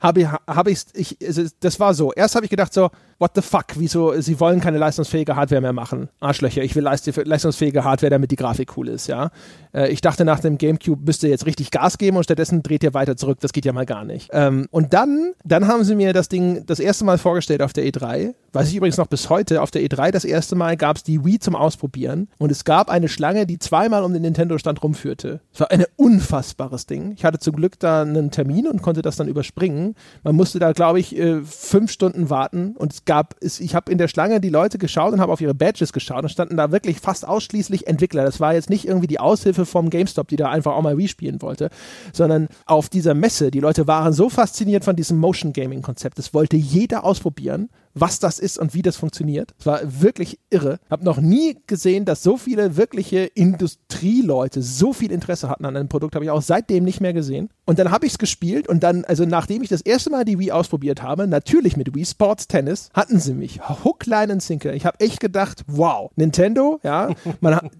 habe 0.00 0.22
ich, 0.22 0.26
hab 0.26 0.68
ich, 0.68 0.84
ich 0.94 1.16
das 1.60 1.78
war 1.78 1.94
so, 1.94 2.12
erst 2.12 2.34
habe 2.34 2.44
ich 2.44 2.50
gedacht 2.50 2.72
so, 2.72 2.90
what 3.18 3.32
the 3.34 3.42
fuck, 3.42 3.66
wieso, 3.76 4.18
sie 4.20 4.40
wollen 4.40 4.60
keine 4.60 4.78
leistungsfähige 4.78 5.36
Hardware 5.36 5.60
mehr 5.60 5.74
machen. 5.74 6.08
Arschlöcher, 6.20 6.62
ich 6.62 6.74
will 6.74 6.82
leistungsfähige 6.82 7.84
Hardware, 7.84 8.10
damit 8.10 8.30
die 8.30 8.36
Grafik 8.36 8.76
cool 8.78 8.88
ist, 8.88 9.06
ja. 9.08 9.30
Äh, 9.74 9.90
ich 9.90 10.00
dachte 10.00 10.24
nach 10.24 10.40
dem 10.40 10.56
Gamecube 10.56 11.04
müsste 11.04 11.28
jetzt 11.28 11.44
richtig 11.44 11.70
Gas 11.70 11.98
geben 11.98 12.16
und 12.16 12.24
stattdessen 12.24 12.62
dreht 12.62 12.82
ihr 12.82 12.94
weiter 12.94 13.16
zurück, 13.16 13.38
das 13.40 13.52
geht 13.52 13.66
ja 13.66 13.72
mal 13.72 13.84
gar 13.84 14.04
nicht. 14.04 14.30
Ähm, 14.32 14.66
und 14.70 14.94
dann, 14.94 15.34
dann 15.44 15.68
haben 15.68 15.84
sie 15.84 15.94
mir 15.94 16.14
das 16.14 16.28
Ding 16.28 16.64
das 16.66 16.80
erste 16.80 17.04
Mal 17.04 17.18
vorgestellt 17.18 17.60
auf 17.60 17.74
der 17.74 17.84
E3, 17.84 18.34
weiß 18.52 18.68
ich 18.68 18.76
übrigens 18.76 18.96
noch 18.96 19.06
bis 19.06 19.28
heute, 19.28 19.60
auf 19.60 19.70
der 19.70 19.82
E3 19.82 20.10
das 20.10 20.24
erste 20.24 20.56
Mal 20.56 20.78
gab 20.78 20.96
es 20.96 21.02
die 21.02 21.22
Wii 21.24 21.38
zum 21.38 21.54
Ausprobieren 21.54 22.28
und 22.38 22.50
es 22.50 22.64
gab 22.64 22.88
eine 22.90 23.08
Schlange, 23.08 23.46
die 23.46 23.58
zweimal 23.58 24.02
um 24.02 24.14
den 24.14 24.22
Nintendo-Stand 24.22 24.82
rumführte. 24.82 25.40
Es 25.52 25.60
war 25.60 25.70
ein 25.70 25.84
unfassbares 25.96 26.86
Ding. 26.86 27.12
Ich 27.12 27.24
hatte 27.24 27.38
zum 27.38 27.54
Glück 27.54 27.78
da 27.78 28.02
einen 28.02 28.30
Termin 28.30 28.66
und 28.66 28.80
konnte 28.80 29.02
das 29.02 29.16
dann 29.16 29.28
überspringen. 29.28 29.89
Man 30.22 30.36
musste 30.36 30.58
da, 30.58 30.72
glaube 30.72 31.00
ich, 31.00 31.16
äh, 31.16 31.42
fünf 31.42 31.90
Stunden 31.90 32.30
warten 32.30 32.74
und 32.76 32.92
es 32.92 33.04
gab, 33.04 33.36
ich 33.40 33.74
habe 33.74 33.90
in 33.90 33.98
der 33.98 34.08
Schlange 34.08 34.40
die 34.40 34.48
Leute 34.48 34.78
geschaut 34.78 35.12
und 35.12 35.20
habe 35.20 35.32
auf 35.32 35.40
ihre 35.40 35.54
Badges 35.54 35.92
geschaut 35.92 36.22
und 36.22 36.28
standen 36.28 36.56
da 36.56 36.72
wirklich 36.72 37.00
fast 37.00 37.26
ausschließlich 37.26 37.86
Entwickler. 37.86 38.24
Das 38.24 38.40
war 38.40 38.54
jetzt 38.54 38.70
nicht 38.70 38.86
irgendwie 38.86 39.06
die 39.06 39.20
Aushilfe 39.20 39.66
vom 39.66 39.90
GameStop, 39.90 40.28
die 40.28 40.36
da 40.36 40.50
einfach 40.50 40.72
auch 40.72 40.82
mal 40.82 40.98
Wii 40.98 41.08
spielen 41.08 41.42
wollte, 41.42 41.70
sondern 42.12 42.48
auf 42.66 42.88
dieser 42.88 43.14
Messe, 43.14 43.50
die 43.50 43.60
Leute 43.60 43.86
waren 43.86 44.12
so 44.12 44.28
fasziniert 44.28 44.84
von 44.84 44.96
diesem 44.96 45.18
Motion 45.18 45.52
Gaming 45.52 45.82
Konzept. 45.82 46.18
Das 46.18 46.34
wollte 46.34 46.56
jeder 46.56 47.04
ausprobieren 47.04 47.68
was 47.94 48.18
das 48.18 48.38
ist 48.38 48.58
und 48.58 48.74
wie 48.74 48.82
das 48.82 48.96
funktioniert. 48.96 49.54
Es 49.58 49.66
war 49.66 49.80
wirklich 49.84 50.38
irre. 50.50 50.78
Hab 50.88 51.02
noch 51.02 51.20
nie 51.20 51.58
gesehen, 51.66 52.04
dass 52.04 52.22
so 52.22 52.36
viele 52.36 52.76
wirkliche 52.76 53.24
Industrieleute 53.24 54.62
so 54.62 54.92
viel 54.92 55.12
Interesse 55.12 55.48
hatten 55.48 55.64
an 55.64 55.76
einem 55.76 55.88
Produkt. 55.88 56.14
Habe 56.14 56.24
ich 56.24 56.30
auch 56.30 56.42
seitdem 56.42 56.84
nicht 56.84 57.00
mehr 57.00 57.12
gesehen. 57.12 57.50
Und 57.66 57.78
dann 57.78 57.90
habe 57.90 58.06
ich 58.06 58.12
es 58.12 58.18
gespielt 58.18 58.68
und 58.68 58.82
dann, 58.82 59.04
also 59.04 59.24
nachdem 59.24 59.62
ich 59.62 59.68
das 59.68 59.80
erste 59.80 60.10
Mal 60.10 60.24
die 60.24 60.38
Wii 60.38 60.52
ausprobiert 60.52 61.02
habe, 61.02 61.26
natürlich 61.26 61.76
mit 61.76 61.94
Wii 61.94 62.04
Sports 62.04 62.48
Tennis, 62.48 62.90
hatten 62.94 63.20
sie 63.20 63.34
mich. 63.34 63.60
Hook, 63.84 64.06
Line 64.06 64.32
und 64.32 64.42
Sinker. 64.42 64.74
Ich 64.74 64.86
habe 64.86 64.98
echt 65.00 65.20
gedacht, 65.20 65.64
wow, 65.66 66.10
Nintendo, 66.16 66.80
ja, 66.82 67.14
man 67.40 67.54
hat 67.54 67.70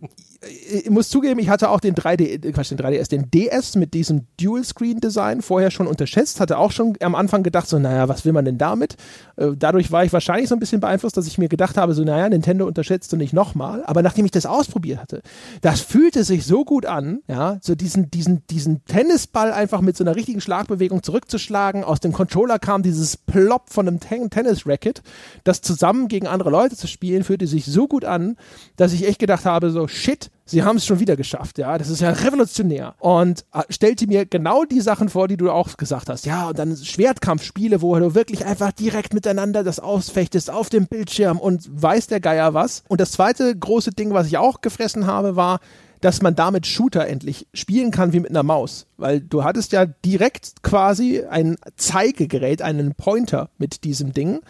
ich 0.48 0.88
muss 0.88 1.10
zugeben, 1.10 1.38
ich 1.38 1.50
hatte 1.50 1.68
auch 1.68 1.80
den 1.80 1.94
3D, 1.94 2.46
äh, 2.46 2.52
Quatsch, 2.52 2.70
den 2.70 2.78
3DS, 2.78 3.10
den 3.10 3.30
DS 3.30 3.76
mit 3.76 3.92
diesem 3.92 4.26
Dual-Screen-Design 4.40 5.42
vorher 5.42 5.70
schon 5.70 5.86
unterschätzt, 5.86 6.40
hatte 6.40 6.56
auch 6.56 6.72
schon 6.72 6.96
am 7.00 7.14
Anfang 7.14 7.42
gedacht, 7.42 7.68
so, 7.68 7.78
naja, 7.78 8.08
was 8.08 8.24
will 8.24 8.32
man 8.32 8.46
denn 8.46 8.56
damit? 8.56 8.96
Äh, 9.36 9.50
dadurch 9.58 9.92
war 9.92 10.02
ich 10.04 10.12
wahrscheinlich 10.14 10.48
so 10.48 10.56
ein 10.56 10.58
bisschen 10.58 10.80
beeinflusst, 10.80 11.16
dass 11.18 11.26
ich 11.26 11.36
mir 11.36 11.48
gedacht 11.48 11.76
habe, 11.76 11.92
so, 11.92 12.04
naja, 12.04 12.26
Nintendo 12.28 12.66
unterschätzt 12.66 13.12
du 13.12 13.18
nicht 13.18 13.34
nochmal. 13.34 13.84
Aber 13.84 14.02
nachdem 14.02 14.24
ich 14.24 14.30
das 14.30 14.46
ausprobiert 14.46 15.00
hatte, 15.00 15.20
das 15.60 15.82
fühlte 15.82 16.24
sich 16.24 16.46
so 16.46 16.64
gut 16.64 16.86
an, 16.86 17.20
ja, 17.28 17.58
so 17.60 17.74
diesen, 17.74 18.10
diesen, 18.10 18.46
diesen 18.46 18.84
Tennisball 18.86 19.52
einfach 19.52 19.82
mit 19.82 19.98
so 19.98 20.04
einer 20.04 20.16
richtigen 20.16 20.40
Schlagbewegung 20.40 21.02
zurückzuschlagen. 21.02 21.84
Aus 21.84 22.00
dem 22.00 22.12
Controller 22.12 22.58
kam 22.58 22.82
dieses 22.82 23.18
Plop 23.18 23.68
von 23.68 23.86
einem 23.86 24.00
Ten 24.00 24.30
Tennis-Racket. 24.30 25.02
Das 25.44 25.60
zusammen 25.60 26.08
gegen 26.08 26.26
andere 26.26 26.48
Leute 26.48 26.76
zu 26.76 26.86
spielen, 26.86 27.24
fühlte 27.24 27.46
sich 27.46 27.66
so 27.66 27.86
gut 27.86 28.06
an, 28.06 28.36
dass 28.76 28.94
ich 28.94 29.06
echt 29.06 29.18
gedacht 29.18 29.44
habe, 29.44 29.70
so, 29.70 29.86
shit, 29.86 30.29
sie 30.50 30.62
haben 30.62 30.76
es 30.76 30.86
schon 30.86 31.00
wieder 31.00 31.16
geschafft, 31.16 31.58
ja, 31.58 31.78
das 31.78 31.88
ist 31.88 32.00
ja 32.00 32.10
revolutionär. 32.10 32.94
Und 32.98 33.44
äh, 33.52 33.62
stellte 33.70 34.06
mir 34.06 34.26
genau 34.26 34.64
die 34.64 34.80
Sachen 34.80 35.08
vor, 35.08 35.28
die 35.28 35.36
du 35.36 35.50
auch 35.50 35.76
gesagt 35.76 36.08
hast. 36.08 36.26
Ja, 36.26 36.48
und 36.48 36.58
dann 36.58 36.76
Schwertkampfspiele, 36.76 37.80
wo 37.82 37.98
du 37.98 38.14
wirklich 38.14 38.44
einfach 38.44 38.72
direkt 38.72 39.14
miteinander 39.14 39.62
das 39.62 39.80
ausfechtest 39.80 40.50
auf 40.50 40.68
dem 40.68 40.86
Bildschirm 40.86 41.38
und 41.38 41.68
weiß 41.70 42.08
der 42.08 42.20
Geier 42.20 42.54
was. 42.54 42.82
Und 42.88 43.00
das 43.00 43.12
zweite 43.12 43.56
große 43.56 43.92
Ding, 43.92 44.12
was 44.12 44.26
ich 44.26 44.38
auch 44.38 44.60
gefressen 44.60 45.06
habe, 45.06 45.36
war, 45.36 45.60
dass 46.00 46.22
man 46.22 46.34
damit 46.34 46.66
Shooter 46.66 47.06
endlich 47.06 47.46
spielen 47.52 47.90
kann 47.90 48.12
wie 48.12 48.20
mit 48.20 48.30
einer 48.30 48.42
Maus. 48.42 48.86
Weil 48.96 49.20
du 49.20 49.44
hattest 49.44 49.72
ja 49.72 49.84
direkt 49.84 50.62
quasi 50.62 51.22
ein 51.28 51.56
Zeigegerät, 51.76 52.62
einen 52.62 52.94
Pointer 52.94 53.50
mit 53.58 53.84
diesem 53.84 54.12
Ding 54.12 54.40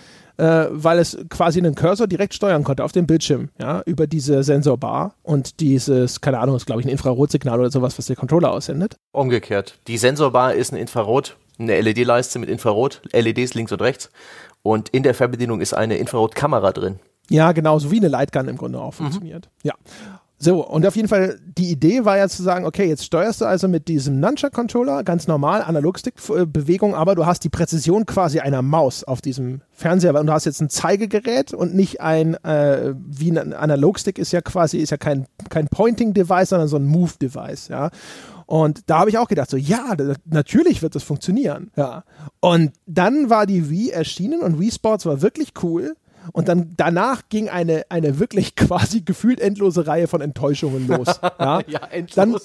äh, 0.40 0.68
weil 0.70 0.98
es 0.98 1.18
quasi 1.28 1.58
einen 1.58 1.74
Cursor 1.74 2.06
direkt 2.06 2.32
steuern 2.32 2.64
konnte 2.64 2.82
auf 2.82 2.92
dem 2.92 3.06
Bildschirm, 3.06 3.50
ja, 3.60 3.82
über 3.84 4.06
diese 4.06 4.42
Sensorbar 4.42 5.14
und 5.22 5.60
dieses, 5.60 6.22
keine 6.22 6.38
Ahnung, 6.38 6.56
ist 6.56 6.64
glaube 6.64 6.80
ich 6.80 6.86
ein 6.86 6.90
Infrarotsignal 6.90 7.60
oder 7.60 7.70
sowas, 7.70 7.98
was 7.98 8.06
der 8.06 8.16
Controller 8.16 8.50
aussendet. 8.50 8.96
Umgekehrt. 9.12 9.78
Die 9.86 9.98
Sensorbar 9.98 10.54
ist 10.54 10.72
ein 10.72 10.76
Infrarot, 10.76 11.36
eine 11.58 11.78
LED-Leiste 11.78 12.38
mit 12.38 12.48
Infrarot, 12.48 13.02
LEDs 13.12 13.52
links 13.52 13.70
und 13.70 13.82
rechts 13.82 14.10
und 14.62 14.88
in 14.88 15.02
der 15.02 15.14
Fernbedienung 15.14 15.60
ist 15.60 15.74
eine 15.74 15.98
Infrarotkamera 15.98 16.72
drin. 16.72 17.00
Ja, 17.28 17.52
genau, 17.52 17.78
so 17.78 17.90
wie 17.90 17.98
eine 17.98 18.08
Lightgun 18.08 18.48
im 18.48 18.56
Grunde 18.56 18.80
auch 18.80 18.92
mhm. 18.92 19.04
funktioniert. 19.04 19.48
Mhm. 19.62 19.68
Ja. 19.68 19.74
So, 20.42 20.66
und 20.66 20.86
auf 20.86 20.96
jeden 20.96 21.08
Fall, 21.08 21.38
die 21.58 21.70
Idee 21.70 22.06
war 22.06 22.16
ja 22.16 22.26
zu 22.26 22.42
sagen, 22.42 22.64
okay, 22.64 22.88
jetzt 22.88 23.04
steuerst 23.04 23.42
du 23.42 23.44
also 23.44 23.68
mit 23.68 23.88
diesem 23.88 24.20
Nunchuck-Controller 24.20 25.04
ganz 25.04 25.28
normal, 25.28 25.60
Analogstick-Bewegung, 25.60 26.94
aber 26.94 27.14
du 27.14 27.26
hast 27.26 27.44
die 27.44 27.50
Präzision 27.50 28.06
quasi 28.06 28.40
einer 28.40 28.62
Maus 28.62 29.04
auf 29.04 29.20
diesem 29.20 29.60
Fernseher 29.70 30.18
und 30.18 30.26
du 30.26 30.32
hast 30.32 30.46
jetzt 30.46 30.62
ein 30.62 30.70
Zeigegerät 30.70 31.52
und 31.52 31.74
nicht 31.74 32.00
ein, 32.00 32.42
äh, 32.42 32.94
wie 32.96 33.30
ein 33.30 33.52
Analogstick 33.52 34.18
ist 34.18 34.32
ja 34.32 34.40
quasi, 34.40 34.78
ist 34.78 34.88
ja 34.88 34.96
kein, 34.96 35.26
kein 35.50 35.68
Pointing-Device, 35.68 36.48
sondern 36.48 36.68
so 36.68 36.76
ein 36.76 36.86
Move-Device, 36.86 37.68
ja. 37.68 37.90
Und 38.46 38.80
da 38.86 39.00
habe 39.00 39.10
ich 39.10 39.18
auch 39.18 39.28
gedacht, 39.28 39.50
so, 39.50 39.58
ja, 39.58 39.94
natürlich 40.24 40.80
wird 40.80 40.94
das 40.94 41.02
funktionieren, 41.02 41.70
ja. 41.76 42.02
Und 42.40 42.72
dann 42.86 43.28
war 43.28 43.44
die 43.44 43.68
Wii 43.68 43.90
erschienen 43.90 44.40
und 44.40 44.58
Wii 44.58 44.72
Sports 44.72 45.04
war 45.04 45.20
wirklich 45.20 45.52
cool. 45.62 45.96
Und 46.32 46.48
dann 46.48 46.74
danach 46.76 47.22
ging 47.28 47.48
eine, 47.48 47.84
eine 47.88 48.18
wirklich 48.18 48.54
quasi 48.56 49.02
gefühlt 49.02 49.40
endlose 49.40 49.86
Reihe 49.86 50.08
von 50.08 50.20
Enttäuschungen 50.20 50.86
los. 50.86 51.20
Ja, 51.38 51.60
ja 51.66 51.80
endlos. 51.90 52.14
Dann, 52.14 52.36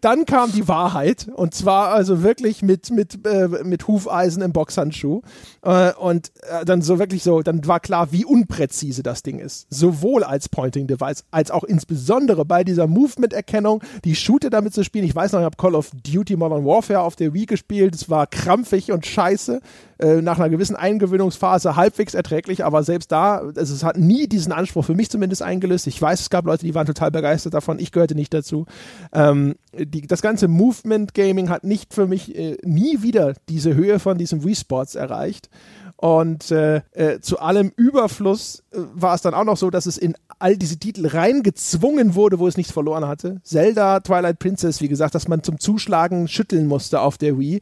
dann 0.00 0.26
kam 0.26 0.52
die 0.52 0.68
Wahrheit 0.68 1.28
und 1.34 1.54
zwar 1.54 1.88
also 1.88 2.22
wirklich 2.22 2.62
mit, 2.62 2.90
mit, 2.90 3.26
äh, 3.26 3.48
mit 3.64 3.86
Hufeisen 3.86 4.42
im 4.42 4.52
Boxhandschuh 4.52 5.22
äh, 5.62 5.92
und 5.94 6.32
äh, 6.42 6.64
dann 6.64 6.82
so 6.82 6.98
wirklich 6.98 7.22
so, 7.22 7.42
dann 7.42 7.66
war 7.66 7.80
klar, 7.80 8.12
wie 8.12 8.24
unpräzise 8.24 9.02
das 9.02 9.22
Ding 9.22 9.38
ist. 9.38 9.66
Sowohl 9.70 10.24
als 10.24 10.48
Pointing 10.48 10.86
Device, 10.86 11.24
als 11.30 11.50
auch 11.50 11.64
insbesondere 11.64 12.44
bei 12.44 12.64
dieser 12.64 12.86
Movement-Erkennung, 12.86 13.82
die 14.04 14.14
Shooter 14.14 14.50
damit 14.50 14.74
zu 14.74 14.84
spielen. 14.84 15.04
Ich 15.04 15.14
weiß 15.14 15.32
noch, 15.32 15.40
ich 15.40 15.44
habe 15.44 15.56
Call 15.56 15.74
of 15.74 15.90
Duty 15.90 16.36
Modern 16.36 16.64
Warfare 16.64 17.00
auf 17.00 17.16
der 17.16 17.34
Wii 17.34 17.46
gespielt, 17.46 17.94
es 17.94 18.10
war 18.10 18.26
krampfig 18.26 18.92
und 18.92 19.06
scheiße. 19.06 19.60
Äh, 19.98 20.20
nach 20.20 20.38
einer 20.38 20.50
gewissen 20.50 20.76
Eingewöhnungsphase 20.76 21.74
halbwegs 21.74 22.12
erträglich, 22.12 22.66
aber 22.66 22.82
selbst 22.82 23.10
da, 23.12 23.38
also 23.38 23.74
es 23.74 23.82
hat 23.82 23.96
nie 23.96 24.26
diesen 24.26 24.52
Anspruch 24.52 24.84
für 24.84 24.94
mich 24.94 25.08
zumindest 25.08 25.42
eingelöst. 25.42 25.86
Ich 25.86 26.00
weiß, 26.00 26.20
es 26.20 26.28
gab 26.28 26.44
Leute, 26.44 26.66
die 26.66 26.74
waren 26.74 26.86
total 26.86 27.10
begeistert 27.10 27.54
davon, 27.54 27.78
ich 27.78 27.92
gehörte 27.92 28.14
nicht 28.14 28.34
dazu. 28.34 28.66
Ähm, 29.14 29.54
die, 29.84 30.06
das 30.06 30.22
ganze 30.22 30.48
Movement 30.48 31.14
Gaming 31.14 31.50
hat 31.50 31.64
nicht 31.64 31.92
für 31.92 32.06
mich 32.06 32.34
äh, 32.34 32.56
nie 32.62 33.02
wieder 33.02 33.34
diese 33.48 33.74
Höhe 33.74 33.98
von 33.98 34.18
diesem 34.18 34.44
Wii 34.44 34.54
Sports 34.54 34.94
erreicht. 34.94 35.50
Und 35.96 36.50
äh, 36.50 36.82
äh, 36.92 37.20
zu 37.20 37.38
allem 37.38 37.72
Überfluss 37.76 38.62
äh, 38.72 38.78
war 38.94 39.14
es 39.14 39.22
dann 39.22 39.34
auch 39.34 39.44
noch 39.44 39.56
so, 39.56 39.70
dass 39.70 39.86
es 39.86 39.96
in 39.96 40.14
all 40.38 40.56
diese 40.58 40.78
Titel 40.78 41.06
reingezwungen 41.06 42.14
wurde, 42.14 42.38
wo 42.38 42.46
es 42.46 42.58
nichts 42.58 42.72
verloren 42.72 43.06
hatte. 43.06 43.40
Zelda, 43.42 44.00
Twilight 44.00 44.38
Princess, 44.38 44.82
wie 44.82 44.88
gesagt, 44.88 45.14
dass 45.14 45.28
man 45.28 45.42
zum 45.42 45.58
Zuschlagen 45.58 46.28
schütteln 46.28 46.66
musste 46.66 47.00
auf 47.00 47.16
der 47.16 47.38
Wii. 47.38 47.60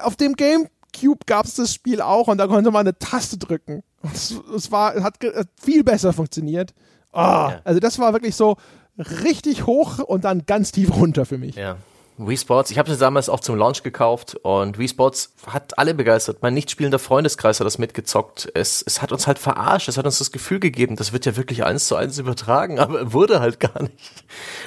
Auf 0.00 0.14
dem 0.14 0.34
Game 0.34 0.68
Cube 0.94 1.24
gab 1.26 1.46
es 1.46 1.56
das 1.56 1.74
Spiel 1.74 2.00
auch 2.00 2.28
und 2.28 2.38
da 2.38 2.46
konnte 2.46 2.70
man 2.70 2.86
eine 2.86 2.96
Taste 2.96 3.38
drücken. 3.38 3.82
Es, 4.12 4.70
war, 4.70 5.02
hat 5.02 5.18
viel 5.60 5.82
besser 5.82 6.12
funktioniert. 6.12 6.74
Oh. 7.12 7.50
Also 7.64 7.80
das 7.80 7.98
war 7.98 8.12
wirklich 8.12 8.36
so 8.36 8.56
richtig 8.98 9.66
hoch 9.66 9.98
und 9.98 10.24
dann 10.24 10.46
ganz 10.46 10.72
tief 10.72 10.94
runter 10.94 11.26
für 11.26 11.38
mich. 11.38 11.56
Ja. 11.56 11.76
Wii 12.16 12.36
Sports, 12.36 12.70
ich 12.70 12.78
habe 12.78 12.92
es 12.92 12.98
damals 12.98 13.28
auch 13.28 13.40
zum 13.40 13.56
Launch 13.56 13.82
gekauft 13.82 14.36
und 14.42 14.78
Wii 14.78 14.88
Sports 14.88 15.34
hat 15.48 15.76
alle 15.78 15.94
begeistert. 15.94 16.38
Mein 16.42 16.54
nicht 16.54 16.70
spielender 16.70 17.00
Freundeskreis 17.00 17.58
hat 17.58 17.66
das 17.66 17.78
mitgezockt. 17.78 18.48
Es, 18.54 18.84
es 18.86 19.02
hat 19.02 19.10
uns 19.10 19.26
halt 19.26 19.40
verarscht, 19.40 19.88
es 19.88 19.98
hat 19.98 20.06
uns 20.06 20.18
das 20.18 20.30
Gefühl 20.30 20.60
gegeben, 20.60 20.94
das 20.94 21.12
wird 21.12 21.26
ja 21.26 21.36
wirklich 21.36 21.64
eins 21.64 21.88
zu 21.88 21.96
eins 21.96 22.18
übertragen, 22.18 22.78
aber 22.78 23.12
wurde 23.12 23.40
halt 23.40 23.58
gar 23.58 23.82
nicht. 23.82 24.24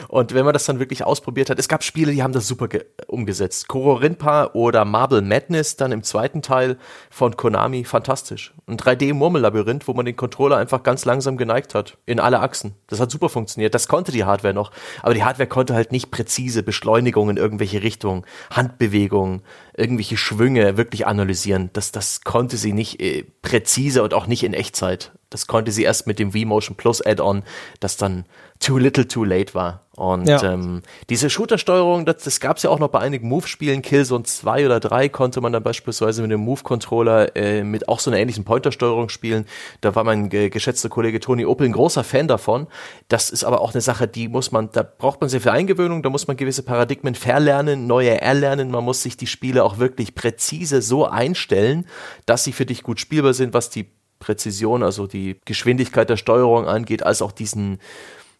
Und 0.09 0.33
wenn 0.33 0.43
man 0.43 0.51
das 0.51 0.65
dann 0.65 0.79
wirklich 0.79 1.05
ausprobiert 1.05 1.49
hat, 1.49 1.57
es 1.57 1.69
gab 1.69 1.85
Spiele, 1.85 2.11
die 2.11 2.21
haben 2.21 2.33
das 2.33 2.47
super 2.49 2.67
umgesetzt. 3.07 3.69
Koro 3.69 3.93
Rinpa 3.93 4.51
oder 4.53 4.83
Marble 4.83 5.21
Madness 5.21 5.77
dann 5.77 5.93
im 5.93 6.03
zweiten 6.03 6.41
Teil 6.41 6.77
von 7.09 7.37
Konami, 7.37 7.85
fantastisch. 7.85 8.53
Ein 8.67 8.75
3D-Murmellabyrinth, 8.75 9.87
wo 9.87 9.93
man 9.93 10.05
den 10.05 10.17
Controller 10.17 10.57
einfach 10.57 10.83
ganz 10.83 11.05
langsam 11.05 11.37
geneigt 11.37 11.75
hat, 11.75 11.97
in 12.05 12.19
alle 12.19 12.41
Achsen. 12.41 12.75
Das 12.87 12.99
hat 12.99 13.09
super 13.09 13.29
funktioniert. 13.29 13.73
Das 13.73 13.87
konnte 13.87 14.11
die 14.11 14.25
Hardware 14.25 14.53
noch, 14.53 14.71
aber 15.01 15.13
die 15.13 15.23
Hardware 15.23 15.47
konnte 15.47 15.73
halt 15.73 15.93
nicht 15.93 16.11
präzise 16.11 16.61
Beschleunigungen 16.61 17.36
irgendwelche 17.37 17.81
Richtungen, 17.83 18.25
Handbewegungen, 18.51 19.41
irgendwelche 19.77 20.17
Schwünge 20.17 20.75
wirklich 20.75 21.07
analysieren. 21.07 21.69
Das, 21.73 21.91
das 21.91 22.21
konnte 22.21 22.57
sie 22.57 22.73
nicht 22.73 22.99
äh, 22.99 23.23
präzise 23.41 24.03
und 24.03 24.13
auch 24.13 24.27
nicht 24.27 24.43
in 24.43 24.53
Echtzeit. 24.53 25.11
Das 25.29 25.47
konnte 25.47 25.71
sie 25.71 25.83
erst 25.83 26.07
mit 26.07 26.19
dem 26.19 26.31
V-Motion 26.31 26.75
Plus 26.75 27.05
Add-on, 27.05 27.43
das 27.79 27.97
dann 27.97 28.25
too 28.59 28.77
little 28.77 29.07
too 29.07 29.23
late 29.23 29.53
war. 29.53 29.87
Und 29.97 30.27
ja. 30.27 30.53
ähm, 30.53 30.83
diese 31.09 31.27
Shooter-Steuerung, 31.27 32.05
das, 32.05 32.17
das 32.17 32.39
gab 32.39 32.57
es 32.57 32.63
ja 32.63 32.69
auch 32.69 32.77
noch 32.77 32.89
bei 32.89 32.99
einigen 32.99 33.27
Move-Spielen, 33.27 33.81
Killzone 33.81 34.23
2 34.25 34.67
oder 34.67 34.79
3 34.79 35.09
konnte 35.09 35.41
man 35.41 35.51
dann 35.53 35.63
beispielsweise 35.63 36.21
mit 36.21 36.29
dem 36.29 36.41
Move-Controller 36.41 37.35
äh, 37.35 37.63
mit 37.63 37.89
auch 37.89 37.99
so 37.99 38.11
einer 38.11 38.19
ähnlichen 38.19 38.45
Pointer-Steuerung 38.45 39.09
spielen. 39.09 39.47
Da 39.81 39.95
war 39.95 40.03
mein 40.03 40.31
äh, 40.31 40.51
geschätzter 40.51 40.89
Kollege 40.89 41.19
Toni 41.19 41.47
Opel 41.47 41.65
ein 41.65 41.71
großer 41.71 42.03
Fan 42.03 42.27
davon. 42.27 42.67
Das 43.07 43.31
ist 43.31 43.43
aber 43.43 43.59
auch 43.59 43.73
eine 43.73 43.81
Sache, 43.81 44.07
die 44.07 44.27
muss 44.27 44.51
man, 44.51 44.69
da 44.71 44.83
braucht 44.83 45.19
man 45.19 45.31
sehr 45.31 45.41
viel 45.41 45.51
Eingewöhnung, 45.51 46.03
da 46.03 46.11
muss 46.11 46.27
man 46.27 46.37
gewisse 46.37 46.61
Paradigmen 46.61 47.15
verlernen, 47.15 47.87
neue 47.87 48.21
erlernen. 48.21 48.69
Man 48.69 48.83
muss 48.83 49.01
sich 49.01 49.17
die 49.17 49.27
Spiele 49.27 49.63
auch 49.67 49.77
wirklich 49.77 50.15
präzise 50.15 50.81
so 50.81 51.05
einstellen, 51.05 51.85
dass 52.25 52.43
sie 52.43 52.53
für 52.53 52.65
dich 52.65 52.83
gut 52.83 52.99
spielbar 52.99 53.33
sind, 53.33 53.53
was 53.53 53.69
die 53.69 53.87
Präzision, 54.19 54.81
also 54.81 55.05
die 55.07 55.39
Geschwindigkeit 55.45 56.09
der 56.09 56.17
Steuerung 56.17 56.65
angeht, 56.67 57.03
als 57.03 57.21
auch 57.21 57.31
diesen, 57.31 57.79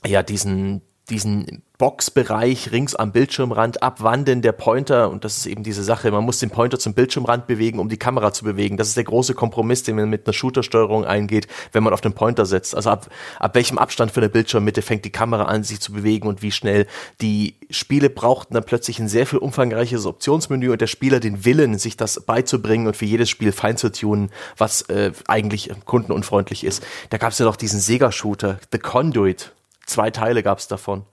ja, 0.06 0.24
diesen, 0.24 0.82
diesen 1.10 1.64
Boxbereich 1.78 2.72
rings 2.72 2.96
am 2.96 3.12
Bildschirmrand 3.12 3.84
abwanden 3.84 4.42
der 4.42 4.52
Pointer 4.52 5.12
und 5.12 5.24
das 5.24 5.38
ist 5.38 5.46
eben 5.46 5.62
diese 5.62 5.84
Sache, 5.84 6.10
man 6.12 6.24
muss 6.24 6.40
den 6.40 6.50
Pointer 6.50 6.80
zum 6.80 6.96
Bildschirmrand 6.96 7.46
bewegen, 7.46 7.78
um 7.78 7.88
die 7.88 7.98
Kamera 7.98 8.34
zu 8.34 8.44
bewegen. 8.44 8.78
Das 8.78 8.88
ist 8.88 8.98
der 8.98 9.04
große 9.04 9.36
Kompromiss, 9.36 9.84
den 9.84 9.96
man 9.96 10.10
mit 10.10 10.26
einer 10.26 10.34
Shooter-Steuerung 10.34 11.06
eingeht, 11.06 11.48
wenn 11.74 11.84
man 11.84 11.94
auf 11.94 12.02
den 12.02 12.14
Pointer 12.14 12.48
setzt. 12.48 12.76
Also 12.76 12.90
ab, 12.90 13.10
ab 13.40 13.54
welchem 13.54 13.78
Abstand 13.78 14.12
von 14.12 14.22
der 14.22 14.30
Bildschirmmitte 14.30 14.82
fängt 14.82 15.06
die 15.06 15.12
Kamera 15.12 15.44
an, 15.44 15.64
sich 15.64 15.80
zu 15.80 15.92
bewegen 15.92 16.28
und 16.28 16.42
wie 16.42 16.52
schnell. 16.52 16.88
Die 17.22 17.56
Spiele 17.70 18.10
brauchten 18.10 18.56
dann 18.56 18.64
plötzlich 18.64 19.00
ein 19.00 19.08
sehr 19.08 19.28
viel 19.28 19.40
umfangreiches 19.40 20.08
Optionsmenü 20.08 20.72
und 20.72 20.82
der 20.82 20.88
Spieler 20.88 21.20
den 21.20 21.46
Willen, 21.46 21.78
sich 21.78 21.96
das 21.96 22.22
beizubringen 22.22 22.88
und 22.88 22.98
für 22.98 23.06
jedes 23.06 23.30
Spiel 23.30 23.52
fein 23.52 23.78
zu 23.78 23.92
tunen, 23.92 24.32
was 24.58 24.82
äh, 24.84 25.12
eigentlich 25.28 25.70
kundenunfreundlich 25.86 26.64
ist. 26.64 26.84
Da 27.12 27.18
gab 27.18 27.34
es 27.34 27.40
ja 27.40 27.46
noch 27.46 27.56
diesen 27.56 27.80
Sega-Shooter, 27.80 28.60
The 28.72 28.80
Conduit. 28.80 29.54
Zwei 29.88 30.12
Teile 30.12 30.44
gab 30.44 30.60
es 30.60 30.68
davon 30.68 31.06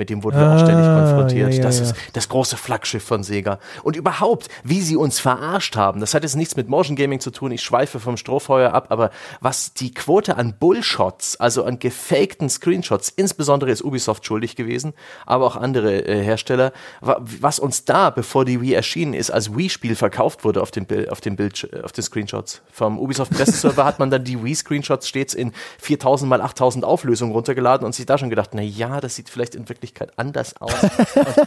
mit 0.00 0.10
dem 0.10 0.24
wurden 0.24 0.38
wir 0.38 0.46
ah, 0.46 0.56
auch 0.56 0.60
ständig 0.60 0.86
ah, 0.86 0.98
konfrontiert. 0.98 1.52
Ja, 1.52 1.56
ja, 1.58 1.62
das 1.62 1.78
ja. 1.78 1.84
ist 1.84 1.94
das 2.14 2.28
große 2.28 2.56
Flaggschiff 2.56 3.04
von 3.04 3.22
Sega. 3.22 3.60
Und 3.84 3.94
überhaupt, 3.94 4.48
wie 4.64 4.80
sie 4.80 4.96
uns 4.96 5.20
verarscht 5.20 5.76
haben, 5.76 6.00
das 6.00 6.14
hat 6.14 6.22
jetzt 6.24 6.34
nichts 6.34 6.56
mit 6.56 6.68
Motion 6.68 6.96
Gaming 6.96 7.20
zu 7.20 7.30
tun, 7.30 7.52
ich 7.52 7.62
schweife 7.62 8.00
vom 8.00 8.16
Strohfeuer 8.16 8.72
ab, 8.72 8.86
aber 8.88 9.10
was 9.40 9.74
die 9.74 9.94
Quote 9.94 10.36
an 10.36 10.54
Bullshots, 10.58 11.38
also 11.38 11.64
an 11.64 11.78
gefakten 11.78 12.48
Screenshots, 12.48 13.10
insbesondere 13.10 13.70
ist 13.70 13.84
Ubisoft 13.84 14.26
schuldig 14.26 14.56
gewesen, 14.56 14.94
aber 15.26 15.46
auch 15.46 15.56
andere 15.56 16.06
äh, 16.06 16.22
Hersteller, 16.22 16.72
was 17.00 17.58
uns 17.58 17.84
da, 17.84 18.10
bevor 18.10 18.44
die 18.44 18.60
Wii 18.60 18.72
erschienen 18.72 19.14
ist, 19.14 19.30
als 19.30 19.54
Wii-Spiel 19.54 19.94
verkauft 19.94 20.44
wurde 20.44 20.62
auf 20.62 20.70
Bild, 20.70 21.10
auf 21.10 21.20
dem 21.20 21.36
Bild, 21.36 21.68
auf 21.84 21.92
den 21.92 22.02
Screenshots. 22.02 22.62
Vom 22.72 22.98
Ubisoft 22.98 23.32
Presseserver 23.32 23.84
hat 23.84 23.98
man 23.98 24.10
dann 24.10 24.24
die 24.24 24.42
Wii-Screenshots 24.42 25.06
stets 25.06 25.34
in 25.34 25.52
4000 25.78 26.28
mal 26.28 26.40
8000 26.40 26.84
Auflösungen 26.84 27.32
runtergeladen 27.32 27.84
und 27.84 27.94
sich 27.94 28.06
da 28.06 28.16
schon 28.16 28.30
gedacht, 28.30 28.50
na 28.54 28.62
ja, 28.62 29.00
das 29.00 29.16
sieht 29.16 29.28
vielleicht 29.28 29.54
in 29.54 29.68
Wirklichkeit 29.68 29.89
Wirklichkeit 29.90 30.18
anders 30.18 30.54
aus. 30.60 30.72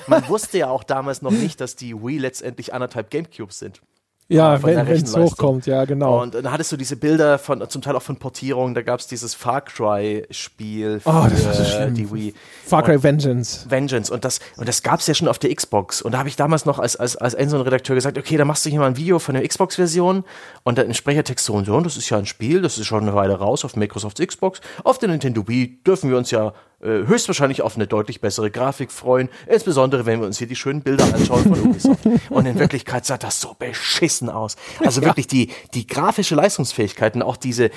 Man 0.08 0.28
wusste 0.28 0.60
ja 0.60 0.70
auch 0.70 0.84
damals 0.84 1.22
noch 1.22 1.32
nicht, 1.32 1.62
dass 1.62 1.76
die 1.76 1.96
Wii 1.96 2.18
letztendlich 2.18 2.74
anderthalb 2.74 3.10
Gamecubes 3.10 3.60
sind. 3.60 3.82
Ja, 4.30 4.64
wenn 4.64 4.88
es 4.88 5.16
hochkommt, 5.16 5.66
ja, 5.66 5.84
genau. 5.84 6.22
Und 6.22 6.34
dann 6.34 6.50
hattest 6.50 6.72
du 6.72 6.78
diese 6.78 6.96
Bilder 6.96 7.38
von, 7.38 7.70
zum 7.70 7.82
Teil 7.82 7.96
auch 7.96 8.02
von 8.02 8.16
Portierungen, 8.16 8.74
da 8.74 8.82
gab 8.82 9.02
es 9.02 9.08
dieses 9.08 9.36
Far 9.36 9.62
Cry-Spiel 9.62 11.02
für 11.02 11.10
oh, 11.10 11.28
das 11.30 11.46
war 11.46 11.54
so 11.54 11.94
die 11.94 12.10
Wii. 12.10 12.34
Far 12.66 12.84
Cry 12.84 12.96
und 12.96 13.04
Vengeance. 13.04 13.70
Vengeance. 13.70 14.12
Und 14.12 14.24
das, 14.24 14.40
und 14.56 14.68
das 14.68 14.82
gab 14.82 15.02
es 15.02 15.08
ja 15.08 15.14
schon 15.14 15.28
auf 15.28 15.40
der 15.40 15.54
Xbox. 15.54 16.02
Und 16.02 16.14
da 16.14 16.20
habe 16.20 16.30
ich 16.30 16.38
damals 16.38 16.66
noch 16.66 16.80
als, 16.80 16.96
als, 16.96 17.18
als 17.18 17.34
Enson-Redakteur 17.34 17.96
gesagt, 17.96 18.18
okay, 18.18 18.38
da 18.38 18.46
machst 18.46 18.66
du 18.66 18.70
hier 18.70 18.80
mal 18.80 18.88
ein 18.88 18.98
Video 18.98 19.20
von 19.20 19.36
der 19.36 19.46
Xbox-Version 19.46 20.24
und 20.64 20.78
dann 20.78 20.88
im 20.88 20.94
Sprechertext 20.94 21.46
so 21.46 21.54
und 21.54 21.66
so, 21.66 21.76
und 21.76 21.86
das 21.86 21.98
ist 21.98 22.10
ja 22.10 22.18
ein 22.18 22.26
Spiel, 22.26 22.62
das 22.62 22.78
ist 22.78 22.88
schon 22.88 23.04
eine 23.04 23.14
Weile 23.14 23.36
raus 23.36 23.66
auf 23.66 23.76
Microsofts 23.76 24.26
Xbox. 24.26 24.62
Auf 24.86 25.00
der 25.00 25.10
Nintendo 25.10 25.46
Wii 25.48 25.84
dürfen 25.86 26.10
wir 26.10 26.18
uns 26.18 26.32
ja 26.32 26.54
höchstwahrscheinlich 26.84 27.62
auf 27.62 27.76
eine 27.76 27.88
deutlich 27.88 28.22
bessere 28.22 28.52
Grafik 28.52 28.92
freuen, 28.92 29.30
insbesondere 29.48 30.06
wenn 30.06 30.20
wir 30.20 30.28
uns 30.28 30.38
hier 30.38 30.48
die 30.48 30.56
schönen 30.56 30.82
Bilder 30.82 31.06
anschauen 31.06 31.44
von 31.44 31.60
Ubisoft. 31.60 32.06
Und 32.30 32.46
in 32.46 32.60
Wirklichkeit 32.60 33.06
sah 33.06 33.18
das 33.18 33.40
so 33.40 33.56
beschissen 33.58 34.30
aus. 34.30 34.56
Also 34.80 35.02
ja. 35.02 35.08
wirklich 35.08 35.28
die, 35.28 35.50
die 35.74 35.88
grafische 35.88 36.36
Leistungsfähigkeiten, 36.36 37.22
auch 37.22 37.38
diese, 37.38 37.72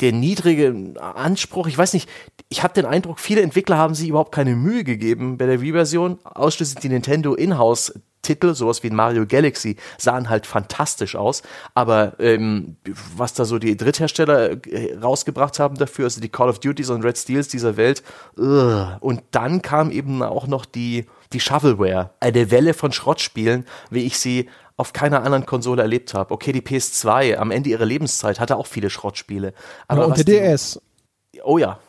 der 0.00 0.12
niedrige 0.12 0.94
Anspruch, 1.00 1.66
ich 1.66 1.78
weiß 1.78 1.92
nicht, 1.92 2.08
ich 2.48 2.62
habe 2.62 2.74
den 2.74 2.86
Eindruck, 2.86 3.20
viele 3.20 3.42
Entwickler 3.42 3.76
haben 3.76 3.94
sich 3.94 4.08
überhaupt 4.08 4.32
keine 4.32 4.56
Mühe 4.56 4.84
gegeben 4.84 5.38
bei 5.38 5.46
der 5.46 5.60
Wii-Version, 5.60 6.18
ausschließlich 6.24 6.80
die 6.80 6.88
Nintendo 6.88 7.34
Inhouse 7.34 7.92
Titel, 8.22 8.54
sowas 8.54 8.82
wie 8.82 8.90
Mario 8.90 9.26
Galaxy, 9.26 9.76
sahen 9.96 10.28
halt 10.28 10.46
fantastisch 10.46 11.16
aus. 11.16 11.42
Aber 11.74 12.18
ähm, 12.18 12.76
was 13.16 13.34
da 13.34 13.44
so 13.44 13.58
die 13.58 13.76
Dritthersteller 13.76 14.66
äh, 14.66 14.96
rausgebracht 14.96 15.58
haben 15.58 15.76
dafür, 15.76 16.04
also 16.06 16.20
die 16.20 16.28
Call 16.28 16.48
of 16.48 16.58
Duties 16.60 16.90
und 16.90 17.04
Red 17.04 17.18
Steels 17.18 17.48
dieser 17.48 17.76
Welt. 17.76 18.02
Uh. 18.38 18.86
Und 19.00 19.22
dann 19.30 19.62
kam 19.62 19.90
eben 19.90 20.22
auch 20.22 20.46
noch 20.46 20.64
die, 20.64 21.06
die 21.32 21.40
Shovelware. 21.40 22.10
Eine 22.20 22.50
Welle 22.50 22.74
von 22.74 22.92
Schrottspielen, 22.92 23.66
wie 23.90 24.04
ich 24.04 24.18
sie 24.18 24.48
auf 24.76 24.92
keiner 24.92 25.24
anderen 25.24 25.44
Konsole 25.44 25.82
erlebt 25.82 26.14
habe. 26.14 26.32
Okay, 26.32 26.52
die 26.52 26.62
PS2 26.62 27.36
am 27.36 27.50
Ende 27.50 27.70
ihrer 27.70 27.84
Lebenszeit 27.84 28.38
hatte 28.38 28.56
auch 28.56 28.66
viele 28.66 28.90
Schrottspiele. 28.90 29.52
Aber 29.88 30.02
ja, 30.02 30.06
und 30.06 30.16
der 30.16 30.24
DS. 30.24 30.80
oh 31.42 31.58
ja, 31.58 31.80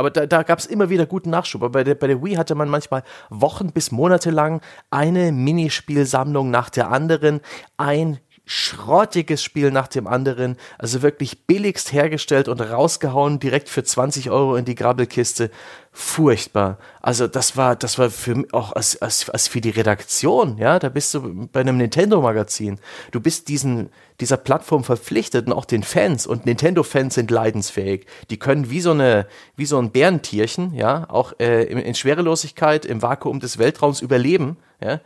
aber 0.00 0.10
da, 0.10 0.24
da 0.24 0.42
gab 0.42 0.58
es 0.58 0.64
immer 0.64 0.88
wieder 0.88 1.04
guten 1.04 1.28
Nachschub. 1.28 1.62
Aber 1.62 1.72
bei 1.72 1.84
der, 1.84 1.94
bei 1.94 2.06
der 2.06 2.24
Wii 2.24 2.36
hatte 2.36 2.54
man 2.54 2.70
manchmal 2.70 3.02
Wochen 3.28 3.70
bis 3.70 3.92
Monate 3.92 4.30
lang 4.30 4.62
eine 4.90 5.30
Minispielsammlung 5.30 6.50
nach 6.50 6.70
der 6.70 6.90
anderen, 6.90 7.40
ein 7.76 8.18
schrottiges 8.46 9.44
Spiel 9.44 9.70
nach 9.70 9.88
dem 9.88 10.06
anderen, 10.06 10.56
also 10.78 11.02
wirklich 11.02 11.46
billigst 11.46 11.92
hergestellt 11.92 12.48
und 12.48 12.62
rausgehauen, 12.62 13.40
direkt 13.40 13.68
für 13.68 13.84
20 13.84 14.30
Euro 14.30 14.56
in 14.56 14.64
die 14.64 14.74
Grabbelkiste 14.74 15.50
furchtbar. 15.92 16.78
Also 17.02 17.26
das 17.26 17.56
war, 17.56 17.74
das 17.74 17.98
war 17.98 18.10
für 18.10 18.34
mich 18.36 18.54
auch 18.54 18.72
als, 18.72 19.00
als, 19.02 19.28
als 19.28 19.48
für 19.48 19.60
die 19.60 19.70
Redaktion, 19.70 20.56
ja, 20.56 20.78
da 20.78 20.88
bist 20.88 21.14
du 21.14 21.48
bei 21.48 21.60
einem 21.60 21.78
Nintendo-Magazin. 21.78 22.78
Du 23.10 23.20
bist 23.20 23.48
diesen, 23.48 23.90
dieser 24.20 24.36
Plattform 24.36 24.84
verpflichtet 24.84 25.46
und 25.46 25.52
auch 25.52 25.64
den 25.64 25.82
Fans 25.82 26.26
und 26.26 26.46
Nintendo-Fans 26.46 27.14
sind 27.14 27.30
leidensfähig. 27.30 28.06
Die 28.30 28.38
können 28.38 28.70
wie 28.70 28.80
so 28.80 28.92
eine, 28.92 29.26
wie 29.56 29.66
so 29.66 29.78
ein 29.78 29.90
Bärentierchen, 29.90 30.74
ja, 30.74 31.06
auch 31.08 31.32
äh, 31.40 31.64
in, 31.64 31.78
in 31.78 31.94
Schwerelosigkeit 31.94 32.84
im 32.84 33.02
Vakuum 33.02 33.40
des 33.40 33.58
Weltraums 33.58 34.00
überleben. 34.00 34.58
Ja? 34.80 35.00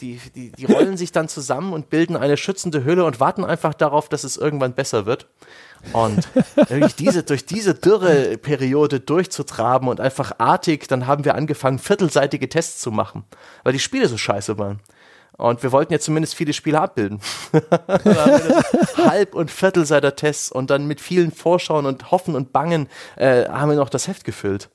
Die, 0.00 0.18
die, 0.18 0.20
die, 0.34 0.52
die 0.52 0.64
rollen 0.66 0.96
sich 0.96 1.10
dann 1.10 1.28
zusammen 1.28 1.72
und 1.72 1.90
bilden 1.90 2.16
eine 2.16 2.36
schützende 2.36 2.84
Hülle 2.84 3.04
und 3.04 3.18
warten 3.18 3.44
einfach 3.44 3.74
darauf, 3.74 4.08
dass 4.08 4.24
es 4.24 4.36
irgendwann 4.36 4.74
besser 4.74 5.06
wird. 5.06 5.26
Und 5.92 6.28
durch 6.68 6.96
diese, 6.96 7.22
durch 7.22 7.46
diese 7.46 7.74
Dürreperiode 7.74 9.00
durchzutraben 9.00 9.88
und 9.88 10.00
einfach 10.00 10.32
artig, 10.38 10.88
dann 10.88 11.06
haben 11.06 11.24
wir 11.24 11.34
angefangen, 11.34 11.78
viertelseitige 11.78 12.48
Tests 12.48 12.80
zu 12.80 12.90
machen, 12.90 13.24
weil 13.62 13.72
die 13.72 13.78
Spiele 13.78 14.08
so 14.08 14.16
scheiße 14.16 14.58
waren. 14.58 14.80
Und 15.36 15.62
wir 15.64 15.72
wollten 15.72 15.92
ja 15.92 15.98
zumindest 15.98 16.36
viele 16.36 16.52
Spiele 16.52 16.80
abbilden. 16.80 17.20
Halb- 18.96 19.34
und 19.34 19.50
Viertelseiter 19.50 20.14
Tests 20.14 20.50
und 20.50 20.70
dann 20.70 20.86
mit 20.86 21.00
vielen 21.00 21.32
Vorschauen 21.32 21.86
und 21.86 22.12
Hoffen 22.12 22.36
und 22.36 22.52
Bangen 22.52 22.88
äh, 23.16 23.48
haben 23.48 23.70
wir 23.70 23.76
noch 23.76 23.88
das 23.88 24.06
Heft 24.06 24.24
gefüllt. 24.24 24.70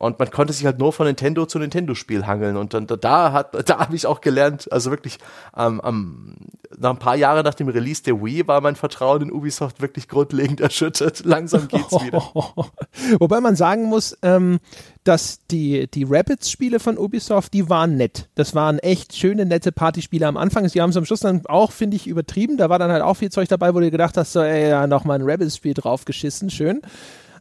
Und 0.00 0.18
man 0.18 0.30
konnte 0.30 0.54
sich 0.54 0.64
halt 0.64 0.78
nur 0.78 0.94
von 0.94 1.06
Nintendo 1.06 1.44
zu 1.44 1.58
Nintendo-Spiel 1.58 2.26
hangeln. 2.26 2.56
Und 2.56 2.72
dann 2.72 2.86
da 2.86 3.32
hat, 3.32 3.68
da 3.68 3.80
habe 3.80 3.94
ich 3.94 4.06
auch 4.06 4.22
gelernt, 4.22 4.66
also 4.72 4.90
wirklich 4.90 5.18
ähm, 5.54 5.78
ähm, 5.84 6.36
nach 6.78 6.92
ein 6.92 6.98
paar 6.98 7.16
Jahren 7.16 7.44
nach 7.44 7.52
dem 7.52 7.68
Release 7.68 8.02
der 8.02 8.22
Wii 8.24 8.48
war 8.48 8.62
mein 8.62 8.76
Vertrauen 8.76 9.20
in 9.20 9.30
Ubisoft 9.30 9.82
wirklich 9.82 10.08
grundlegend 10.08 10.60
erschüttert. 10.62 11.26
Langsam 11.26 11.68
geht's 11.68 11.92
wieder. 12.02 12.22
Wobei 13.18 13.42
man 13.42 13.56
sagen 13.56 13.84
muss, 13.84 14.16
ähm, 14.22 14.60
dass 15.04 15.40
die, 15.50 15.86
die 15.90 16.06
Rapids-Spiele 16.08 16.80
von 16.80 16.96
Ubisoft, 16.96 17.52
die 17.52 17.68
waren 17.68 17.98
nett. 17.98 18.30
Das 18.36 18.54
waren 18.54 18.78
echt 18.78 19.14
schöne, 19.14 19.44
nette 19.44 19.70
Partyspiele 19.70 20.26
am 20.26 20.38
Anfang. 20.38 20.66
Sie 20.66 20.80
haben 20.80 20.90
es 20.90 20.96
am 20.96 21.04
Schluss 21.04 21.20
dann 21.20 21.44
auch, 21.44 21.72
finde 21.72 21.96
ich, 21.96 22.06
übertrieben. 22.06 22.56
Da 22.56 22.70
war 22.70 22.78
dann 22.78 22.90
halt 22.90 23.02
auch 23.02 23.18
viel 23.18 23.30
Zeug 23.30 23.48
dabei, 23.48 23.74
wo 23.74 23.80
du 23.80 23.90
gedacht 23.90 24.16
hast, 24.16 24.32
so, 24.32 24.40
ey, 24.40 24.70
ja, 24.70 24.86
nochmal 24.86 25.18
ein 25.18 25.28
Rapids-Spiel 25.28 25.74
draufgeschissen, 25.74 26.48
schön. 26.48 26.80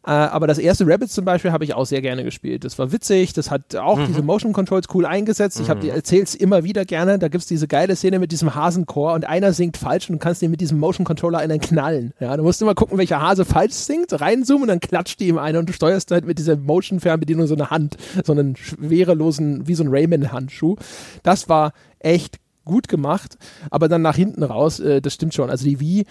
Äh, 0.10 0.14
aber 0.14 0.48
das 0.48 0.58
erste 0.58 0.88
Rabbits 0.88 1.14
zum 1.14 1.24
Beispiel 1.24 1.52
habe 1.52 1.64
ich 1.64 1.76
auch 1.76 1.86
sehr 1.86 2.02
gerne 2.02 2.24
gespielt. 2.24 2.64
Das 2.64 2.80
war 2.80 2.92
witzig, 2.92 3.34
das 3.34 3.52
hat 3.52 3.76
auch 3.76 4.00
mhm. 4.00 4.08
diese 4.08 4.24
Motion 4.24 4.54
Controls 4.54 4.88
cool 4.92 5.06
eingesetzt. 5.06 5.60
Ich 5.60 5.70
habe 5.70 5.82
dir 5.82 5.94
erzähl's 5.94 6.34
immer 6.34 6.64
wieder 6.64 6.84
gerne. 6.84 7.20
Da 7.20 7.28
gibt's 7.28 7.46
diese 7.46 7.68
geile 7.68 7.96
Szene 7.96 8.18
mit 8.18 8.32
diesem 8.32 8.56
Hasenchor 8.56 9.14
und 9.14 9.26
einer 9.26 9.54
singt 9.54 9.78
falsch 9.78 10.10
und 10.10 10.14
du 10.14 10.20
kannst 10.20 10.42
den 10.42 10.50
mit 10.50 10.62
diesem 10.62 10.80
Motion 10.80 11.06
Controller 11.06 11.38
einen 11.38 11.60
knallen. 11.60 12.14
Ja, 12.20 12.36
du 12.36 12.42
musst 12.42 12.60
immer 12.60 12.74
gucken, 12.74 12.98
welcher 12.98 13.22
Hase 13.22 13.46
falsch 13.46 13.74
singt, 13.74 14.20
reinzoomen 14.20 14.64
und 14.64 14.70
dann 14.70 14.80
klatscht 14.80 15.20
die 15.20 15.28
ihm 15.28 15.38
eine 15.38 15.60
und 15.60 15.70
du 15.70 15.74
steuerst 15.74 16.10
halt 16.10 16.26
mit 16.26 16.40
dieser 16.40 16.58
Motion 16.58 17.00
Fernbedienung 17.00 17.46
so 17.46 17.54
eine 17.54 17.70
Hand, 17.70 17.98
so 18.26 18.32
einen 18.32 18.56
schwerelosen, 18.56 19.68
wie 19.68 19.76
so 19.76 19.84
ein 19.84 19.90
Rayman-Handschuh. 19.92 20.76
Das 21.22 21.50
war 21.50 21.72
echt 22.00 22.40
gut 22.66 22.88
gemacht, 22.88 23.38
aber 23.70 23.88
dann 23.88 24.02
nach 24.02 24.16
hinten 24.16 24.44
raus, 24.44 24.80
äh, 24.80 25.02
das 25.02 25.14
stimmt 25.14 25.34
schon. 25.34 25.50
Also 25.50 25.66
die 25.66 25.80
Wii 25.80 26.06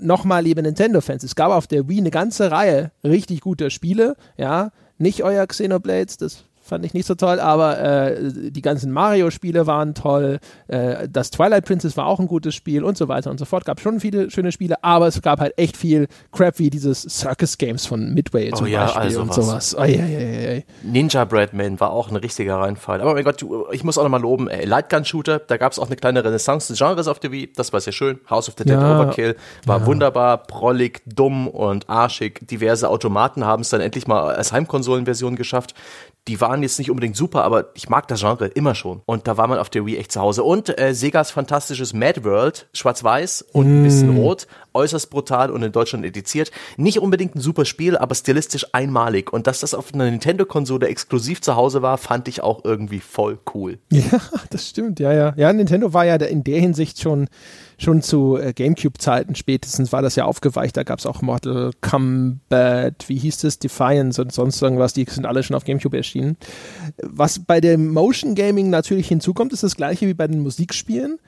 nochmal, 0.00 0.44
liebe 0.44 0.62
Nintendo-Fans, 0.62 1.22
es 1.22 1.34
gab 1.34 1.50
auf 1.50 1.66
der 1.66 1.88
Wii 1.88 1.98
eine 1.98 2.10
ganze 2.10 2.50
Reihe 2.50 2.90
richtig 3.04 3.40
guter 3.40 3.70
Spiele, 3.70 4.16
ja, 4.36 4.70
nicht 4.98 5.22
euer 5.22 5.46
Xenoblades, 5.46 6.16
das 6.16 6.44
fand 6.68 6.84
ich 6.84 6.94
nicht 6.94 7.06
so 7.06 7.14
toll, 7.14 7.40
aber 7.40 7.78
äh, 7.78 8.50
die 8.50 8.62
ganzen 8.62 8.92
Mario-Spiele 8.92 9.66
waren 9.66 9.94
toll, 9.94 10.38
äh, 10.68 11.08
das 11.08 11.30
Twilight 11.30 11.64
Princess 11.64 11.96
war 11.96 12.06
auch 12.06 12.20
ein 12.20 12.28
gutes 12.28 12.54
Spiel 12.54 12.84
und 12.84 12.96
so 12.96 13.08
weiter 13.08 13.30
und 13.30 13.38
so 13.38 13.44
fort. 13.44 13.64
Gab 13.64 13.80
schon 13.80 14.00
viele 14.00 14.30
schöne 14.30 14.52
Spiele, 14.52 14.82
aber 14.84 15.06
es 15.06 15.20
gab 15.22 15.40
halt 15.40 15.54
echt 15.56 15.76
viel 15.76 16.08
Crap 16.32 16.58
wie 16.58 16.70
dieses 16.70 17.02
Circus 17.02 17.58
Games 17.58 17.86
von 17.86 18.12
Midway 18.14 18.50
oh, 18.52 18.56
zum 18.56 18.66
ja, 18.66 18.84
Beispiel 18.84 19.02
also 19.02 19.22
und 19.22 19.28
was. 19.28 19.36
sowas. 19.36 19.76
Oh, 19.78 19.84
ja, 19.84 20.04
ja, 20.04 20.18
ja, 20.18 20.54
ja. 20.54 20.62
Ninja 20.82 21.24
Breadman 21.24 21.80
war 21.80 21.90
auch 21.92 22.10
ein 22.10 22.16
richtiger 22.16 22.56
Reinfall. 22.56 23.00
Aber 23.00 23.14
mein 23.14 23.24
Gott, 23.24 23.44
ich 23.72 23.84
muss 23.84 23.98
auch 23.98 24.02
nochmal 24.02 24.20
loben, 24.20 24.48
ey, 24.48 24.64
Lightgun 24.64 25.04
Shooter, 25.04 25.38
da 25.38 25.56
gab 25.56 25.72
es 25.72 25.78
auch 25.78 25.86
eine 25.86 25.96
kleine 25.96 26.24
Renaissance 26.24 26.68
des 26.68 26.78
Genres 26.78 27.08
auf 27.08 27.18
der 27.18 27.32
Wii, 27.32 27.52
das 27.54 27.72
war 27.72 27.80
sehr 27.80 27.92
schön. 27.92 28.20
House 28.28 28.48
of 28.48 28.54
the 28.58 28.64
Dead 28.64 28.74
Ja. 28.74 29.00
Overkill 29.00 29.36
war 29.66 29.86
wunderbar, 29.86 30.38
prollig, 30.38 31.02
dumm 31.06 31.48
und 31.48 31.88
arschig. 31.88 32.46
Diverse 32.46 32.88
Automaten 32.88 33.44
haben 33.44 33.62
es 33.62 33.70
dann 33.70 33.80
endlich 33.80 34.06
mal 34.06 34.34
als 34.34 34.52
Heimkonsolenversion 34.52 35.36
geschafft. 35.36 35.74
Die 36.28 36.40
waren 36.40 36.62
jetzt 36.62 36.78
nicht 36.78 36.90
unbedingt 36.90 37.16
super, 37.16 37.42
aber 37.42 37.70
ich 37.74 37.88
mag 37.88 38.06
das 38.08 38.20
Genre 38.20 38.46
immer 38.46 38.74
schon. 38.74 39.00
Und 39.06 39.26
da 39.26 39.36
war 39.36 39.46
man 39.48 39.58
auf 39.58 39.70
der 39.70 39.86
Wii 39.86 39.96
echt 39.96 40.12
zu 40.12 40.20
Hause. 40.20 40.44
Und 40.44 40.78
äh, 40.78 40.94
Segas 40.94 41.30
fantastisches 41.30 41.94
Mad 41.94 42.22
World, 42.24 42.68
schwarz-weiß 42.74 43.46
und 43.52 43.66
ein 43.66 43.82
bisschen 43.82 44.16
rot, 44.16 44.46
äußerst 44.74 45.10
brutal 45.10 45.50
und 45.50 45.62
in 45.62 45.72
Deutschland 45.72 46.04
ediziert. 46.04 46.50
Nicht 46.76 47.00
unbedingt 47.00 47.34
ein 47.34 47.40
super 47.40 47.64
Spiel, 47.64 47.96
aber 47.96 48.14
stilistisch 48.14 48.66
einmalig. 48.72 49.32
Und 49.32 49.46
dass 49.46 49.60
das 49.60 49.74
auf 49.74 49.92
einer 49.94 50.04
Nintendo-Konsole 50.04 50.86
exklusiv 50.86 51.40
zu 51.40 51.56
Hause 51.56 51.82
war, 51.82 51.98
fand 51.98 52.28
ich 52.28 52.42
auch 52.42 52.64
irgendwie 52.64 53.00
voll 53.00 53.38
cool. 53.54 53.78
Ja, 53.90 54.20
das 54.50 54.68
stimmt, 54.68 55.00
ja, 55.00 55.12
ja. 55.12 55.34
Ja, 55.36 55.52
Nintendo 55.52 55.92
war 55.92 56.04
ja 56.04 56.14
in 56.14 56.44
der 56.44 56.60
Hinsicht 56.60 57.00
schon, 57.00 57.28
schon 57.78 58.02
zu 58.02 58.36
äh, 58.36 58.52
Gamecube-Zeiten 58.52 59.34
spätestens 59.36 59.92
war 59.92 60.02
das 60.02 60.16
ja 60.16 60.24
aufgeweicht. 60.24 60.76
Da 60.76 60.82
gab 60.82 60.98
es 60.98 61.06
auch 61.06 61.22
Mortal 61.22 61.70
Kombat, 61.80 63.08
wie 63.08 63.18
hieß 63.18 63.38
das, 63.38 63.58
Defiance 63.58 64.20
und 64.20 64.32
sonst 64.32 64.60
irgendwas, 64.60 64.92
die 64.92 65.06
sind 65.08 65.24
alle 65.24 65.42
schon 65.42 65.56
auf 65.56 65.64
Gamecube 65.64 65.96
erschienen. 65.96 66.36
Was 67.02 67.38
bei 67.38 67.60
dem 67.60 67.88
Motion 67.88 68.34
Gaming 68.34 68.68
natürlich 68.68 69.08
hinzukommt, 69.08 69.52
ist 69.52 69.62
das 69.62 69.76
gleiche 69.76 70.06
wie 70.08 70.14
bei 70.14 70.26
den 70.26 70.40
Musikspielen. 70.40 71.18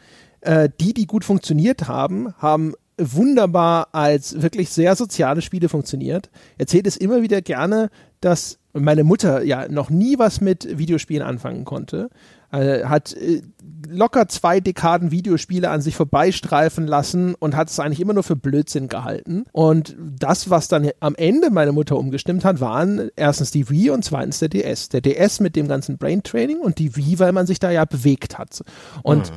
Äh, 0.40 0.68
die, 0.80 0.92
die 0.92 1.06
gut 1.06 1.24
funktioniert 1.24 1.86
haben, 1.86 2.34
haben 2.38 2.74
wunderbar 2.98 3.88
als 3.92 4.42
wirklich 4.42 4.70
sehr 4.70 4.96
soziale 4.96 5.42
Spiele 5.42 5.68
funktioniert. 5.68 6.30
Erzählt 6.58 6.86
es 6.86 6.96
immer 6.96 7.22
wieder 7.22 7.40
gerne, 7.40 7.90
dass 8.20 8.58
meine 8.72 9.04
Mutter 9.04 9.42
ja 9.42 9.68
noch 9.68 9.90
nie 9.90 10.18
was 10.18 10.40
mit 10.40 10.78
Videospielen 10.78 11.22
anfangen 11.22 11.64
konnte. 11.64 12.10
Äh, 12.52 12.84
hat 12.84 13.12
äh, 13.14 13.42
locker 13.88 14.28
zwei 14.28 14.60
Dekaden 14.60 15.10
Videospiele 15.10 15.70
an 15.70 15.80
sich 15.80 15.96
vorbeistreifen 15.96 16.86
lassen 16.86 17.34
und 17.34 17.56
hat 17.56 17.70
es 17.70 17.78
eigentlich 17.80 18.00
immer 18.00 18.12
nur 18.12 18.22
für 18.22 18.36
Blödsinn 18.36 18.88
gehalten. 18.88 19.44
Und 19.52 19.96
das, 19.98 20.50
was 20.50 20.68
dann 20.68 20.90
am 21.00 21.14
Ende 21.14 21.50
meine 21.50 21.72
Mutter 21.72 21.96
umgestimmt 21.96 22.44
hat, 22.44 22.60
waren 22.60 23.10
erstens 23.16 23.50
die 23.50 23.68
Wii 23.70 23.90
und 23.90 24.04
zweitens 24.04 24.38
der 24.38 24.48
DS. 24.48 24.88
Der 24.88 25.00
DS 25.00 25.40
mit 25.40 25.56
dem 25.56 25.68
ganzen 25.68 25.98
Brain 25.98 26.22
Training 26.22 26.60
und 26.60 26.78
die 26.78 26.96
Wii, 26.96 27.18
weil 27.18 27.32
man 27.32 27.46
sich 27.46 27.58
da 27.58 27.70
ja 27.70 27.84
bewegt 27.84 28.38
hat. 28.38 28.62
Und 29.02 29.32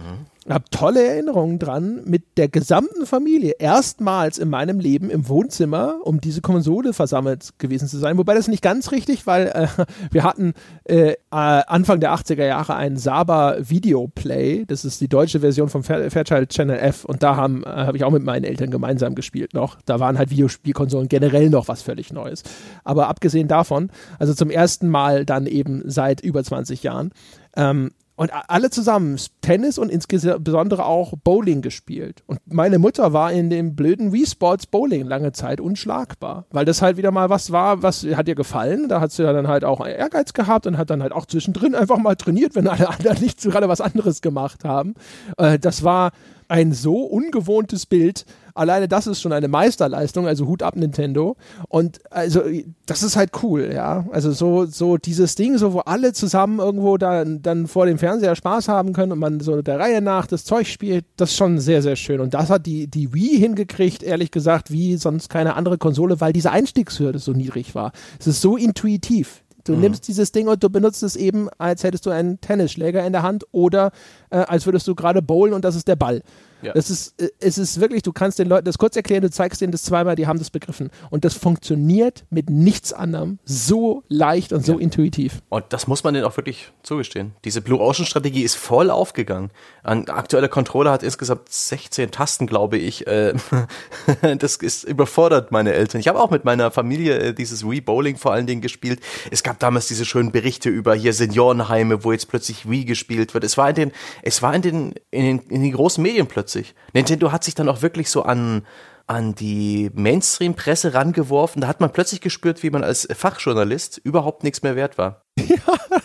habe 0.49 0.65
tolle 0.71 1.05
Erinnerungen 1.05 1.57
dran, 1.59 2.01
mit 2.05 2.37
der 2.37 2.49
gesamten 2.49 3.05
Familie 3.05 3.53
erstmals 3.59 4.37
in 4.37 4.49
meinem 4.49 4.79
Leben 4.79 5.09
im 5.09 5.29
Wohnzimmer 5.29 5.99
um 6.03 6.19
diese 6.19 6.41
Konsole 6.41 6.93
versammelt 6.93 7.53
gewesen 7.59 7.87
zu 7.87 7.97
sein. 7.97 8.17
Wobei 8.17 8.33
das 8.33 8.47
nicht 8.47 8.61
ganz 8.61 8.91
richtig, 8.91 9.25
weil 9.25 9.47
äh, 9.47 9.67
wir 10.11 10.23
hatten 10.23 10.53
äh, 10.83 11.11
äh, 11.11 11.15
Anfang 11.31 11.99
der 11.99 12.13
80er 12.13 12.45
Jahre 12.45 12.75
einen 12.75 12.97
Saba 12.97 13.55
Video 13.59 14.07
Play. 14.07 14.65
Das 14.65 14.85
ist 14.85 14.99
die 15.01 15.07
deutsche 15.07 15.39
Version 15.39 15.69
vom 15.69 15.83
Fair 15.83 16.11
Fairchild 16.11 16.49
Channel 16.49 16.77
F. 16.77 17.05
Und 17.05 17.23
da 17.23 17.35
haben 17.35 17.63
äh, 17.63 17.67
habe 17.67 17.97
ich 17.97 18.03
auch 18.03 18.11
mit 18.11 18.23
meinen 18.23 18.43
Eltern 18.43 18.71
gemeinsam 18.71 19.15
gespielt 19.15 19.53
noch. 19.53 19.77
Da 19.85 19.99
waren 19.99 20.17
halt 20.17 20.29
Videospielkonsolen 20.29 21.07
generell 21.07 21.49
noch 21.49 21.67
was 21.67 21.81
völlig 21.81 22.11
Neues. 22.11 22.43
Aber 22.83 23.07
abgesehen 23.07 23.47
davon, 23.47 23.91
also 24.19 24.33
zum 24.33 24.49
ersten 24.49 24.89
Mal 24.89 25.25
dann 25.25 25.45
eben 25.45 25.83
seit 25.85 26.21
über 26.21 26.43
20 26.43 26.83
Jahren, 26.83 27.11
ähm, 27.55 27.91
und 28.15 28.31
alle 28.47 28.69
zusammen 28.69 29.17
Tennis 29.41 29.77
und 29.77 29.89
insbesondere 29.89 30.85
auch 30.85 31.13
Bowling 31.23 31.61
gespielt. 31.61 32.23
Und 32.27 32.39
meine 32.45 32.77
Mutter 32.77 33.11
war 33.11 33.31
in 33.31 33.49
dem 33.49 33.75
blöden 33.75 34.13
Wii 34.13 34.27
Sports 34.27 34.67
Bowling 34.67 35.05
lange 35.05 35.31
Zeit 35.31 35.59
unschlagbar, 35.59 36.45
weil 36.51 36.65
das 36.65 36.81
halt 36.81 36.97
wieder 36.97 37.11
mal 37.11 37.29
was 37.29 37.51
war, 37.51 37.81
was 37.81 38.03
hat 38.03 38.27
ihr 38.27 38.35
gefallen. 38.35 38.87
Da 38.87 39.01
hat 39.01 39.11
sie 39.11 39.23
dann 39.23 39.47
halt 39.47 39.63
auch 39.65 39.85
Ehrgeiz 39.85 40.33
gehabt 40.33 40.67
und 40.67 40.77
hat 40.77 40.89
dann 40.89 41.01
halt 41.01 41.11
auch 41.11 41.25
zwischendrin 41.25 41.73
einfach 41.73 41.97
mal 41.97 42.15
trainiert, 42.15 42.55
wenn 42.55 42.67
alle 42.67 42.89
anderen 42.89 43.19
nicht 43.19 43.41
gerade 43.41 43.67
was 43.67 43.81
anderes 43.81 44.21
gemacht 44.21 44.63
haben. 44.63 44.93
Äh, 45.37 45.57
das 45.57 45.83
war 45.83 46.11
ein 46.47 46.71
so 46.73 46.97
ungewohntes 46.97 47.85
Bild. 47.87 48.25
Alleine 48.55 48.87
das 48.87 49.07
ist 49.07 49.21
schon 49.21 49.33
eine 49.33 49.47
Meisterleistung, 49.47 50.27
also 50.27 50.47
Hut 50.47 50.61
ab 50.61 50.75
Nintendo. 50.75 51.35
Und 51.69 51.99
also 52.11 52.41
das 52.85 53.03
ist 53.03 53.15
halt 53.15 53.31
cool, 53.41 53.71
ja. 53.73 54.05
Also 54.11 54.31
so, 54.31 54.65
so 54.65 54.97
dieses 54.97 55.35
Ding, 55.35 55.57
so 55.57 55.73
wo 55.73 55.79
alle 55.79 56.13
zusammen 56.13 56.59
irgendwo 56.59 56.97
dann, 56.97 57.41
dann 57.41 57.67
vor 57.67 57.85
dem 57.85 57.97
Fernseher 57.97 58.35
Spaß 58.35 58.67
haben 58.67 58.93
können 58.93 59.11
und 59.11 59.19
man 59.19 59.39
so 59.39 59.61
der 59.61 59.79
Reihe 59.79 60.01
nach 60.01 60.27
das 60.27 60.45
Zeug 60.45 60.67
spielt, 60.67 61.05
das 61.17 61.31
ist 61.31 61.37
schon 61.37 61.59
sehr, 61.59 61.81
sehr 61.81 61.95
schön. 61.95 62.19
Und 62.19 62.33
das 62.33 62.49
hat 62.49 62.65
die, 62.65 62.87
die 62.87 63.13
Wii 63.13 63.39
hingekriegt, 63.39 64.03
ehrlich 64.03 64.31
gesagt, 64.31 64.71
wie 64.71 64.97
sonst 64.97 65.29
keine 65.29 65.55
andere 65.55 65.77
Konsole, 65.77 66.21
weil 66.21 66.33
diese 66.33 66.51
Einstiegshürde 66.51 67.19
so 67.19 67.31
niedrig 67.31 67.75
war. 67.75 67.91
Es 68.19 68.27
ist 68.27 68.41
so 68.41 68.55
intuitiv. 68.55 69.43
Du 69.63 69.75
nimmst 69.75 70.07
dieses 70.09 70.33
Ding 70.33 70.47
und 70.49 70.61
du 70.61 70.69
benutzt 70.69 71.03
es 71.03 71.15
eben, 71.15 71.47
als 71.57 71.83
hättest 71.83 72.05
du 72.05 72.09
einen 72.09 72.41
Tennisschläger 72.41 73.05
in 73.05 73.13
der 73.13 73.23
Hand 73.23 73.45
oder 73.51 73.91
äh, 74.29 74.37
als 74.37 74.65
würdest 74.65 74.87
du 74.87 74.95
gerade 74.95 75.21
bowlen 75.21 75.53
und 75.53 75.63
das 75.63 75.75
ist 75.75 75.87
der 75.87 75.95
Ball. 75.95 76.21
Ja. 76.63 76.73
Das 76.73 76.89
ist, 76.89 77.19
äh, 77.21 77.29
es 77.39 77.57
ist 77.57 77.79
wirklich, 77.79 78.03
du 78.03 78.11
kannst 78.11 78.39
den 78.39 78.47
Leuten 78.47 78.65
das 78.65 78.77
kurz 78.77 78.95
erklären, 78.95 79.21
du 79.21 79.29
zeigst 79.29 79.61
denen 79.61 79.71
das 79.71 79.83
zweimal, 79.83 80.15
die 80.15 80.27
haben 80.27 80.39
das 80.39 80.49
begriffen. 80.49 80.89
Und 81.09 81.25
das 81.25 81.33
funktioniert 81.33 82.25
mit 82.29 82.49
nichts 82.49 82.93
anderem 82.93 83.39
so 83.45 84.03
leicht 84.07 84.53
und 84.53 84.65
so 84.65 84.77
intuitiv. 84.77 85.41
Und 85.49 85.65
das 85.69 85.87
muss 85.87 86.03
man 86.03 86.13
denen 86.13 86.25
auch 86.25 86.37
wirklich 86.37 86.71
zugestehen. 86.83 87.33
Diese 87.45 87.61
Blue 87.61 87.79
Ocean 87.79 88.05
Strategie 88.05 88.43
ist 88.43 88.55
voll 88.55 88.89
aufgegangen. 88.89 89.51
Ein 89.83 90.09
aktueller 90.09 90.47
Controller 90.47 90.91
hat 90.91 91.03
insgesamt 91.03 91.49
16 91.49 92.11
Tasten, 92.11 92.47
glaube 92.47 92.77
ich. 92.77 93.07
Äh, 93.07 93.33
das 94.39 94.57
ist 94.57 94.83
überfordert 94.83 95.51
meine 95.51 95.73
Eltern. 95.73 95.99
Ich 95.99 96.07
habe 96.07 96.19
auch 96.19 96.31
mit 96.31 96.45
meiner 96.45 96.71
Familie 96.71 97.19
äh, 97.19 97.33
dieses 97.33 97.67
Wii 97.67 97.81
Bowling 97.81 98.17
vor 98.17 98.33
allen 98.33 98.47
Dingen 98.47 98.61
gespielt. 98.61 98.99
Es 99.31 99.43
gab 99.43 99.59
damals 99.59 99.87
diese 99.87 100.05
schönen 100.05 100.31
Berichte 100.31 100.69
über 100.69 100.95
hier 100.95 101.13
Seniorenheime, 101.13 102.03
wo 102.03 102.11
jetzt 102.11 102.27
plötzlich 102.27 102.69
Wii 102.69 102.85
gespielt 102.85 103.33
wird. 103.33 103.43
Es 103.43 103.57
war 103.57 103.69
in 103.69 103.75
den, 103.75 103.91
es 104.21 104.41
war 104.41 104.53
in 104.55 104.61
den, 104.61 104.93
in 105.11 105.25
den, 105.25 105.39
in 105.49 105.63
den 105.63 105.71
großen 105.71 106.01
Medien 106.01 106.27
plötzlich. 106.27 106.52
Nintendo 106.93 107.31
hat 107.31 107.43
sich 107.43 107.55
dann 107.55 107.69
auch 107.69 107.81
wirklich 107.81 108.09
so 108.09 108.23
an 108.23 108.63
an 109.05 109.35
die 109.35 109.91
Mainstream-Presse 109.93 110.93
rangeworfen. 110.93 111.61
Da 111.61 111.67
hat 111.67 111.81
man 111.81 111.91
plötzlich 111.91 112.21
gespürt, 112.21 112.63
wie 112.63 112.69
man 112.69 112.83
als 112.83 113.07
Fachjournalist 113.13 113.97
überhaupt 113.97 114.43
nichts 114.43 114.63
mehr 114.63 114.75
wert 114.75 114.97
war. 114.97 115.23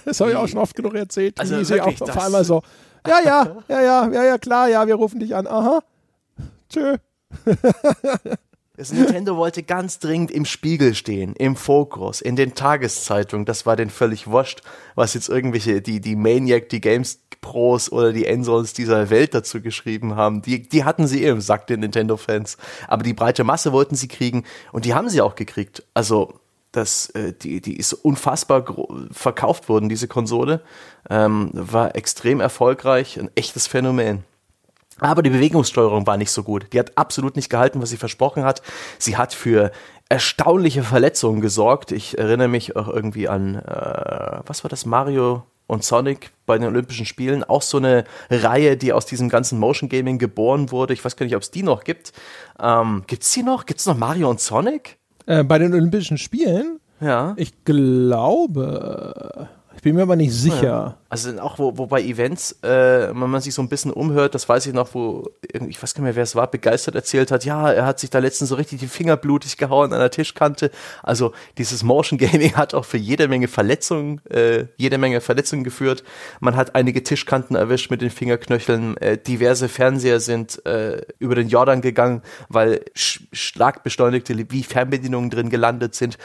Das 0.04 0.20
habe 0.20 0.30
ich 0.30 0.36
auch 0.36 0.48
schon 0.48 0.58
oft 0.58 0.74
genug 0.74 0.94
erzählt. 0.94 1.38
Also 1.38 1.62
sie 1.62 1.80
auch 1.82 2.00
auf 2.00 2.18
einmal 2.18 2.42
so, 2.42 2.62
ja, 3.06 3.20
ja, 3.24 3.56
ja, 3.68 3.80
ja, 3.82 4.10
ja, 4.10 4.24
ja, 4.24 4.38
klar, 4.38 4.68
ja, 4.68 4.86
wir 4.86 4.94
rufen 4.94 5.20
dich 5.20 5.34
an. 5.34 5.46
Aha. 5.46 5.80
Tschö. 6.70 6.96
Das 8.78 8.92
Nintendo 8.92 9.36
wollte 9.36 9.64
ganz 9.64 9.98
dringend 9.98 10.30
im 10.30 10.44
Spiegel 10.44 10.94
stehen, 10.94 11.34
im 11.34 11.56
Fokus, 11.56 12.20
in 12.20 12.36
den 12.36 12.54
Tageszeitungen. 12.54 13.44
Das 13.44 13.66
war 13.66 13.74
denen 13.74 13.90
völlig 13.90 14.28
wurscht, 14.28 14.60
was 14.94 15.14
jetzt 15.14 15.28
irgendwelche, 15.28 15.82
die, 15.82 16.00
die 16.00 16.14
Maniac, 16.14 16.68
die 16.68 16.80
Games 16.80 17.18
Pros 17.40 17.90
oder 17.90 18.12
die 18.12 18.26
Ensons 18.26 18.74
dieser 18.74 19.10
Welt 19.10 19.34
dazu 19.34 19.60
geschrieben 19.60 20.14
haben. 20.14 20.42
Die, 20.42 20.68
die 20.68 20.84
hatten 20.84 21.08
sie 21.08 21.24
eh 21.24 21.30
im 21.30 21.40
Sack, 21.40 21.66
den 21.66 21.80
Nintendo-Fans. 21.80 22.56
Aber 22.86 23.02
die 23.02 23.14
breite 23.14 23.42
Masse 23.42 23.72
wollten 23.72 23.96
sie 23.96 24.06
kriegen 24.06 24.44
und 24.70 24.84
die 24.84 24.94
haben 24.94 25.08
sie 25.08 25.22
auch 25.22 25.34
gekriegt. 25.34 25.82
Also, 25.94 26.34
das, 26.70 27.10
äh, 27.10 27.32
die, 27.32 27.60
die 27.60 27.76
ist 27.78 27.94
unfassbar 27.94 28.64
verkauft 29.10 29.68
worden, 29.68 29.88
diese 29.88 30.06
Konsole. 30.06 30.62
Ähm, 31.10 31.50
war 31.52 31.96
extrem 31.96 32.38
erfolgreich, 32.38 33.18
ein 33.18 33.28
echtes 33.34 33.66
Phänomen. 33.66 34.22
Aber 35.00 35.22
die 35.22 35.30
Bewegungssteuerung 35.30 36.06
war 36.06 36.16
nicht 36.16 36.30
so 36.30 36.42
gut. 36.42 36.66
Die 36.72 36.78
hat 36.78 36.96
absolut 36.96 37.36
nicht 37.36 37.50
gehalten, 37.50 37.80
was 37.80 37.90
sie 37.90 37.96
versprochen 37.96 38.44
hat. 38.44 38.62
Sie 38.98 39.16
hat 39.16 39.32
für 39.32 39.70
erstaunliche 40.08 40.82
Verletzungen 40.82 41.40
gesorgt. 41.40 41.92
Ich 41.92 42.18
erinnere 42.18 42.48
mich 42.48 42.76
auch 42.76 42.88
irgendwie 42.88 43.28
an, 43.28 43.56
äh, 43.56 44.40
was 44.46 44.64
war 44.64 44.70
das, 44.70 44.86
Mario 44.86 45.44
und 45.66 45.84
Sonic 45.84 46.30
bei 46.46 46.58
den 46.58 46.66
Olympischen 46.66 47.06
Spielen. 47.06 47.44
Auch 47.44 47.62
so 47.62 47.76
eine 47.76 48.04
Reihe, 48.30 48.76
die 48.76 48.92
aus 48.92 49.06
diesem 49.06 49.28
ganzen 49.28 49.58
Motion 49.58 49.88
Gaming 49.88 50.18
geboren 50.18 50.70
wurde. 50.72 50.94
Ich 50.94 51.04
weiß 51.04 51.16
gar 51.16 51.26
nicht, 51.26 51.36
ob 51.36 51.42
es 51.42 51.50
die 51.50 51.62
noch 51.62 51.84
gibt. 51.84 52.12
Ähm, 52.58 53.04
gibt's 53.06 53.32
die 53.32 53.42
noch? 53.42 53.66
Gibt's 53.66 53.86
noch 53.86 53.96
Mario 53.96 54.30
und 54.30 54.40
Sonic? 54.40 54.96
Äh, 55.26 55.44
bei 55.44 55.58
den 55.58 55.74
Olympischen 55.74 56.16
Spielen? 56.16 56.80
Ja. 57.00 57.34
Ich 57.36 57.64
glaube. 57.64 59.48
Ich 59.78 59.82
bin 59.82 59.94
mir 59.94 60.02
aber 60.02 60.16
nicht 60.16 60.32
sicher. 60.32 60.64
Ja. 60.64 60.96
Also 61.08 61.40
auch 61.40 61.60
wo, 61.60 61.78
wo 61.78 61.86
bei 61.86 62.02
Events, 62.02 62.50
äh, 62.64 63.10
wenn 63.10 63.30
man 63.30 63.40
sich 63.40 63.54
so 63.54 63.62
ein 63.62 63.68
bisschen 63.68 63.92
umhört, 63.92 64.34
das 64.34 64.48
weiß 64.48 64.66
ich 64.66 64.74
noch, 64.74 64.92
wo, 64.92 65.30
ich 65.52 65.80
weiß 65.80 65.94
gar 65.94 66.02
nicht 66.02 66.08
mehr, 66.08 66.16
wer 66.16 66.24
es 66.24 66.34
war, 66.34 66.50
begeistert 66.50 66.96
erzählt 66.96 67.30
hat, 67.30 67.44
ja, 67.44 67.70
er 67.70 67.86
hat 67.86 68.00
sich 68.00 68.10
da 68.10 68.18
letztens 68.18 68.50
so 68.50 68.56
richtig 68.56 68.80
die 68.80 68.88
Finger 68.88 69.16
blutig 69.16 69.56
gehauen 69.56 69.92
an 69.92 70.00
der 70.00 70.10
Tischkante. 70.10 70.72
Also 71.04 71.32
dieses 71.58 71.84
Motion 71.84 72.18
Gaming 72.18 72.54
hat 72.56 72.74
auch 72.74 72.84
für 72.84 72.96
jede 72.96 73.28
Menge 73.28 73.46
Verletzungen, 73.46 74.20
äh, 74.30 74.64
jede 74.78 74.98
Menge 74.98 75.20
Verletzungen 75.20 75.62
geführt. 75.62 76.02
Man 76.40 76.56
hat 76.56 76.74
einige 76.74 77.04
Tischkanten 77.04 77.54
erwischt 77.54 77.88
mit 77.88 78.02
den 78.02 78.10
Fingerknöcheln. 78.10 78.96
Äh, 78.96 79.16
diverse 79.16 79.68
Fernseher 79.68 80.18
sind 80.18 80.66
äh, 80.66 81.02
über 81.20 81.36
den 81.36 81.48
Jordan 81.48 81.82
gegangen, 81.82 82.22
weil 82.48 82.84
sch 82.96 83.20
schlagbeschleunigte 83.32 84.36
wie 84.50 84.64
Fernbedienungen 84.64 85.30
drin 85.30 85.50
gelandet 85.50 85.94
sind. 85.94 86.18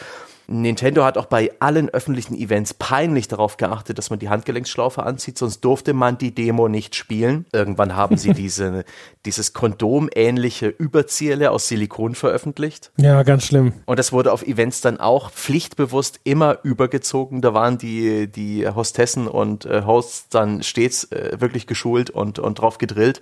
Nintendo 0.47 1.03
hat 1.03 1.17
auch 1.17 1.25
bei 1.25 1.51
allen 1.59 1.89
öffentlichen 1.89 2.35
Events 2.35 2.73
peinlich 2.73 3.27
darauf 3.27 3.57
geachtet, 3.57 3.97
dass 3.97 4.09
man 4.09 4.19
die 4.19 4.29
Handgelenksschlaufe 4.29 5.03
anzieht, 5.03 5.37
sonst 5.37 5.61
durfte 5.61 5.93
man 5.93 6.17
die 6.17 6.35
Demo 6.35 6.67
nicht 6.67 6.95
spielen. 6.95 7.45
Irgendwann 7.51 7.95
haben 7.95 8.17
sie 8.17 8.33
diese, 8.33 8.83
dieses 9.25 9.53
Kondom-ähnliche 9.53 10.67
Überziele 10.67 11.51
aus 11.51 11.67
Silikon 11.67 12.15
veröffentlicht. 12.15 12.91
Ja, 12.97 13.23
ganz 13.23 13.45
schlimm. 13.45 13.73
Und 13.85 13.99
das 13.99 14.11
wurde 14.11 14.31
auf 14.33 14.43
Events 14.43 14.81
dann 14.81 14.99
auch 14.99 15.31
pflichtbewusst 15.31 16.19
immer 16.23 16.59
übergezogen. 16.63 17.41
Da 17.41 17.53
waren 17.53 17.77
die, 17.77 18.27
die 18.27 18.67
Hostessen 18.67 19.27
und 19.27 19.65
äh, 19.65 19.83
Hosts 19.85 20.29
dann 20.29 20.63
stets 20.63 21.05
äh, 21.11 21.37
wirklich 21.39 21.67
geschult 21.67 22.09
und, 22.09 22.39
und 22.39 22.55
drauf 22.55 22.77
gedrillt 22.77 23.21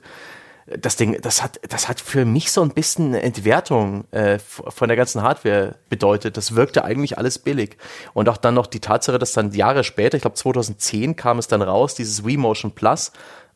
das 0.80 0.96
Ding, 0.96 1.20
das 1.22 1.44
hat, 1.44 1.60
das 1.70 1.88
hat 1.88 2.00
für 2.00 2.26
mich 2.26 2.52
so 2.52 2.62
ein 2.62 2.72
bisschen 2.72 3.14
Entwertung 3.14 4.06
äh, 4.12 4.40
von 4.40 4.88
der 4.88 4.98
ganzen 4.98 5.22
Hardware 5.22 5.76
bedeutet. 5.90 6.38
Das 6.38 6.56
wirkte 6.56 6.84
eigentlich 6.84 7.18
alles 7.18 7.40
billig. 7.40 7.78
Und 8.14 8.30
auch 8.30 8.38
dann 8.38 8.54
noch 8.54 8.68
die 8.68 8.80
Tatsache, 8.80 9.20
dass 9.20 9.34
dann 9.34 9.52
Jahre 9.52 9.84
später, 9.84 10.16
ich 10.16 10.22
glaube 10.22 10.36
2010 10.36 11.16
kam 11.16 11.40
es 11.40 11.48
dann 11.48 11.62
raus, 11.62 11.96
dieses 11.96 12.26
Wii 12.26 12.38
Motion 12.38 12.72
Plus, 12.72 13.12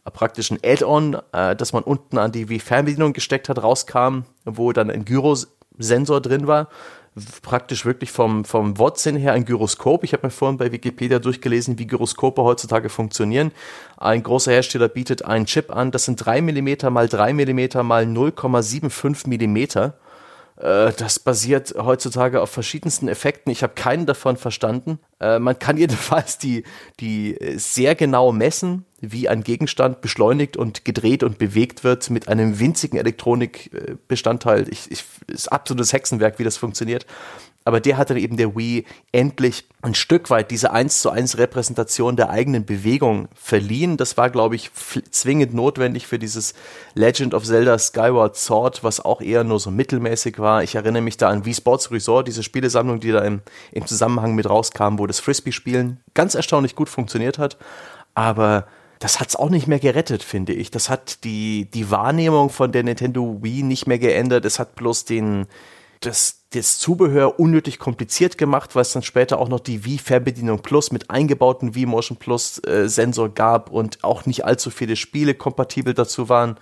äh, 0.05 0.11
praktisch 0.11 0.51
ein 0.51 0.59
Add-on, 0.63 1.17
äh, 1.31 1.55
das 1.55 1.73
man 1.73 1.83
unten 1.83 2.17
an 2.17 2.31
die 2.31 2.49
Wii-Fernbedienung 2.49 3.13
gesteckt 3.13 3.49
hat, 3.49 3.61
rauskam, 3.61 4.21
wo 4.43 4.71
dann 4.71 4.89
ein 4.89 5.05
Gyrosensor 5.05 6.21
drin 6.21 6.47
war 6.47 6.69
praktisch 7.41 7.85
wirklich 7.85 8.11
vom, 8.11 8.43
vom 8.43 8.77
Wortsinn 8.77 9.15
her 9.15 9.33
ein 9.33 9.45
Gyroskop. 9.45 10.03
Ich 10.03 10.13
habe 10.13 10.27
mir 10.27 10.31
vorhin 10.31 10.57
bei 10.57 10.71
Wikipedia 10.71 11.19
durchgelesen, 11.19 11.79
wie 11.79 11.87
Gyroskope 11.87 12.43
heutzutage 12.43 12.89
funktionieren. 12.89 13.51
Ein 13.97 14.23
großer 14.23 14.51
Hersteller 14.51 14.89
bietet 14.89 15.23
einen 15.23 15.45
Chip 15.45 15.73
an, 15.73 15.91
das 15.91 16.05
sind 16.05 16.17
3 16.17 16.41
mm 16.41 16.91
mal 16.91 17.07
3 17.07 17.33
mm 17.33 17.85
mal 17.85 18.03
0,75 18.03 19.27
mm. 19.27 19.93
Äh, 20.57 20.93
das 20.93 21.19
basiert 21.19 21.75
heutzutage 21.77 22.41
auf 22.41 22.49
verschiedensten 22.49 23.07
Effekten. 23.07 23.51
Ich 23.51 23.63
habe 23.63 23.73
keinen 23.73 24.05
davon 24.05 24.37
verstanden. 24.37 24.99
Äh, 25.19 25.39
man 25.39 25.59
kann 25.59 25.77
jedenfalls 25.77 26.37
die, 26.37 26.63
die 26.99 27.37
sehr 27.55 27.95
genau 27.95 28.31
messen, 28.31 28.85
wie 29.01 29.27
ein 29.29 29.43
Gegenstand 29.43 30.01
beschleunigt 30.01 30.57
und 30.57 30.85
gedreht 30.85 31.23
und 31.23 31.37
bewegt 31.37 31.83
wird 31.83 32.09
mit 32.09 32.27
einem 32.27 32.59
winzigen 32.59 32.97
Elektronikbestandteil. 32.97 34.67
Ich, 34.69 34.89
ich, 34.91 35.03
ist 35.27 35.51
absolutes 35.51 35.93
Hexenwerk, 35.93 36.39
wie 36.39 36.43
das 36.43 36.57
funktioniert. 36.57 37.05
Aber 37.67 37.81
der 37.81 37.97
hat 37.97 38.11
dann 38.11 38.17
eben 38.17 38.37
der 38.37 38.55
Wii 38.55 38.85
endlich 39.11 39.67
ein 39.81 39.95
Stück 39.95 40.29
weit 40.29 40.51
diese 40.51 40.71
1 40.71 41.01
zu 41.01 41.09
1 41.09 41.39
Repräsentation 41.39 42.15
der 42.15 42.29
eigenen 42.29 42.63
Bewegung 42.63 43.27
verliehen. 43.33 43.97
Das 43.97 44.17
war, 44.17 44.29
glaube 44.29 44.55
ich, 44.55 44.69
zwingend 45.09 45.55
notwendig 45.55 46.05
für 46.05 46.19
dieses 46.19 46.53
Legend 46.93 47.33
of 47.33 47.43
Zelda 47.43 47.79
Skyward 47.79 48.37
Sword, 48.37 48.83
was 48.83 49.03
auch 49.03 49.19
eher 49.19 49.43
nur 49.43 49.59
so 49.59 49.71
mittelmäßig 49.71 50.37
war. 50.37 50.61
Ich 50.61 50.75
erinnere 50.75 51.01
mich 51.01 51.17
da 51.17 51.29
an 51.29 51.43
Wii 51.43 51.55
Sports 51.55 51.91
Resort, 51.91 52.27
diese 52.27 52.43
Spielesammlung, 52.43 52.99
die 52.99 53.11
da 53.11 53.21
im, 53.23 53.41
im 53.71 53.87
Zusammenhang 53.87 54.35
mit 54.35 54.47
rauskam, 54.47 54.99
wo 54.99 55.07
das 55.07 55.19
Frisbee-Spielen 55.19 55.99
ganz 56.13 56.35
erstaunlich 56.35 56.75
gut 56.75 56.87
funktioniert 56.87 57.39
hat. 57.39 57.57
Aber 58.13 58.67
das 58.99 59.19
hat 59.19 59.29
es 59.29 59.35
auch 59.35 59.49
nicht 59.49 59.67
mehr 59.67 59.79
gerettet, 59.79 60.21
finde 60.21 60.53
ich. 60.53 60.69
Das 60.69 60.89
hat 60.89 61.23
die, 61.23 61.69
die 61.71 61.89
Wahrnehmung 61.89 62.51
von 62.51 62.71
der 62.71 62.83
Nintendo 62.83 63.39
Wii 63.41 63.63
nicht 63.63 63.87
mehr 63.87 63.99
geändert. 63.99 64.45
Es 64.45 64.59
hat 64.59 64.75
bloß 64.75 65.05
den, 65.05 65.47
das, 65.99 66.43
das 66.53 66.79
Zubehör 66.79 67.39
unnötig 67.39 67.79
kompliziert 67.79 68.37
gemacht, 68.37 68.75
weil 68.75 68.83
es 68.83 68.93
dann 68.93 69.03
später 69.03 69.39
auch 69.39 69.49
noch 69.49 69.59
die 69.59 69.85
Wii-Fernbedienung 69.85 70.59
Plus 70.59 70.91
mit 70.91 71.09
eingebauten 71.09 71.75
Wii 71.75 71.85
Motion 71.85 72.17
Plus 72.17 72.59
äh, 72.65 72.87
Sensor 72.87 73.29
gab 73.29 73.71
und 73.71 74.03
auch 74.03 74.25
nicht 74.25 74.45
allzu 74.45 74.69
viele 74.69 74.95
Spiele 74.95 75.33
kompatibel 75.33 75.93
dazu 75.93 76.29
waren. 76.29 76.57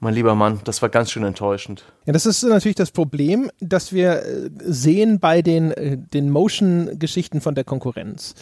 Mein 0.00 0.14
lieber 0.14 0.34
Mann, 0.34 0.60
das 0.64 0.82
war 0.82 0.88
ganz 0.88 1.10
schön 1.10 1.24
enttäuschend. 1.24 1.84
Ja, 2.04 2.12
das 2.12 2.26
ist 2.26 2.42
natürlich 2.42 2.74
das 2.74 2.90
Problem, 2.90 3.50
dass 3.60 3.92
wir 3.92 4.22
äh, 4.22 4.50
sehen 4.58 5.20
bei 5.20 5.40
den, 5.40 5.70
äh, 5.72 5.96
den 5.96 6.30
Motion-Geschichten 6.30 7.40
von 7.40 7.54
der 7.54 7.64
Konkurrenz. 7.64 8.34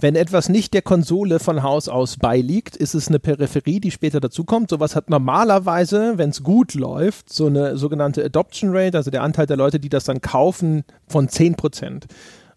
Wenn 0.00 0.14
etwas 0.14 0.48
nicht 0.48 0.74
der 0.74 0.82
Konsole 0.82 1.40
von 1.40 1.64
Haus 1.64 1.88
aus 1.88 2.18
beiliegt, 2.18 2.76
ist 2.76 2.94
es 2.94 3.08
eine 3.08 3.18
Peripherie, 3.18 3.80
die 3.80 3.90
später 3.90 4.20
dazukommt. 4.20 4.70
Sowas 4.70 4.94
hat 4.94 5.10
normalerweise, 5.10 6.18
wenn 6.18 6.30
es 6.30 6.44
gut 6.44 6.74
läuft, 6.74 7.32
so 7.32 7.46
eine 7.46 7.76
sogenannte 7.76 8.24
Adoption 8.24 8.70
Rate, 8.72 8.96
also 8.96 9.10
der 9.10 9.24
Anteil 9.24 9.46
der 9.46 9.56
Leute, 9.56 9.80
die 9.80 9.88
das 9.88 10.04
dann 10.04 10.20
kaufen, 10.20 10.84
von 11.08 11.28
10 11.28 11.56
Prozent. 11.56 12.06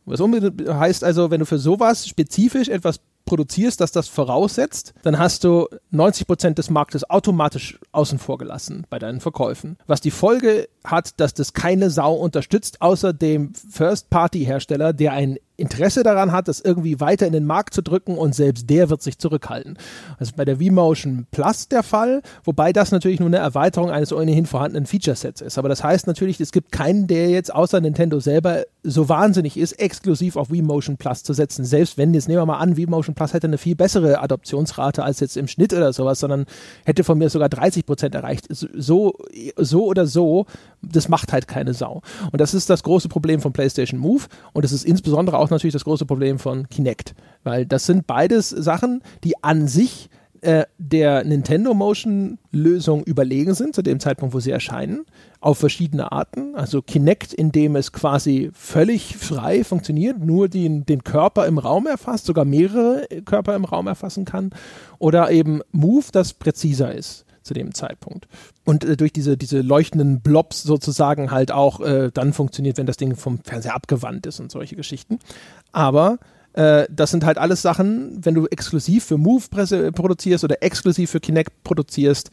Was 0.06 0.20
heißt 0.22 1.04
also, 1.04 1.32
wenn 1.32 1.40
du 1.40 1.46
für 1.48 1.58
sowas 1.58 2.08
spezifisch 2.08 2.70
etwas 2.70 3.00
produzierst, 3.26 3.82
dass 3.82 3.92
das 3.92 4.08
voraussetzt, 4.08 4.94
dann 5.04 5.18
hast 5.18 5.44
du 5.44 5.68
90 5.92 6.28
Prozent 6.28 6.58
des 6.58 6.70
Marktes 6.70 7.10
automatisch 7.10 7.80
außen 7.92 8.20
vor 8.20 8.38
gelassen 8.38 8.86
bei 8.90 9.00
deinen 9.00 9.20
Verkäufen. 9.22 9.78
Was 9.88 10.02
die 10.02 10.12
Folge 10.12 10.68
hat, 10.84 11.20
dass 11.20 11.34
das 11.34 11.54
keine 11.54 11.90
Sau 11.90 12.14
unterstützt, 12.14 12.82
außer 12.82 13.14
dem 13.14 13.54
First-Party-Hersteller, 13.54 14.94
der 14.94 15.14
ein 15.14 15.38
Interesse 15.62 16.04
daran 16.04 16.32
hat, 16.32 16.48
das 16.48 16.60
irgendwie 16.60 17.00
weiter 17.00 17.28
in 17.28 17.34
den 17.34 17.46
Markt 17.46 17.74
zu 17.74 17.82
drücken 17.82 18.18
und 18.18 18.36
selbst 18.36 18.70
der 18.70 18.90
wird 18.90 19.02
sich 19.02 19.18
zurückhalten. 19.18 19.78
Das 20.20 20.30
ist 20.30 20.36
bei 20.36 20.46
der 20.46 20.58
V-Motion 20.58 21.28
Plus 21.32 21.68
der 21.68 21.84
Fall, 21.84 22.22
wobei 22.44 22.74
das 22.74 22.92
natürlich 22.92 23.20
nur 23.20 23.28
eine 23.28 23.38
Erweiterung 23.38 23.92
eines 23.92 24.12
ohnehin 24.12 24.46
vorhandenen 24.46 24.86
Feature-Sets 24.86 25.42
ist. 25.42 25.58
Aber 25.58 25.70
das 25.70 25.84
heißt 25.84 26.08
natürlich, 26.08 26.40
es 26.42 26.52
gibt 26.52 26.72
keinen, 26.72 27.08
der 27.08 27.30
jetzt 27.30 27.54
außer 27.54 27.80
Nintendo 27.80 28.20
selber 28.20 28.64
so 28.84 29.10
wahnsinnig 29.10 29.58
ist, 29.58 29.74
exklusiv 29.74 30.36
auf 30.36 30.48
V-Motion 30.48 30.98
Plus 30.98 31.24
zu 31.24 31.34
setzen. 31.34 31.66
Selbst 31.66 31.98
wenn, 31.98 32.14
jetzt 32.14 32.28
nehmen 32.28 32.42
wir 32.42 32.46
mal 32.46 32.58
an, 32.58 32.76
V-Motion 32.76 33.14
Plus 33.14 33.34
hätte 33.34 33.48
eine 33.48 33.60
viel 33.60 33.76
bessere 33.76 34.22
Adoptionsrate 34.22 35.04
als 35.04 35.20
jetzt 35.20 35.38
im 35.38 35.48
Schnitt 35.48 35.74
oder 35.74 35.94
sowas, 35.94 36.20
sondern 36.20 36.46
hätte 36.86 37.04
von 37.04 37.18
mir 37.18 37.30
sogar 37.30 37.50
30 37.50 37.86
Prozent 37.86 38.16
erreicht. 38.16 38.48
So, 38.50 39.14
so 39.58 39.86
oder 39.86 40.08
so, 40.08 40.48
das 40.82 41.10
macht 41.10 41.32
halt 41.32 41.48
keine 41.48 41.74
Sau. 41.74 42.02
Und 42.32 42.42
das 42.42 42.54
ist 42.54 42.70
das 42.70 42.82
große 42.82 43.08
Problem 43.08 43.40
von 43.40 43.54
PlayStation 43.54 44.00
Move 44.00 44.24
und 44.54 44.66
das 44.66 44.72
ist 44.72 44.84
insbesondere 44.84 45.38
auch 45.38 45.51
natürlich 45.52 45.74
das 45.74 45.84
große 45.84 46.06
Problem 46.06 46.40
von 46.40 46.68
Kinect, 46.70 47.14
weil 47.44 47.66
das 47.66 47.86
sind 47.86 48.08
beides 48.08 48.50
Sachen, 48.50 49.02
die 49.24 49.44
an 49.44 49.68
sich 49.68 50.10
äh, 50.42 50.66
der 50.80 51.24
Nintendo 51.24 51.76
Motion 51.76 52.40
Lösung 52.52 53.04
überlegen 53.04 53.54
sind, 53.54 53.76
zu 53.76 53.84
dem 53.84 54.00
Zeitpunkt, 54.00 54.34
wo 54.34 54.40
sie 54.40 54.50
erscheinen, 54.50 55.06
auf 55.40 55.60
verschiedene 55.60 56.12
Arten. 56.12 56.56
Also 56.56 56.82
Kinect, 56.82 57.32
indem 57.34 57.76
es 57.76 57.92
quasi 57.92 58.50
völlig 58.54 59.18
frei 59.18 59.64
funktioniert, 59.64 60.18
nur 60.20 60.50
den, 60.50 60.84
den 60.86 61.04
Körper 61.04 61.46
im 61.46 61.60
Raum 61.60 61.86
erfasst, 61.86 62.26
sogar 62.26 62.46
mehrere 62.46 63.06
Körper 63.24 63.56
im 63.56 63.66
Raum 63.66 63.86
erfassen 63.86 64.26
kann. 64.26 64.50
Oder 64.98 65.30
eben 65.30 65.62
Move, 65.72 66.06
das 66.12 66.34
präziser 66.34 66.94
ist 66.94 67.26
zu 67.44 67.54
dem 67.54 67.74
Zeitpunkt. 67.74 68.28
Und 68.66 68.84
äh, 68.84 68.98
durch 68.98 69.14
diese, 69.14 69.38
diese 69.38 69.62
leuchtenden 69.62 70.22
Blobs 70.22 70.64
sozusagen 70.64 71.32
halt 71.32 71.52
auch 71.52 71.80
äh, 71.82 72.12
dann 72.14 72.34
funktioniert, 72.34 72.78
wenn 72.78 72.86
das 72.86 72.98
Ding 72.98 73.16
vom 73.16 73.40
Fernseher 73.44 73.76
abgewandt 73.76 74.26
ist 74.26 74.40
und 74.40 74.52
solche 74.52 74.76
Geschichten. 74.76 75.20
Aber 75.72 76.20
äh, 76.54 76.86
das 76.90 77.12
sind 77.12 77.26
halt 77.26 77.38
alles 77.38 77.62
Sachen, 77.62 78.20
wenn 78.24 78.36
du 78.36 78.46
exklusiv 78.48 79.06
für 79.06 79.18
Move 79.18 79.44
produzierst 79.92 80.44
oder 80.44 80.62
exklusiv 80.62 81.12
für 81.12 81.20
Kinect 81.20 81.64
produzierst, 81.64 82.30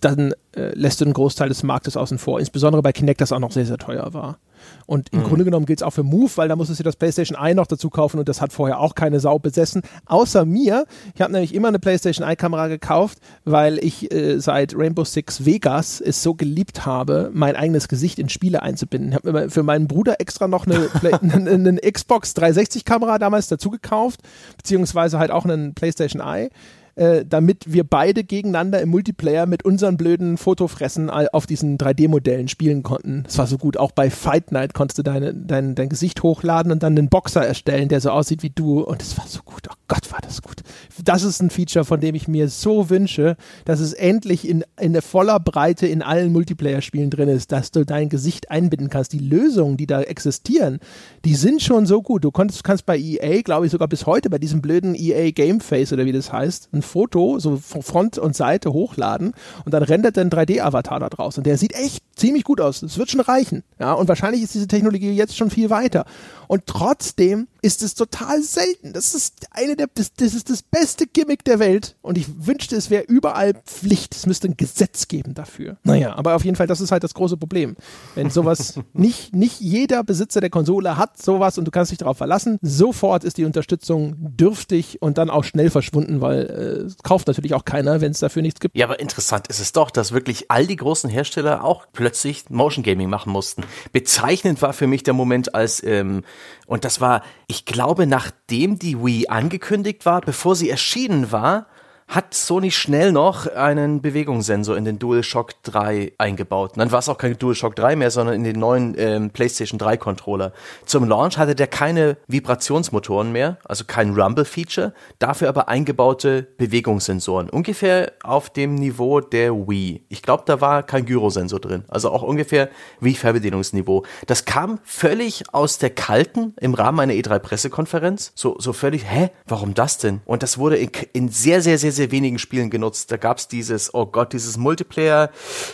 dann 0.00 0.32
äh, 0.54 0.74
lässt 0.74 1.00
du 1.00 1.04
einen 1.04 1.14
Großteil 1.14 1.48
des 1.48 1.62
Marktes 1.62 1.96
außen 1.96 2.18
vor. 2.18 2.38
Insbesondere 2.38 2.82
bei 2.82 2.92
Kinect, 2.92 3.20
das 3.20 3.32
auch 3.32 3.40
noch 3.40 3.52
sehr, 3.52 3.66
sehr 3.66 3.78
teuer 3.78 4.14
war. 4.14 4.38
Und 4.86 5.12
im 5.12 5.20
mhm. 5.20 5.24
Grunde 5.24 5.44
genommen 5.44 5.66
gilt 5.66 5.80
es 5.80 5.82
auch 5.82 5.90
für 5.90 6.02
Move, 6.02 6.30
weil 6.36 6.48
da 6.48 6.56
musstest 6.56 6.80
du 6.80 6.84
das 6.84 6.96
PlayStation 6.96 7.38
Eye 7.38 7.54
noch 7.54 7.66
dazu 7.66 7.90
kaufen 7.90 8.18
und 8.18 8.28
das 8.28 8.40
hat 8.40 8.52
vorher 8.52 8.80
auch 8.80 8.94
keine 8.94 9.20
Sau 9.20 9.38
besessen. 9.38 9.82
Außer 10.06 10.44
mir. 10.44 10.86
Ich 11.14 11.20
habe 11.20 11.32
nämlich 11.32 11.54
immer 11.54 11.68
eine 11.68 11.78
PlayStation 11.78 12.26
Eye-Kamera 12.26 12.68
gekauft, 12.68 13.18
weil 13.44 13.78
ich 13.78 14.12
äh, 14.12 14.38
seit 14.38 14.74
Rainbow 14.76 15.04
Six 15.04 15.44
Vegas 15.44 16.00
es 16.00 16.22
so 16.22 16.34
geliebt 16.34 16.86
habe, 16.86 17.30
mein 17.32 17.56
eigenes 17.56 17.88
Gesicht 17.88 18.18
in 18.18 18.28
Spiele 18.28 18.62
einzubinden. 18.62 19.10
Ich 19.10 19.16
habe 19.16 19.32
mir 19.32 19.50
für 19.50 19.62
meinen 19.62 19.88
Bruder 19.88 20.20
extra 20.20 20.48
noch 20.48 20.66
eine, 20.66 20.88
eine, 21.22 21.50
eine 21.50 21.80
Xbox 21.80 22.34
360-Kamera 22.36 23.18
damals 23.18 23.48
dazu 23.48 23.70
gekauft, 23.70 24.20
beziehungsweise 24.56 25.18
halt 25.18 25.30
auch 25.30 25.44
einen 25.44 25.74
PlayStation 25.74 26.22
Eye 26.22 26.50
äh, 26.96 27.24
damit 27.28 27.72
wir 27.72 27.84
beide 27.84 28.24
gegeneinander 28.24 28.80
im 28.80 28.88
Multiplayer 28.88 29.44
mit 29.44 29.64
unseren 29.64 29.98
blöden 29.98 30.38
Fotofressen 30.38 31.10
auf 31.10 31.46
diesen 31.46 31.76
3D-Modellen 31.76 32.48
spielen 32.48 32.82
konnten. 32.82 33.22
Das 33.24 33.36
war 33.36 33.46
so 33.46 33.58
gut. 33.58 33.76
Auch 33.76 33.92
bei 33.92 34.10
Fight 34.10 34.50
Night 34.50 34.72
konntest 34.72 34.98
du 34.98 35.02
deine, 35.02 35.34
dein, 35.34 35.74
dein 35.74 35.90
Gesicht 35.90 36.22
hochladen 36.22 36.72
und 36.72 36.82
dann 36.82 36.96
einen 36.96 37.10
Boxer 37.10 37.46
erstellen, 37.46 37.88
der 37.88 38.00
so 38.00 38.10
aussieht 38.10 38.42
wie 38.42 38.50
du. 38.50 38.80
Und 38.80 39.02
es 39.02 39.18
war 39.18 39.26
so 39.26 39.40
gut. 39.42 39.68
Oh 39.70 39.74
Gott, 39.88 40.10
war 40.10 40.20
das 40.22 40.40
gut. 40.40 40.62
das 41.04 41.22
ist 41.22 41.42
ein 41.42 41.50
Feature, 41.50 41.84
von 41.84 42.00
dem 42.00 42.14
ich 42.14 42.28
mir 42.28 42.48
so 42.48 42.88
wünsche, 42.88 43.36
dass 43.66 43.80
es 43.80 43.92
endlich 43.92 44.48
in, 44.48 44.64
in 44.80 45.00
voller 45.02 45.38
Breite 45.38 45.86
in 45.86 46.00
allen 46.02 46.32
Multiplayer-Spielen 46.32 47.10
drin 47.10 47.28
ist, 47.28 47.52
dass 47.52 47.72
du 47.72 47.84
dein 47.84 48.08
Gesicht 48.08 48.50
einbinden 48.50 48.88
kannst. 48.88 49.12
Die 49.12 49.18
Lösungen, 49.18 49.76
die 49.76 49.86
da 49.86 50.00
existieren, 50.00 50.80
die 51.26 51.34
sind 51.34 51.60
schon 51.60 51.84
so 51.84 52.00
gut. 52.00 52.24
Du 52.24 52.30
konntest, 52.30 52.64
kannst 52.64 52.86
bei 52.86 52.98
EA, 52.98 53.42
glaube 53.42 53.66
ich, 53.66 53.72
sogar 53.72 53.88
bis 53.88 54.06
heute 54.06 54.30
bei 54.30 54.38
diesem 54.38 54.62
blöden 54.62 54.94
EA 54.94 55.30
Game 55.32 55.60
Face 55.60 55.92
oder 55.92 56.06
wie 56.06 56.12
das 56.12 56.32
heißt, 56.32 56.70
ein 56.72 56.85
Foto 56.86 57.38
so 57.38 57.56
von 57.56 57.82
Front 57.82 58.18
und 58.18 58.34
Seite 58.34 58.72
hochladen 58.72 59.32
und 59.64 59.74
dann 59.74 59.82
rendert 59.82 60.16
ein 60.18 60.30
3D-Avatar 60.30 61.00
da 61.00 61.08
draus. 61.08 61.36
Und 61.38 61.46
der 61.46 61.58
sieht 61.58 61.74
echt 61.74 62.02
ziemlich 62.16 62.44
gut 62.44 62.60
aus. 62.60 62.80
Das 62.80 62.98
wird 62.98 63.10
schon 63.10 63.20
reichen. 63.20 63.62
Ja, 63.78 63.92
und 63.92 64.08
wahrscheinlich 64.08 64.42
ist 64.42 64.54
diese 64.54 64.68
Technologie 64.68 65.12
jetzt 65.12 65.36
schon 65.36 65.50
viel 65.50 65.70
weiter. 65.70 66.06
Und 66.48 66.66
trotzdem 66.66 67.48
ist 67.62 67.82
es 67.82 67.94
total 67.94 68.42
selten. 68.42 68.92
Das 68.92 69.14
ist 69.14 69.48
eine 69.50 69.74
der, 69.74 69.88
das, 69.92 70.12
das 70.14 70.34
ist 70.34 70.50
das 70.50 70.62
beste 70.62 71.06
Gimmick 71.06 71.44
der 71.44 71.58
Welt. 71.58 71.96
Und 72.00 72.16
ich 72.16 72.26
wünschte, 72.46 72.76
es 72.76 72.90
wäre 72.90 73.02
überall 73.04 73.54
Pflicht. 73.66 74.14
Es 74.14 74.26
müsste 74.26 74.48
ein 74.48 74.56
Gesetz 74.56 75.08
geben 75.08 75.34
dafür. 75.34 75.76
Naja, 75.82 76.14
aber 76.14 76.36
auf 76.36 76.44
jeden 76.44 76.56
Fall, 76.56 76.68
das 76.68 76.80
ist 76.80 76.92
halt 76.92 77.02
das 77.02 77.14
große 77.14 77.36
Problem. 77.36 77.76
Wenn 78.14 78.30
sowas 78.30 78.78
nicht, 78.92 79.34
nicht 79.34 79.60
jeder 79.60 80.04
Besitzer 80.04 80.40
der 80.40 80.50
Konsole 80.50 80.96
hat 80.96 81.20
sowas 81.20 81.58
und 81.58 81.64
du 81.64 81.72
kannst 81.72 81.90
dich 81.90 81.98
darauf 81.98 82.18
verlassen, 82.18 82.58
sofort 82.62 83.24
ist 83.24 83.36
die 83.36 83.44
Unterstützung 83.44 84.14
dürftig 84.18 85.02
und 85.02 85.18
dann 85.18 85.28
auch 85.28 85.42
schnell 85.42 85.70
verschwunden, 85.70 86.20
weil 86.20 86.88
äh, 86.88 87.02
kauft 87.02 87.26
natürlich 87.26 87.54
auch 87.54 87.64
keiner, 87.64 88.00
wenn 88.00 88.12
es 88.12 88.20
dafür 88.20 88.42
nichts 88.42 88.60
gibt. 88.60 88.76
Ja, 88.76 88.86
aber 88.86 89.00
interessant 89.00 89.48
ist 89.48 89.58
es 89.58 89.72
doch, 89.72 89.90
dass 89.90 90.12
wirklich 90.12 90.50
all 90.52 90.66
die 90.68 90.76
großen 90.76 91.10
Hersteller 91.10 91.64
auch 91.64 91.86
plötzlich 91.92 92.48
Motion 92.48 92.84
Gaming 92.84 93.10
machen 93.10 93.32
mussten. 93.32 93.64
Bezeichnend 93.90 94.62
war 94.62 94.72
für 94.72 94.86
mich 94.86 95.02
der 95.02 95.14
Moment, 95.14 95.54
als 95.54 95.82
ähm, 95.82 96.22
und 96.66 96.84
das 96.84 97.00
war, 97.00 97.22
ich 97.46 97.64
glaube, 97.64 98.06
nachdem 98.06 98.78
die 98.78 99.02
Wii 99.02 99.28
angekündigt 99.28 100.06
war, 100.06 100.20
bevor 100.20 100.56
sie 100.56 100.70
erschienen 100.70 101.32
war, 101.32 101.66
hat 102.08 102.34
Sony 102.34 102.70
schnell 102.70 103.10
noch 103.10 103.48
einen 103.48 104.00
Bewegungssensor 104.00 104.76
in 104.76 104.84
den 104.84 104.98
DualShock 104.98 105.60
3 105.64 106.12
eingebaut. 106.18 106.72
Und 106.72 106.78
dann 106.78 106.92
war 106.92 107.00
es 107.00 107.08
auch 107.08 107.18
kein 107.18 107.36
DualShock 107.36 107.74
3 107.74 107.96
mehr, 107.96 108.12
sondern 108.12 108.36
in 108.36 108.44
den 108.44 108.60
neuen 108.60 108.94
ähm, 108.96 109.30
PlayStation 109.30 109.78
3 109.78 109.96
Controller. 109.96 110.52
Zum 110.84 111.08
Launch 111.08 111.36
hatte 111.36 111.56
der 111.56 111.66
keine 111.66 112.16
Vibrationsmotoren 112.28 113.32
mehr, 113.32 113.58
also 113.64 113.84
kein 113.84 114.14
Rumble-Feature, 114.14 114.94
dafür 115.18 115.48
aber 115.48 115.68
eingebaute 115.68 116.46
Bewegungssensoren. 116.58 117.50
Ungefähr 117.50 118.12
auf 118.22 118.50
dem 118.50 118.76
Niveau 118.76 119.20
der 119.20 119.52
Wii. 119.52 120.04
Ich 120.08 120.22
glaube, 120.22 120.44
da 120.46 120.60
war 120.60 120.84
kein 120.84 121.06
Gyrosensor 121.06 121.58
drin. 121.58 121.84
Also 121.88 122.10
auch 122.10 122.22
ungefähr 122.22 122.68
Wii-Fernbedienungsniveau. 123.00 124.04
Das 124.26 124.44
kam 124.44 124.78
völlig 124.84 125.42
aus 125.52 125.78
der 125.78 125.90
Kalten 125.90 126.54
im 126.60 126.74
Rahmen 126.74 127.00
einer 127.00 127.14
E3-Pressekonferenz. 127.14 128.30
So, 128.36 128.56
so 128.60 128.72
völlig, 128.72 129.04
hä, 129.10 129.30
warum 129.46 129.74
das 129.74 129.98
denn? 129.98 130.20
Und 130.24 130.44
das 130.44 130.56
wurde 130.58 130.76
in, 130.76 130.90
in 131.12 131.28
sehr, 131.30 131.60
sehr, 131.60 131.78
sehr 131.78 131.95
sehr 131.96 132.10
wenigen 132.10 132.38
Spielen 132.38 132.70
genutzt. 132.70 133.10
Da 133.10 133.16
gab 133.16 133.38
es 133.38 133.48
dieses, 133.48 133.92
oh 133.94 134.06
Gott, 134.06 134.32
dieses 134.32 134.56
Multiplayer 134.56 135.30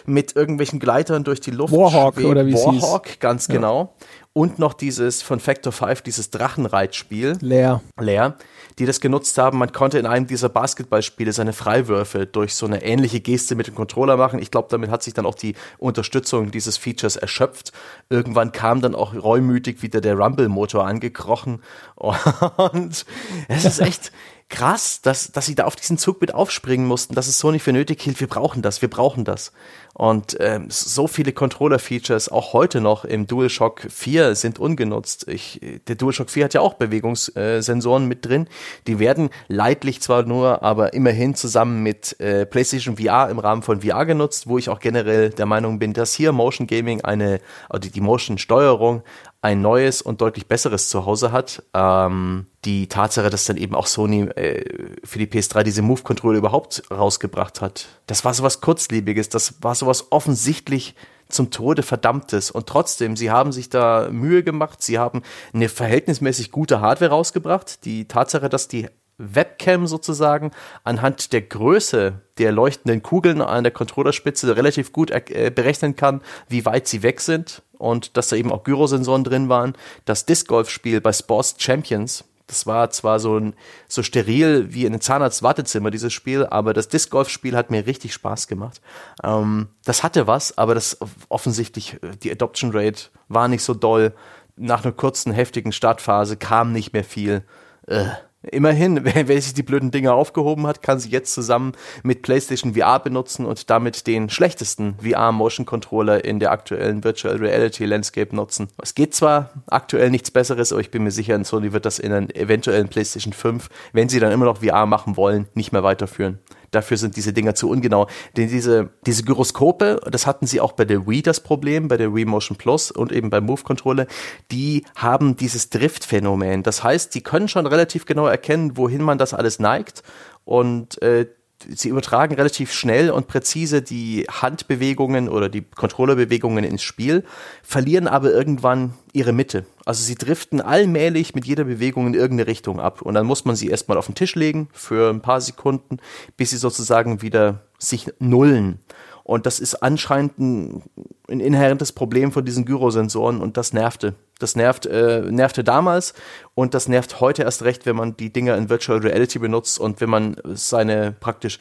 mit 0.06 0.34
irgendwelchen 0.34 0.80
Gleitern 0.80 1.24
durch 1.24 1.40
die 1.40 1.50
Luft. 1.50 1.74
Warhawk 1.74 2.18
oder 2.18 2.46
wie 2.46 2.54
Warhawk, 2.54 3.08
hieß. 3.08 3.20
ganz 3.20 3.48
ja. 3.48 3.54
genau. 3.54 3.94
Und 4.32 4.58
noch 4.58 4.72
dieses 4.72 5.20
von 5.20 5.40
Factor 5.40 5.72
5, 5.72 6.00
dieses 6.00 6.30
Drachenreitspiel. 6.30 7.36
Leer. 7.40 7.82
Leer 8.00 8.36
die 8.78 8.86
das 8.86 9.00
genutzt 9.00 9.38
haben. 9.38 9.58
Man 9.58 9.72
konnte 9.72 9.98
in 9.98 10.06
einem 10.06 10.26
dieser 10.26 10.48
Basketballspiele 10.48 11.32
seine 11.32 11.52
Freiwürfe 11.52 12.26
durch 12.26 12.54
so 12.54 12.66
eine 12.66 12.82
ähnliche 12.82 13.20
Geste 13.20 13.54
mit 13.54 13.66
dem 13.66 13.74
Controller 13.74 14.16
machen. 14.16 14.40
Ich 14.40 14.50
glaube, 14.50 14.68
damit 14.70 14.90
hat 14.90 15.02
sich 15.02 15.14
dann 15.14 15.26
auch 15.26 15.34
die 15.34 15.54
Unterstützung 15.78 16.50
dieses 16.50 16.76
Features 16.76 17.16
erschöpft. 17.16 17.72
Irgendwann 18.08 18.52
kam 18.52 18.80
dann 18.80 18.94
auch 18.94 19.14
reumütig 19.14 19.82
wieder 19.82 20.00
der 20.00 20.16
Rumble-Motor 20.16 20.86
angekrochen. 20.86 21.62
Und 21.96 23.06
es 23.48 23.64
ist 23.64 23.80
echt, 23.80 24.12
krass, 24.52 25.00
dass, 25.00 25.32
dass 25.32 25.46
sie 25.46 25.54
da 25.54 25.64
auf 25.64 25.76
diesen 25.76 25.96
Zug 25.96 26.20
mit 26.20 26.34
aufspringen 26.34 26.86
mussten, 26.86 27.14
dass 27.14 27.26
es 27.26 27.38
so 27.38 27.50
nicht 27.50 27.62
für 27.62 27.72
nötig 27.72 28.02
hielt. 28.02 28.20
Wir 28.20 28.26
brauchen 28.26 28.60
das, 28.60 28.82
wir 28.82 28.90
brauchen 28.90 29.24
das. 29.24 29.50
Und 29.94 30.36
ähm, 30.40 30.66
so 30.68 31.06
viele 31.06 31.32
Controller-Features, 31.32 32.28
auch 32.28 32.52
heute 32.52 32.82
noch 32.82 33.04
im 33.04 33.26
DualShock 33.26 33.86
4, 33.90 34.34
sind 34.34 34.58
ungenutzt. 34.58 35.26
Ich, 35.26 35.58
der 35.88 35.96
DualShock 35.96 36.30
4 36.30 36.44
hat 36.44 36.54
ja 36.54 36.60
auch 36.60 36.74
Bewegungssensoren 36.74 38.06
mit 38.06 38.26
drin. 38.26 38.46
Die 38.86 38.98
werden 38.98 39.30
leidlich 39.48 40.02
zwar 40.02 40.22
nur, 40.24 40.62
aber 40.62 40.92
immerhin 40.92 41.34
zusammen 41.34 41.82
mit 41.82 42.20
äh, 42.20 42.44
PlayStation 42.44 42.98
VR 42.98 43.30
im 43.30 43.38
Rahmen 43.38 43.62
von 43.62 43.80
VR 43.80 44.04
genutzt, 44.04 44.48
wo 44.48 44.58
ich 44.58 44.68
auch 44.68 44.80
generell 44.80 45.30
der 45.30 45.46
Meinung 45.46 45.78
bin, 45.78 45.94
dass 45.94 46.14
hier 46.14 46.32
Motion 46.32 46.66
Gaming 46.66 47.00
eine, 47.00 47.40
also 47.70 47.88
die 47.88 48.00
Motion-Steuerung 48.02 49.02
ein 49.40 49.62
neues 49.62 50.02
und 50.02 50.20
deutlich 50.20 50.46
besseres 50.46 50.90
Zuhause 50.90 51.32
hat. 51.32 51.62
Ähm, 51.72 52.46
die 52.64 52.86
Tatsache, 52.86 53.30
dass 53.30 53.44
dann 53.44 53.56
eben 53.56 53.74
auch 53.74 53.86
Sony 53.86 54.22
äh, 54.22 54.96
für 55.04 55.18
die 55.18 55.26
PS3 55.26 55.62
diese 55.64 55.82
Move-Controller 55.82 56.38
überhaupt 56.38 56.82
rausgebracht 56.90 57.60
hat, 57.60 57.88
das 58.06 58.24
war 58.24 58.34
sowas 58.34 58.60
Kurzlebiges, 58.60 59.28
das 59.28 59.62
war 59.62 59.74
sowas 59.74 60.06
offensichtlich 60.10 60.94
zum 61.28 61.50
Tode 61.50 61.82
verdammtes. 61.82 62.50
Und 62.50 62.68
trotzdem, 62.68 63.16
sie 63.16 63.30
haben 63.30 63.52
sich 63.52 63.68
da 63.68 64.08
Mühe 64.10 64.42
gemacht, 64.42 64.82
sie 64.82 64.98
haben 64.98 65.22
eine 65.52 65.68
verhältnismäßig 65.68 66.52
gute 66.52 66.80
Hardware 66.80 67.10
rausgebracht. 67.10 67.84
Die 67.84 68.06
Tatsache, 68.06 68.48
dass 68.48 68.68
die 68.68 68.88
Webcam 69.18 69.86
sozusagen 69.86 70.50
anhand 70.84 71.32
der 71.32 71.42
Größe 71.42 72.20
der 72.38 72.52
leuchtenden 72.52 73.02
Kugeln 73.02 73.40
an 73.40 73.64
der 73.64 73.72
Controllerspitze 73.72 74.56
relativ 74.56 74.92
gut 74.92 75.10
äh, 75.10 75.50
berechnen 75.54 75.96
kann, 75.96 76.22
wie 76.48 76.64
weit 76.64 76.88
sie 76.88 77.02
weg 77.02 77.20
sind 77.20 77.62
und 77.78 78.16
dass 78.16 78.28
da 78.28 78.36
eben 78.36 78.52
auch 78.52 78.64
Gyrosensoren 78.64 79.24
drin 79.24 79.48
waren. 79.48 79.74
Das 80.04 80.26
Disc 80.26 80.48
Golf 80.48 80.70
Spiel 80.70 81.00
bei 81.00 81.12
Sports 81.12 81.56
Champions, 81.58 82.24
das 82.52 82.66
war 82.66 82.90
zwar 82.90 83.18
so, 83.18 83.38
ein, 83.38 83.54
so 83.88 84.02
steril 84.02 84.74
wie 84.74 84.82
in 84.82 84.92
einem 84.92 85.00
Zahnarzt-Wartezimmer, 85.00 85.90
dieses 85.90 86.12
Spiel, 86.12 86.44
aber 86.44 86.74
das 86.74 86.88
Disc 86.88 87.10
Golf 87.10 87.30
Spiel 87.30 87.56
hat 87.56 87.70
mir 87.70 87.86
richtig 87.86 88.12
Spaß 88.12 88.46
gemacht. 88.46 88.82
Ähm, 89.24 89.68
das 89.86 90.02
hatte 90.02 90.26
was, 90.26 90.58
aber 90.58 90.74
das 90.74 90.98
offensichtlich, 91.30 91.98
die 92.22 92.30
Adoption 92.30 92.72
Rate 92.74 93.04
war 93.28 93.48
nicht 93.48 93.64
so 93.64 93.72
doll. 93.72 94.12
Nach 94.56 94.84
einer 94.84 94.92
kurzen, 94.92 95.32
heftigen 95.32 95.72
Startphase 95.72 96.36
kam 96.36 96.72
nicht 96.72 96.92
mehr 96.92 97.04
viel. 97.04 97.42
Äh 97.86 98.04
Immerhin, 98.50 99.00
wer, 99.04 99.28
wer 99.28 99.40
sich 99.40 99.54
die 99.54 99.62
blöden 99.62 99.90
Dinger 99.90 100.14
aufgehoben 100.14 100.66
hat, 100.66 100.82
kann 100.82 100.98
sie 100.98 101.10
jetzt 101.10 101.34
zusammen 101.34 101.72
mit 102.02 102.22
PlayStation 102.22 102.74
VR 102.74 102.98
benutzen 102.98 103.46
und 103.46 103.70
damit 103.70 104.06
den 104.06 104.30
schlechtesten 104.30 104.96
VR-Motion 105.02 105.66
Controller 105.66 106.24
in 106.24 106.40
der 106.40 106.52
aktuellen 106.52 107.04
Virtual 107.04 107.36
Reality 107.36 107.84
Landscape 107.84 108.34
nutzen. 108.34 108.68
Es 108.82 108.94
geht 108.94 109.14
zwar 109.14 109.50
aktuell 109.66 110.10
nichts 110.10 110.30
Besseres, 110.30 110.72
aber 110.72 110.80
ich 110.80 110.90
bin 110.90 111.04
mir 111.04 111.10
sicher, 111.10 111.42
Sony 111.44 111.72
wird 111.72 111.86
das 111.86 111.98
in 111.98 112.12
einer 112.12 112.34
eventuellen 112.34 112.88
PlayStation 112.88 113.32
5, 113.32 113.68
wenn 113.92 114.08
sie 114.08 114.20
dann 114.20 114.32
immer 114.32 114.44
noch 114.44 114.58
VR 114.58 114.86
machen 114.86 115.16
wollen, 115.16 115.48
nicht 115.54 115.72
mehr 115.72 115.82
weiterführen. 115.82 116.38
Dafür 116.72 116.96
sind 116.96 117.16
diese 117.16 117.32
Dinger 117.32 117.54
zu 117.54 117.70
ungenau. 117.70 118.08
Denn 118.36 118.48
diese, 118.48 118.90
diese 119.06 119.22
Gyroskope, 119.22 120.00
das 120.10 120.26
hatten 120.26 120.46
sie 120.46 120.60
auch 120.60 120.72
bei 120.72 120.84
der 120.84 121.06
Wii 121.06 121.22
das 121.22 121.40
Problem, 121.40 121.86
bei 121.86 121.96
der 121.96 122.14
Wii 122.14 122.24
Motion 122.24 122.56
Plus 122.56 122.90
und 122.90 123.12
eben 123.12 123.30
beim 123.30 123.44
Move 123.44 123.62
Controller, 123.62 124.06
die 124.50 124.84
haben 124.96 125.36
dieses 125.36 125.70
Driftphänomen. 125.70 126.62
Das 126.64 126.82
heißt, 126.82 127.14
die 127.14 127.20
können 127.22 127.46
schon 127.46 127.66
relativ 127.66 128.06
genau 128.06 128.26
erkennen, 128.26 128.76
wohin 128.76 129.02
man 129.02 129.18
das 129.18 129.34
alles 129.34 129.58
neigt 129.58 130.02
und 130.44 131.00
äh, 131.02 131.26
sie 131.68 131.88
übertragen 131.88 132.34
relativ 132.34 132.72
schnell 132.72 133.10
und 133.10 133.26
präzise 133.26 133.82
die 133.82 134.26
Handbewegungen 134.30 135.28
oder 135.28 135.48
die 135.48 135.62
Controllerbewegungen 135.62 136.64
ins 136.64 136.82
Spiel, 136.82 137.24
verlieren 137.62 138.08
aber 138.08 138.32
irgendwann 138.32 138.94
ihre 139.12 139.32
Mitte. 139.32 139.64
Also 139.84 140.02
sie 140.02 140.14
driften 140.14 140.60
allmählich 140.60 141.34
mit 141.34 141.44
jeder 141.44 141.64
Bewegung 141.64 142.06
in 142.06 142.14
irgendeine 142.14 142.46
Richtung 142.46 142.80
ab. 142.80 143.02
Und 143.02 143.14
dann 143.14 143.26
muss 143.26 143.44
man 143.44 143.56
sie 143.56 143.68
erstmal 143.68 143.98
auf 143.98 144.06
den 144.06 144.14
Tisch 144.14 144.34
legen 144.34 144.68
für 144.72 145.10
ein 145.10 145.22
paar 145.22 145.40
Sekunden, 145.40 145.98
bis 146.36 146.50
sie 146.50 146.56
sozusagen 146.56 147.22
wieder 147.22 147.62
sich 147.78 148.10
nullen. 148.18 148.78
Und 149.24 149.46
das 149.46 149.60
ist 149.60 149.76
anscheinend 149.76 150.38
ein, 150.38 150.82
ein 151.28 151.40
inhärentes 151.40 151.92
Problem 151.92 152.32
von 152.32 152.44
diesen 152.44 152.64
Gyrosensoren 152.64 153.40
und 153.40 153.56
das 153.56 153.72
nervte. 153.72 154.14
Das 154.42 154.56
nervt, 154.56 154.86
äh, 154.86 155.22
nervte 155.22 155.62
damals 155.62 156.14
und 156.54 156.74
das 156.74 156.88
nervt 156.88 157.20
heute 157.20 157.42
erst 157.44 157.62
recht, 157.62 157.86
wenn 157.86 157.96
man 157.96 158.16
die 158.16 158.32
Dinger 158.32 158.56
in 158.56 158.68
Virtual 158.68 158.98
Reality 158.98 159.38
benutzt 159.38 159.78
und 159.78 160.00
wenn 160.00 160.10
man 160.10 160.36
seine 160.54 161.12
praktisch 161.12 161.58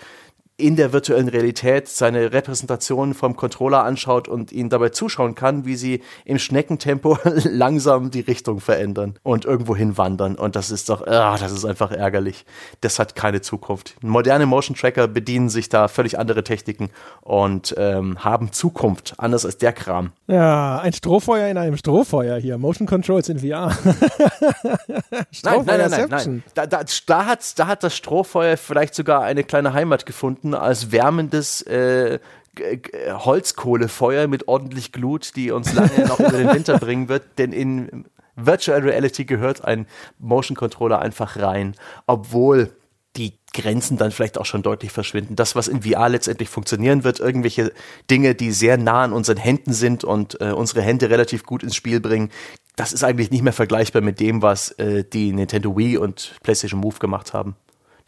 in 0.62 0.76
der 0.76 0.94
virtuellen 0.94 1.28
Realität 1.28 1.88
seine 1.88 2.32
Repräsentation 2.32 3.14
vom 3.14 3.36
Controller 3.36 3.84
anschaut 3.84 4.28
und 4.28 4.52
ihn 4.52 4.70
dabei 4.70 4.90
zuschauen 4.90 5.36
kann, 5.36 5.66
wie 5.66 5.76
sie 5.76 6.02
im 6.24 6.38
Schneckentempo 6.40 7.18
langsam 7.44 8.12
die 8.12 8.22
Richtung 8.22 8.60
verändern 8.60 9.16
und 9.24 9.46
irgendwo 9.46 9.76
hinwandern. 9.76 10.36
Und 10.36 10.56
das 10.56 10.72
ist 10.72 10.90
doch, 10.90 11.06
ah, 11.08 11.38
das 11.38 11.52
ist 11.52 11.66
einfach 11.66 11.92
ärgerlich. 11.92 12.46
Das 12.82 13.00
hat 13.00 13.16
keine 13.16 13.42
Zukunft. 13.42 13.96
Moderne 14.02 14.46
Motion 14.46 14.76
Tracker 14.76 15.08
bedienen 15.08 15.50
sich 15.50 15.70
da 15.70 15.88
völlig 15.88 16.20
andere 16.20 16.44
Techniken 16.44 16.90
und 17.22 17.74
ähm, 17.78 18.24
haben 18.24 18.52
Zukunft, 18.52 19.16
anders 19.18 19.46
als 19.46 19.58
der 19.58 19.74
Kram. 19.74 20.12
Ja, 20.28 20.80
ein 20.80 20.94
Strohfeuer 20.94 21.48
in 21.48 21.58
einem 21.58 21.78
Strohfeuer 21.78 22.38
hier. 22.38 22.58
Motion 22.58 22.88
Controls 22.88 23.30
in 23.30 23.40
VR. 23.40 23.76
nein, 23.84 25.66
nein, 25.66 25.66
nein, 25.66 25.90
nein, 25.90 26.08
nein. 26.10 26.44
Da, 26.54 26.66
da, 26.68 26.84
da, 27.08 27.26
hat, 27.26 27.60
da 27.60 27.68
hat 27.68 27.84
das 27.84 27.96
Strohfeuer 27.96 28.58
vielleicht 28.58 28.96
sogar 28.96 29.24
eine 29.24 29.44
kleine 29.44 29.74
Heimat 29.74 30.06
gefunden 30.06 30.51
Minuten 30.52 30.56
als 30.56 30.92
wärmendes 30.92 31.62
äh, 31.64 32.20
Holzkohlefeuer 33.10 34.28
mit 34.28 34.48
ordentlich 34.48 34.92
Glut, 34.92 35.36
die 35.36 35.52
uns 35.52 35.74
lange 35.74 36.06
noch 36.08 36.20
über 36.20 36.38
den 36.38 36.54
Winter 36.54 36.78
bringen 36.80 37.08
wird, 37.08 37.24
denn 37.38 37.54
in 37.54 38.06
Virtual 38.36 38.82
Reality 38.82 39.26
gehört 39.26 39.64
ein 39.64 39.88
Motion 40.20 40.56
Controller 40.56 41.00
einfach 41.00 41.38
rein, 41.38 41.76
obwohl 42.08 42.72
die 43.18 43.34
Grenzen 43.54 43.98
dann 43.98 44.12
vielleicht 44.12 44.38
auch 44.38 44.46
schon 44.46 44.64
deutlich 44.64 44.92
verschwinden. 44.92 45.36
Das, 45.36 45.56
was 45.56 45.68
in 45.68 45.82
VR 45.82 46.08
letztendlich 46.08 46.48
funktionieren 46.48 47.04
wird, 47.04 47.20
irgendwelche 47.20 47.74
Dinge, 48.10 48.36
die 48.36 48.52
sehr 48.52 48.78
nah 48.78 49.04
an 49.04 49.12
unseren 49.12 49.38
Händen 49.38 49.74
sind 49.74 50.06
und 50.06 50.40
äh, 50.40 50.52
unsere 50.52 50.82
Hände 50.82 51.10
relativ 51.10 51.44
gut 51.44 51.62
ins 51.62 51.76
Spiel 51.76 52.00
bringen, 52.00 52.30
das 52.78 52.94
ist 52.94 53.04
eigentlich 53.04 53.30
nicht 53.30 53.44
mehr 53.44 53.54
vergleichbar 53.54 54.02
mit 54.02 54.22
dem, 54.22 54.42
was 54.42 54.72
äh, 54.72 55.04
die 55.04 55.34
Nintendo 55.34 55.76
Wii 55.76 55.98
und 55.98 56.36
PlayStation 56.42 56.80
Move 56.80 57.00
gemacht 57.00 57.34
haben. 57.34 57.56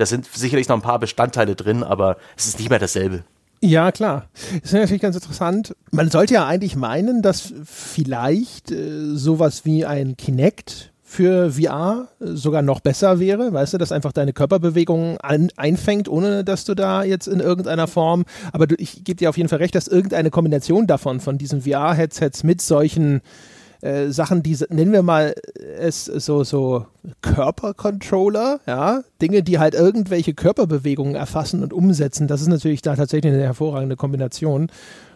Da 0.03 0.07
sind 0.07 0.25
sicherlich 0.25 0.67
noch 0.67 0.75
ein 0.75 0.81
paar 0.81 0.99
Bestandteile 0.99 1.55
drin, 1.55 1.81
aber 1.81 2.17
es 2.35 2.45
ist 2.45 2.59
nicht 2.59 2.69
mehr 2.69 2.77
dasselbe. 2.77 3.23
Ja, 3.61 3.93
klar. 3.93 4.27
Das 4.51 4.63
ist 4.63 4.73
natürlich 4.73 5.01
ganz 5.01 5.15
interessant. 5.15 5.77
Man 5.91 6.09
sollte 6.09 6.33
ja 6.33 6.45
eigentlich 6.45 6.75
meinen, 6.75 7.21
dass 7.21 7.53
vielleicht 7.63 8.69
äh, 8.69 9.15
sowas 9.15 9.63
wie 9.63 9.85
ein 9.85 10.17
Kinect 10.17 10.91
für 11.03 11.51
VR 11.53 12.09
sogar 12.19 12.63
noch 12.63 12.81
besser 12.81 13.21
wäre, 13.21 13.53
weißt 13.53 13.75
du, 13.75 13.77
dass 13.77 13.93
einfach 13.93 14.11
deine 14.11 14.33
Körperbewegungen 14.33 15.21
an, 15.21 15.51
einfängt, 15.55 16.09
ohne 16.09 16.43
dass 16.43 16.65
du 16.65 16.75
da 16.75 17.05
jetzt 17.05 17.27
in 17.27 17.39
irgendeiner 17.39 17.87
Form, 17.87 18.25
aber 18.51 18.67
du, 18.67 18.75
ich 18.79 19.05
gebe 19.05 19.19
dir 19.19 19.29
auf 19.29 19.37
jeden 19.37 19.47
Fall 19.47 19.59
recht, 19.59 19.75
dass 19.75 19.87
irgendeine 19.87 20.31
Kombination 20.31 20.85
davon, 20.85 21.21
von 21.21 21.37
diesen 21.37 21.61
VR-Headsets 21.61 22.43
mit 22.43 22.61
solchen 22.61 23.21
äh, 23.83 24.11
Sachen, 24.11 24.43
die 24.43 24.57
nennen 24.69 24.93
wir 24.93 25.03
mal 25.03 25.35
es 25.77 26.05
so, 26.05 26.43
so 26.43 26.85
Körpercontroller, 27.21 28.61
ja, 28.65 29.03
Dinge, 29.21 29.43
die 29.43 29.59
halt 29.59 29.73
irgendwelche 29.73 30.33
Körperbewegungen 30.33 31.15
erfassen 31.15 31.63
und 31.63 31.73
umsetzen, 31.73 32.27
das 32.27 32.41
ist 32.41 32.47
natürlich 32.47 32.81
da 32.81 32.95
tatsächlich 32.95 33.33
eine 33.33 33.43
hervorragende 33.43 33.97
Kombination. 33.97 34.69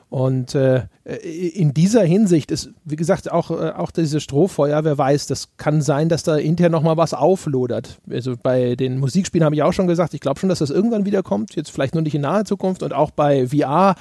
Und 0.09 0.55
äh, 0.55 0.83
in 1.03 1.73
dieser 1.73 2.01
Hinsicht 2.03 2.49
ist, 2.51 2.69
wie 2.85 2.95
gesagt, 2.95 3.29
auch, 3.29 3.51
äh, 3.51 3.71
auch 3.71 3.91
diese 3.91 4.21
Strohfeuer, 4.21 4.85
wer 4.85 4.97
weiß, 4.97 5.27
das 5.27 5.49
kann 5.57 5.81
sein, 5.81 6.07
dass 6.07 6.23
da 6.23 6.37
hinterher 6.37 6.69
nochmal 6.69 6.95
was 6.95 7.13
auflodert. 7.13 7.99
Also 8.09 8.35
bei 8.41 8.75
den 8.75 8.99
Musikspielen 8.99 9.43
habe 9.43 9.55
ich 9.55 9.63
auch 9.63 9.73
schon 9.73 9.87
gesagt, 9.87 10.13
ich 10.13 10.21
glaube 10.21 10.39
schon, 10.39 10.47
dass 10.47 10.59
das 10.59 10.69
irgendwann 10.69 11.05
wiederkommt, 11.05 11.55
jetzt 11.55 11.71
vielleicht 11.71 11.93
nur 11.93 12.03
nicht 12.03 12.15
in 12.15 12.21
naher 12.21 12.45
Zukunft 12.45 12.83
und 12.83 12.93
auch 12.93 13.11
bei 13.11 13.47
VR 13.47 13.95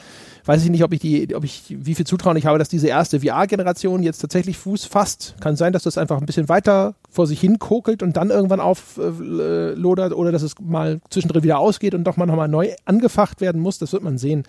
weiß 0.44 0.62
ich 0.62 0.70
nicht, 0.70 0.84
ob 0.84 0.92
ich 0.92 1.00
die, 1.00 1.34
ob 1.34 1.42
ich, 1.42 1.74
wie 1.76 1.96
viel 1.96 2.06
Zutrauen 2.06 2.36
ich 2.36 2.46
habe, 2.46 2.58
dass 2.58 2.68
diese 2.68 2.86
erste 2.86 3.20
VR-Generation 3.20 4.04
jetzt 4.04 4.20
tatsächlich 4.20 4.56
Fuß 4.58 4.84
fasst. 4.84 5.34
Kann 5.40 5.56
sein, 5.56 5.72
dass 5.72 5.82
das 5.82 5.98
einfach 5.98 6.20
ein 6.20 6.26
bisschen 6.26 6.48
weiter 6.48 6.94
vor 7.10 7.26
sich 7.26 7.40
hin 7.40 7.58
kokelt 7.58 8.04
und 8.04 8.16
dann 8.16 8.30
irgendwann 8.30 8.60
auflodert 8.60 10.12
äh, 10.12 10.14
oder 10.14 10.30
dass 10.30 10.42
es 10.42 10.54
mal 10.60 11.00
zwischendrin 11.10 11.42
wieder 11.42 11.58
ausgeht 11.58 11.94
und 11.94 12.04
doch 12.04 12.16
mal 12.16 12.26
nochmal 12.26 12.46
neu 12.46 12.70
angefacht 12.84 13.40
werden 13.40 13.60
muss. 13.60 13.78
Das 13.78 13.92
wird 13.92 14.04
man 14.04 14.18
sehen. 14.18 14.44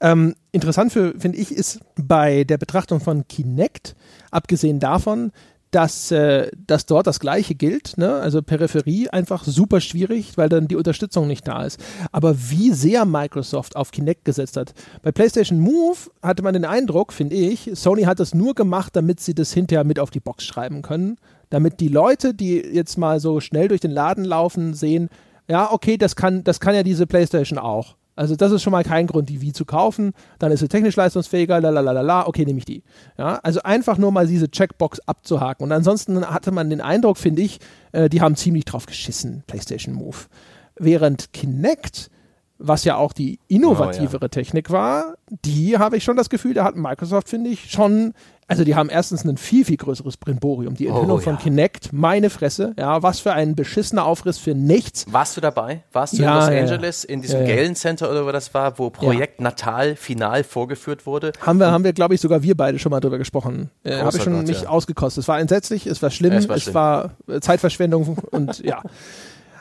Ähm, 0.00 0.34
interessant 0.52 0.92
finde 0.92 1.36
ich 1.36 1.50
ist 1.52 1.80
bei 1.96 2.44
der 2.44 2.58
Betrachtung 2.58 3.00
von 3.00 3.26
Kinect, 3.26 3.96
abgesehen 4.30 4.78
davon, 4.78 5.32
dass, 5.70 6.10
äh, 6.10 6.50
dass 6.66 6.86
dort 6.86 7.06
das 7.06 7.20
Gleiche 7.20 7.54
gilt, 7.54 7.98
ne? 7.98 8.14
also 8.14 8.42
Peripherie 8.42 9.10
einfach 9.10 9.44
super 9.44 9.80
schwierig, 9.80 10.38
weil 10.38 10.48
dann 10.48 10.68
die 10.68 10.76
Unterstützung 10.76 11.26
nicht 11.26 11.46
da 11.46 11.64
ist. 11.64 11.78
Aber 12.10 12.36
wie 12.50 12.72
sehr 12.72 13.04
Microsoft 13.04 13.76
auf 13.76 13.90
Kinect 13.90 14.24
gesetzt 14.24 14.56
hat. 14.56 14.72
Bei 15.02 15.12
PlayStation 15.12 15.60
Move 15.60 15.98
hatte 16.22 16.42
man 16.42 16.54
den 16.54 16.64
Eindruck, 16.64 17.12
finde 17.12 17.36
ich, 17.36 17.70
Sony 17.74 18.02
hat 18.02 18.20
das 18.20 18.34
nur 18.34 18.54
gemacht, 18.54 18.96
damit 18.96 19.20
sie 19.20 19.34
das 19.34 19.52
hinterher 19.52 19.84
mit 19.84 19.98
auf 19.98 20.10
die 20.10 20.20
Box 20.20 20.44
schreiben 20.44 20.80
können, 20.82 21.16
damit 21.50 21.80
die 21.80 21.88
Leute, 21.88 22.34
die 22.34 22.56
jetzt 22.56 22.96
mal 22.96 23.20
so 23.20 23.40
schnell 23.40 23.68
durch 23.68 23.80
den 23.80 23.90
Laden 23.90 24.24
laufen, 24.24 24.72
sehen, 24.72 25.10
ja, 25.48 25.70
okay, 25.70 25.96
das 25.96 26.16
kann, 26.16 26.44
das 26.44 26.60
kann 26.60 26.74
ja 26.74 26.82
diese 26.82 27.06
PlayStation 27.06 27.58
auch. 27.58 27.97
Also 28.18 28.34
das 28.34 28.50
ist 28.50 28.62
schon 28.62 28.72
mal 28.72 28.82
kein 28.82 29.06
Grund, 29.06 29.28
die 29.28 29.40
Wii 29.40 29.52
zu 29.52 29.64
kaufen. 29.64 30.12
Dann 30.38 30.50
ist 30.50 30.60
sie 30.60 30.68
technisch 30.68 30.96
leistungsfähiger, 30.96 31.60
lalalala, 31.60 32.26
okay, 32.26 32.44
nehme 32.44 32.58
ich 32.58 32.64
die. 32.64 32.82
Ja, 33.16 33.38
also 33.42 33.62
einfach 33.62 33.96
nur 33.96 34.10
mal 34.10 34.26
diese 34.26 34.50
Checkbox 34.50 35.00
abzuhaken. 35.06 35.64
Und 35.64 35.72
ansonsten 35.72 36.28
hatte 36.28 36.50
man 36.50 36.68
den 36.68 36.80
Eindruck, 36.80 37.16
finde 37.16 37.42
ich, 37.42 37.60
äh, 37.92 38.08
die 38.08 38.20
haben 38.20 38.34
ziemlich 38.34 38.64
drauf 38.64 38.86
geschissen, 38.86 39.44
PlayStation 39.46 39.94
Move. 39.94 40.16
Während 40.76 41.32
Kinect 41.32 42.10
was 42.58 42.82
ja 42.82 42.96
auch 42.96 43.12
die 43.12 43.38
innovativere 43.46 44.22
oh, 44.22 44.24
ja. 44.24 44.28
Technik 44.28 44.70
war, 44.70 45.14
die 45.30 45.78
habe 45.78 45.96
ich 45.96 46.02
schon 46.02 46.16
das 46.16 46.28
Gefühl, 46.28 46.54
da 46.54 46.64
hat 46.64 46.74
Microsoft, 46.74 47.28
finde 47.28 47.50
ich, 47.50 47.70
schon 47.70 48.14
also 48.48 48.64
die 48.64 48.74
haben 48.74 48.88
erstens 48.88 49.24
ein 49.24 49.36
viel, 49.36 49.64
viel 49.66 49.76
größeres 49.76 50.16
Brimborium. 50.16 50.74
Die 50.74 50.86
Enthüllung 50.86 51.18
oh, 51.18 51.20
von 51.20 51.38
Kinect, 51.38 51.92
meine 51.92 52.30
Fresse, 52.30 52.72
ja, 52.78 53.02
was 53.02 53.20
für 53.20 53.34
ein 53.34 53.54
beschissener 53.54 54.06
Aufriss 54.06 54.38
für 54.38 54.54
nichts. 54.54 55.04
Warst 55.10 55.36
du 55.36 55.42
dabei? 55.42 55.82
Warst 55.92 56.14
du 56.14 56.22
ja, 56.22 56.32
in 56.32 56.40
Los 56.40 56.48
ja, 56.48 56.60
Angeles 56.62 57.04
in 57.04 57.20
diesem 57.20 57.46
ja, 57.46 57.54
Galen 57.54 57.76
Center 57.76 58.10
oder 58.10 58.26
wo 58.26 58.32
das 58.32 58.54
war, 58.54 58.78
wo 58.78 58.88
Projekt 58.88 59.42
Natal 59.42 59.96
final 59.96 60.44
vorgeführt 60.44 61.04
wurde? 61.04 61.32
Haben 61.44 61.60
wir, 61.60 61.70
haben 61.70 61.84
wir, 61.84 61.92
glaube 61.92 62.14
ich, 62.14 62.22
sogar 62.22 62.42
wir 62.42 62.56
beide 62.56 62.78
schon 62.78 62.88
mal 62.90 63.00
drüber 63.00 63.18
gesprochen. 63.18 63.70
Äh, 63.84 63.98
Habe 64.00 64.16
ich 64.16 64.22
schon 64.22 64.32
Gott, 64.32 64.46
mich 64.46 64.66
ausgekostet. 64.66 65.24
Es 65.24 65.28
war 65.28 65.38
entsetzlich, 65.38 65.86
es 65.86 66.00
war 66.00 66.10
schlimm, 66.10 66.32
es 66.32 66.48
war, 66.48 66.56
es 66.56 66.72
war 66.72 67.10
äh, 67.28 67.40
Zeitverschwendung 67.40 68.16
und 68.30 68.64
ja. 68.64 68.80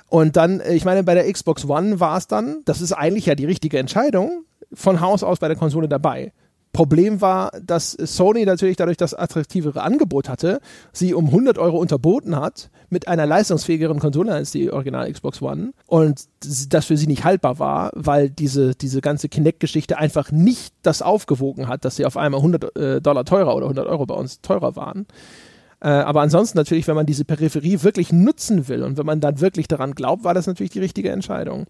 Und 0.08 0.38
dann, 0.38 0.62
äh, 0.62 0.74
ich 0.74 0.86
meine, 0.86 1.04
bei 1.04 1.14
der 1.14 1.30
Xbox 1.32 1.66
One 1.66 2.00
war 2.00 2.18
es 2.18 2.28
dann, 2.28 2.62
das 2.64 2.80
ist 2.80 2.94
eigentlich 2.94 3.26
ja 3.26 3.36
die 3.36 3.46
richtige 3.46 3.80
Entscheidung, 3.80 4.46
von 4.74 5.02
Haus 5.02 5.24
aus 5.24 5.40
bei 5.40 5.50
der 5.50 5.58
Konsole 5.58 5.88
dabei. 5.88 6.32
Problem 6.78 7.22
war, 7.22 7.50
dass 7.66 7.94
Sony 7.94 8.46
natürlich 8.46 8.76
dadurch 8.76 8.98
das 8.98 9.16
attraktivere 9.16 9.82
Angebot 9.82 10.30
hatte, 10.30 10.62
sie 10.94 11.16
um 11.16 11.26
100 11.26 11.58
Euro 11.58 11.80
unterboten 11.80 12.36
hat 12.36 12.70
mit 12.92 13.08
einer 13.08 13.26
leistungsfähigeren 13.26 13.98
Konsole 13.98 14.32
als 14.32 14.52
die 14.52 14.72
Original 14.72 15.12
Xbox 15.12 15.42
One 15.42 15.74
und 15.88 16.26
das 16.70 16.86
für 16.86 16.96
sie 16.96 17.08
nicht 17.08 17.24
haltbar 17.24 17.58
war, 17.58 17.90
weil 17.96 18.30
diese, 18.30 18.76
diese 18.76 19.02
ganze 19.02 19.28
Kinect-Geschichte 19.28 19.98
einfach 19.98 20.32
nicht 20.32 20.72
das 20.84 21.02
aufgewogen 21.02 21.68
hat, 21.68 21.84
dass 21.84 21.96
sie 21.96 22.06
auf 22.06 22.16
einmal 22.16 22.42
100 22.42 22.78
äh, 22.78 23.02
Dollar 23.02 23.26
teurer 23.26 23.56
oder 23.56 23.66
100 23.66 23.88
Euro 23.88 24.06
bei 24.06 24.14
uns 24.14 24.42
teurer 24.42 24.76
waren. 24.76 25.08
Äh, 25.80 25.88
aber 25.88 26.22
ansonsten 26.22 26.60
natürlich, 26.60 26.88
wenn 26.88 26.96
man 26.96 27.08
diese 27.08 27.26
Peripherie 27.26 27.82
wirklich 27.82 28.14
nutzen 28.14 28.68
will 28.68 28.84
und 28.84 29.00
wenn 29.00 29.06
man 29.08 29.20
dann 29.20 29.42
wirklich 29.42 29.68
daran 29.68 29.96
glaubt, 29.96 30.24
war 30.24 30.36
das 30.36 30.46
natürlich 30.46 30.74
die 30.74 30.80
richtige 30.82 31.10
Entscheidung. 31.10 31.66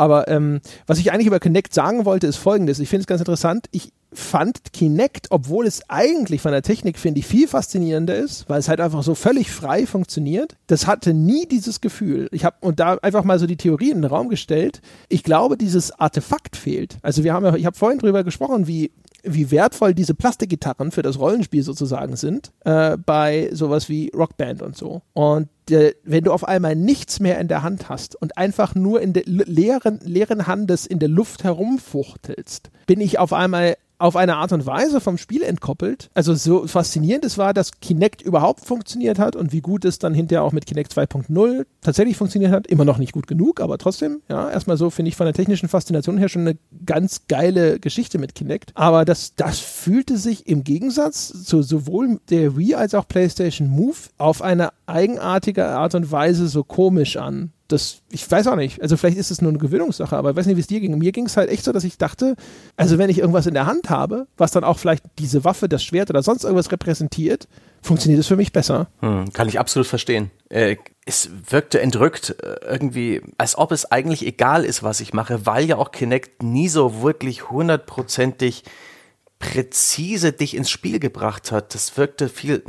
Aber 0.00 0.28
ähm, 0.28 0.62
was 0.86 0.98
ich 0.98 1.12
eigentlich 1.12 1.26
über 1.26 1.40
Kinect 1.40 1.74
sagen 1.74 2.06
wollte, 2.06 2.26
ist 2.26 2.38
folgendes. 2.38 2.78
Ich 2.78 2.88
finde 2.88 3.02
es 3.02 3.06
ganz 3.06 3.20
interessant. 3.20 3.66
Ich 3.70 3.92
fand 4.14 4.72
Kinect, 4.72 5.26
obwohl 5.28 5.66
es 5.66 5.82
eigentlich 5.90 6.40
von 6.40 6.52
der 6.52 6.62
Technik, 6.62 6.98
finde 6.98 7.20
ich, 7.20 7.26
viel 7.26 7.46
faszinierender 7.46 8.16
ist, 8.16 8.48
weil 8.48 8.60
es 8.60 8.70
halt 8.70 8.80
einfach 8.80 9.02
so 9.02 9.14
völlig 9.14 9.50
frei 9.50 9.84
funktioniert. 9.84 10.56
Das 10.68 10.86
hatte 10.86 11.12
nie 11.12 11.46
dieses 11.46 11.82
Gefühl. 11.82 12.28
Ich 12.32 12.46
habe 12.46 12.56
und 12.60 12.80
da 12.80 12.94
einfach 13.02 13.24
mal 13.24 13.38
so 13.38 13.46
die 13.46 13.58
Theorie 13.58 13.90
in 13.90 14.00
den 14.00 14.10
Raum 14.10 14.30
gestellt. 14.30 14.80
Ich 15.10 15.22
glaube, 15.22 15.58
dieses 15.58 15.92
Artefakt 15.92 16.56
fehlt. 16.56 16.96
Also 17.02 17.22
wir 17.22 17.34
haben 17.34 17.44
ja, 17.44 17.54
ich 17.54 17.66
habe 17.66 17.76
vorhin 17.76 17.98
drüber 17.98 18.24
gesprochen, 18.24 18.66
wie 18.66 18.92
wie 19.22 19.50
wertvoll 19.50 19.94
diese 19.94 20.14
Plastikgitarren 20.14 20.90
für 20.90 21.02
das 21.02 21.18
Rollenspiel 21.18 21.62
sozusagen 21.62 22.16
sind, 22.16 22.52
äh, 22.64 22.96
bei 22.96 23.50
sowas 23.52 23.88
wie 23.88 24.10
Rockband 24.14 24.62
und 24.62 24.76
so. 24.76 25.02
Und 25.12 25.48
äh, 25.70 25.94
wenn 26.04 26.24
du 26.24 26.32
auf 26.32 26.46
einmal 26.46 26.76
nichts 26.76 27.20
mehr 27.20 27.38
in 27.38 27.48
der 27.48 27.62
Hand 27.62 27.88
hast 27.88 28.16
und 28.20 28.36
einfach 28.36 28.74
nur 28.74 29.00
in 29.00 29.12
der 29.12 29.24
leeren, 29.26 30.00
leeren 30.02 30.46
Handes 30.46 30.86
in 30.86 30.98
der 30.98 31.08
Luft 31.08 31.44
herumfuchtelst, 31.44 32.70
bin 32.86 33.00
ich 33.00 33.18
auf 33.18 33.32
einmal 33.32 33.76
auf 34.00 34.16
eine 34.16 34.36
Art 34.36 34.52
und 34.52 34.66
Weise 34.66 35.00
vom 35.00 35.18
Spiel 35.18 35.42
entkoppelt. 35.42 36.10
Also 36.14 36.34
so 36.34 36.66
faszinierend 36.66 37.24
es 37.24 37.38
war, 37.38 37.54
dass 37.54 37.80
Kinect 37.80 38.22
überhaupt 38.22 38.64
funktioniert 38.64 39.18
hat 39.18 39.36
und 39.36 39.52
wie 39.52 39.60
gut 39.60 39.84
es 39.84 39.98
dann 39.98 40.14
hinterher 40.14 40.42
auch 40.42 40.52
mit 40.52 40.66
Kinect 40.66 40.92
2.0 40.92 41.66
tatsächlich 41.80 42.16
funktioniert 42.16 42.52
hat. 42.52 42.66
Immer 42.66 42.84
noch 42.84 42.98
nicht 42.98 43.12
gut 43.12 43.26
genug, 43.26 43.60
aber 43.60 43.78
trotzdem, 43.78 44.22
ja, 44.28 44.50
erstmal 44.50 44.76
so 44.76 44.90
finde 44.90 45.10
ich 45.10 45.16
von 45.16 45.26
der 45.26 45.34
technischen 45.34 45.68
Faszination 45.68 46.18
her 46.18 46.28
schon 46.28 46.42
eine 46.42 46.58
ganz 46.86 47.22
geile 47.28 47.78
Geschichte 47.78 48.18
mit 48.18 48.34
Kinect. 48.34 48.72
Aber 48.74 49.04
das, 49.04 49.34
das 49.34 49.58
fühlte 49.58 50.16
sich 50.16 50.46
im 50.46 50.64
Gegensatz 50.64 51.44
zu 51.44 51.62
sowohl 51.62 52.20
der 52.30 52.56
Wii 52.56 52.74
als 52.74 52.94
auch 52.94 53.06
PlayStation 53.06 53.68
Move 53.68 53.96
auf 54.18 54.42
eine 54.42 54.70
eigenartige 54.86 55.66
Art 55.66 55.94
und 55.94 56.10
Weise 56.10 56.48
so 56.48 56.64
komisch 56.64 57.16
an 57.16 57.52
das, 57.72 58.02
ich 58.10 58.28
weiß 58.30 58.46
auch 58.48 58.56
nicht, 58.56 58.82
also 58.82 58.96
vielleicht 58.96 59.18
ist 59.18 59.30
es 59.30 59.40
nur 59.40 59.50
eine 59.50 59.58
Gewöhnungssache, 59.58 60.16
aber 60.16 60.30
ich 60.30 60.36
weiß 60.36 60.46
nicht, 60.46 60.56
wie 60.56 60.60
es 60.60 60.66
dir 60.66 60.80
ging. 60.80 60.96
Mir 60.98 61.12
ging 61.12 61.26
es 61.26 61.36
halt 61.36 61.50
echt 61.50 61.64
so, 61.64 61.72
dass 61.72 61.84
ich 61.84 61.98
dachte, 61.98 62.34
also 62.76 62.98
wenn 62.98 63.10
ich 63.10 63.18
irgendwas 63.18 63.46
in 63.46 63.54
der 63.54 63.66
Hand 63.66 63.90
habe, 63.90 64.26
was 64.36 64.50
dann 64.50 64.64
auch 64.64 64.78
vielleicht 64.78 65.04
diese 65.18 65.44
Waffe, 65.44 65.68
das 65.68 65.82
Schwert 65.82 66.10
oder 66.10 66.22
sonst 66.22 66.44
irgendwas 66.44 66.70
repräsentiert, 66.72 67.48
funktioniert 67.82 68.20
es 68.20 68.26
für 68.26 68.36
mich 68.36 68.52
besser. 68.52 68.88
Hm, 69.00 69.32
kann 69.32 69.48
ich 69.48 69.58
absolut 69.58 69.86
verstehen. 69.86 70.30
Äh, 70.48 70.76
es 71.06 71.30
wirkte 71.48 71.80
entrückt, 71.80 72.36
äh, 72.42 72.56
irgendwie, 72.68 73.22
als 73.38 73.56
ob 73.56 73.72
es 73.72 73.90
eigentlich 73.90 74.26
egal 74.26 74.64
ist, 74.64 74.82
was 74.82 75.00
ich 75.00 75.12
mache, 75.12 75.46
weil 75.46 75.64
ja 75.64 75.76
auch 75.76 75.92
Kinect 75.92 76.42
nie 76.42 76.68
so 76.68 77.02
wirklich 77.02 77.50
hundertprozentig 77.50 78.64
präzise 79.38 80.32
dich 80.32 80.54
ins 80.54 80.70
Spiel 80.70 81.00
gebracht 81.00 81.50
hat. 81.50 81.74
Das 81.74 81.96
wirkte 81.96 82.28
viel, 82.28 82.62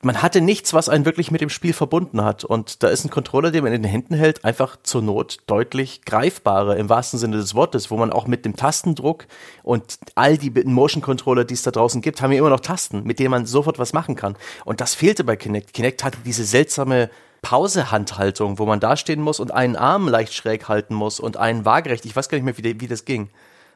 man 0.00 0.22
hatte 0.22 0.40
nichts, 0.40 0.74
was 0.74 0.88
einen 0.88 1.04
wirklich 1.04 1.32
mit 1.32 1.40
dem 1.40 1.48
Spiel 1.48 1.72
verbunden 1.72 2.22
hat. 2.22 2.44
Und 2.44 2.82
da 2.82 2.88
ist 2.88 3.04
ein 3.04 3.10
Controller, 3.10 3.50
den 3.50 3.64
man 3.64 3.72
in 3.72 3.82
den 3.82 3.90
Händen 3.90 4.14
hält, 4.14 4.44
einfach 4.44 4.76
zur 4.82 5.02
Not 5.02 5.38
deutlich 5.46 6.04
greifbarer 6.04 6.76
im 6.76 6.88
wahrsten 6.88 7.18
Sinne 7.18 7.36
des 7.36 7.54
Wortes, 7.56 7.90
wo 7.90 7.96
man 7.96 8.12
auch 8.12 8.28
mit 8.28 8.44
dem 8.44 8.54
Tastendruck 8.54 9.26
und 9.64 9.98
all 10.14 10.38
die 10.38 10.50
Motion 10.50 11.02
Controller, 11.02 11.44
die 11.44 11.54
es 11.54 11.62
da 11.62 11.72
draußen 11.72 12.00
gibt, 12.00 12.22
haben 12.22 12.30
ja 12.30 12.38
immer 12.38 12.50
noch 12.50 12.60
Tasten, 12.60 13.02
mit 13.02 13.18
denen 13.18 13.32
man 13.32 13.46
sofort 13.46 13.80
was 13.80 13.92
machen 13.92 14.14
kann. 14.14 14.36
Und 14.64 14.80
das 14.80 14.94
fehlte 14.94 15.24
bei 15.24 15.34
Kinect. 15.34 15.74
Kinect 15.74 16.04
hatte 16.04 16.18
diese 16.24 16.44
seltsame 16.44 17.10
Pausehandhaltung, 17.42 18.58
wo 18.58 18.66
man 18.66 18.78
dastehen 18.78 19.20
muss 19.20 19.40
und 19.40 19.52
einen 19.52 19.76
Arm 19.76 20.08
leicht 20.08 20.34
schräg 20.34 20.68
halten 20.68 20.94
muss 20.94 21.18
und 21.18 21.36
einen 21.36 21.64
waagerecht. 21.64 22.04
Ich 22.04 22.14
weiß 22.14 22.28
gar 22.28 22.38
nicht 22.38 22.44
mehr, 22.44 22.56
wie, 22.58 22.80
wie 22.80 22.88
das 22.88 23.04
ging. 23.04 23.30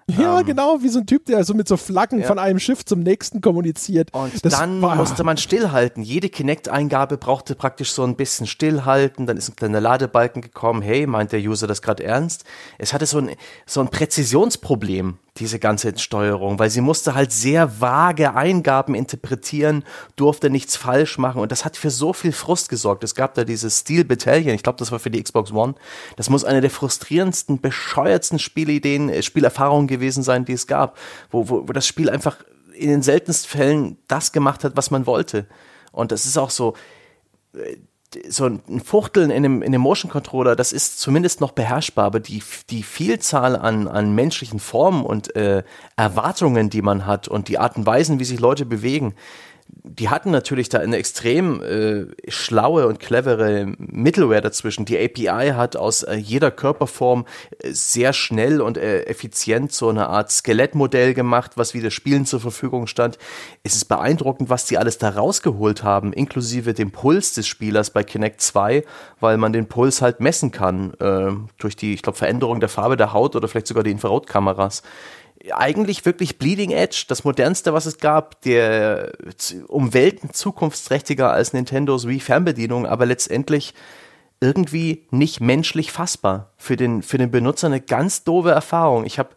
Ja, 0.08 0.40
ähm, 0.40 0.46
genau, 0.46 0.82
wie 0.82 0.88
so 0.88 1.00
ein 1.00 1.06
Typ, 1.06 1.26
der 1.26 1.44
so 1.44 1.54
mit 1.54 1.68
so 1.68 1.76
Flaggen 1.76 2.20
ja. 2.20 2.26
von 2.26 2.38
einem 2.38 2.58
Schiff 2.58 2.84
zum 2.84 3.00
nächsten 3.00 3.40
kommuniziert. 3.40 4.12
Und 4.12 4.44
das 4.44 4.52
dann 4.52 4.82
war, 4.82 4.96
musste 4.96 5.24
man 5.24 5.36
stillhalten. 5.36 6.02
Jede 6.02 6.28
Kinect-Eingabe 6.28 7.16
brauchte 7.16 7.54
praktisch 7.54 7.92
so 7.92 8.02
ein 8.02 8.16
bisschen 8.16 8.46
stillhalten. 8.46 9.26
Dann 9.26 9.36
ist 9.36 9.48
ein 9.48 9.56
kleiner 9.56 9.80
Ladebalken 9.80 10.42
gekommen. 10.42 10.82
Hey, 10.82 11.06
meint 11.06 11.32
der 11.32 11.40
User 11.40 11.66
das 11.66 11.82
gerade 11.82 12.04
ernst? 12.04 12.44
Es 12.78 12.92
hatte 12.92 13.06
so 13.06 13.18
ein, 13.18 13.30
so 13.66 13.80
ein 13.80 13.88
Präzisionsproblem 13.88 15.18
diese 15.38 15.58
ganze 15.58 15.98
Steuerung, 15.98 16.58
weil 16.58 16.68
sie 16.68 16.82
musste 16.82 17.14
halt 17.14 17.32
sehr 17.32 17.80
vage 17.80 18.34
Eingaben 18.34 18.94
interpretieren, 18.94 19.82
durfte 20.14 20.50
nichts 20.50 20.76
falsch 20.76 21.16
machen 21.16 21.40
und 21.40 21.50
das 21.50 21.64
hat 21.64 21.78
für 21.78 21.90
so 21.90 22.12
viel 22.12 22.32
Frust 22.32 22.68
gesorgt. 22.68 23.02
Es 23.02 23.14
gab 23.14 23.34
da 23.34 23.44
dieses 23.44 23.80
Steel 23.80 24.04
Battalion, 24.04 24.54
ich 24.54 24.62
glaube, 24.62 24.78
das 24.78 24.92
war 24.92 24.98
für 24.98 25.10
die 25.10 25.22
Xbox 25.22 25.50
One. 25.50 25.74
Das 26.16 26.28
muss 26.28 26.44
eine 26.44 26.60
der 26.60 26.70
frustrierendsten, 26.70 27.60
bescheuertsten 27.60 28.38
Spielideen, 28.38 29.08
äh, 29.08 29.22
Spielerfahrungen 29.22 29.86
gewesen 29.86 30.22
sein, 30.22 30.44
die 30.44 30.52
es 30.52 30.66
gab, 30.66 30.98
wo, 31.30 31.48
wo, 31.48 31.66
wo 31.66 31.72
das 31.72 31.86
Spiel 31.86 32.10
einfach 32.10 32.36
in 32.74 32.90
den 32.90 33.02
seltensten 33.02 33.48
Fällen 33.48 33.98
das 34.08 34.32
gemacht 34.32 34.64
hat, 34.64 34.76
was 34.76 34.90
man 34.90 35.06
wollte. 35.06 35.46
Und 35.92 36.12
das 36.12 36.26
ist 36.26 36.36
auch 36.36 36.50
so, 36.50 36.74
äh, 37.54 37.76
so 38.28 38.46
ein 38.46 38.80
Fuchteln 38.84 39.30
in 39.30 39.42
dem, 39.42 39.62
in 39.62 39.72
dem 39.72 39.80
Motion 39.80 40.10
Controller, 40.10 40.56
das 40.56 40.72
ist 40.72 41.00
zumindest 41.00 41.40
noch 41.40 41.52
beherrschbar, 41.52 42.04
aber 42.06 42.20
die, 42.20 42.42
die 42.70 42.82
Vielzahl 42.82 43.56
an, 43.56 43.88
an 43.88 44.14
menschlichen 44.14 44.60
Formen 44.60 45.04
und 45.04 45.34
äh, 45.36 45.62
Erwartungen, 45.96 46.70
die 46.70 46.82
man 46.82 47.06
hat 47.06 47.28
und 47.28 47.48
die 47.48 47.58
Art 47.58 47.76
und 47.76 47.86
Weisen, 47.86 48.18
wie 48.18 48.24
sich 48.24 48.40
Leute 48.40 48.66
bewegen, 48.66 49.14
die 49.84 50.08
hatten 50.08 50.30
natürlich 50.30 50.68
da 50.68 50.78
eine 50.78 50.96
extrem 50.96 51.62
äh, 51.62 52.06
schlaue 52.28 52.86
und 52.86 53.00
clevere 53.00 53.72
Middleware 53.78 54.40
dazwischen. 54.40 54.84
Die 54.84 54.98
API 54.98 55.50
hat 55.54 55.76
aus 55.76 56.02
äh, 56.02 56.14
jeder 56.14 56.50
Körperform 56.50 57.26
äh, 57.58 57.72
sehr 57.72 58.12
schnell 58.12 58.60
und 58.60 58.78
äh, 58.78 59.04
effizient 59.04 59.72
so 59.72 59.88
eine 59.88 60.08
Art 60.08 60.30
Skelettmodell 60.30 61.14
gemacht, 61.14 61.52
was 61.56 61.74
wieder 61.74 61.90
Spielen 61.90 62.26
zur 62.26 62.40
Verfügung 62.40 62.86
stand. 62.86 63.18
Es 63.64 63.74
ist 63.74 63.86
beeindruckend, 63.86 64.50
was 64.50 64.66
die 64.66 64.78
alles 64.78 64.98
da 64.98 65.10
rausgeholt 65.10 65.82
haben, 65.82 66.12
inklusive 66.12 66.74
dem 66.74 66.90
Puls 66.90 67.34
des 67.34 67.46
Spielers 67.46 67.90
bei 67.90 68.04
Kinect 68.04 68.40
2, 68.40 68.84
weil 69.20 69.36
man 69.36 69.52
den 69.52 69.66
Puls 69.66 70.00
halt 70.00 70.20
messen 70.20 70.52
kann 70.52 70.94
äh, 71.00 71.32
durch 71.58 71.76
die, 71.76 71.94
ich 71.94 72.02
glaube, 72.02 72.18
Veränderung 72.18 72.60
der 72.60 72.68
Farbe 72.68 72.96
der 72.96 73.12
Haut 73.12 73.36
oder 73.36 73.48
vielleicht 73.48 73.66
sogar 73.66 73.82
die 73.82 73.90
Infrarotkameras 73.90 74.82
eigentlich 75.50 76.04
wirklich 76.04 76.38
Bleeding 76.38 76.70
Edge, 76.70 77.04
das 77.08 77.24
modernste, 77.24 77.72
was 77.72 77.86
es 77.86 77.98
gab, 77.98 78.40
der 78.42 79.12
um 79.66 79.94
Welten 79.94 80.32
zukunftsträchtiger 80.32 81.32
als 81.32 81.52
Nintendos 81.52 82.06
Wii 82.06 82.20
Fernbedienung, 82.20 82.86
aber 82.86 83.06
letztendlich 83.06 83.74
irgendwie 84.40 85.06
nicht 85.10 85.40
menschlich 85.40 85.92
fassbar. 85.92 86.52
Für 86.56 86.76
den, 86.76 87.02
für 87.02 87.18
den 87.18 87.30
Benutzer 87.30 87.68
eine 87.68 87.80
ganz 87.80 88.24
doofe 88.24 88.50
Erfahrung. 88.50 89.04
Ich 89.04 89.18
habe 89.18 89.30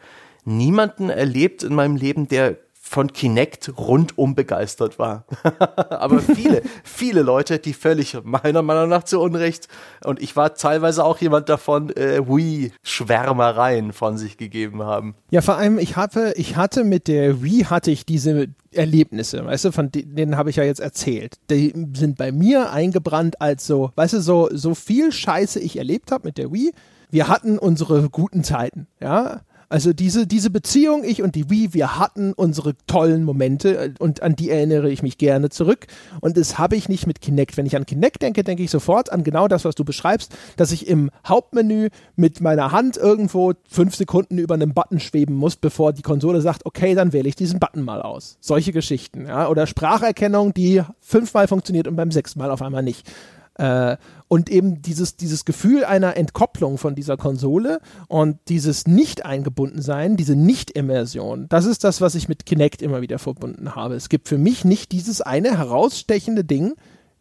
niemanden 0.44 1.10
erlebt 1.10 1.64
in 1.64 1.76
meinem 1.76 1.96
Leben, 1.96 2.28
der 2.28 2.58
von 2.88 3.12
Kinect 3.12 3.74
rundum 3.78 4.36
begeistert 4.36 5.00
war. 5.00 5.26
Aber 5.90 6.20
viele, 6.20 6.62
viele 6.84 7.24
Leute, 7.24 7.58
die 7.58 7.74
völlig 7.74 8.16
meiner 8.24 8.62
Meinung 8.62 8.90
nach 8.90 9.04
zu 9.04 9.20
Unrecht 9.20 9.68
und 10.04 10.22
ich 10.22 10.36
war 10.36 10.54
teilweise 10.54 11.04
auch 11.04 11.18
jemand 11.18 11.50
davon, 11.50 11.90
äh, 11.98 12.22
Wii-Schwärmereien 12.22 13.92
von 13.92 14.20
sich 14.20 14.38
gegeben 14.38 14.84
haben. 14.84 15.16
Ja, 15.32 15.42
vor 15.42 15.58
allem, 15.58 15.80
ich 15.80 15.98
hatte, 15.98 16.34
ich 16.38 16.58
hatte 16.58 16.84
mit 16.84 17.08
der 17.08 17.42
Wii 17.42 17.64
hatte 17.64 17.90
ich 17.90 18.06
diese 18.06 18.50
Erlebnisse, 18.72 19.44
weißt 19.44 19.66
du, 19.66 19.72
von 19.72 19.90
denen 19.92 20.38
habe 20.38 20.52
ich 20.52 20.58
ja 20.58 20.64
jetzt 20.64 20.80
erzählt. 20.80 21.38
Die 21.50 21.74
sind 21.94 22.18
bei 22.18 22.32
mir 22.32 22.72
eingebrannt 22.72 23.42
als 23.42 23.66
so, 23.66 23.92
weißt 23.96 24.14
du, 24.14 24.22
so, 24.22 24.50
so 24.54 24.76
viel 24.76 25.12
Scheiße 25.12 25.60
ich 25.60 25.78
erlebt 25.78 26.12
habe 26.12 26.28
mit 26.28 26.38
der 26.38 26.54
Wii. 26.54 26.72
Wir 27.10 27.28
hatten 27.30 27.58
unsere 27.58 28.10
guten 28.10 28.44
Zeiten, 28.44 28.88
ja 29.02 29.42
also 29.70 29.94
diese, 29.94 30.28
diese 30.28 30.50
Beziehung, 30.50 31.04
ich 31.04 31.22
und 31.22 31.36
die 31.36 31.50
Wii, 31.50 31.74
wir 31.74 32.00
hatten 32.00 32.34
unsere 32.34 32.76
tollen 32.88 33.24
Momente 33.24 33.78
äh, 33.78 33.94
und 34.00 34.22
an 34.22 34.36
die 34.36 34.50
erinnere 34.50 34.90
ich 34.90 35.04
mich 35.04 35.18
gerne 35.18 35.50
zurück. 35.50 35.88
Und 36.22 36.38
das 36.38 36.58
habe 36.58 36.76
ich 36.76 36.90
nicht 36.90 37.08
mit 37.08 37.22
Kinect. 37.22 37.58
Wenn 37.58 37.66
ich 37.66 37.76
an 37.76 37.86
Kinect 37.86 38.22
denke, 38.22 38.44
denke 38.44 38.64
ich 38.64 38.72
sofort 38.72 39.12
an 39.12 39.24
genau 39.24 39.48
das, 39.48 39.66
was 39.66 39.76
du 39.76 39.84
beschreibst, 39.84 40.36
dass 40.58 40.72
ich 40.72 40.88
im 40.88 41.12
Hauptmenü 41.28 41.90
mit 42.16 42.42
meiner 42.42 42.72
Hand 42.72 42.98
irgendwo 42.98 43.54
fünf 43.68 43.96
Sekunden 43.96 44.38
über 44.38 44.56
einem 44.56 44.74
Button 44.74 45.00
schweben 45.00 45.36
muss, 45.36 45.56
bevor 45.56 45.94
die 45.94 46.02
Konsole 46.02 46.42
sagt, 46.42 46.66
okay, 46.66 46.96
dann 46.96 47.14
wähle 47.14 47.30
ich 47.30 47.36
diesen 47.36 47.60
Button 47.60 47.84
mal 47.84 48.02
aus. 48.02 48.38
Solche 48.42 48.72
Geschichten, 48.72 49.28
ja. 49.28 49.48
Oder 49.50 49.68
Spracherkennung, 49.68 50.54
die 50.54 50.82
fünfmal 51.00 51.48
funktioniert 51.48 51.88
und 51.88 51.96
beim 51.96 52.12
sechsten 52.12 52.40
Mal 52.40 52.52
auf 52.52 52.62
einmal 52.62 52.84
nicht. 52.84 53.10
Äh, 53.56 53.98
und 54.28 54.50
eben 54.50 54.82
dieses, 54.82 55.16
dieses 55.18 55.46
Gefühl 55.46 55.86
einer 55.86 56.18
Entkopplung 56.18 56.78
von 56.78 56.96
dieser 56.96 57.16
Konsole 57.16 57.80
und 58.08 58.38
dieses 58.50 58.88
Nicht-Eingebundensein, 58.88 60.18
diese 60.18 60.36
Nicht-Immersion, 60.36 61.48
das 61.50 61.66
ist 61.66 61.84
das, 61.84 62.02
was 62.02 62.16
ich 62.16 62.28
mit 62.28 62.46
Kinect 62.46 62.82
immer 62.82 63.02
wieder 63.02 63.20
verbunden 63.20 63.76
habe. 63.76 63.96
Es 63.96 64.10
gibt 64.10 64.28
für 64.28 64.38
mich 64.38 64.66
nicht 64.66 64.92
dieses 64.92 65.22
eine 65.22 65.58
herausstechende 65.58 66.44
Ding, 66.44 66.74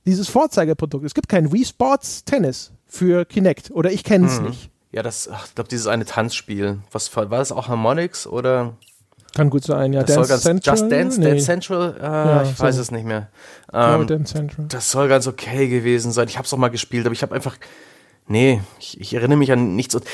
dieses 0.06 0.28
Vorzeigeprodukt. 0.28 1.04
Es 1.04 1.14
gibt 1.14 1.28
kein 1.28 1.52
Wii 1.52 1.64
Sports 1.64 2.24
Tennis 2.24 2.72
für 2.86 3.24
Kinect 3.24 3.70
oder 3.70 3.92
ich 3.92 4.02
kenne 4.04 4.26
es 4.26 4.40
mhm. 4.40 4.48
nicht. 4.48 4.70
Ja, 4.92 5.02
das, 5.02 5.28
ach, 5.28 5.46
ich 5.46 5.54
glaube, 5.54 5.68
dieses 5.68 5.86
eine 5.86 6.04
Tanzspiel. 6.04 6.78
Was 6.92 7.14
war 7.16 7.26
das 7.26 7.52
auch 7.52 7.68
Harmonix 7.68 8.26
oder? 8.26 8.74
Kann 9.34 9.50
gut 9.50 9.64
sein, 9.64 9.92
ja. 9.92 10.04
Das 10.04 10.14
Dance 10.14 10.28
ganz, 10.28 10.42
Central? 10.42 10.76
Just 10.76 10.92
Dance, 10.92 11.20
nee. 11.20 11.26
Dance 11.26 11.44
Central? 11.44 11.96
Äh, 11.98 12.02
ja, 12.02 12.42
ich 12.42 12.56
so. 12.56 12.62
weiß 12.62 12.76
es 12.78 12.90
nicht 12.92 13.04
mehr. 13.04 13.28
Ähm, 13.72 14.00
oh, 14.00 14.04
Dance 14.04 14.32
Central. 14.32 14.66
Das 14.68 14.90
soll 14.90 15.08
ganz 15.08 15.26
okay 15.26 15.68
gewesen 15.68 16.12
sein. 16.12 16.28
Ich 16.28 16.38
habe 16.38 16.46
es 16.46 16.52
auch 16.52 16.58
mal 16.58 16.68
gespielt, 16.68 17.04
aber 17.04 17.12
ich 17.12 17.22
habe 17.22 17.34
einfach, 17.34 17.56
nee, 18.28 18.60
ich, 18.78 19.00
ich, 19.00 19.12
erinnere 19.14 19.38
mich 19.38 19.50
an 19.50 19.74
nichts. 19.74 19.96
Und 19.96 20.04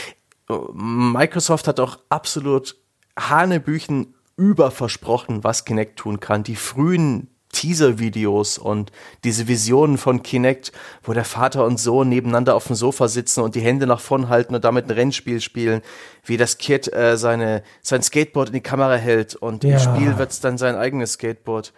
Microsoft 0.72 1.68
hat 1.68 1.80
auch 1.80 1.98
absolut 2.08 2.76
Hanebüchen 3.18 4.14
überversprochen, 4.36 5.44
was 5.44 5.66
Kinect 5.66 5.98
tun 5.98 6.18
kann. 6.18 6.42
Die 6.42 6.56
frühen 6.56 7.28
Teaser-Videos 7.52 8.58
und 8.58 8.92
diese 9.24 9.48
Visionen 9.48 9.98
von 9.98 10.22
Kinect, 10.22 10.72
wo 11.02 11.12
der 11.12 11.24
Vater 11.24 11.64
und 11.64 11.78
Sohn 11.78 12.08
nebeneinander 12.08 12.54
auf 12.54 12.66
dem 12.66 12.76
Sofa 12.76 13.08
sitzen 13.08 13.40
und 13.40 13.54
die 13.54 13.60
Hände 13.60 13.86
nach 13.86 14.00
vorn 14.00 14.28
halten 14.28 14.54
und 14.54 14.64
damit 14.64 14.86
ein 14.86 14.92
Rennspiel 14.92 15.40
spielen, 15.40 15.82
wie 16.24 16.36
das 16.36 16.58
Kid 16.58 16.92
äh, 16.92 17.16
seine, 17.16 17.62
sein 17.82 18.02
Skateboard 18.02 18.48
in 18.48 18.54
die 18.54 18.60
Kamera 18.60 18.94
hält 18.94 19.34
und 19.34 19.64
ja. 19.64 19.74
im 19.74 19.78
Spiel 19.78 20.18
wird 20.18 20.30
es 20.30 20.40
dann 20.40 20.58
sein 20.58 20.76
eigenes 20.76 21.14
Skateboard. 21.14 21.72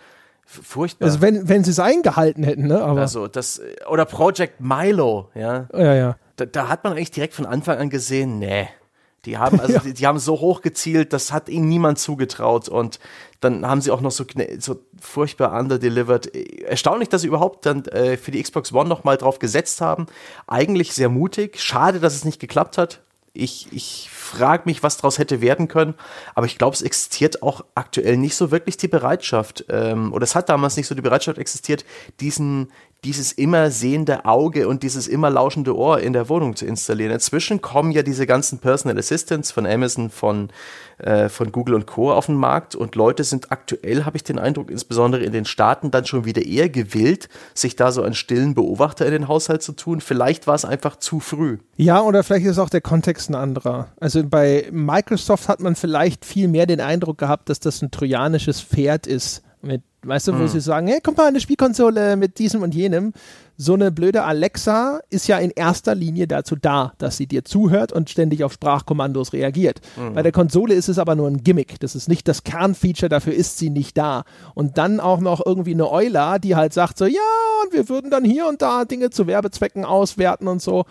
Furchtbar. 0.44 1.06
Also 1.06 1.22
wenn, 1.22 1.48
wenn 1.48 1.64
sie 1.64 1.70
es 1.70 1.78
eingehalten 1.78 2.44
hätten, 2.44 2.66
ne? 2.66 2.82
Aber 2.82 3.00
also 3.00 3.26
das, 3.26 3.62
oder 3.88 4.04
Project 4.04 4.60
Milo, 4.60 5.30
ja. 5.34 5.66
Ja, 5.72 5.94
ja. 5.94 6.16
Da, 6.36 6.44
da 6.44 6.68
hat 6.68 6.84
man 6.84 6.92
eigentlich 6.92 7.10
direkt 7.10 7.32
von 7.32 7.46
Anfang 7.46 7.78
an 7.78 7.88
gesehen, 7.88 8.38
nee, 8.38 8.68
die 9.24 9.38
haben, 9.38 9.60
also 9.60 9.72
ja. 9.74 9.80
die, 9.80 9.94
die, 9.94 10.06
haben 10.06 10.18
so 10.18 10.40
hoch 10.40 10.62
gezielt, 10.62 11.12
das 11.12 11.32
hat 11.32 11.48
ihnen 11.48 11.68
niemand 11.68 11.98
zugetraut. 11.98 12.68
Und 12.68 12.98
dann 13.40 13.66
haben 13.66 13.80
sie 13.80 13.90
auch 13.90 14.00
noch 14.00 14.10
so, 14.10 14.24
so 14.58 14.80
furchtbar 15.00 15.58
underdelivered. 15.58 16.34
Erstaunlich, 16.64 17.08
dass 17.08 17.22
sie 17.22 17.28
überhaupt 17.28 17.66
dann 17.66 17.84
äh, 17.86 18.16
für 18.16 18.30
die 18.30 18.42
Xbox 18.42 18.72
One 18.72 18.88
noch 18.88 19.04
mal 19.04 19.16
drauf 19.16 19.38
gesetzt 19.38 19.80
haben. 19.80 20.06
Eigentlich 20.46 20.92
sehr 20.92 21.08
mutig. 21.08 21.60
Schade, 21.60 22.00
dass 22.00 22.14
es 22.14 22.24
nicht 22.24 22.40
geklappt 22.40 22.78
hat. 22.78 23.02
Ich, 23.34 23.68
ich 23.72 24.10
frage 24.10 24.64
mich, 24.66 24.82
was 24.82 24.98
daraus 24.98 25.18
hätte 25.18 25.40
werden 25.40 25.66
können. 25.66 25.94
Aber 26.34 26.44
ich 26.44 26.58
glaube, 26.58 26.74
es 26.74 26.82
existiert 26.82 27.42
auch 27.42 27.64
aktuell 27.74 28.18
nicht 28.18 28.36
so 28.36 28.50
wirklich 28.50 28.76
die 28.76 28.88
Bereitschaft, 28.88 29.64
ähm, 29.70 30.12
oder 30.12 30.24
es 30.24 30.34
hat 30.34 30.50
damals 30.50 30.76
nicht 30.76 30.86
so 30.86 30.94
die 30.94 31.00
Bereitschaft 31.00 31.38
existiert, 31.38 31.86
diesen, 32.20 32.70
dieses 33.04 33.32
immer 33.32 33.72
sehende 33.72 34.24
Auge 34.26 34.68
und 34.68 34.84
dieses 34.84 35.08
immer 35.08 35.28
lauschende 35.28 35.76
Ohr 35.76 36.00
in 36.00 36.12
der 36.12 36.28
Wohnung 36.28 36.54
zu 36.54 36.66
installieren. 36.66 37.12
Inzwischen 37.12 37.60
kommen 37.60 37.90
ja 37.90 38.04
diese 38.04 38.26
ganzen 38.26 38.60
Personal 38.60 38.96
Assistants 38.96 39.50
von 39.50 39.66
Amazon, 39.66 40.08
von, 40.08 40.50
äh, 40.98 41.28
von 41.28 41.50
Google 41.50 41.74
und 41.74 41.86
Co. 41.86 42.12
auf 42.12 42.26
den 42.26 42.36
Markt 42.36 42.76
und 42.76 42.94
Leute 42.94 43.24
sind 43.24 43.50
aktuell, 43.50 44.04
habe 44.04 44.16
ich 44.16 44.22
den 44.22 44.38
Eindruck, 44.38 44.70
insbesondere 44.70 45.24
in 45.24 45.32
den 45.32 45.46
Staaten 45.46 45.90
dann 45.90 46.06
schon 46.06 46.24
wieder 46.24 46.42
eher 46.46 46.68
gewillt, 46.68 47.28
sich 47.54 47.74
da 47.74 47.90
so 47.90 48.02
einen 48.02 48.14
stillen 48.14 48.54
Beobachter 48.54 49.04
in 49.04 49.12
den 49.12 49.26
Haushalt 49.26 49.62
zu 49.62 49.72
tun. 49.72 50.00
Vielleicht 50.00 50.46
war 50.46 50.54
es 50.54 50.64
einfach 50.64 50.94
zu 50.94 51.18
früh. 51.18 51.58
Ja, 51.76 52.02
oder 52.02 52.22
vielleicht 52.22 52.46
ist 52.46 52.60
auch 52.60 52.70
der 52.70 52.82
Kontext 52.82 53.30
ein 53.30 53.34
anderer. 53.34 53.88
Also 53.98 54.22
bei 54.24 54.68
Microsoft 54.70 55.48
hat 55.48 55.58
man 55.58 55.74
vielleicht 55.74 56.24
viel 56.24 56.46
mehr 56.46 56.66
den 56.66 56.80
Eindruck 56.80 57.18
gehabt, 57.18 57.48
dass 57.48 57.58
das 57.58 57.82
ein 57.82 57.90
trojanisches 57.90 58.60
Pferd 58.60 59.08
ist 59.08 59.42
mit 59.62 59.82
Weißt 60.04 60.26
du, 60.26 60.32
wo 60.32 60.42
mhm. 60.42 60.48
sie 60.48 60.60
sagen, 60.60 60.88
hey, 60.88 60.98
komm 61.00 61.14
mal, 61.14 61.28
eine 61.28 61.38
Spielkonsole 61.38 62.16
mit 62.16 62.40
diesem 62.40 62.62
und 62.62 62.74
jenem. 62.74 63.12
So 63.56 63.74
eine 63.74 63.92
blöde 63.92 64.24
Alexa 64.24 65.00
ist 65.10 65.28
ja 65.28 65.38
in 65.38 65.52
erster 65.52 65.94
Linie 65.94 66.26
dazu 66.26 66.56
da, 66.56 66.94
dass 66.98 67.16
sie 67.16 67.28
dir 67.28 67.44
zuhört 67.44 67.92
und 67.92 68.10
ständig 68.10 68.42
auf 68.42 68.52
Sprachkommandos 68.52 69.32
reagiert. 69.32 69.80
Mhm. 69.96 70.14
Bei 70.14 70.24
der 70.24 70.32
Konsole 70.32 70.74
ist 70.74 70.88
es 70.88 70.98
aber 70.98 71.14
nur 71.14 71.28
ein 71.28 71.44
Gimmick. 71.44 71.78
Das 71.78 71.94
ist 71.94 72.08
nicht 72.08 72.26
das 72.26 72.42
Kernfeature, 72.42 73.08
dafür 73.08 73.32
ist 73.32 73.58
sie 73.58 73.70
nicht 73.70 73.96
da. 73.96 74.24
Und 74.54 74.76
dann 74.76 74.98
auch 74.98 75.20
noch 75.20 75.40
irgendwie 75.46 75.74
eine 75.74 75.88
Euler, 75.88 76.40
die 76.40 76.56
halt 76.56 76.72
sagt 76.72 76.98
so, 76.98 77.06
ja, 77.06 77.20
und 77.64 77.72
wir 77.72 77.88
würden 77.88 78.10
dann 78.10 78.24
hier 78.24 78.48
und 78.48 78.60
da 78.60 78.84
Dinge 78.84 79.10
zu 79.10 79.28
Werbezwecken 79.28 79.84
auswerten 79.84 80.48
und 80.48 80.60
so. 80.60 80.84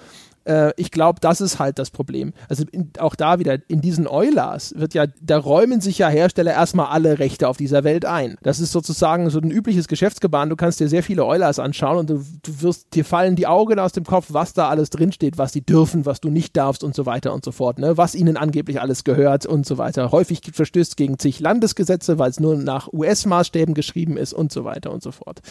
Äh, 0.45 0.71
ich 0.77 0.91
glaube, 0.91 1.19
das 1.19 1.41
ist 1.41 1.59
halt 1.59 1.79
das 1.79 1.89
Problem. 1.89 2.33
Also 2.49 2.63
in, 2.71 2.91
auch 2.99 3.15
da 3.15 3.39
wieder, 3.39 3.57
in 3.67 3.81
diesen 3.81 4.07
Eulers 4.07 4.73
wird 4.77 4.93
ja, 4.93 5.05
da 5.21 5.37
räumen 5.37 5.81
sich 5.81 5.99
ja 5.99 6.09
Hersteller 6.09 6.51
erstmal 6.51 6.87
alle 6.87 7.19
Rechte 7.19 7.47
auf 7.47 7.57
dieser 7.57 7.83
Welt 7.83 8.05
ein. 8.05 8.37
Das 8.41 8.59
ist 8.59 8.71
sozusagen 8.71 9.29
so 9.29 9.39
ein 9.39 9.51
übliches 9.51 9.87
Geschäftsgebaren. 9.87 10.49
Du 10.49 10.55
kannst 10.55 10.79
dir 10.79 10.87
sehr 10.87 11.03
viele 11.03 11.25
Eulers 11.25 11.59
anschauen 11.59 11.97
und 11.97 12.09
du, 12.09 12.23
du 12.43 12.61
wirst, 12.61 12.93
dir 12.95 13.05
fallen 13.05 13.35
die 13.35 13.47
Augen 13.47 13.79
aus 13.79 13.91
dem 13.91 14.03
Kopf, 14.03 14.27
was 14.29 14.53
da 14.53 14.69
alles 14.69 14.89
drinsteht, 14.89 15.37
was 15.37 15.51
die 15.51 15.65
dürfen, 15.65 16.05
was 16.05 16.21
du 16.21 16.29
nicht 16.29 16.57
darfst 16.57 16.83
und 16.83 16.95
so 16.95 17.05
weiter 17.05 17.33
und 17.33 17.45
so 17.45 17.51
fort, 17.51 17.79
ne? 17.79 17.97
was 17.97 18.15
ihnen 18.15 18.37
angeblich 18.37 18.81
alles 18.81 19.03
gehört 19.03 19.45
und 19.45 19.65
so 19.65 19.77
weiter. 19.77 20.11
Häufig 20.11 20.41
verstößt 20.51 20.97
gegen 20.97 21.19
zig 21.19 21.39
Landesgesetze, 21.39 22.19
weil 22.19 22.29
es 22.29 22.39
nur 22.39 22.55
nach 22.55 22.91
US-Maßstäben 22.91 23.73
geschrieben 23.73 24.17
ist 24.17 24.33
und 24.33 24.51
so 24.51 24.63
weiter 24.63 24.91
und 24.91 25.03
so 25.03 25.11
fort. 25.11 25.41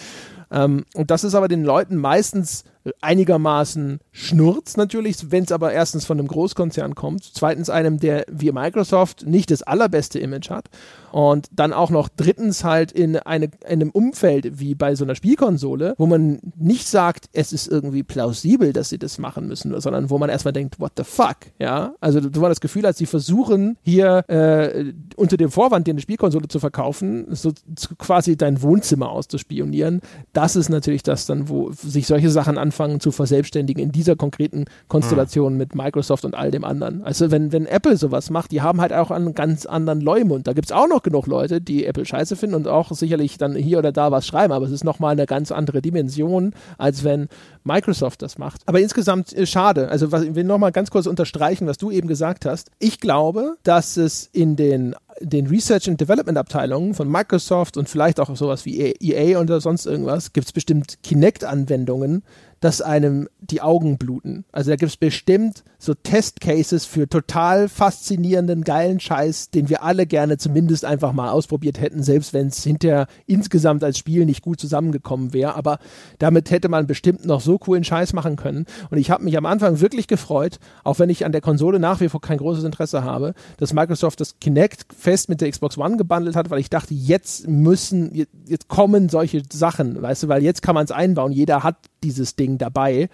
Ähm, 0.50 0.84
und 0.94 1.10
das 1.10 1.24
ist 1.24 1.34
aber 1.34 1.48
den 1.48 1.64
Leuten 1.64 1.96
meistens 1.96 2.64
einigermaßen 3.00 4.00
schnurz 4.12 4.76
natürlich, 4.76 5.30
wenn 5.30 5.44
es 5.44 5.52
aber 5.52 5.72
erstens 5.72 6.04
von 6.04 6.18
einem 6.18 6.28
Großkonzern 6.28 6.94
kommt, 6.94 7.24
zweitens 7.24 7.70
einem, 7.70 7.98
der 7.98 8.24
wie 8.30 8.52
Microsoft 8.52 9.26
nicht 9.26 9.50
das 9.50 9.62
allerbeste 9.62 10.18
Image 10.18 10.50
hat 10.50 10.70
und 11.12 11.48
dann 11.52 11.72
auch 11.72 11.90
noch 11.90 12.08
drittens 12.08 12.64
halt 12.64 12.92
in, 12.92 13.16
eine, 13.16 13.50
in 13.66 13.80
einem 13.80 13.90
Umfeld 13.90 14.58
wie 14.58 14.74
bei 14.74 14.94
so 14.94 15.04
einer 15.04 15.14
Spielkonsole, 15.14 15.94
wo 15.98 16.06
man 16.06 16.40
nicht 16.56 16.88
sagt, 16.88 17.26
es 17.32 17.52
ist 17.52 17.68
irgendwie 17.68 18.02
plausibel, 18.02 18.72
dass 18.72 18.88
sie 18.88 18.98
das 18.98 19.18
machen 19.18 19.46
müssen, 19.46 19.78
sondern 19.80 20.10
wo 20.10 20.18
man 20.18 20.30
erstmal 20.30 20.52
denkt, 20.52 20.80
what 20.80 20.92
the 20.96 21.04
fuck, 21.04 21.36
ja, 21.58 21.94
also 22.00 22.20
du 22.20 22.42
hast 22.42 22.50
das 22.50 22.60
Gefühl, 22.60 22.86
als 22.86 22.98
sie 22.98 23.06
versuchen 23.06 23.76
hier 23.82 24.24
äh, 24.28 24.92
unter 25.16 25.36
dem 25.36 25.50
Vorwand, 25.50 25.86
dir 25.86 25.92
eine 25.92 26.00
Spielkonsole 26.00 26.48
zu 26.48 26.58
verkaufen, 26.58 27.26
so 27.30 27.52
quasi 27.98 28.36
dein 28.36 28.62
Wohnzimmer 28.62 29.10
auszuspionieren, 29.10 30.00
das 30.32 30.56
ist 30.56 30.70
natürlich 30.70 31.02
das 31.02 31.26
dann, 31.26 31.48
wo 31.48 31.72
sich 31.72 32.06
solche 32.06 32.30
Sachen 32.30 32.56
an 32.56 32.70
anfangen 32.70 33.00
zu 33.00 33.10
verselbstständigen 33.10 33.82
in 33.82 33.90
dieser 33.90 34.14
konkreten 34.14 34.66
Konstellation 34.86 35.54
mhm. 35.54 35.58
mit 35.58 35.74
Microsoft 35.74 36.24
und 36.24 36.36
all 36.36 36.52
dem 36.52 36.64
anderen. 36.64 37.02
Also 37.02 37.32
wenn, 37.32 37.50
wenn 37.50 37.66
Apple 37.66 37.96
sowas 37.96 38.30
macht, 38.30 38.52
die 38.52 38.62
haben 38.62 38.80
halt 38.80 38.92
auch 38.92 39.10
einen 39.10 39.34
ganz 39.34 39.66
anderen 39.66 40.00
Leumund. 40.00 40.46
Da 40.46 40.52
gibt 40.52 40.66
es 40.66 40.72
auch 40.72 40.86
noch 40.86 40.99
genug 41.02 41.26
Leute, 41.26 41.60
die 41.60 41.86
Apple 41.86 42.04
scheiße 42.04 42.36
finden 42.36 42.54
und 42.56 42.68
auch 42.68 42.90
sicherlich 42.92 43.38
dann 43.38 43.54
hier 43.54 43.78
oder 43.78 43.92
da 43.92 44.10
was 44.10 44.26
schreiben, 44.26 44.52
aber 44.52 44.66
es 44.66 44.72
ist 44.72 44.84
nochmal 44.84 45.12
eine 45.12 45.26
ganz 45.26 45.52
andere 45.52 45.82
Dimension, 45.82 46.54
als 46.78 47.04
wenn 47.04 47.28
Microsoft 47.64 48.22
das 48.22 48.38
macht. 48.38 48.62
Aber 48.66 48.80
insgesamt 48.80 49.32
äh, 49.32 49.46
schade. 49.46 49.88
Also 49.88 50.12
was, 50.12 50.22
ich 50.22 50.34
will 50.34 50.44
nochmal 50.44 50.72
ganz 50.72 50.90
kurz 50.90 51.06
unterstreichen, 51.06 51.66
was 51.66 51.78
du 51.78 51.90
eben 51.90 52.08
gesagt 52.08 52.46
hast. 52.46 52.70
Ich 52.78 53.00
glaube, 53.00 53.56
dass 53.62 53.96
es 53.96 54.28
in 54.32 54.56
den 54.56 54.94
den 55.20 55.48
Research 55.48 55.88
and 55.88 56.00
Development 56.00 56.38
Abteilungen 56.38 56.94
von 56.94 57.10
Microsoft 57.10 57.76
und 57.76 57.88
vielleicht 57.88 58.20
auch 58.20 58.34
sowas 58.36 58.64
wie 58.64 58.80
EA 58.80 59.38
oder 59.38 59.60
sonst 59.60 59.84
irgendwas, 59.84 60.32
gibt 60.32 60.46
es 60.46 60.52
bestimmt 60.52 61.02
Kinect-Anwendungen, 61.02 62.22
dass 62.60 62.82
einem 62.82 63.28
die 63.40 63.62
Augen 63.62 63.96
bluten. 63.96 64.44
Also 64.52 64.70
da 64.70 64.76
gibt 64.76 64.90
es 64.90 64.96
bestimmt 64.96 65.64
so 65.78 65.94
Testcases 65.94 66.84
für 66.84 67.08
total 67.08 67.68
faszinierenden, 67.68 68.64
geilen 68.64 69.00
Scheiß, 69.00 69.50
den 69.50 69.70
wir 69.70 69.82
alle 69.82 70.06
gerne 70.06 70.36
zumindest 70.36 70.84
einfach 70.84 71.12
mal 71.12 71.30
ausprobiert 71.30 71.80
hätten, 71.80 72.02
selbst 72.02 72.34
wenn 72.34 72.48
es 72.48 72.62
hinterher 72.62 73.06
insgesamt 73.26 73.82
als 73.82 73.98
Spiel 73.98 74.26
nicht 74.26 74.42
gut 74.42 74.60
zusammengekommen 74.60 75.32
wäre. 75.32 75.54
Aber 75.54 75.78
damit 76.18 76.50
hätte 76.50 76.68
man 76.68 76.86
bestimmt 76.86 77.24
noch 77.24 77.40
so 77.40 77.58
coolen 77.58 77.82
Scheiß 77.82 78.12
machen 78.12 78.36
können. 78.36 78.66
Und 78.90 78.98
ich 78.98 79.10
habe 79.10 79.24
mich 79.24 79.38
am 79.38 79.46
Anfang 79.46 79.80
wirklich 79.80 80.06
gefreut, 80.06 80.58
auch 80.84 80.98
wenn 80.98 81.08
ich 81.08 81.24
an 81.24 81.32
der 81.32 81.40
Konsole 81.40 81.80
nach 81.80 82.00
wie 82.00 82.10
vor 82.10 82.20
kein 82.20 82.38
großes 82.38 82.64
Interesse 82.64 83.02
habe, 83.02 83.32
dass 83.56 83.72
Microsoft 83.72 84.20
das 84.20 84.38
Kinect 84.38 84.86
fest 84.96 85.30
mit 85.30 85.40
der 85.40 85.50
Xbox 85.50 85.78
One 85.78 85.96
gebundelt 85.96 86.36
hat, 86.36 86.50
weil 86.50 86.60
ich 86.60 86.68
dachte, 86.68 86.92
jetzt 86.92 87.48
müssen, 87.48 88.26
jetzt 88.46 88.68
kommen 88.68 89.08
solche 89.08 89.42
Sachen, 89.50 90.00
weißt 90.00 90.24
du, 90.24 90.28
weil 90.28 90.42
jetzt 90.42 90.60
kann 90.60 90.74
man 90.74 90.84
es 90.84 90.90
einbauen. 90.90 91.32
Jeder 91.32 91.62
hat 91.62 91.76
dieses 92.02 92.36
Ding 92.36 92.49
dabei. 92.58 93.08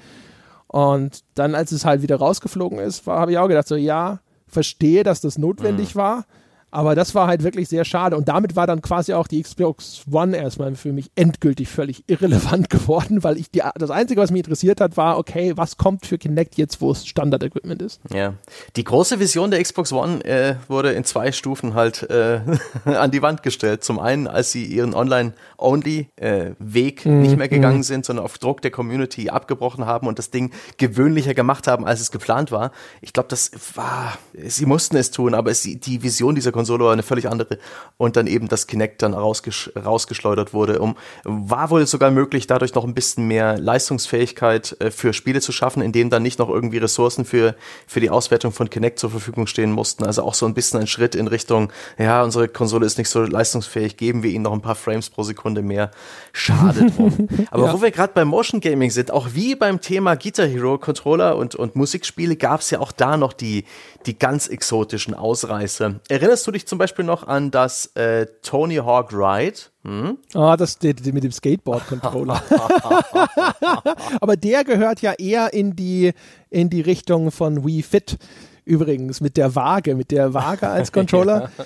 Und 0.66 1.20
dann, 1.34 1.54
als 1.54 1.72
es 1.72 1.84
halt 1.84 2.02
wieder 2.02 2.16
rausgeflogen 2.16 2.78
ist, 2.78 3.06
habe 3.06 3.32
ich 3.32 3.38
auch 3.38 3.48
gedacht, 3.48 3.68
so 3.68 3.76
ja, 3.76 4.20
verstehe, 4.46 5.02
dass 5.02 5.20
das 5.20 5.38
notwendig 5.38 5.94
mhm. 5.94 5.98
war, 5.98 6.26
aber 6.70 6.94
das 6.94 7.14
war 7.14 7.26
halt 7.26 7.42
wirklich 7.42 7.68
sehr 7.68 7.84
schade. 7.84 8.16
Und 8.16 8.28
damit 8.28 8.56
war 8.56 8.66
dann 8.66 8.82
quasi 8.82 9.14
auch 9.14 9.28
die 9.28 9.42
Xbox 9.42 10.02
One 10.10 10.36
erstmal 10.36 10.74
für 10.74 10.92
mich 10.92 11.10
endgültig 11.14 11.68
völlig 11.68 12.04
irrelevant 12.08 12.68
geworden, 12.76 13.22
weil 13.22 13.38
ich 13.38 13.50
die, 13.50 13.62
das 13.76 13.90
Einzige, 13.90 14.20
was 14.20 14.30
mich 14.30 14.40
interessiert 14.40 14.80
hat, 14.80 14.96
war, 14.96 15.18
okay, 15.18 15.52
was 15.56 15.76
kommt 15.76 16.06
für 16.06 16.18
Kinect 16.18 16.56
jetzt, 16.56 16.80
wo 16.80 16.90
es 16.90 17.06
Standard-Equipment 17.06 17.82
ist? 17.82 18.00
Ja. 18.12 18.34
Die 18.74 18.84
große 18.84 19.20
Vision 19.20 19.50
der 19.50 19.62
Xbox 19.62 19.92
One 19.92 20.24
äh, 20.24 20.56
wurde 20.68 20.92
in 20.92 21.04
zwei 21.04 21.32
Stufen 21.32 21.74
halt 21.74 22.08
äh, 22.10 22.40
an 22.84 23.10
die 23.10 23.22
Wand 23.22 23.42
gestellt. 23.42 23.84
Zum 23.84 24.00
einen, 24.00 24.26
als 24.26 24.52
sie 24.52 24.64
ihren 24.64 24.94
Online-Only-Weg 24.94 27.06
äh, 27.06 27.08
mm, 27.08 27.22
nicht 27.22 27.36
mehr 27.36 27.48
gegangen 27.48 27.80
mm. 27.80 27.84
sind, 27.84 28.04
sondern 28.04 28.24
auf 28.24 28.38
Druck 28.38 28.62
der 28.62 28.72
Community 28.72 29.30
abgebrochen 29.30 29.86
haben 29.86 30.08
und 30.08 30.18
das 30.18 30.30
Ding 30.30 30.50
gewöhnlicher 30.78 31.34
gemacht 31.34 31.68
haben, 31.68 31.86
als 31.86 32.00
es 32.00 32.10
geplant 32.10 32.50
war. 32.50 32.72
Ich 33.00 33.12
glaube, 33.12 33.28
das 33.28 33.52
war, 33.74 34.18
sie 34.34 34.66
mussten 34.66 34.96
es 34.96 35.12
tun, 35.12 35.34
aber 35.34 35.52
es, 35.52 35.62
die 35.62 36.02
Vision 36.02 36.34
dieser 36.34 36.52
Konsole 36.56 36.76
Konsole 36.76 36.92
eine 36.92 37.02
völlig 37.02 37.28
andere 37.28 37.58
und 37.96 38.16
dann 38.16 38.26
eben 38.26 38.48
das 38.48 38.66
Kinect 38.66 39.02
dann 39.02 39.14
rausgesch 39.14 39.70
rausgeschleudert 39.76 40.52
wurde. 40.52 40.80
Um, 40.80 40.96
war 41.24 41.70
wohl 41.70 41.86
sogar 41.86 42.10
möglich, 42.10 42.46
dadurch 42.46 42.74
noch 42.74 42.84
ein 42.84 42.94
bisschen 42.94 43.26
mehr 43.28 43.58
Leistungsfähigkeit 43.58 44.76
äh, 44.80 44.90
für 44.90 45.12
Spiele 45.12 45.40
zu 45.40 45.52
schaffen, 45.52 45.82
in 45.82 45.92
denen 45.92 46.10
dann 46.10 46.22
nicht 46.22 46.38
noch 46.38 46.48
irgendwie 46.48 46.78
Ressourcen 46.78 47.24
für, 47.24 47.54
für 47.86 48.00
die 48.00 48.10
Auswertung 48.10 48.52
von 48.52 48.68
Kinect 48.70 48.98
zur 48.98 49.10
Verfügung 49.10 49.46
stehen 49.46 49.72
mussten. 49.72 50.04
Also 50.04 50.22
auch 50.22 50.34
so 50.34 50.46
ein 50.46 50.54
bisschen 50.54 50.80
ein 50.80 50.86
Schritt 50.86 51.14
in 51.14 51.28
Richtung, 51.28 51.72
ja, 51.98 52.22
unsere 52.22 52.48
Konsole 52.48 52.86
ist 52.86 52.98
nicht 52.98 53.08
so 53.08 53.22
leistungsfähig, 53.22 53.96
geben 53.96 54.22
wir 54.22 54.30
ihnen 54.30 54.42
noch 54.42 54.52
ein 54.52 54.62
paar 54.62 54.74
Frames 54.74 55.10
pro 55.10 55.22
Sekunde 55.22 55.62
mehr. 55.62 55.90
Schade 56.32 56.90
drum. 56.90 57.28
Aber 57.50 57.66
ja. 57.66 57.72
wo 57.72 57.82
wir 57.82 57.90
gerade 57.90 58.12
beim 58.12 58.28
Motion 58.28 58.60
Gaming 58.60 58.90
sind, 58.90 59.10
auch 59.10 59.28
wie 59.34 59.54
beim 59.54 59.80
Thema 59.80 60.16
Guitar 60.16 60.46
Hero 60.46 60.78
Controller 60.78 61.36
und, 61.36 61.54
und 61.54 61.76
Musikspiele 61.76 62.36
gab 62.36 62.60
es 62.60 62.70
ja 62.70 62.80
auch 62.80 62.92
da 62.92 63.16
noch 63.16 63.32
die, 63.32 63.64
die 64.06 64.18
ganz 64.18 64.48
exotischen 64.48 65.14
Ausreißer. 65.14 66.00
Erinnerst 66.08 66.45
du 66.46 66.52
dich 66.52 66.66
zum 66.66 66.78
Beispiel 66.78 67.04
noch 67.04 67.26
an 67.26 67.50
das 67.50 67.86
äh, 67.96 68.26
Tony 68.42 68.76
Hawk 68.76 69.12
Ride? 69.12 69.58
Hm? 69.84 70.18
Ah, 70.34 70.56
das 70.56 70.78
die, 70.78 70.94
die 70.94 71.12
mit 71.12 71.24
dem 71.24 71.32
Skateboard-Controller. 71.32 72.42
Aber 74.20 74.36
der 74.36 74.64
gehört 74.64 75.02
ja 75.02 75.12
eher 75.12 75.52
in 75.52 75.76
die, 75.76 76.12
in 76.50 76.70
die 76.70 76.80
Richtung 76.80 77.30
von 77.30 77.64
Wii 77.64 77.82
Fit. 77.82 78.18
Übrigens, 78.64 79.20
mit 79.20 79.36
der 79.36 79.54
Waage, 79.54 79.94
mit 79.94 80.10
der 80.10 80.34
Waage 80.34 80.68
als 80.68 80.92
Controller. 80.92 81.50
ja. 81.56 81.64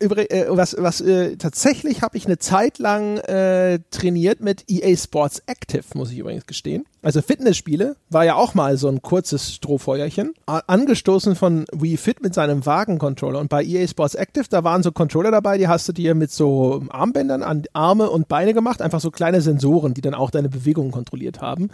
Übrig, 0.00 0.30
äh, 0.30 0.46
was, 0.50 0.76
was 0.78 1.00
äh, 1.00 1.36
tatsächlich 1.36 2.02
habe 2.02 2.16
ich 2.18 2.26
eine 2.26 2.38
Zeit 2.38 2.78
lang 2.78 3.16
äh, 3.18 3.78
trainiert 3.90 4.40
mit 4.40 4.64
EA 4.68 4.94
Sports 4.94 5.42
Active, 5.46 5.82
muss 5.94 6.10
ich 6.10 6.18
übrigens 6.18 6.46
gestehen. 6.46 6.84
Also 7.00 7.22
Fitnessspiele 7.22 7.96
war 8.10 8.24
ja 8.26 8.34
auch 8.34 8.52
mal 8.52 8.76
so 8.76 8.88
ein 8.88 9.00
kurzes 9.00 9.54
Strohfeuerchen, 9.54 10.34
angestoßen 10.46 11.36
von 11.36 11.64
Wii 11.72 11.96
Fit 11.96 12.22
mit 12.22 12.34
seinem 12.34 12.66
Wagencontroller. 12.66 13.38
Und 13.40 13.48
bei 13.48 13.64
EA 13.64 13.86
Sports 13.88 14.14
Active, 14.14 14.44
da 14.50 14.62
waren 14.62 14.82
so 14.82 14.92
Controller 14.92 15.30
dabei, 15.30 15.56
die 15.56 15.68
hast 15.68 15.88
du 15.88 15.92
dir 15.92 16.14
mit 16.14 16.32
so 16.32 16.82
Armbändern 16.90 17.42
an 17.42 17.62
Arme 17.72 18.10
und 18.10 18.28
Beine 18.28 18.52
gemacht, 18.52 18.82
einfach 18.82 19.00
so 19.00 19.10
kleine 19.10 19.40
Sensoren, 19.40 19.94
die 19.94 20.02
dann 20.02 20.14
auch 20.14 20.30
deine 20.30 20.50
Bewegungen 20.50 20.90
kontrolliert 20.90 21.40
haben. 21.40 21.70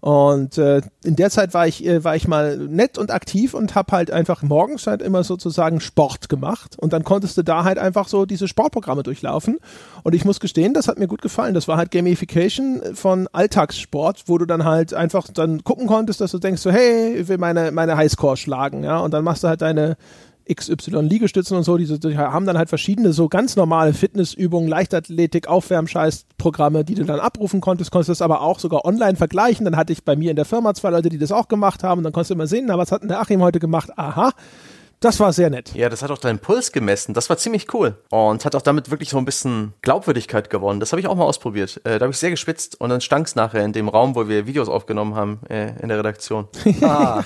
Und 0.00 0.58
äh, 0.58 0.80
in 1.02 1.16
der 1.16 1.30
Zeit 1.30 1.54
war 1.54 1.66
ich, 1.66 1.84
äh, 1.84 2.04
war 2.04 2.14
ich 2.14 2.28
mal 2.28 2.56
nett 2.56 2.98
und 2.98 3.10
aktiv 3.10 3.54
und 3.54 3.74
habe 3.74 3.92
halt 3.92 4.10
einfach 4.10 4.42
morgens 4.42 4.86
halt 4.86 5.02
immer 5.02 5.24
sozusagen 5.24 5.80
Sport 5.80 6.28
gemacht. 6.28 6.78
Und 6.78 6.92
dann 6.92 7.04
konntest 7.04 7.36
du 7.36 7.42
da 7.42 7.64
halt 7.64 7.78
einfach 7.78 8.08
so 8.08 8.24
diese 8.24 8.46
Sportprogramme 8.46 9.02
durchlaufen. 9.02 9.58
Und 10.04 10.14
ich 10.14 10.24
muss 10.24 10.40
gestehen, 10.40 10.74
das 10.74 10.88
hat 10.88 10.98
mir 10.98 11.08
gut 11.08 11.22
gefallen. 11.22 11.54
Das 11.54 11.66
war 11.66 11.76
halt 11.76 11.90
Gamification 11.90 12.80
von 12.94 13.28
Alltagssport, 13.32 14.24
wo 14.26 14.38
du 14.38 14.46
dann 14.46 14.64
halt 14.64 14.94
einfach 14.94 15.26
dann 15.32 15.64
gucken 15.64 15.86
konntest, 15.86 16.20
dass 16.20 16.30
du 16.30 16.38
denkst 16.38 16.62
so, 16.62 16.70
hey, 16.70 17.14
ich 17.14 17.28
will 17.28 17.38
meine, 17.38 17.72
meine 17.72 17.96
Highscore 17.96 18.36
schlagen, 18.36 18.84
ja. 18.84 18.98
Und 18.98 19.12
dann 19.12 19.24
machst 19.24 19.42
du 19.42 19.48
halt 19.48 19.62
deine 19.62 19.96
XY 20.52 21.00
Liegestützen 21.00 21.56
und 21.56 21.62
so, 21.62 21.76
die, 21.76 21.86
die, 21.98 22.18
haben 22.18 22.46
dann 22.46 22.58
halt 22.58 22.68
verschiedene 22.68 23.12
so 23.12 23.28
ganz 23.28 23.56
normale 23.56 23.92
Fitnessübungen, 23.92 24.68
Leichtathletik, 24.68 25.46
Aufwärmscheiß-Programme, 25.46 26.84
die 26.84 26.94
du 26.94 27.04
dann 27.04 27.20
abrufen 27.20 27.60
konntest, 27.60 27.90
konntest 27.90 28.10
das 28.10 28.22
aber 28.22 28.42
auch 28.42 28.58
sogar 28.58 28.84
online 28.84 29.16
vergleichen. 29.16 29.64
Dann 29.64 29.76
hatte 29.76 29.92
ich 29.92 30.04
bei 30.04 30.16
mir 30.16 30.30
in 30.30 30.36
der 30.36 30.44
Firma 30.44 30.74
zwei 30.74 30.90
Leute, 30.90 31.08
die 31.08 31.18
das 31.18 31.32
auch 31.32 31.48
gemacht 31.48 31.84
haben 31.84 31.98
und 31.98 32.04
dann 32.04 32.12
konntest 32.12 32.30
du 32.30 32.34
immer 32.34 32.46
sehen, 32.46 32.64
na, 32.68 32.78
was 32.78 32.92
hat 32.92 33.02
denn 33.02 33.08
der 33.08 33.20
Achim 33.20 33.42
heute 33.42 33.58
gemacht? 33.58 33.90
Aha. 33.96 34.32
Das 35.00 35.20
war 35.20 35.32
sehr 35.32 35.48
nett. 35.48 35.74
Ja, 35.74 35.88
das 35.88 36.02
hat 36.02 36.10
auch 36.10 36.18
deinen 36.18 36.40
Puls 36.40 36.72
gemessen. 36.72 37.14
Das 37.14 37.30
war 37.30 37.38
ziemlich 37.38 37.72
cool. 37.72 37.96
Und 38.10 38.44
hat 38.44 38.56
auch 38.56 38.62
damit 38.62 38.90
wirklich 38.90 39.10
so 39.10 39.18
ein 39.18 39.24
bisschen 39.24 39.74
Glaubwürdigkeit 39.82 40.50
gewonnen. 40.50 40.80
Das 40.80 40.90
habe 40.90 40.98
ich 41.00 41.06
auch 41.06 41.14
mal 41.14 41.24
ausprobiert. 41.24 41.80
Äh, 41.84 41.98
da 41.98 42.04
habe 42.04 42.10
ich 42.10 42.18
sehr 42.18 42.30
geschwitzt 42.30 42.80
und 42.80 42.90
dann 42.90 43.00
stank 43.00 43.28
es 43.28 43.36
nachher 43.36 43.64
in 43.64 43.72
dem 43.72 43.88
Raum, 43.88 44.16
wo 44.16 44.26
wir 44.28 44.46
Videos 44.46 44.68
aufgenommen 44.68 45.14
haben 45.14 45.38
äh, 45.48 45.80
in 45.80 45.88
der 45.88 45.98
Redaktion. 45.98 46.48
Ah. 46.82 47.24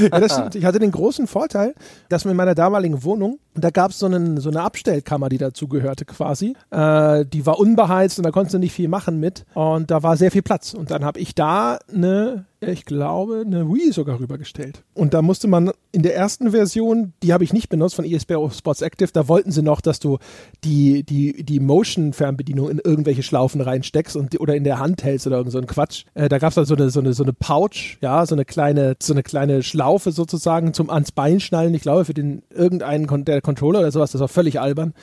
Ja, 0.00 0.20
das 0.20 0.32
stimmt. 0.32 0.54
Ich 0.54 0.64
hatte 0.64 0.78
den 0.78 0.90
großen 0.90 1.26
Vorteil, 1.26 1.74
dass 2.08 2.24
in 2.24 2.36
meiner 2.36 2.54
damaligen 2.54 3.02
Wohnung, 3.04 3.38
da 3.54 3.70
gab 3.70 3.90
es 3.90 3.98
so, 3.98 4.08
so 4.38 4.50
eine 4.50 4.62
Abstellkammer, 4.62 5.28
die 5.28 5.38
dazu 5.38 5.68
gehörte 5.68 6.04
quasi. 6.04 6.54
Äh, 6.70 7.24
die 7.26 7.46
war 7.46 7.58
unbeheizt 7.58 8.18
und 8.18 8.24
da 8.24 8.30
konntest 8.30 8.54
du 8.54 8.58
nicht 8.58 8.72
viel 8.72 8.88
machen 8.88 9.20
mit. 9.20 9.44
Und 9.54 9.90
da 9.90 10.02
war 10.02 10.16
sehr 10.16 10.30
viel 10.30 10.42
Platz. 10.42 10.74
Und 10.74 10.90
dann 10.90 11.04
habe 11.04 11.20
ich 11.20 11.34
da 11.34 11.78
eine 11.92 12.44
ich 12.68 12.84
glaube, 12.84 13.42
eine 13.44 13.68
Wii 13.68 13.92
sogar 13.92 14.20
rübergestellt. 14.20 14.82
Und 14.94 15.14
da 15.14 15.22
musste 15.22 15.48
man 15.48 15.70
in 15.92 16.02
der 16.02 16.16
ersten 16.16 16.50
Version, 16.50 17.12
die 17.22 17.32
habe 17.32 17.44
ich 17.44 17.52
nicht 17.52 17.68
benutzt 17.68 17.94
von 17.94 18.04
ESP 18.04 18.34
Sports 18.52 18.82
Active, 18.82 19.10
da 19.12 19.28
wollten 19.28 19.50
sie 19.50 19.62
noch, 19.62 19.80
dass 19.80 20.00
du 20.00 20.18
die, 20.64 21.04
die, 21.04 21.44
die 21.44 21.60
Motion-Fernbedienung 21.60 22.70
in 22.70 22.80
irgendwelche 22.82 23.22
Schlaufen 23.22 23.60
reinsteckst 23.60 24.16
und 24.16 24.38
oder 24.40 24.56
in 24.56 24.64
der 24.64 24.78
Hand 24.78 25.04
hältst 25.04 25.26
oder 25.26 25.36
irgend 25.36 25.52
so 25.52 25.58
ein 25.58 25.66
Quatsch. 25.66 26.04
Äh, 26.14 26.28
da 26.28 26.38
gab 26.38 26.50
es 26.50 26.54
dann 26.56 26.64
so 26.64 26.74
eine, 26.74 26.90
so, 26.90 27.00
eine, 27.00 27.12
so 27.12 27.22
eine 27.22 27.32
Pouch, 27.32 27.98
ja, 28.00 28.26
so 28.26 28.34
eine 28.34 28.44
kleine, 28.44 28.96
so 29.00 29.12
eine 29.12 29.22
kleine 29.22 29.62
Schlaufe 29.62 30.12
sozusagen 30.12 30.74
zum 30.74 30.90
ans 30.90 31.12
Bein 31.12 31.40
schnallen. 31.40 31.74
Ich 31.74 31.82
glaube, 31.82 32.04
für 32.04 32.14
den 32.14 32.42
irgendeinen 32.50 33.24
der 33.24 33.40
Controller 33.40 33.80
oder 33.80 33.92
sowas, 33.92 34.12
das 34.12 34.20
war 34.20 34.28
völlig 34.28 34.60
albern. 34.60 34.94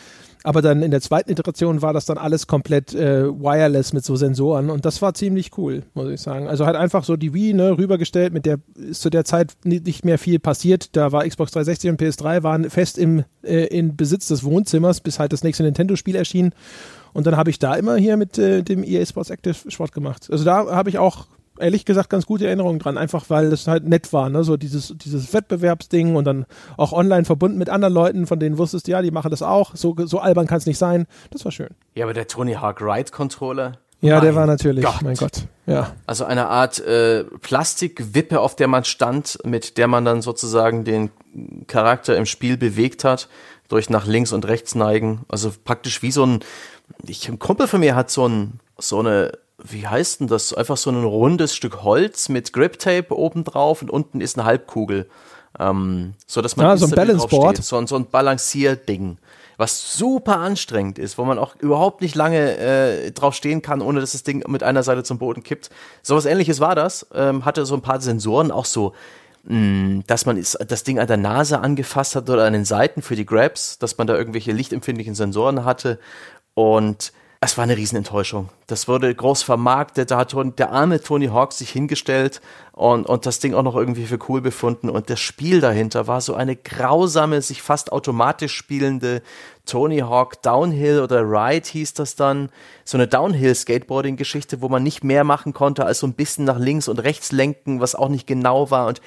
Aber 0.44 0.62
dann 0.62 0.82
in 0.82 0.92
der 0.92 1.02
zweiten 1.02 1.32
Iteration 1.32 1.82
war 1.82 1.94
das 1.94 2.06
dann 2.06 2.18
alles 2.18 2.48
komplett 2.48 2.96
äh, 2.96 3.28
wireless 3.28 3.94
mit 3.94 4.04
so 4.04 4.16
Sensoren 4.16 4.70
und 4.70 4.86
das 4.86 5.02
war 5.02 5.14
ziemlich 5.14 5.58
cool, 5.58 5.84
muss 5.94 6.10
ich 6.10 6.20
sagen. 6.20 6.48
Also 6.48 6.66
halt 6.66 6.76
einfach 6.76 7.04
so 7.04 7.16
die 7.16 7.34
Wii 7.34 7.54
ne, 7.54 7.78
rübergestellt, 7.78 8.34
mit 8.34 8.46
der 8.46 8.60
ist 8.76 9.02
zu 9.02 9.10
der 9.10 9.24
Zeit 9.24 9.54
nicht 9.64 10.04
mehr 10.04 10.18
viel 10.18 10.40
passiert. 10.40 10.96
Da 10.96 11.12
war 11.12 11.28
Xbox 11.28 11.52
360 11.52 11.92
und 11.92 12.02
PS3 12.02 12.44
waren 12.44 12.70
fest 12.70 12.98
im 12.98 13.24
äh, 13.44 13.66
in 13.66 13.96
Besitz 13.96 14.28
des 14.28 14.44
Wohnzimmers, 14.44 15.02
bis 15.02 15.20
halt 15.20 15.32
das 15.34 15.44
nächste 15.44 15.64
Nintendo-Spiel 15.64 16.16
erschien. 16.16 16.54
Und 17.14 17.28
dann 17.28 17.38
habe 17.38 17.50
ich 17.50 17.60
da 17.60 17.76
immer 17.76 17.98
hier 17.98 18.18
mit 18.18 18.38
äh, 18.38 18.64
dem 18.64 18.84
EA 18.84 19.06
Sports 19.06 19.30
Active 19.30 19.70
Sport 19.70 19.92
gemacht. 19.92 20.28
Also 20.32 20.44
da 20.44 20.72
habe 20.72 20.90
ich 20.90 20.98
auch 20.98 21.28
ehrlich 21.62 21.86
gesagt 21.86 22.10
ganz 22.10 22.26
gute 22.26 22.46
Erinnerungen 22.46 22.80
dran, 22.80 22.98
einfach 22.98 23.30
weil 23.30 23.52
es 23.54 23.68
halt 23.68 23.88
nett 23.88 24.12
war, 24.14 24.30
ne? 24.30 24.44
So 24.44 24.58
dieses, 24.58 24.94
dieses 24.98 25.34
Wettbewerbsding 25.34 26.16
und 26.16 26.26
dann 26.26 26.46
auch 26.78 26.92
online 26.92 27.26
verbunden 27.26 27.58
mit 27.58 27.70
anderen 27.70 27.94
Leuten, 27.94 28.28
von 28.28 28.40
denen 28.40 28.58
wusstest, 28.58 28.88
ja, 28.88 29.02
die 29.02 29.12
machen 29.12 29.32
das 29.32 29.42
auch. 29.42 29.76
So, 29.76 29.96
so 30.06 30.20
albern 30.20 30.48
kann 30.48 30.58
es 30.58 30.66
nicht 30.66 30.78
sein. 30.78 31.08
Das 31.30 31.46
war 31.46 31.52
schön. 31.52 31.70
Ja, 31.96 32.06
aber 32.06 32.14
der 32.14 32.28
Tony 32.28 32.54
Hawk 32.54 32.82
Ride 32.82 33.12
Controller. 33.12 33.74
Ja, 34.02 34.20
der 34.20 34.34
war 34.34 34.48
natürlich, 34.48 34.84
Gott. 34.84 35.02
mein 35.04 35.16
Gott. 35.16 35.44
Ja. 35.68 35.96
Also 36.08 36.26
eine 36.26 36.48
Art 36.48 36.80
äh, 36.80 37.24
Plastikwippe, 37.24 38.40
auf 38.40 38.56
der 38.56 38.68
man 38.68 38.84
stand, 38.84 39.38
mit 39.46 39.78
der 39.78 39.88
man 39.88 40.06
dann 40.06 40.24
sozusagen 40.24 40.84
den 40.84 41.12
Charakter 41.68 42.18
im 42.18 42.26
Spiel 42.26 42.58
bewegt 42.58 43.04
hat, 43.04 43.30
durch 43.68 43.90
nach 43.90 44.08
links 44.08 44.34
und 44.34 44.48
rechts 44.48 44.74
neigen. 44.74 45.22
Also 45.30 45.52
praktisch 45.64 46.02
wie 46.02 46.12
so 46.12 46.26
ein, 46.26 46.40
ich, 47.06 47.30
ein 47.30 47.38
Kumpel 47.38 47.68
von 47.68 47.80
mir 47.80 47.96
hat 47.96 48.10
so 48.10 48.28
ein, 48.28 48.60
so 48.80 49.00
eine 49.00 49.34
wie 49.64 49.88
heißt 49.88 50.22
denn 50.22 50.28
das? 50.28 50.54
Einfach 50.54 50.78
so 50.78 50.90
ein 50.90 51.04
rundes 51.04 51.56
Stück 51.56 51.84
Holz 51.84 52.30
mit 52.30 52.54
Grip-Tape 52.54 53.16
oben 53.16 53.44
drauf 53.44 53.82
und 53.82 53.90
unten 53.90 54.22
ist 54.22 54.38
eine 54.38 54.46
Halbkugel. 54.46 55.10
Ähm, 55.60 56.14
so 56.28 56.42
dass 56.42 56.56
man 56.56 56.66
ja, 56.68 56.78
so 56.78 56.86
ein 56.86 56.92
Balance-Board. 56.92 57.58
So, 57.58 57.86
so 57.86 57.96
ein 57.96 58.06
Balancierding, 58.06 59.18
was 59.58 59.98
super 59.98 60.38
anstrengend 60.38 60.98
ist, 60.98 61.18
wo 61.18 61.26
man 61.26 61.38
auch 61.38 61.56
überhaupt 61.58 62.02
nicht 62.02 62.16
lange 62.16 62.58
äh, 62.58 63.12
drauf 63.12 63.36
stehen 63.36 63.62
kann, 63.62 63.82
ohne 63.82 64.00
dass 64.00 64.14
das 64.14 64.24
Ding 64.24 64.44
mit 64.48 64.64
einer 64.64 64.84
Seite 64.84 65.04
zum 65.04 65.18
Boden 65.18 65.44
kippt. 65.44 65.70
So 66.02 66.16
was 66.16 66.26
ähnliches 66.26 66.60
war 66.60 66.76
das. 66.76 67.08
Ähm, 67.14 67.46
hatte 67.46 67.66
so 67.66 67.76
ein 67.76 67.82
paar 67.82 68.00
Sensoren, 68.00 68.52
auch 68.52 68.66
so 68.66 68.94
hm, 69.48 70.04
dass 70.08 70.26
man 70.26 70.38
das 70.38 70.84
Ding 70.84 71.00
an 71.00 71.08
der 71.08 71.18
Nase 71.18 71.60
angefasst 71.60 72.16
hat 72.16 72.30
oder 72.30 72.46
an 72.46 72.54
den 72.54 72.66
Seiten 72.66 73.02
für 73.02 73.16
die 73.16 73.26
Grabs, 73.26 73.80
dass 73.80 73.98
man 73.98 74.08
da 74.08 74.16
irgendwelche 74.16 74.52
lichtempfindlichen 74.52 75.16
Sensoren 75.16 75.66
hatte 75.66 76.00
und 76.54 77.12
es 77.44 77.58
war 77.58 77.64
eine 77.64 77.76
Riesenenttäuschung. 77.76 78.50
Das 78.68 78.88
wurde 78.88 79.14
groß 79.14 79.42
vermarktet, 79.42 80.12
da 80.12 80.20
hat 80.20 80.36
der 80.60 80.72
arme 80.72 81.02
Tony 81.02 81.26
Hawk 81.26 81.54
sich 81.54 81.72
hingestellt 81.72 82.40
und, 82.72 83.08
und 83.08 83.26
das 83.26 83.40
Ding 83.40 83.56
auch 83.56 83.64
noch 83.64 83.76
irgendwie 83.76 84.06
für 84.06 84.20
cool 84.30 84.42
befunden. 84.42 84.92
Und 84.92 85.10
das 85.10 85.20
Spiel 85.20 85.60
dahinter 85.60 86.06
war 86.06 86.22
so 86.22 86.36
eine 86.36 86.56
grausame, 86.56 87.42
sich 87.42 87.64
fast 87.64 87.92
automatisch 87.92 88.54
spielende 88.54 89.24
Tony 89.72 90.00
Hawk 90.00 90.42
Downhill 90.42 91.00
oder 91.00 91.22
Ride 91.22 91.66
hieß 91.66 91.94
das 91.94 92.18
dann. 92.18 92.50
So 92.84 92.98
eine 92.98 93.08
Downhill-Skateboarding-Geschichte, 93.08 94.62
wo 94.62 94.68
man 94.68 94.84
nicht 94.84 95.02
mehr 95.02 95.24
machen 95.24 95.54
konnte, 95.54 95.86
als 95.86 96.00
so 96.00 96.08
ein 96.08 96.14
bisschen 96.14 96.44
nach 96.44 96.60
links 96.60 96.90
und 96.90 97.00
rechts 97.00 97.32
lenken, 97.32 97.80
was 97.80 97.96
auch 97.96 98.10
nicht 98.10 98.28
genau 98.28 98.70
war. 98.70 98.88
Und 98.88 99.00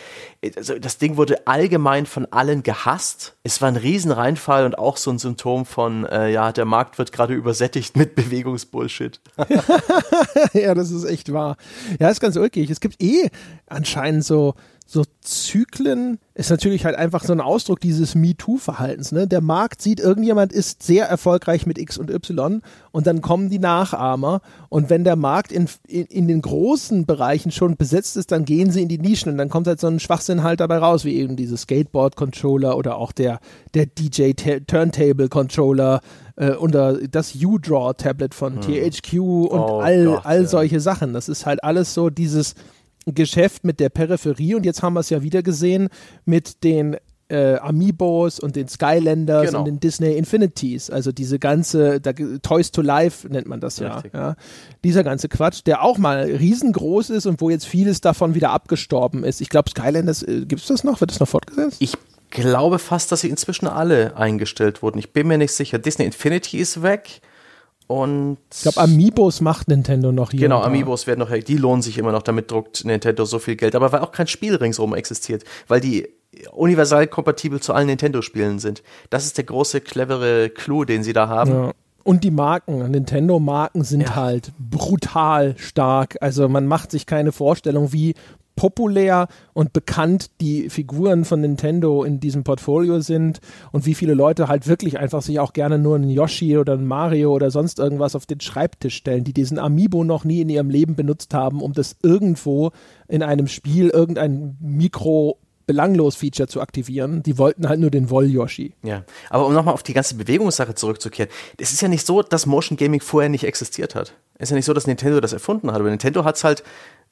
also 0.56 0.78
das 0.78 0.96
Ding 0.96 1.18
wurde 1.18 1.46
allgemein 1.46 2.06
von 2.06 2.24
allen 2.32 2.62
gehasst. 2.62 3.36
Es 3.42 3.60
war 3.60 3.68
ein 3.68 3.76
Riesenreinfall 3.76 4.64
und 4.64 4.78
auch 4.78 4.96
so 4.96 5.10
ein 5.10 5.18
Symptom 5.18 5.66
von, 5.66 6.06
äh, 6.06 6.30
ja, 6.30 6.50
der 6.50 6.64
Markt 6.64 6.96
wird 6.96 7.12
gerade 7.12 7.34
übersättigt 7.34 7.94
mit 7.98 8.14
Bewegungsbullshit. 8.14 9.20
ja, 10.54 10.74
das 10.74 10.90
ist 10.90 11.04
echt 11.04 11.30
wahr. 11.30 11.58
Ja, 12.00 12.08
ist 12.08 12.20
ganz 12.20 12.36
ulkig. 12.36 12.70
Es 12.70 12.80
gibt 12.80 13.02
eh 13.02 13.28
anscheinend 13.66 14.24
so 14.24 14.54
so 14.86 15.02
Zyklen 15.22 16.18
ist 16.34 16.50
natürlich 16.50 16.84
halt 16.84 16.96
einfach 16.96 17.24
so 17.24 17.32
ein 17.32 17.40
Ausdruck 17.40 17.80
dieses 17.80 18.14
MeToo-Verhaltens. 18.14 19.12
Ne? 19.12 19.26
Der 19.26 19.40
Markt 19.40 19.80
sieht, 19.80 19.98
irgendjemand 19.98 20.52
ist 20.52 20.82
sehr 20.82 21.06
erfolgreich 21.06 21.64
mit 21.64 21.78
X 21.78 21.96
und 21.96 22.10
Y 22.10 22.60
und 22.92 23.06
dann 23.06 23.22
kommen 23.22 23.48
die 23.48 23.58
Nachahmer. 23.58 24.42
Und 24.68 24.90
wenn 24.90 25.04
der 25.04 25.16
Markt 25.16 25.52
in, 25.52 25.70
in, 25.88 26.04
in 26.06 26.28
den 26.28 26.42
großen 26.42 27.06
Bereichen 27.06 27.50
schon 27.50 27.76
besetzt 27.76 28.18
ist, 28.18 28.30
dann 28.30 28.44
gehen 28.44 28.70
sie 28.70 28.82
in 28.82 28.88
die 28.88 28.98
Nischen 28.98 29.32
und 29.32 29.38
dann 29.38 29.48
kommt 29.48 29.68
halt 29.68 29.80
so 29.80 29.86
ein 29.86 30.00
Schwachsinn 30.00 30.42
halt 30.42 30.60
dabei 30.60 30.76
raus, 30.76 31.06
wie 31.06 31.14
eben 31.14 31.36
diese 31.36 31.56
Skateboard-Controller 31.56 32.76
oder 32.76 32.98
auch 32.98 33.12
der, 33.12 33.40
der 33.72 33.86
DJ-Turntable-Controller 33.86 36.02
äh, 36.36 36.50
oder 36.52 36.98
das 37.08 37.34
U-Draw-Tablet 37.34 38.34
von 38.34 38.56
hm. 38.56 38.60
THQ 38.60 39.14
und 39.14 39.60
oh 39.60 39.80
all, 39.80 40.04
Gott, 40.04 40.26
all 40.26 40.46
solche 40.46 40.80
Sachen. 40.80 41.14
Das 41.14 41.30
ist 41.30 41.46
halt 41.46 41.64
alles 41.64 41.94
so 41.94 42.10
dieses 42.10 42.54
Geschäft 43.06 43.64
mit 43.64 43.80
der 43.80 43.88
Peripherie 43.88 44.54
und 44.54 44.64
jetzt 44.64 44.82
haben 44.82 44.94
wir 44.94 45.00
es 45.00 45.10
ja 45.10 45.22
wieder 45.22 45.42
gesehen 45.42 45.88
mit 46.24 46.64
den 46.64 46.96
äh, 47.28 47.56
Amiibos 47.56 48.38
und 48.38 48.54
den 48.54 48.68
Skylanders 48.68 49.46
genau. 49.46 49.60
und 49.60 49.64
den 49.66 49.80
Disney 49.80 50.16
Infinities, 50.16 50.90
also 50.90 51.10
diese 51.10 51.38
ganze 51.38 52.00
da, 52.00 52.12
Toys 52.12 52.70
to 52.70 52.82
Life 52.82 53.26
nennt 53.28 53.46
man 53.46 53.60
das 53.60 53.78
ja, 53.78 54.02
ja, 54.12 54.36
dieser 54.84 55.04
ganze 55.04 55.28
Quatsch, 55.28 55.62
der 55.64 55.82
auch 55.82 55.98
mal 55.98 56.24
riesengroß 56.24 57.10
ist 57.10 57.26
und 57.26 57.40
wo 57.40 57.50
jetzt 57.50 57.66
vieles 57.66 58.00
davon 58.00 58.34
wieder 58.34 58.50
abgestorben 58.50 59.24
ist. 59.24 59.40
Ich 59.40 59.48
glaube 59.48 59.70
Skylanders, 59.70 60.22
äh, 60.22 60.44
gibt 60.46 60.62
es 60.62 60.68
das 60.68 60.84
noch? 60.84 61.00
Wird 61.00 61.10
das 61.10 61.20
noch 61.20 61.28
fortgesetzt? 61.28 61.76
Ich 61.80 61.96
glaube 62.30 62.78
fast, 62.78 63.10
dass 63.10 63.20
sie 63.20 63.30
inzwischen 63.30 63.66
alle 63.66 64.16
eingestellt 64.16 64.82
wurden. 64.82 64.98
Ich 64.98 65.12
bin 65.12 65.26
mir 65.26 65.38
nicht 65.38 65.52
sicher. 65.52 65.78
Disney 65.78 66.04
Infinity 66.04 66.58
ist 66.58 66.82
weg. 66.82 67.20
Und 67.86 68.38
ich 68.52 68.62
glaube, 68.62 68.80
Amiibos 68.80 69.40
macht 69.40 69.68
Nintendo 69.68 70.10
noch 70.10 70.30
hier. 70.30 70.40
Genau, 70.40 70.62
Amiibos 70.62 71.06
werden 71.06 71.20
noch, 71.20 71.30
die 71.30 71.56
lohnen 71.56 71.82
sich 71.82 71.98
immer 71.98 72.12
noch, 72.12 72.22
damit 72.22 72.50
druckt 72.50 72.84
Nintendo 72.84 73.24
so 73.24 73.38
viel 73.38 73.56
Geld. 73.56 73.74
Aber 73.74 73.92
weil 73.92 74.00
auch 74.00 74.12
kein 74.12 74.26
Spiel 74.26 74.56
ringsherum 74.56 74.94
existiert, 74.94 75.44
weil 75.68 75.80
die 75.80 76.08
universal 76.52 77.06
kompatibel 77.06 77.60
zu 77.60 77.72
allen 77.72 77.86
Nintendo-Spielen 77.86 78.58
sind. 78.58 78.82
Das 79.10 79.26
ist 79.26 79.36
der 79.36 79.44
große, 79.44 79.80
clevere 79.80 80.50
Clou, 80.50 80.84
den 80.84 81.02
sie 81.02 81.12
da 81.12 81.28
haben. 81.28 81.50
Ja. 81.52 81.72
Und 82.02 82.22
die 82.22 82.30
Marken, 82.30 82.90
Nintendo-Marken 82.90 83.82
sind 83.82 84.02
ja. 84.02 84.14
halt 84.14 84.52
brutal 84.58 85.54
stark. 85.56 86.16
Also 86.20 86.48
man 86.48 86.66
macht 86.66 86.90
sich 86.90 87.06
keine 87.06 87.32
Vorstellung, 87.32 87.92
wie 87.92 88.14
populär 88.56 89.28
und 89.52 89.72
bekannt 89.72 90.30
die 90.40 90.70
Figuren 90.70 91.24
von 91.24 91.40
Nintendo 91.40 92.04
in 92.04 92.20
diesem 92.20 92.44
Portfolio 92.44 93.00
sind 93.00 93.40
und 93.72 93.86
wie 93.86 93.94
viele 93.94 94.14
Leute 94.14 94.48
halt 94.48 94.66
wirklich 94.68 94.98
einfach 94.98 95.22
sich 95.22 95.40
auch 95.40 95.52
gerne 95.52 95.78
nur 95.78 95.96
einen 95.96 96.10
Yoshi 96.10 96.56
oder 96.56 96.74
einen 96.74 96.86
Mario 96.86 97.32
oder 97.32 97.50
sonst 97.50 97.78
irgendwas 97.78 98.14
auf 98.14 98.26
den 98.26 98.40
Schreibtisch 98.40 98.96
stellen, 98.96 99.24
die 99.24 99.32
diesen 99.32 99.58
Amiibo 99.58 100.04
noch 100.04 100.24
nie 100.24 100.40
in 100.40 100.48
ihrem 100.48 100.70
Leben 100.70 100.94
benutzt 100.94 101.34
haben, 101.34 101.60
um 101.60 101.72
das 101.72 101.96
irgendwo 102.02 102.72
in 103.08 103.22
einem 103.22 103.48
Spiel 103.48 103.90
irgendein 103.90 104.56
Mikro 104.60 105.38
belanglos 105.66 106.16
Feature 106.16 106.48
zu 106.48 106.60
aktivieren. 106.60 107.22
Die 107.22 107.38
wollten 107.38 107.68
halt 107.68 107.80
nur 107.80 107.90
den 107.90 108.10
Woll-Yoshi. 108.10 108.74
Ja, 108.82 109.04
aber 109.30 109.46
um 109.46 109.52
nochmal 109.52 109.74
auf 109.74 109.82
die 109.82 109.94
ganze 109.94 110.14
Bewegungssache 110.14 110.74
zurückzukehren. 110.74 111.30
Es 111.58 111.72
ist 111.72 111.80
ja 111.80 111.88
nicht 111.88 112.06
so, 112.06 112.22
dass 112.22 112.46
Motion 112.46 112.76
Gaming 112.76 113.00
vorher 113.00 113.28
nicht 113.28 113.44
existiert 113.44 113.94
hat. 113.94 114.14
Es 114.36 114.44
ist 114.44 114.50
ja 114.50 114.56
nicht 114.56 114.66
so, 114.66 114.72
dass 114.72 114.86
Nintendo 114.86 115.20
das 115.20 115.32
erfunden 115.32 115.70
hat. 115.70 115.80
Aber 115.80 115.90
Nintendo 115.90 116.24
hat 116.24 116.36
es 116.36 116.44
halt 116.44 116.64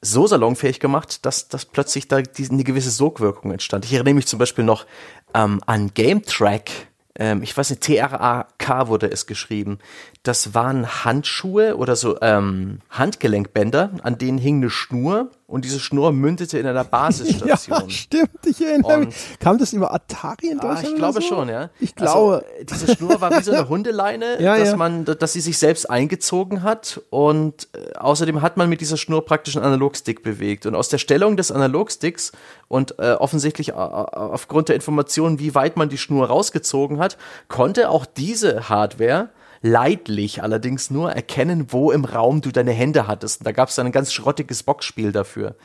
so 0.02 0.26
salonfähig 0.26 0.80
gemacht, 0.80 1.24
dass, 1.24 1.48
dass 1.48 1.64
plötzlich 1.64 2.08
da 2.08 2.20
die, 2.20 2.50
eine 2.50 2.64
gewisse 2.64 2.90
Sogwirkung 2.90 3.52
entstand. 3.52 3.84
Ich 3.84 3.94
erinnere 3.94 4.14
mich 4.14 4.26
zum 4.26 4.38
Beispiel 4.38 4.64
noch 4.64 4.84
ähm, 5.32 5.60
an 5.64 5.94
Game 5.94 6.22
Track. 6.24 6.70
Ähm, 7.14 7.42
ich 7.42 7.56
weiß 7.56 7.70
nicht, 7.70 7.82
T-R-A-K 7.82 8.88
wurde 8.88 9.10
es 9.10 9.26
geschrieben. 9.26 9.78
Das 10.24 10.54
waren 10.54 11.04
Handschuhe 11.04 11.76
oder 11.76 11.96
so 11.96 12.16
ähm, 12.20 12.78
Handgelenkbänder, 12.90 13.90
an 14.04 14.18
denen 14.18 14.38
hing 14.38 14.58
eine 14.58 14.70
Schnur 14.70 15.32
und 15.48 15.64
diese 15.64 15.80
Schnur 15.80 16.12
mündete 16.12 16.60
in 16.60 16.66
einer 16.66 16.84
Basisstation. 16.92 17.80
ja, 17.80 17.90
stimmt, 17.90 18.46
ich 18.46 18.64
erinnere 18.64 18.98
mich. 18.98 19.16
Kam 19.40 19.58
das 19.58 19.72
über 19.72 19.92
Atari 19.92 20.46
in 20.46 20.58
Deutschland? 20.58 20.86
Ah, 20.86 20.90
ich 20.90 20.94
glaube 20.94 21.20
so? 21.20 21.26
schon, 21.26 21.48
ja. 21.48 21.70
Ich 21.80 21.96
glaube. 21.96 22.44
Also, 22.44 22.76
diese 22.84 22.94
Schnur 22.96 23.20
war 23.20 23.36
wie 23.36 23.42
so 23.42 23.50
eine 23.50 23.68
Hundeleine, 23.68 24.40
ja, 24.40 24.56
dass 24.56 24.70
ja. 24.70 24.76
man, 24.76 25.04
dass 25.04 25.32
sie 25.32 25.40
sich 25.40 25.58
selbst 25.58 25.90
eingezogen 25.90 26.62
hat 26.62 27.00
und 27.10 27.66
äh, 27.72 27.94
außerdem 27.98 28.42
hat 28.42 28.56
man 28.56 28.68
mit 28.68 28.80
dieser 28.80 28.98
Schnur 28.98 29.24
praktisch 29.24 29.56
einen 29.56 29.66
Analogstick 29.66 30.22
bewegt 30.22 30.66
und 30.66 30.76
aus 30.76 30.88
der 30.88 30.98
Stellung 30.98 31.36
des 31.36 31.50
Analogsticks 31.50 32.30
und 32.68 32.96
äh, 33.00 33.14
offensichtlich 33.14 33.70
äh, 33.70 33.72
aufgrund 33.72 34.68
der 34.68 34.76
Informationen, 34.76 35.40
wie 35.40 35.56
weit 35.56 35.76
man 35.76 35.88
die 35.88 35.98
Schnur 35.98 36.28
rausgezogen 36.28 37.00
hat, 37.00 37.18
konnte 37.48 37.90
auch 37.90 38.06
diese 38.06 38.68
Hardware 38.68 39.30
leidlich 39.62 40.42
allerdings 40.42 40.90
nur 40.90 41.12
erkennen, 41.12 41.66
wo 41.70 41.90
im 41.92 42.04
Raum 42.04 42.40
du 42.40 42.50
deine 42.50 42.72
Hände 42.72 43.06
hattest. 43.06 43.40
Und 43.40 43.46
da 43.46 43.52
gab 43.52 43.68
es 43.68 43.76
dann 43.76 43.86
ein 43.86 43.92
ganz 43.92 44.12
schrottiges 44.12 44.62
Boxspiel 44.64 45.12
dafür. 45.12 45.56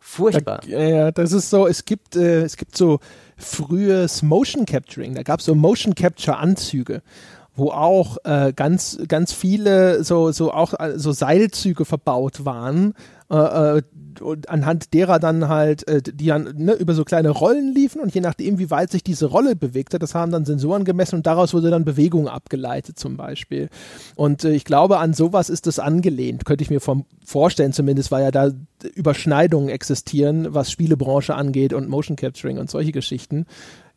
Furchtbar. 0.00 0.60
Da, 0.68 0.78
ja, 0.78 1.10
das 1.12 1.32
ist 1.32 1.48
so, 1.48 1.66
es 1.66 1.84
gibt, 1.84 2.16
äh, 2.16 2.42
es 2.42 2.56
gibt 2.56 2.76
so 2.76 3.00
frühes 3.36 4.22
Motion 4.22 4.66
Capturing, 4.66 5.14
da 5.14 5.22
gab 5.22 5.40
es 5.40 5.46
so 5.46 5.54
Motion 5.54 5.94
Capture 5.94 6.36
Anzüge. 6.36 7.02
Wo 7.54 7.70
auch 7.70 8.18
äh, 8.24 8.52
ganz, 8.54 8.98
ganz 9.08 9.32
viele 9.32 10.04
so, 10.04 10.32
so 10.32 10.52
auch 10.52 10.74
äh, 10.78 10.98
so 10.98 11.12
Seilzüge 11.12 11.84
verbaut 11.84 12.44
waren, 12.44 12.94
äh, 13.30 13.78
äh, 13.78 13.82
und 14.20 14.48
anhand 14.48 14.94
derer 14.94 15.18
dann 15.18 15.48
halt, 15.48 15.88
äh, 15.88 16.00
die 16.00 16.26
dann 16.26 16.54
ne, 16.56 16.74
über 16.74 16.94
so 16.94 17.04
kleine 17.04 17.30
Rollen 17.30 17.74
liefen 17.74 18.00
und 18.00 18.14
je 18.14 18.20
nachdem, 18.20 18.58
wie 18.60 18.70
weit 18.70 18.92
sich 18.92 19.02
diese 19.02 19.26
Rolle 19.26 19.56
bewegt 19.56 19.92
hat, 19.92 20.02
das 20.04 20.14
haben 20.14 20.30
dann 20.30 20.44
Sensoren 20.44 20.84
gemessen 20.84 21.16
und 21.16 21.26
daraus 21.26 21.52
wurde 21.52 21.70
dann 21.70 21.84
Bewegung 21.84 22.28
abgeleitet 22.28 22.96
zum 22.96 23.16
Beispiel. 23.16 23.70
Und 24.14 24.44
ich 24.44 24.64
glaube, 24.64 24.98
an 24.98 25.14
sowas 25.14 25.50
ist 25.50 25.66
das 25.66 25.80
angelehnt, 25.80 26.44
könnte 26.44 26.62
ich 26.62 26.70
mir 26.70 26.80
vom 26.80 27.06
vorstellen 27.24 27.72
zumindest, 27.72 28.12
weil 28.12 28.22
ja 28.22 28.30
da 28.30 28.50
Überschneidungen 28.94 29.68
existieren, 29.68 30.54
was 30.54 30.70
Spielebranche 30.70 31.34
angeht 31.34 31.72
und 31.72 31.88
Motion 31.88 32.16
Capturing 32.16 32.58
und 32.58 32.70
solche 32.70 32.92
Geschichten. 32.92 33.46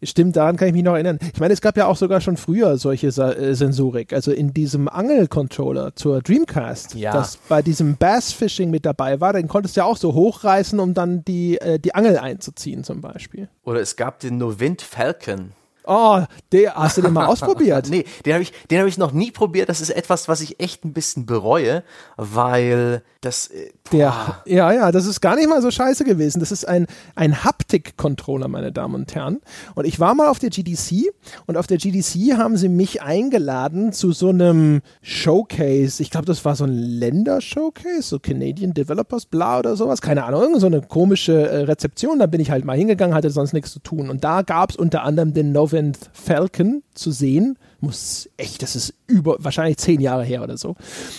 Stimmt, 0.04 0.36
daran 0.36 0.58
kann 0.58 0.68
ich 0.68 0.74
mich 0.74 0.84
noch 0.84 0.94
erinnern. 0.94 1.18
Ich 1.34 1.40
meine, 1.40 1.54
es 1.54 1.62
gab 1.62 1.76
ja 1.76 1.88
auch 1.88 1.96
sogar 1.96 2.22
schon 2.22 2.38
früher 2.38 2.78
solche 2.78 3.08
äh, 3.08 3.56
Sensorik. 3.56 4.14
Also 4.14 4.32
in 4.32 4.54
diesem 4.54 4.88
Angelcontroller 4.88 5.96
zur 5.96 6.22
Dreamcast, 6.22 6.94
ja. 6.94 7.14
das 7.14 7.38
bei 7.38 7.64
diesem 7.64 7.98
Bassfishing 7.98 8.70
mit 8.70 8.86
dabei 8.86 9.20
war, 9.20 9.34
den 9.34 9.48
konntest 9.48 9.76
du 9.76 9.82
ja 9.82 9.86
auch 9.86 9.98
so 9.98 10.14
hochreißen, 10.14 10.80
um 10.80 10.94
dann 10.94 11.26
die, 11.26 11.60
äh, 11.60 11.80
die 11.80 11.96
Angel 11.96 12.18
einzuziehen 12.18 12.84
zum 12.84 13.02
Beispiel. 13.02 13.50
Oder 13.64 13.82
es 13.82 13.96
gab 13.96 14.20
den 14.20 14.38
Novint 14.38 14.84
Falcon. 14.84 15.54
Oh, 15.88 16.22
der, 16.52 16.76
hast 16.76 16.98
du 16.98 17.02
den 17.02 17.14
mal 17.14 17.26
ausprobiert? 17.28 17.90
nee, 17.90 18.06
den 18.26 18.34
habe 18.34 18.44
ich, 18.44 18.52
den 18.70 18.82
hab 18.82 18.88
ich 18.88 18.98
noch 18.98 19.14
nie 19.14 19.32
probiert. 19.32 19.70
Das 19.70 19.80
ist 19.80 19.90
etwas, 19.90 20.28
was 20.28 20.42
ich 20.42 20.60
echt 20.60 20.84
ein 20.84 20.92
bisschen 20.92 21.26
bereue, 21.26 21.84
weil 22.18 23.04
das. 23.22 23.48
Äh, 23.48 23.72
der, 23.94 24.42
ja, 24.46 24.72
ja, 24.74 24.92
das 24.92 25.06
ist 25.06 25.22
gar 25.22 25.38
nicht 25.38 25.48
mal 25.48 25.62
so 25.62 25.72
scheiße 25.72 26.04
gewesen. 26.04 26.42
Das 26.42 26.52
ist 26.52 26.68
ein, 26.68 26.88
ein 27.16 27.46
Haptik-Controller, 27.46 28.50
meine 28.50 28.74
Damen 28.74 28.96
und 28.96 29.16
Herren. 29.16 29.40
Und 29.76 29.86
ich 29.86 29.98
war 30.00 30.14
mal 30.14 30.28
auf 30.28 30.40
der 30.40 30.50
GDC 30.50 31.10
und 31.46 31.56
auf 31.56 31.68
der 31.68 31.78
GDC 31.78 32.38
haben 32.38 32.58
sie 32.58 32.68
mich 32.68 33.02
eingeladen 33.02 33.94
zu 33.94 34.12
so 34.12 34.30
einem 34.30 34.82
Showcase. 35.02 36.04
Ich 36.04 36.12
glaube, 36.12 36.26
das 36.26 36.44
war 36.44 36.58
so 36.58 36.66
ein 36.66 36.74
Länder-Showcase, 36.74 38.02
so 38.02 38.20
Canadian 38.20 38.74
Developers 38.74 39.26
Bla 39.26 39.60
oder 39.60 39.78
sowas. 39.78 40.02
Keine 40.02 40.26
Ahnung, 40.26 40.42
irgend 40.42 40.60
so 40.60 40.68
eine 40.68 40.82
komische 40.82 41.50
äh, 41.50 41.64
Rezeption. 41.64 42.20
Da 42.20 42.26
bin 42.26 42.42
ich 42.42 42.52
halt 42.52 42.66
mal 42.66 42.78
hingegangen, 42.78 43.16
hatte 43.16 43.30
sonst 43.30 43.54
nichts 43.54 43.72
zu 43.72 43.80
tun. 43.80 44.10
Und 44.10 44.26
da 44.26 44.42
gab 44.42 44.72
es 44.72 44.76
unter 44.76 45.04
anderem 45.04 45.34
den 45.34 45.54
Novin 45.54 45.77
Seventh 45.78 46.10
Falcon 46.12 46.82
zu 46.96 47.12
sehen. 47.12 47.60
Muss 47.88 48.30
echt, 48.36 48.62
das 48.64 48.76
ist 48.76 48.94
über, 49.08 49.38
wahrscheinlich 49.40 49.78
zehn 49.78 50.02
Jahre 50.02 50.26
her 50.26 50.44
oder 50.44 50.58
so. 50.58 50.76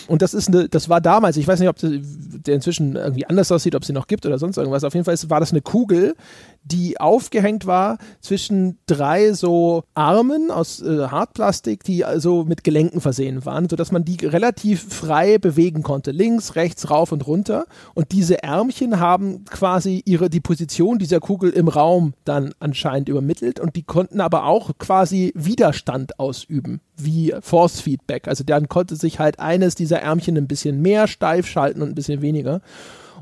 Und 0.07 0.21
das 0.21 0.35
ist 0.35 0.49
eine, 0.49 0.69
das 0.69 0.91
war 0.91 1.01
damals, 1.01 1.39
ich 1.39 1.49
weiß 1.49 1.59
nicht, 1.61 1.71
ob 1.71 1.77
der 1.81 2.55
inzwischen 2.55 2.95
irgendwie 2.95 3.25
anders 3.25 3.51
aussieht, 3.51 3.75
ob 3.75 3.87
sie 3.87 3.95
noch 3.95 4.07
gibt 4.07 4.27
oder 4.27 4.39
sonst 4.39 4.59
irgendwas. 4.59 4.85
Auf 4.85 4.93
jeden 4.93 5.07
Fall 5.07 5.17
war 5.31 5.41
das 5.41 5.51
eine 5.51 5.63
Kugel, 5.63 6.15
die 6.63 7.01
aufgehängt 7.01 7.67
war 7.67 7.97
zwischen 8.21 8.77
drei 8.87 9.33
so 9.33 9.85
Armen 9.95 10.51
aus 10.51 10.83
äh, 10.83 11.07
Hartplastik, 11.09 11.85
die 11.85 12.05
also 12.05 12.45
mit 12.45 12.65
Gelenken 12.65 13.01
versehen 13.01 13.47
waren, 13.47 13.67
sodass 13.69 13.93
man 13.93 14.05
die 14.05 14.27
relativ 14.27 14.93
frei 14.93 15.39
bewegen 15.39 15.83
konnte. 15.83 16.11
Links, 16.11 16.57
rechts, 16.57 16.91
rauf 16.91 17.13
und 17.13 17.27
runter. 17.27 17.65
Und 17.95 18.13
diese 18.13 18.43
Ärmchen 18.43 19.01
haben 19.01 19.45
quasi 19.47 20.03
ihre, 20.05 20.29
die 20.29 20.41
Position 20.41 20.99
dieser 20.99 21.21
Kugel 21.21 21.51
im 21.51 21.69
Raum 21.69 22.13
dann 22.25 22.53
anscheinend 22.61 23.09
übermittelt 23.09 23.61
und 23.61 23.75
die 23.77 23.85
konnten 23.85 24.21
aber 24.21 24.45
auch 24.45 24.73
quasi 24.79 25.33
Widerstand 25.35 26.19
ausüben, 26.19 26.58
wie 26.97 27.35
Force 27.41 27.81
Feedback. 27.81 28.29
Also 28.29 28.45
dann 28.45 28.69
konnte 28.69 28.97
sich 28.97 29.19
halt 29.19 29.41
eines 29.41 29.75
dieser 29.75 30.01
Ärmchen 30.01 30.37
ein 30.37 30.49
bisschen 30.49 30.81
mehr 30.81 31.07
steif 31.07 31.47
schalten 31.47 31.83
und 31.83 31.89
ein 31.89 31.95
bisschen 31.95 32.23
weniger. 32.23 32.61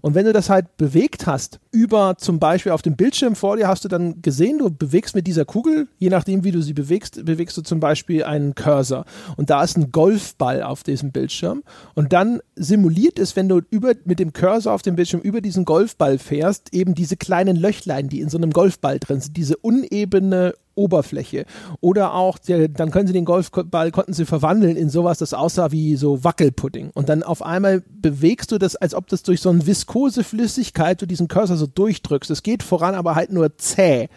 Und 0.01 0.15
wenn 0.15 0.27
du 0.27 0.33
das 0.33 0.51
halt 0.51 0.77
bewegt 0.77 1.27
hast, 1.27 1.59
über 1.73 2.17
zum 2.17 2.39
Beispiel 2.39 2.73
auf 2.73 2.83
dem 2.83 2.97
Bildschirm 2.97 3.35
vor 3.35 3.57
dir, 3.57 3.69
hast 3.69 3.85
du 3.85 3.89
dann 3.89 4.23
gesehen, 4.23 4.59
du 4.59 4.71
bewegst 4.71 5.15
mit 5.15 5.27
dieser 5.27 5.45
Kugel, 5.45 5.89
je 5.99 6.11
nachdem, 6.11 6.45
wie 6.45 6.53
du 6.53 6.63
sie 6.63 6.75
bewegst, 6.75 7.25
bewegst 7.25 7.57
du 7.57 7.63
zum 7.63 7.81
Beispiel 7.81 8.23
einen 8.25 8.55
Cursor. 8.55 9.05
Und 9.37 9.51
da 9.51 9.65
ist 9.65 9.77
ein 9.77 9.93
Golfball 9.93 10.63
auf 10.63 10.83
diesem 10.83 11.13
Bildschirm. 11.13 11.63
Und 11.95 12.13
dann 12.13 12.41
simuliert 12.55 13.19
es, 13.19 13.37
wenn 13.37 13.49
du 13.49 13.63
über, 13.71 13.95
mit 14.05 14.19
dem 14.19 14.33
Cursor 14.33 14.75
auf 14.75 14.83
dem 14.83 14.97
Bildschirm 14.97 15.21
über 15.21 15.41
diesen 15.41 15.65
Golfball 15.65 16.19
fährst, 16.19 16.73
eben 16.73 16.95
diese 16.95 17.17
kleinen 17.17 17.57
Löchlein, 17.57 18.09
die 18.09 18.21
in 18.21 18.29
so 18.29 18.39
einem 18.39 18.51
Golfball 18.51 18.99
drin 18.99 19.21
sind, 19.21 19.37
diese 19.37 19.57
unebene 19.57 20.55
Oberfläche. 20.77 21.45
Oder 21.81 22.15
auch, 22.15 22.39
der, 22.39 22.69
dann 22.69 22.91
können 22.91 23.09
sie 23.09 23.13
den 23.13 23.25
Golfball, 23.25 23.91
konnten 23.91 24.13
sie 24.13 24.25
verwandeln 24.25 24.77
in 24.77 24.89
sowas, 24.89 25.19
das 25.19 25.35
aussah 25.35 25.73
wie 25.73 25.97
so 25.97 26.23
Wackelpudding. 26.23 26.91
Und 26.95 27.09
dann 27.09 27.23
auf 27.23 27.43
einmal 27.43 27.83
bewegst 27.89 28.53
du 28.53 28.59
das, 28.59 28.77
als 28.77 28.95
ob 28.95 29.09
das 29.09 29.23
durch 29.23 29.41
so 29.41 29.51
eine 29.51 29.67
viskose 29.67 30.23
Flüssigkeit 30.23 31.03
du 31.03 31.07
diesen 31.07 31.29
Cursor 31.29 31.57
so 31.57 31.67
durchdrückst. 31.67 32.31
Es 32.31 32.43
geht 32.43 32.63
voran, 32.63 32.95
aber 32.95 33.15
halt 33.15 33.33
nur 33.33 33.57
zäh. 33.59 34.09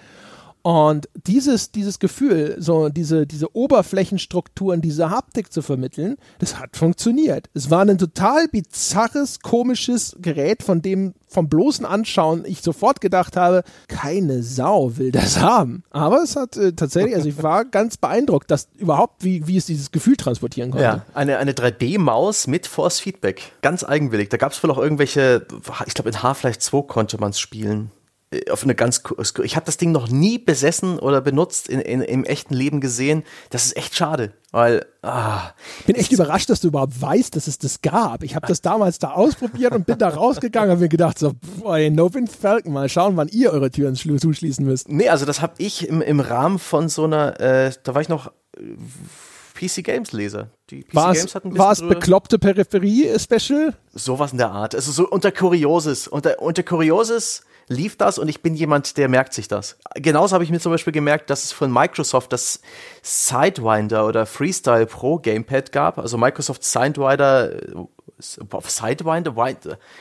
Und 0.62 1.08
dieses, 1.28 1.72
dieses 1.72 2.00
Gefühl, 2.00 2.58
so 2.60 2.90
diese, 2.90 3.26
diese 3.26 3.56
Oberflächenstrukturen, 3.56 4.82
diese 4.82 5.10
Haptik 5.10 5.54
zu 5.54 5.62
vermitteln, 5.62 6.18
das 6.40 6.60
hat 6.60 6.76
funktioniert. 6.76 7.50
Es 7.54 7.70
war 7.70 7.82
ein 7.82 7.98
total 7.98 8.48
bizarres, 8.50 9.40
komisches 9.40 10.18
Gerät, 10.20 10.64
von 10.64 10.82
dem 10.82 11.14
vom 11.28 11.48
bloßen 11.48 11.86
Anschauen 11.86 12.44
ich 12.46 12.62
sofort 12.62 13.02
gedacht 13.02 13.38
habe, 13.38 13.64
keine 13.88 14.42
Sau 14.42 14.98
will 14.98 15.12
das 15.12 15.40
haben. 15.40 15.84
Aber 15.92 16.24
es 16.24 16.36
hat 16.36 16.58
äh, 16.58 16.74
tatsächlich, 16.74 17.16
also 17.16 17.30
ich 17.30 17.42
war 17.44 17.66
ganz 17.66 17.98
beeindruckt, 17.98 18.52
dass 18.52 18.68
überhaupt, 18.78 19.24
wie, 19.24 19.48
wie 19.48 19.56
es 19.56 19.68
dieses 19.68 19.92
Gefühl 19.92 20.18
transportieren 20.18 20.72
konnte. 20.72 20.84
Ja, 20.84 21.06
eine, 21.14 21.38
eine 21.38 21.54
3D-Maus 21.54 22.48
mit 22.48 22.68
Force 22.68 23.00
Feedback. 23.00 23.54
Ganz 23.62 23.84
eigenwillig. 23.84 24.30
Da 24.30 24.38
gab 24.38 24.52
es 24.52 24.62
wohl 24.64 24.72
auch 24.72 24.80
irgendwelche, 24.80 25.46
ich 25.86 25.94
glaube 25.94 26.10
in 26.10 26.24
Half-Life 26.24 26.60
2 26.60 26.82
konnte 26.82 27.20
man 27.20 27.30
es 27.30 27.40
spielen. 27.40 27.92
Äh, 28.32 28.52
auf 28.52 28.64
eine 28.64 28.76
ganz 28.76 29.02
ich 29.44 29.56
habe 29.56 29.66
das 29.66 29.78
Ding 29.78 29.92
noch 29.92 30.10
nie 30.10 30.38
besessen 30.38 31.00
oder 31.00 31.22
benutzt 31.22 31.68
in, 31.68 31.80
in, 31.80 32.02
im 32.02 32.24
echten 32.24 32.54
Leben 32.54 32.82
gesehen. 32.82 33.24
Das 33.50 33.66
ist 33.66 33.78
echt 33.78 33.96
schade, 33.96 34.34
weil 34.52 34.86
ah, 35.02 35.52
bin 35.86 35.96
echt 35.96 36.12
überrascht, 36.12 36.50
dass 36.50 36.62
du 36.62 36.68
überhaupt 36.68 37.02
weißt, 37.02 37.36
dass 37.36 37.48
es 37.48 37.58
das 37.58 37.82
gab. 37.82 38.24
Ich 38.24 38.36
habe 38.36 38.48
das 38.48 38.62
damals 38.62 39.00
da 39.00 39.12
ausprobiert 39.12 39.74
und 39.74 39.86
bin 39.86 39.98
da 39.98 40.10
rausgegangen 40.10 40.72
und 40.74 40.80
mir 40.80 40.90
gedacht 40.90 41.18
so, 41.18 41.34
boy, 41.62 41.90
Novin 41.90 42.28
Falcon, 42.28 42.74
mal 42.74 42.90
schauen, 42.90 43.18
wann 43.18 43.30
ihr 43.30 43.52
eure 43.52 43.72
Türen 43.72 43.96
zuschließen 43.96 44.66
müsst. 44.66 44.90
Nee, 44.90 45.10
also 45.10 45.26
das 45.26 45.42
habe 45.42 45.54
ich 45.58 45.88
im, 45.88 46.02
im 46.02 46.20
Rahmen 46.20 46.60
von 46.60 46.90
so 46.90 47.06
einer, 47.06 47.40
äh, 47.40 47.72
da 47.84 47.96
war 47.96 48.02
ich 48.02 48.10
noch 48.10 48.32
äh, 48.58 48.62
PC 49.60 49.84
Games 49.84 50.12
Leser. 50.12 50.52
Die 50.70 50.84
PC 50.84 50.96
war's, 50.96 51.18
Games 51.18 51.36
hatten 51.36 51.58
War 51.58 51.72
es 51.72 51.82
bekloppte 51.82 52.38
Peripherie-Special? 52.40 53.74
Sowas 53.94 54.32
in 54.32 54.38
der 54.38 54.52
Art. 54.52 54.76
Also 54.76 54.92
so 54.92 55.10
unter 55.10 55.32
Kurioses. 55.32 56.08
Unter, 56.08 56.42
unter 56.42 56.64
Kurioses 56.64 57.44
lief 57.70 57.96
das 57.96 58.18
und 58.18 58.28
ich 58.28 58.42
bin 58.42 58.56
jemand, 58.56 58.98
der 58.98 59.08
merkt 59.08 59.34
sich 59.34 59.48
das. 59.48 59.78
Genauso 59.96 60.34
habe 60.34 60.44
ich 60.44 60.50
mir 60.50 60.60
zum 60.60 60.72
Beispiel 60.72 60.92
gemerkt, 60.92 61.30
dass 61.30 61.46
es 61.46 61.52
von 61.52 61.72
Microsoft 61.72 62.34
das 62.34 62.62
Sidewinder 63.02 64.06
oder 64.06 64.26
Freestyle 64.26 64.88
Pro 64.88 65.20
Gamepad 65.20 65.72
gab. 65.72 66.00
Also 66.00 66.18
Microsoft 66.18 66.64
Sidewinder 66.64 67.52
Sidewinder, 68.18 69.34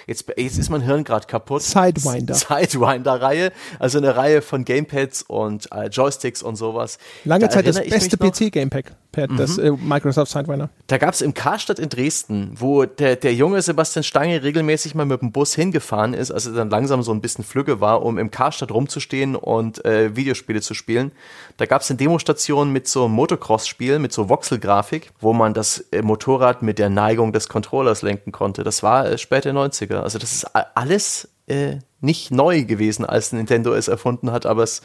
jetzt, 0.06 0.26
jetzt 0.36 0.58
ist 0.58 0.70
mein 0.70 0.80
Hirn 0.80 1.04
gerade 1.04 1.26
kaputt. 1.26 1.62
Sidewinder. 1.62 2.34
Sidewinder-Reihe, 2.48 3.52
also 3.78 3.98
eine 3.98 4.16
Reihe 4.16 4.42
von 4.42 4.64
Gamepads 4.64 5.22
und 5.22 5.70
äh, 5.72 5.88
Joysticks 5.88 6.42
und 6.42 6.56
sowas. 6.56 6.98
Lange 7.24 7.46
da 7.46 7.50
Zeit 7.50 7.66
das 7.66 7.80
beste 7.80 8.16
PC-Gamepad, 8.16 8.94
mhm. 9.30 9.36
das 9.36 9.58
äh, 9.58 9.70
Microsoft 9.70 10.32
Sidewinder. 10.32 10.70
Da 10.86 10.98
gab 10.98 11.14
es 11.14 11.22
im 11.22 11.34
Karstadt 11.34 11.78
in 11.78 11.88
Dresden, 11.88 12.52
wo 12.54 12.84
der, 12.84 13.16
der 13.16 13.34
junge 13.34 13.60
Sebastian 13.62 14.02
Stange 14.02 14.42
regelmäßig 14.42 14.94
mal 14.94 15.06
mit 15.06 15.20
dem 15.20 15.32
Bus 15.32 15.54
hingefahren 15.54 16.14
ist, 16.14 16.30
als 16.30 16.46
er 16.46 16.52
dann 16.52 16.70
langsam 16.70 17.02
so 17.02 17.12
ein 17.12 17.20
bisschen 17.20 17.44
flügge 17.44 17.80
war, 17.80 18.02
um 18.02 18.18
im 18.18 18.30
Karstadt 18.30 18.70
rumzustehen 18.70 19.36
und 19.36 19.84
äh, 19.84 20.14
Videospiele 20.16 20.60
zu 20.60 20.74
spielen. 20.74 21.12
Da 21.56 21.66
gab 21.66 21.82
es 21.82 21.90
eine 21.90 21.96
Demostation 21.96 22.72
mit 22.72 22.88
so 22.88 23.04
einem 23.04 23.14
Motocross-Spiel, 23.14 23.98
mit 23.98 24.12
so 24.12 24.28
Voxel-Grafik, 24.28 25.12
wo 25.20 25.32
man 25.32 25.54
das 25.54 25.80
äh, 25.92 26.02
Motorrad 26.02 26.62
mit 26.62 26.78
der 26.78 26.88
Neigung 26.88 27.32
des 27.32 27.48
Controllers 27.48 27.97
lenken 28.02 28.32
konnte. 28.32 28.64
Das 28.64 28.82
war 28.82 29.06
äh, 29.06 29.18
späte 29.18 29.50
90er. 29.50 30.00
Also 30.00 30.18
das 30.18 30.32
ist 30.32 30.44
alles 30.54 31.28
äh, 31.46 31.78
nicht 32.00 32.30
neu 32.30 32.64
gewesen, 32.64 33.04
als 33.04 33.32
Nintendo 33.32 33.74
es 33.74 33.88
erfunden 33.88 34.30
hat, 34.30 34.46
aber 34.46 34.62
es, 34.62 34.82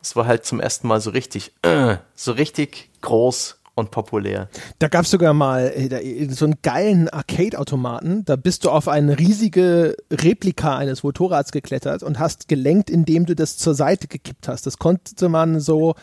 es 0.00 0.16
war 0.16 0.26
halt 0.26 0.44
zum 0.44 0.60
ersten 0.60 0.88
Mal 0.88 1.00
so 1.00 1.10
richtig, 1.10 1.52
äh, 1.62 1.96
so 2.14 2.32
richtig 2.32 2.90
groß 3.02 3.60
und 3.74 3.90
populär. 3.90 4.48
Da 4.78 4.88
gab 4.88 5.04
es 5.04 5.10
sogar 5.10 5.34
mal 5.34 5.70
äh, 5.74 6.28
so 6.30 6.46
einen 6.46 6.56
geilen 6.62 7.08
Arcade-Automaten. 7.10 8.24
Da 8.24 8.36
bist 8.36 8.64
du 8.64 8.70
auf 8.70 8.88
eine 8.88 9.18
riesige 9.18 9.96
Replika 10.10 10.78
eines 10.78 11.02
Motorrads 11.02 11.52
geklettert 11.52 12.02
und 12.02 12.18
hast 12.18 12.48
gelenkt, 12.48 12.88
indem 12.88 13.26
du 13.26 13.36
das 13.36 13.58
zur 13.58 13.74
Seite 13.74 14.08
gekippt 14.08 14.48
hast. 14.48 14.66
Das 14.66 14.78
konnte 14.78 15.28
man 15.28 15.60
so 15.60 15.94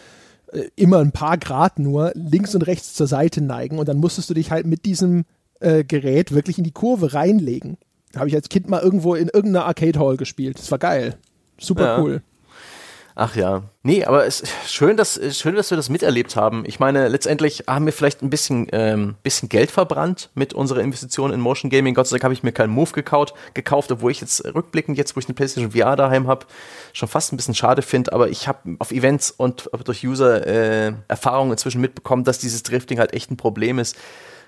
äh, 0.52 0.70
immer 0.76 1.00
ein 1.00 1.12
paar 1.12 1.40
Grad 1.40 1.80
nur 1.80 2.12
links 2.14 2.54
und 2.54 2.62
rechts 2.62 2.94
zur 2.94 3.08
Seite 3.08 3.42
neigen 3.42 3.80
und 3.80 3.90
dann 3.90 3.98
musstest 3.98 4.30
du 4.30 4.36
dich 4.36 4.52
halt 4.52 4.68
mit 4.68 4.86
diesem 4.86 5.26
äh, 5.60 5.84
Gerät 5.84 6.34
wirklich 6.34 6.58
in 6.58 6.64
die 6.64 6.72
Kurve 6.72 7.14
reinlegen. 7.14 7.78
Habe 8.16 8.28
ich 8.28 8.36
als 8.36 8.50
Kind 8.50 8.70
mal 8.70 8.82
irgendwo 8.82 9.16
in 9.16 9.28
irgendeiner 9.28 9.66
Arcade 9.66 10.00
Hall 10.00 10.18
gespielt. 10.18 10.60
Das 10.60 10.70
war 10.72 10.78
geil. 10.78 11.18
Super 11.58 11.86
ja. 11.86 12.00
cool. 12.00 12.22
Ach 13.16 13.36
ja. 13.36 13.64
Nee, 13.84 14.06
aber 14.06 14.26
es 14.26 14.42
schön, 14.66 14.98
dass 14.98 15.20
schön, 15.38 15.56
dass 15.56 15.70
wir 15.70 15.76
das 15.76 15.90
miterlebt 15.90 16.36
haben. 16.36 16.64
Ich 16.66 16.80
meine, 16.80 17.08
letztendlich 17.10 17.66
haben 17.68 17.86
wir 17.86 17.94
vielleicht 17.94 18.24
ein 18.24 18.32
bisschen 18.32 18.68
ähm, 18.72 19.16
bisschen 19.22 19.50
Geld 19.50 19.70
verbrannt 19.70 20.32
mit 20.34 20.56
unserer 20.56 20.80
Investition 20.82 21.32
in 21.32 21.40
Motion 21.40 21.70
Gaming. 21.70 21.94
Gott 21.94 22.08
sei 22.08 22.16
Dank 22.16 22.24
habe 22.24 22.34
ich 22.34 22.42
mir 22.42 22.54
keinen 22.54 22.72
Move 22.72 22.92
gekauft, 22.92 23.36
gekauft, 23.54 23.92
obwohl 23.92 24.10
ich 24.10 24.22
jetzt 24.22 24.44
rückblickend 24.44 24.98
jetzt, 24.98 25.16
wo 25.16 25.20
ich 25.20 25.28
eine 25.28 25.36
PlayStation 25.36 25.72
VR 25.74 25.96
daheim 25.96 26.28
habe, 26.28 26.48
schon 26.92 27.08
fast 27.08 27.32
ein 27.32 27.38
bisschen 27.38 27.54
schade 27.54 27.84
finde. 27.84 28.14
Aber 28.14 28.30
ich 28.30 28.48
habe 28.48 28.78
auf 28.80 28.92
Events 28.92 29.30
und 29.30 29.70
durch 29.84 30.04
User 30.04 30.48
äh, 30.48 30.94
Erfahrungen 31.08 31.52
inzwischen 31.52 31.82
mitbekommen, 31.82 32.24
dass 32.24 32.40
dieses 32.40 32.64
Drifting 32.64 32.98
halt 32.98 33.14
echt 33.14 33.30
ein 33.30 33.38
Problem 33.38 33.78
ist 33.78 33.96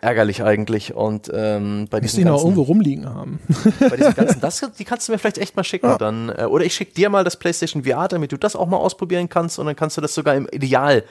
ärgerlich 0.02 0.44
eigentlich. 0.44 0.94
Und 0.94 1.32
ähm, 1.34 1.88
bei 1.90 2.00
diesen 2.00 2.20
die 2.20 2.26
noch 2.26 2.42
irgendwo 2.42 2.64
rumliegen 2.64 3.08
haben. 3.08 3.40
bei 3.80 3.98
diesen 3.98 4.14
ganzen, 4.14 4.42
das, 4.42 4.66
die 4.80 4.86
kannst 4.86 5.08
du 5.08 5.12
mir 5.12 5.18
vielleicht 5.18 5.38
echt 5.38 5.56
mal 5.56 5.64
schicken. 5.64 5.88
Ja. 5.88 5.98
Dann, 5.98 6.30
äh, 6.30 6.46
oder 6.46 6.66
ich 6.66 6.74
schicke 6.74 6.94
dir 6.94 7.10
mal 7.10 7.24
das 7.24 7.38
PlayStation 7.38 7.84
VR, 7.84 8.08
damit 8.08 8.32
du 8.32 8.38
das 8.38 8.56
auch 8.56 8.68
mal 8.68 8.78
ausprobieren 8.78 9.30
kannst 9.30 9.60
und 9.60 9.66
dann 9.66 9.76
kannst 9.76 9.98
du 9.98 10.02
das 10.02 10.14
sogar 10.14 10.36
im 10.36 10.48
Ideal, 10.52 11.04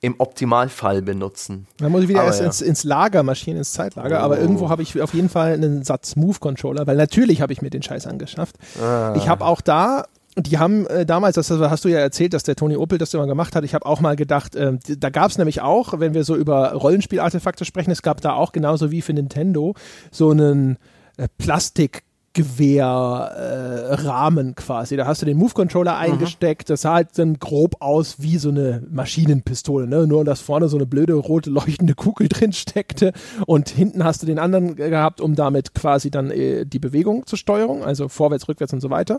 im 0.00 0.14
Optimalfall 0.18 1.02
benutzen. 1.02 1.66
Dann 1.78 1.92
muss 1.92 2.02
ich 2.02 2.08
wieder 2.08 2.20
aber 2.20 2.28
erst 2.28 2.40
ja. 2.40 2.46
ins, 2.46 2.60
ins, 2.60 2.84
Lager 2.84 3.22
marschieren, 3.22 3.58
ins 3.58 3.72
Zeitlager. 3.72 4.20
Oh. 4.20 4.24
Aber 4.24 4.38
irgendwo 4.38 4.68
habe 4.68 4.82
ich 4.82 5.00
auf 5.00 5.14
jeden 5.14 5.28
Fall 5.28 5.52
einen 5.52 5.84
Satz 5.84 6.16
Move-Controller, 6.16 6.86
weil 6.86 6.96
natürlich 6.96 7.42
habe 7.42 7.52
ich 7.52 7.62
mir 7.62 7.70
den 7.70 7.82
Scheiß 7.82 8.06
angeschafft. 8.06 8.56
Ah. 8.82 9.14
Ich 9.16 9.28
habe 9.28 9.44
auch 9.44 9.60
da 9.60 10.06
die 10.36 10.58
haben 10.58 10.86
äh, 10.86 11.04
damals, 11.04 11.34
das 11.34 11.50
hast 11.50 11.84
du 11.84 11.88
ja 11.88 11.98
erzählt, 11.98 12.34
dass 12.34 12.44
der 12.44 12.56
Tony 12.56 12.76
Opel 12.76 12.98
das 12.98 13.12
immer 13.14 13.26
gemacht 13.26 13.56
hat. 13.56 13.64
Ich 13.64 13.74
habe 13.74 13.86
auch 13.86 14.00
mal 14.00 14.16
gedacht, 14.16 14.54
äh, 14.54 14.78
da 14.98 15.10
gab 15.10 15.30
es 15.30 15.38
nämlich 15.38 15.60
auch, 15.60 15.98
wenn 15.98 16.14
wir 16.14 16.24
so 16.24 16.36
über 16.36 16.72
Rollenspielartefakte 16.72 17.64
sprechen, 17.64 17.90
es 17.90 18.02
gab 18.02 18.20
da 18.20 18.34
auch 18.34 18.52
genauso 18.52 18.90
wie 18.90 19.02
für 19.02 19.12
Nintendo 19.12 19.74
so 20.10 20.30
einen 20.30 20.78
äh, 21.16 21.26
Plastik 21.38 22.04
Gewehrrahmen 22.32 23.90
äh, 24.50 24.52
quasi. 24.54 24.96
Da 24.96 25.04
hast 25.06 25.20
du 25.20 25.26
den 25.26 25.36
Move-Controller 25.36 25.94
mhm. 25.94 25.98
eingesteckt. 26.12 26.70
Das 26.70 26.82
sah 26.82 26.94
halt 26.94 27.18
dann 27.18 27.40
grob 27.40 27.74
aus 27.80 28.16
wie 28.18 28.38
so 28.38 28.50
eine 28.50 28.84
Maschinenpistole, 28.88 29.88
ne? 29.88 30.06
Nur 30.06 30.24
dass 30.24 30.40
vorne 30.40 30.68
so 30.68 30.76
eine 30.76 30.86
blöde 30.86 31.14
rote 31.14 31.50
leuchtende 31.50 31.94
Kugel 31.94 32.28
drin 32.32 32.52
steckte 32.52 33.12
und 33.46 33.68
hinten 33.68 34.04
hast 34.04 34.22
du 34.22 34.26
den 34.26 34.38
anderen 34.38 34.76
gehabt, 34.76 35.20
um 35.20 35.34
damit 35.34 35.74
quasi 35.74 36.12
dann 36.12 36.30
äh, 36.30 36.64
die 36.64 36.78
Bewegung 36.78 37.26
zur 37.26 37.36
Steuerung, 37.36 37.82
also 37.82 38.08
vorwärts, 38.08 38.48
rückwärts 38.48 38.72
und 38.72 38.80
so 38.80 38.90
weiter. 38.90 39.18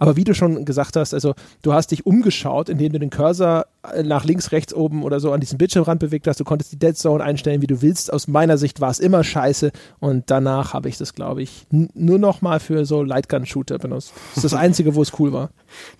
Aber 0.00 0.16
wie 0.16 0.24
du 0.24 0.34
schon 0.34 0.64
gesagt 0.64 0.96
hast, 0.96 1.14
also 1.14 1.34
du 1.62 1.72
hast 1.72 1.92
dich 1.92 2.06
umgeschaut, 2.06 2.68
indem 2.68 2.92
du 2.92 2.98
den 2.98 3.10
Cursor 3.10 3.66
äh, 3.94 4.02
nach 4.02 4.24
links, 4.24 4.50
rechts, 4.50 4.74
oben 4.74 5.04
oder 5.04 5.20
so 5.20 5.30
an 5.30 5.38
diesem 5.38 5.58
Bildschirmrand 5.58 6.00
bewegt 6.00 6.26
hast. 6.26 6.40
Du 6.40 6.44
konntest 6.44 6.72
die 6.72 6.78
Dead 6.78 6.96
Zone 6.96 7.22
einstellen, 7.22 7.62
wie 7.62 7.68
du 7.68 7.82
willst. 7.82 8.12
Aus 8.12 8.26
meiner 8.26 8.58
Sicht 8.58 8.80
war 8.80 8.90
es 8.90 8.98
immer 8.98 9.22
scheiße 9.22 9.70
und 10.00 10.24
danach 10.26 10.74
habe 10.74 10.88
ich 10.88 10.98
das, 10.98 11.14
glaube 11.14 11.42
ich, 11.42 11.68
nur 11.70 12.18
noch 12.18 12.42
mal 12.42 12.47
mal 12.48 12.60
für 12.60 12.84
so 12.84 13.02
Lightgun-Shooter 13.02 13.78
benutzt. 13.78 14.12
Das 14.34 14.44
ist 14.44 14.52
das 14.52 14.60
Einzige, 14.60 14.94
wo 14.94 15.02
es 15.02 15.18
cool 15.18 15.32
war. 15.32 15.50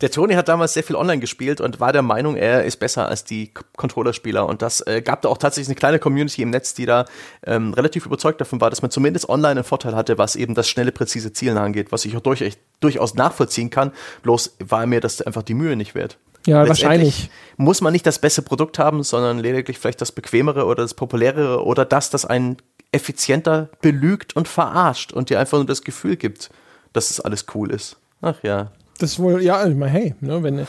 Der 0.01 0.11
Tony 0.11 0.35
hat 0.35 0.49
damals 0.49 0.75
sehr 0.75 0.83
viel 0.83 0.97
online 0.97 1.21
gespielt 1.21 1.61
und 1.61 1.81
war 1.81 1.93
der 1.93 2.03
Meinung, 2.03 2.37
er 2.37 2.65
ist 2.65 2.79
besser 2.79 3.09
als 3.09 3.25
die 3.25 3.53
Controllerspieler. 3.77 4.47
Und 4.47 4.63
das 4.63 4.81
äh, 4.87 5.03
gab 5.03 5.23
da 5.23 5.29
auch 5.29 5.39
tatsächlich 5.39 5.69
eine 5.69 5.77
kleine 5.77 5.99
Community 5.99 6.43
im 6.43 6.51
Netz, 6.51 6.75
die 6.75 6.87
da 6.87 7.05
ähm, 7.47 7.73
relativ 7.75 8.07
überzeugt 8.07 8.41
davon 8.41 8.61
war, 8.61 8.71
dass 8.71 8.83
man 8.83 8.91
zumindest 8.91 9.29
online 9.29 9.53
einen 9.53 9.65
Vorteil 9.65 9.95
hatte, 9.95 10.19
was 10.19 10.37
eben 10.37 10.55
das 10.55 10.69
schnelle, 10.69 10.93
präzise 10.93 11.33
Zielen 11.33 11.59
angeht, 11.59 11.93
was 11.93 12.05
ich 12.05 12.17
auch 12.17 12.21
durch, 12.21 12.59
durchaus 12.81 13.15
nachvollziehen 13.15 13.71
kann. 13.71 13.93
Bloß 14.23 14.57
war 14.61 14.87
mir 14.87 15.01
das 15.01 15.23
einfach 15.23 15.43
die 15.43 15.55
Mühe 15.55 15.77
nicht 15.77 15.95
wert. 15.95 16.19
Ja, 16.47 16.67
wahrscheinlich. 16.67 17.31
Muss 17.57 17.81
man 17.81 17.93
nicht 17.93 18.07
das 18.07 18.21
beste 18.21 18.41
Produkt 18.41 18.79
haben, 18.79 19.03
sondern 19.03 19.39
lediglich 19.39 19.79
vielleicht 19.79 20.01
das 20.01 20.13
bequemere 20.13 20.65
oder 20.65 20.83
das 20.83 20.95
populärere 20.95 21.65
oder 21.65 21.85
das, 21.85 22.11
das 22.11 22.25
einen 22.25 22.57
effizienter 22.99 23.71
belügt 23.81 24.35
und 24.35 24.49
verarscht 24.49 25.13
und 25.13 25.31
dir 25.31 25.39
einfach 25.39 25.59
nur 25.59 25.67
das 25.67 25.83
Gefühl 25.83 26.17
gibt, 26.17 26.51
dass 26.93 27.11
es 27.11 27.21
alles 27.21 27.47
cool 27.55 27.71
ist. 27.71 27.97
Ach 28.21 28.43
ja. 28.43 28.73
Das 28.99 29.13
ist 29.13 29.19
wohl, 29.21 29.41
ja, 29.41 29.65
ich 29.65 29.77
meine, 29.77 29.93
hey, 29.93 30.15
ne, 30.21 30.43
wenn, 30.43 30.67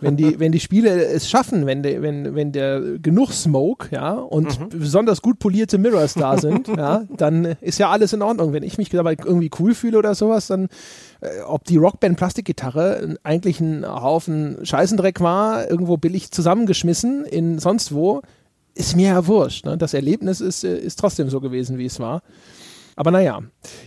wenn, 0.00 0.16
die, 0.16 0.38
wenn 0.38 0.52
die 0.52 0.60
Spiele 0.60 1.06
es 1.06 1.28
schaffen, 1.28 1.66
wenn, 1.66 1.82
de, 1.82 2.02
wenn, 2.02 2.36
wenn 2.36 2.52
der 2.52 2.80
genug 3.02 3.32
Smoke, 3.32 3.88
ja, 3.90 4.12
und 4.12 4.60
mhm. 4.60 4.68
besonders 4.78 5.20
gut 5.22 5.40
polierte 5.40 5.76
Mirrors 5.78 6.14
da 6.14 6.38
sind, 6.38 6.68
ja, 6.68 7.02
dann 7.16 7.56
ist 7.60 7.80
ja 7.80 7.90
alles 7.90 8.12
in 8.12 8.22
Ordnung. 8.22 8.52
Wenn 8.52 8.62
ich 8.62 8.78
mich 8.78 8.90
dabei 8.90 9.16
irgendwie 9.24 9.50
cool 9.58 9.74
fühle 9.74 9.98
oder 9.98 10.14
sowas, 10.14 10.46
dann, 10.46 10.68
äh, 11.20 11.40
ob 11.44 11.64
die 11.64 11.76
Rockband 11.76 12.16
Plastikgitarre 12.16 13.16
eigentlich 13.24 13.58
ein 13.58 13.84
Haufen 13.84 14.58
Scheißendreck 14.62 15.20
war, 15.20 15.68
irgendwo 15.68 15.96
billig 15.96 16.30
zusammengeschmissen 16.30 17.24
in 17.24 17.58
sonst 17.58 17.92
wo, 17.92 18.22
ist 18.74 18.96
mir 18.96 19.08
ja 19.08 19.26
wurscht. 19.26 19.64
Ne? 19.64 19.76
Das 19.78 19.94
Erlebnis 19.94 20.40
ist, 20.40 20.64
äh, 20.64 20.76
ist 20.76 20.98
trotzdem 20.98 21.30
so 21.30 21.40
gewesen, 21.40 21.78
wie 21.78 21.86
es 21.86 22.00
war. 22.00 22.22
Aber 22.96 23.10
naja. 23.10 23.40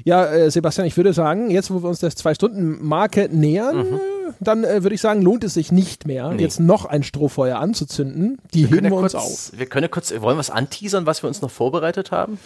Ja, 0.04 0.26
äh, 0.26 0.52
Sebastian, 0.52 0.88
ich 0.88 0.98
würde 0.98 1.14
sagen, 1.14 1.50
jetzt, 1.50 1.72
wo 1.72 1.82
wir 1.82 1.90
uns 1.90 2.00
der 2.00 2.12
Zwei-Stunden-Marke 2.12 3.30
nähern, 3.32 3.78
mhm. 3.78 4.00
dann 4.40 4.64
äh, 4.64 4.84
würde 4.84 4.96
ich 4.96 5.02
sagen, 5.02 5.22
lohnt 5.22 5.44
es 5.44 5.54
sich 5.54 5.72
nicht 5.72 6.06
mehr, 6.06 6.30
nee. 6.32 6.42
jetzt 6.42 6.60
noch 6.60 6.86
ein 6.86 7.04
Strohfeuer 7.04 7.58
anzuzünden. 7.60 8.40
Die 8.54 8.70
wir 8.70 8.78
heben 8.78 8.90
wir 8.90 8.98
uns 8.98 9.14
kurz, 9.14 9.24
auf. 9.24 9.52
Wir 9.58 9.66
können 9.66 9.84
ja 9.84 9.90
kurz, 9.90 10.12
wollen 10.12 10.36
wir 10.36 10.40
was 10.40 10.50
anteasern, 10.50 11.06
was 11.06 11.24
wir 11.24 11.28
uns 11.28 11.42
noch 11.42 11.52
vorbereitet 11.52 12.12
haben? 12.12 12.38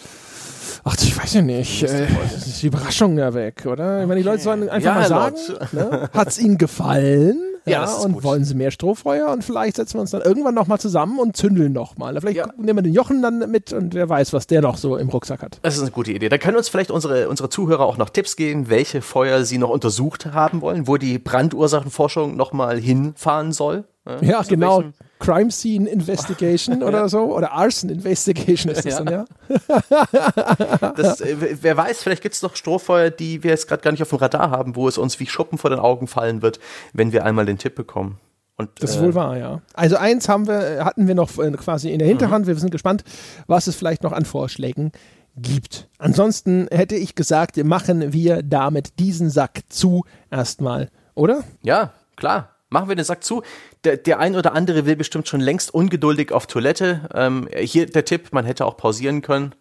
Ach, 0.84 0.96
ich 1.00 1.16
weiß 1.16 1.34
ja 1.34 1.42
nicht. 1.42 1.82
Äh, 1.82 2.06
ist 2.36 2.62
die 2.62 2.68
Überraschung 2.68 3.18
ja 3.18 3.34
weg, 3.34 3.66
oder? 3.66 3.98
Okay. 3.98 4.08
Wenn 4.08 4.16
die 4.16 4.22
Leute 4.22 4.42
sollen 4.42 4.68
einfach 4.68 4.94
ja, 4.94 4.94
mal 4.94 5.08
sagen, 5.08 5.36
ne? 5.72 6.10
hat 6.12 6.28
es 6.28 6.38
ihnen 6.38 6.58
gefallen? 6.58 7.40
Ja, 7.64 7.84
ja 7.84 7.94
und 7.94 8.14
gut. 8.14 8.24
wollen 8.24 8.44
sie 8.44 8.54
mehr 8.54 8.70
Strohfeuer 8.70 9.30
und 9.30 9.44
vielleicht 9.44 9.76
setzen 9.76 9.94
wir 9.94 10.00
uns 10.00 10.10
dann 10.10 10.22
irgendwann 10.22 10.54
nochmal 10.54 10.80
zusammen 10.80 11.18
und 11.18 11.36
zündeln 11.36 11.72
nochmal. 11.72 12.18
Vielleicht 12.20 12.36
ja. 12.36 12.48
nehmen 12.56 12.78
wir 12.78 12.82
den 12.82 12.92
Jochen 12.92 13.22
dann 13.22 13.50
mit 13.50 13.72
und 13.72 13.94
wer 13.94 14.08
weiß, 14.08 14.32
was 14.32 14.46
der 14.46 14.62
noch 14.62 14.76
so 14.76 14.96
im 14.96 15.08
Rucksack 15.08 15.42
hat. 15.42 15.58
Das 15.62 15.76
ist 15.76 15.82
eine 15.82 15.90
gute 15.90 16.12
Idee. 16.12 16.28
Da 16.28 16.38
können 16.38 16.56
uns 16.56 16.68
vielleicht 16.68 16.90
unsere, 16.90 17.28
unsere 17.28 17.48
Zuhörer 17.48 17.84
auch 17.84 17.98
noch 17.98 18.10
Tipps 18.10 18.36
geben, 18.36 18.68
welche 18.68 19.02
Feuer 19.02 19.44
sie 19.44 19.58
noch 19.58 19.70
untersucht 19.70 20.26
haben 20.26 20.60
wollen, 20.60 20.88
wo 20.88 20.96
die 20.96 21.18
Brandursachenforschung 21.18 22.36
nochmal 22.36 22.78
hinfahren 22.78 23.52
soll. 23.52 23.84
Ja, 24.06 24.22
ja 24.22 24.42
genau. 24.42 24.84
Crime 25.22 25.50
Scene 25.50 25.88
Investigation 25.88 26.82
oder 26.82 27.08
so. 27.08 27.34
Oder 27.34 27.52
Arson 27.52 27.90
Investigation 27.90 28.72
ist 28.72 28.84
das 28.84 28.98
ja. 28.98 29.04
dann, 29.04 29.26
ja? 29.48 30.92
das, 30.96 31.20
äh, 31.20 31.36
wer 31.62 31.76
weiß, 31.76 32.02
vielleicht 32.02 32.22
gibt 32.22 32.34
es 32.34 32.42
noch 32.42 32.56
Strohfeuer, 32.56 33.10
die 33.10 33.42
wir 33.42 33.52
jetzt 33.52 33.68
gerade 33.68 33.82
gar 33.82 33.92
nicht 33.92 34.02
auf 34.02 34.08
dem 34.08 34.18
Radar 34.18 34.50
haben, 34.50 34.74
wo 34.76 34.88
es 34.88 34.98
uns 34.98 35.20
wie 35.20 35.26
Schuppen 35.26 35.58
vor 35.58 35.70
den 35.70 35.78
Augen 35.78 36.08
fallen 36.08 36.42
wird, 36.42 36.58
wenn 36.92 37.12
wir 37.12 37.24
einmal 37.24 37.46
den 37.46 37.58
Tipp 37.58 37.74
bekommen. 37.74 38.18
Und, 38.56 38.70
das 38.80 38.90
ist 38.90 38.96
äh, 38.96 39.02
wohl 39.02 39.14
wahr, 39.14 39.38
ja. 39.38 39.62
Also 39.74 39.96
eins 39.96 40.28
haben 40.28 40.46
wir, 40.46 40.84
hatten 40.84 41.06
wir 41.06 41.14
noch 41.14 41.38
äh, 41.38 41.50
quasi 41.52 41.90
in 41.90 42.00
der 42.00 42.08
Hinterhand. 42.08 42.44
Mhm. 42.44 42.48
Wir 42.48 42.56
sind 42.56 42.70
gespannt, 42.70 43.04
was 43.46 43.66
es 43.68 43.76
vielleicht 43.76 44.02
noch 44.02 44.12
an 44.12 44.24
Vorschlägen 44.24 44.92
gibt. 45.36 45.88
Ansonsten 45.98 46.66
hätte 46.70 46.96
ich 46.96 47.14
gesagt, 47.14 47.56
machen 47.64 48.12
wir 48.12 48.42
damit 48.42 48.98
diesen 48.98 49.30
Sack 49.30 49.60
zu 49.68 50.04
erstmal, 50.30 50.90
oder? 51.14 51.42
Ja, 51.62 51.92
klar 52.16 52.51
machen 52.72 52.88
wir 52.88 52.96
den 52.96 53.04
Sack 53.04 53.22
zu. 53.22 53.42
Der, 53.84 53.96
der 53.96 54.18
ein 54.18 54.34
oder 54.34 54.54
andere 54.54 54.86
will 54.86 54.96
bestimmt 54.96 55.28
schon 55.28 55.40
längst 55.40 55.72
ungeduldig 55.72 56.32
auf 56.32 56.46
Toilette. 56.46 57.08
Ähm, 57.14 57.48
hier 57.56 57.86
der 57.86 58.04
Tipp, 58.04 58.32
man 58.32 58.44
hätte 58.44 58.66
auch 58.66 58.76
pausieren 58.76 59.22
können. 59.22 59.54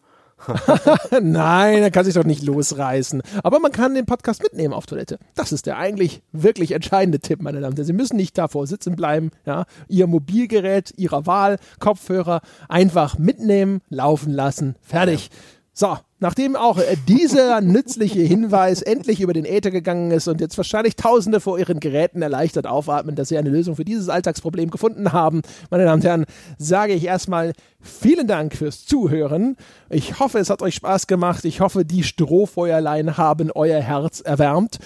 Nein, 1.21 1.83
er 1.83 1.91
kann 1.91 2.05
sich 2.05 2.15
doch 2.15 2.23
nicht 2.23 2.43
losreißen. 2.43 3.21
Aber 3.43 3.59
man 3.59 3.71
kann 3.71 3.93
den 3.93 4.05
Podcast 4.05 4.41
mitnehmen 4.41 4.73
auf 4.73 4.85
Toilette. 4.85 5.19
Das 5.35 5.51
ist 5.51 5.65
der 5.67 5.77
eigentlich 5.77 6.23
wirklich 6.31 6.71
entscheidende 6.71 7.19
Tipp, 7.19 7.41
meine 7.41 7.59
Damen 7.59 7.73
und 7.73 7.77
Herren. 7.77 7.85
Sie 7.85 7.93
müssen 7.93 8.17
nicht 8.17 8.37
davor 8.37 8.65
sitzen 8.65 8.95
bleiben. 8.95 9.31
Ja? 9.45 9.65
Ihr 9.87 10.07
Mobilgerät 10.07 10.93
Ihrer 10.97 11.25
Wahl, 11.25 11.57
Kopfhörer 11.79 12.41
einfach 12.67 13.17
mitnehmen, 13.17 13.81
laufen 13.89 14.31
lassen. 14.31 14.75
Fertig. 14.81 15.29
So, 15.73 15.97
nachdem 16.21 16.55
auch 16.55 16.77
äh, 16.77 16.95
dieser 17.07 17.59
nützliche 17.59 18.21
Hinweis 18.21 18.81
endlich 18.81 19.19
über 19.19 19.33
den 19.33 19.43
Äther 19.43 19.71
gegangen 19.71 20.11
ist 20.11 20.29
und 20.29 20.39
jetzt 20.39 20.55
wahrscheinlich 20.57 20.95
Tausende 20.95 21.41
vor 21.41 21.59
ihren 21.59 21.81
Geräten 21.81 22.21
erleichtert 22.21 22.67
aufatmen, 22.67 23.15
dass 23.15 23.27
sie 23.27 23.37
eine 23.37 23.49
Lösung 23.49 23.75
für 23.75 23.83
dieses 23.83 24.07
Alltagsproblem 24.07 24.69
gefunden 24.69 25.11
haben, 25.11 25.41
meine 25.69 25.83
Damen 25.83 26.01
und 26.01 26.07
Herren, 26.07 26.25
sage 26.57 26.93
ich 26.93 27.05
erstmal 27.05 27.53
vielen 27.81 28.27
Dank 28.27 28.55
fürs 28.55 28.85
Zuhören. 28.85 29.57
Ich 29.89 30.19
hoffe, 30.19 30.39
es 30.39 30.49
hat 30.49 30.61
euch 30.61 30.75
Spaß 30.75 31.07
gemacht. 31.07 31.43
Ich 31.43 31.59
hoffe, 31.59 31.83
die 31.83 32.03
Strohfeuerlein 32.03 33.17
haben 33.17 33.51
euer 33.51 33.81
Herz 33.81 34.21
erwärmt. 34.21 34.79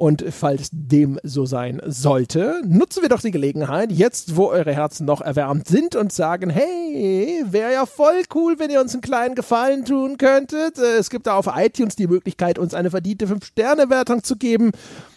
Und 0.00 0.24
falls 0.30 0.70
dem 0.72 1.20
so 1.24 1.44
sein 1.44 1.82
sollte, 1.84 2.62
nutzen 2.64 3.02
wir 3.02 3.10
doch 3.10 3.20
die 3.20 3.32
Gelegenheit, 3.32 3.92
jetzt 3.92 4.34
wo 4.34 4.46
eure 4.46 4.72
Herzen 4.72 5.04
noch 5.04 5.20
erwärmt 5.20 5.68
sind 5.68 5.94
und 5.94 6.10
sagen, 6.10 6.48
hey, 6.48 7.44
wäre 7.44 7.74
ja 7.74 7.84
voll 7.84 8.22
cool, 8.34 8.58
wenn 8.58 8.70
ihr 8.70 8.80
uns 8.80 8.94
einen 8.94 9.02
kleinen 9.02 9.34
Gefallen 9.34 9.84
tun 9.84 10.16
könntet. 10.16 10.78
Äh, 10.78 10.96
es 10.96 11.10
gibt 11.10 11.26
da 11.26 11.34
auf 11.34 11.50
iTunes 11.54 11.96
die 11.96 12.06
Möglichkeit, 12.06 12.58
uns 12.58 12.72
eine 12.72 12.90
verdiente 12.90 13.26
5-Sterne-Wertung 13.26 14.24
zu 14.24 14.36
geben. 14.36 14.70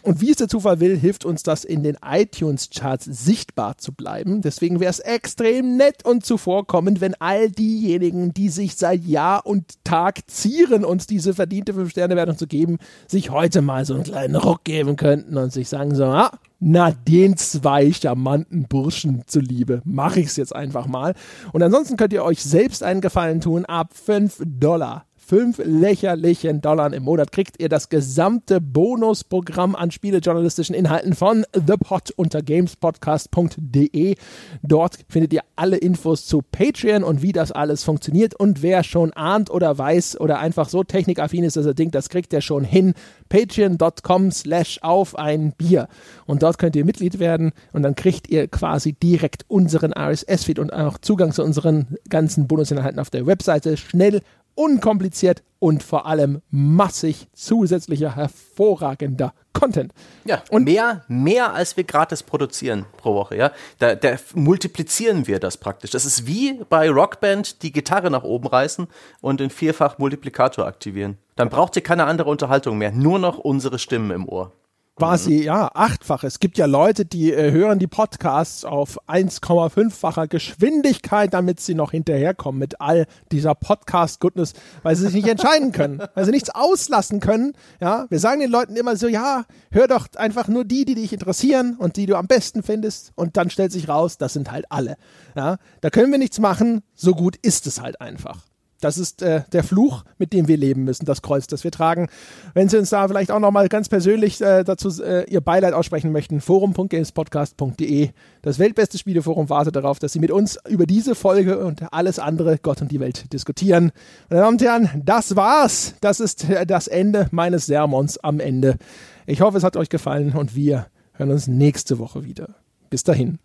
Und 0.03 0.19
wie 0.19 0.31
es 0.31 0.37
der 0.37 0.49
Zufall 0.49 0.81
will, 0.81 0.97
hilft 0.97 1.23
uns 1.23 1.43
das 1.43 1.63
in 1.63 1.81
den 1.81 1.97
iTunes-Charts 2.05 3.05
sichtbar 3.05 3.77
zu 3.77 3.93
bleiben. 3.93 4.41
Deswegen 4.41 4.81
wäre 4.81 4.89
es 4.89 4.99
extrem 4.99 5.77
nett 5.77 6.05
und 6.05 6.25
zuvorkommend, 6.25 6.99
wenn 6.99 7.15
all 7.21 7.49
diejenigen, 7.49 8.33
die 8.33 8.49
sich 8.49 8.75
seit 8.75 9.05
Jahr 9.05 9.45
und 9.45 9.83
Tag 9.85 10.29
zieren, 10.29 10.83
uns 10.83 11.07
diese 11.07 11.33
verdiente 11.33 11.73
5-Sterne-Wertung 11.73 12.37
zu 12.37 12.47
geben, 12.47 12.79
sich 13.07 13.29
heute 13.29 13.61
mal 13.61 13.85
so 13.85 13.93
einen 13.93 14.03
kleinen 14.03 14.35
Ruck 14.35 14.65
geben 14.65 14.97
könnten 14.97 15.37
und 15.37 15.53
sich 15.53 15.69
sagen 15.69 15.95
so, 15.95 16.03
ah, 16.03 16.37
na, 16.59 16.91
den 16.91 17.37
zwei 17.37 17.91
charmanten 17.93 18.67
Burschen 18.67 19.23
zuliebe, 19.25 19.81
mache 19.85 20.19
ich 20.19 20.27
es 20.27 20.35
jetzt 20.35 20.55
einfach 20.55 20.85
mal. 20.85 21.13
Und 21.53 21.63
ansonsten 21.63 21.95
könnt 21.95 22.13
ihr 22.13 22.25
euch 22.25 22.43
selbst 22.43 22.83
einen 22.83 22.99
Gefallen 23.01 23.39
tun 23.39 23.63
ab 23.65 23.93
5 23.93 24.41
Dollar 24.45 25.05
fünf 25.33 25.59
lächerlichen 25.65 26.61
Dollar 26.61 26.93
im 26.93 27.01
Monat 27.05 27.31
kriegt 27.31 27.59
ihr 27.59 27.67
das 27.67 27.89
gesamte 27.89 28.61
Bonusprogramm 28.61 29.75
an 29.75 29.89
spielejournalistischen 29.89 30.75
Inhalten 30.75 31.15
von 31.15 31.43
The 31.55 31.73
Pod 31.79 32.11
unter 32.15 32.43
gamespodcast.de. 32.43 34.15
Dort 34.61 34.99
findet 35.09 35.33
ihr 35.33 35.41
alle 35.55 35.77
Infos 35.77 36.27
zu 36.27 36.43
Patreon 36.43 37.03
und 37.03 37.23
wie 37.23 37.31
das 37.31 37.51
alles 37.51 37.83
funktioniert. 37.83 38.35
Und 38.35 38.61
wer 38.61 38.83
schon 38.83 39.11
ahnt 39.13 39.49
oder 39.49 39.75
weiß 39.75 40.19
oder 40.19 40.37
einfach 40.37 40.69
so 40.69 40.83
technikaffin 40.83 41.43
ist, 41.43 41.57
dass 41.57 41.65
er 41.65 41.73
denkt, 41.73 41.95
das 41.95 42.09
kriegt 42.09 42.31
er 42.31 42.41
schon 42.41 42.63
hin, 42.63 42.93
patreon.com 43.29 44.29
slash 44.29 44.77
auf 44.83 45.17
ein 45.17 45.53
Bier. 45.53 45.87
Und 46.27 46.43
dort 46.43 46.59
könnt 46.59 46.75
ihr 46.75 46.85
Mitglied 46.85 47.17
werden 47.17 47.53
und 47.71 47.81
dann 47.81 47.95
kriegt 47.95 48.29
ihr 48.29 48.47
quasi 48.47 48.93
direkt 48.93 49.45
unseren 49.47 49.93
RSS-Feed 49.93 50.59
und 50.59 50.71
auch 50.71 50.99
Zugang 50.99 51.31
zu 51.31 51.43
unseren 51.43 51.97
ganzen 52.07 52.47
Bonusinhalten 52.47 52.99
auf 52.99 53.09
der 53.09 53.25
Webseite. 53.25 53.77
Schnell, 53.77 54.21
unkompliziert 54.55 55.43
und 55.59 55.81
vor 55.81 56.05
allem 56.05 56.41
massig 56.49 57.27
zusätzlicher, 57.33 58.15
hervorragender 58.15 59.33
Content. 59.53 59.93
Ja, 60.25 60.43
und 60.49 60.65
mehr, 60.65 61.05
mehr 61.07 61.53
als 61.53 61.77
wir 61.77 61.85
gratis 61.85 62.23
produzieren 62.23 62.85
pro 62.97 63.15
Woche, 63.15 63.37
ja. 63.37 63.51
Da, 63.79 63.95
da 63.95 64.15
multiplizieren 64.33 65.27
wir 65.27 65.39
das 65.39 65.57
praktisch. 65.57 65.91
Das 65.91 66.05
ist 66.05 66.27
wie 66.27 66.59
bei 66.69 66.89
Rockband 66.89 67.61
die 67.63 67.71
Gitarre 67.71 68.11
nach 68.11 68.23
oben 68.23 68.47
reißen 68.47 68.87
und 69.21 69.39
den 69.39 69.49
vierfach 69.49 69.99
Multiplikator 69.99 70.65
aktivieren. 70.65 71.17
Dann 71.35 71.49
braucht 71.49 71.75
ihr 71.75 71.83
keine 71.83 72.05
andere 72.05 72.29
Unterhaltung 72.29 72.77
mehr, 72.77 72.91
nur 72.91 73.19
noch 73.19 73.37
unsere 73.37 73.79
Stimmen 73.79 74.11
im 74.11 74.27
Ohr 74.27 74.51
quasi, 74.95 75.37
mhm. 75.37 75.43
ja, 75.43 75.71
achtfach. 75.73 76.23
Es 76.23 76.39
gibt 76.39 76.57
ja 76.57 76.65
Leute, 76.65 77.05
die 77.05 77.33
äh, 77.33 77.51
hören 77.51 77.79
die 77.79 77.87
Podcasts 77.87 78.63
auf 78.65 78.99
1,5-facher 79.07 80.27
Geschwindigkeit, 80.27 81.33
damit 81.33 81.59
sie 81.59 81.73
noch 81.73 81.91
hinterherkommen 81.91 82.59
mit 82.59 82.79
all 82.79 83.05
dieser 83.31 83.55
Podcast-Goodness, 83.55 84.53
weil 84.83 84.95
sie 84.95 85.03
sich 85.05 85.15
nicht 85.15 85.27
entscheiden 85.27 85.71
können, 85.71 86.01
weil 86.15 86.25
sie 86.25 86.31
nichts 86.31 86.49
auslassen 86.49 87.19
können. 87.19 87.53
Ja, 87.81 88.05
wir 88.09 88.19
sagen 88.19 88.39
den 88.39 88.51
Leuten 88.51 88.75
immer 88.75 88.95
so, 88.95 89.07
ja, 89.07 89.45
hör 89.71 89.87
doch 89.87 90.07
einfach 90.15 90.47
nur 90.47 90.65
die, 90.65 90.85
die 90.85 90.95
dich 90.95 91.13
interessieren 91.13 91.75
und 91.77 91.97
die 91.97 92.05
du 92.05 92.15
am 92.15 92.27
besten 92.27 92.63
findest. 92.63 93.11
Und 93.15 93.37
dann 93.37 93.49
stellt 93.49 93.71
sich 93.71 93.89
raus, 93.89 94.17
das 94.17 94.33
sind 94.33 94.51
halt 94.51 94.65
alle. 94.69 94.95
Ja, 95.35 95.57
da 95.81 95.89
können 95.89 96.11
wir 96.11 96.19
nichts 96.19 96.39
machen. 96.39 96.83
So 96.93 97.13
gut 97.13 97.37
ist 97.37 97.67
es 97.67 97.81
halt 97.81 97.99
einfach. 97.99 98.52
Das 98.83 98.97
ist 98.97 99.21
äh, 99.21 99.43
der 99.53 99.63
Fluch, 99.63 100.03
mit 100.17 100.33
dem 100.33 100.49
wir 100.49 100.57
leben 100.57 100.83
müssen, 100.83 101.05
das 101.05 101.21
Kreuz, 101.21 101.47
das 101.47 101.63
wir 101.63 101.71
tragen. 101.71 102.09
Wenn 102.53 102.67
Sie 102.67 102.77
uns 102.77 102.89
da 102.89 103.07
vielleicht 103.07 103.31
auch 103.31 103.39
nochmal 103.39 103.69
ganz 103.69 103.87
persönlich 103.87 104.41
äh, 104.41 104.63
dazu 104.63 105.01
äh, 105.01 105.23
Ihr 105.29 105.39
Beileid 105.39 105.73
aussprechen 105.73 106.11
möchten, 106.11 106.41
forum.gamespodcast.de. 106.41 108.09
Das 108.41 108.59
weltbeste 108.59 108.97
Spieleforum 108.97 109.49
wartet 109.49 109.77
darauf, 109.77 109.99
dass 109.99 110.11
Sie 110.11 110.19
mit 110.19 110.31
uns 110.31 110.59
über 110.67 110.85
diese 110.85 111.15
Folge 111.15 111.65
und 111.65 111.93
alles 111.93 112.19
andere, 112.19 112.57
Gott 112.57 112.81
und 112.81 112.91
die 112.91 112.99
Welt, 112.99 113.31
diskutieren. 113.31 113.93
Meine 114.29 114.41
Damen 114.41 114.55
und 114.55 114.61
Herren, 114.61 115.01
das 115.05 115.37
war's. 115.37 115.95
Das 116.01 116.19
ist 116.19 116.49
äh, 116.49 116.65
das 116.65 116.87
Ende 116.87 117.27
meines 117.31 117.67
Sermons 117.67 118.17
am 118.17 118.41
Ende. 118.41 118.77
Ich 119.25 119.39
hoffe, 119.39 119.57
es 119.57 119.63
hat 119.63 119.77
euch 119.77 119.87
gefallen 119.87 120.33
und 120.33 120.55
wir 120.55 120.87
hören 121.13 121.31
uns 121.31 121.47
nächste 121.47 121.99
Woche 121.99 122.25
wieder. 122.25 122.55
Bis 122.89 123.03
dahin. 123.03 123.39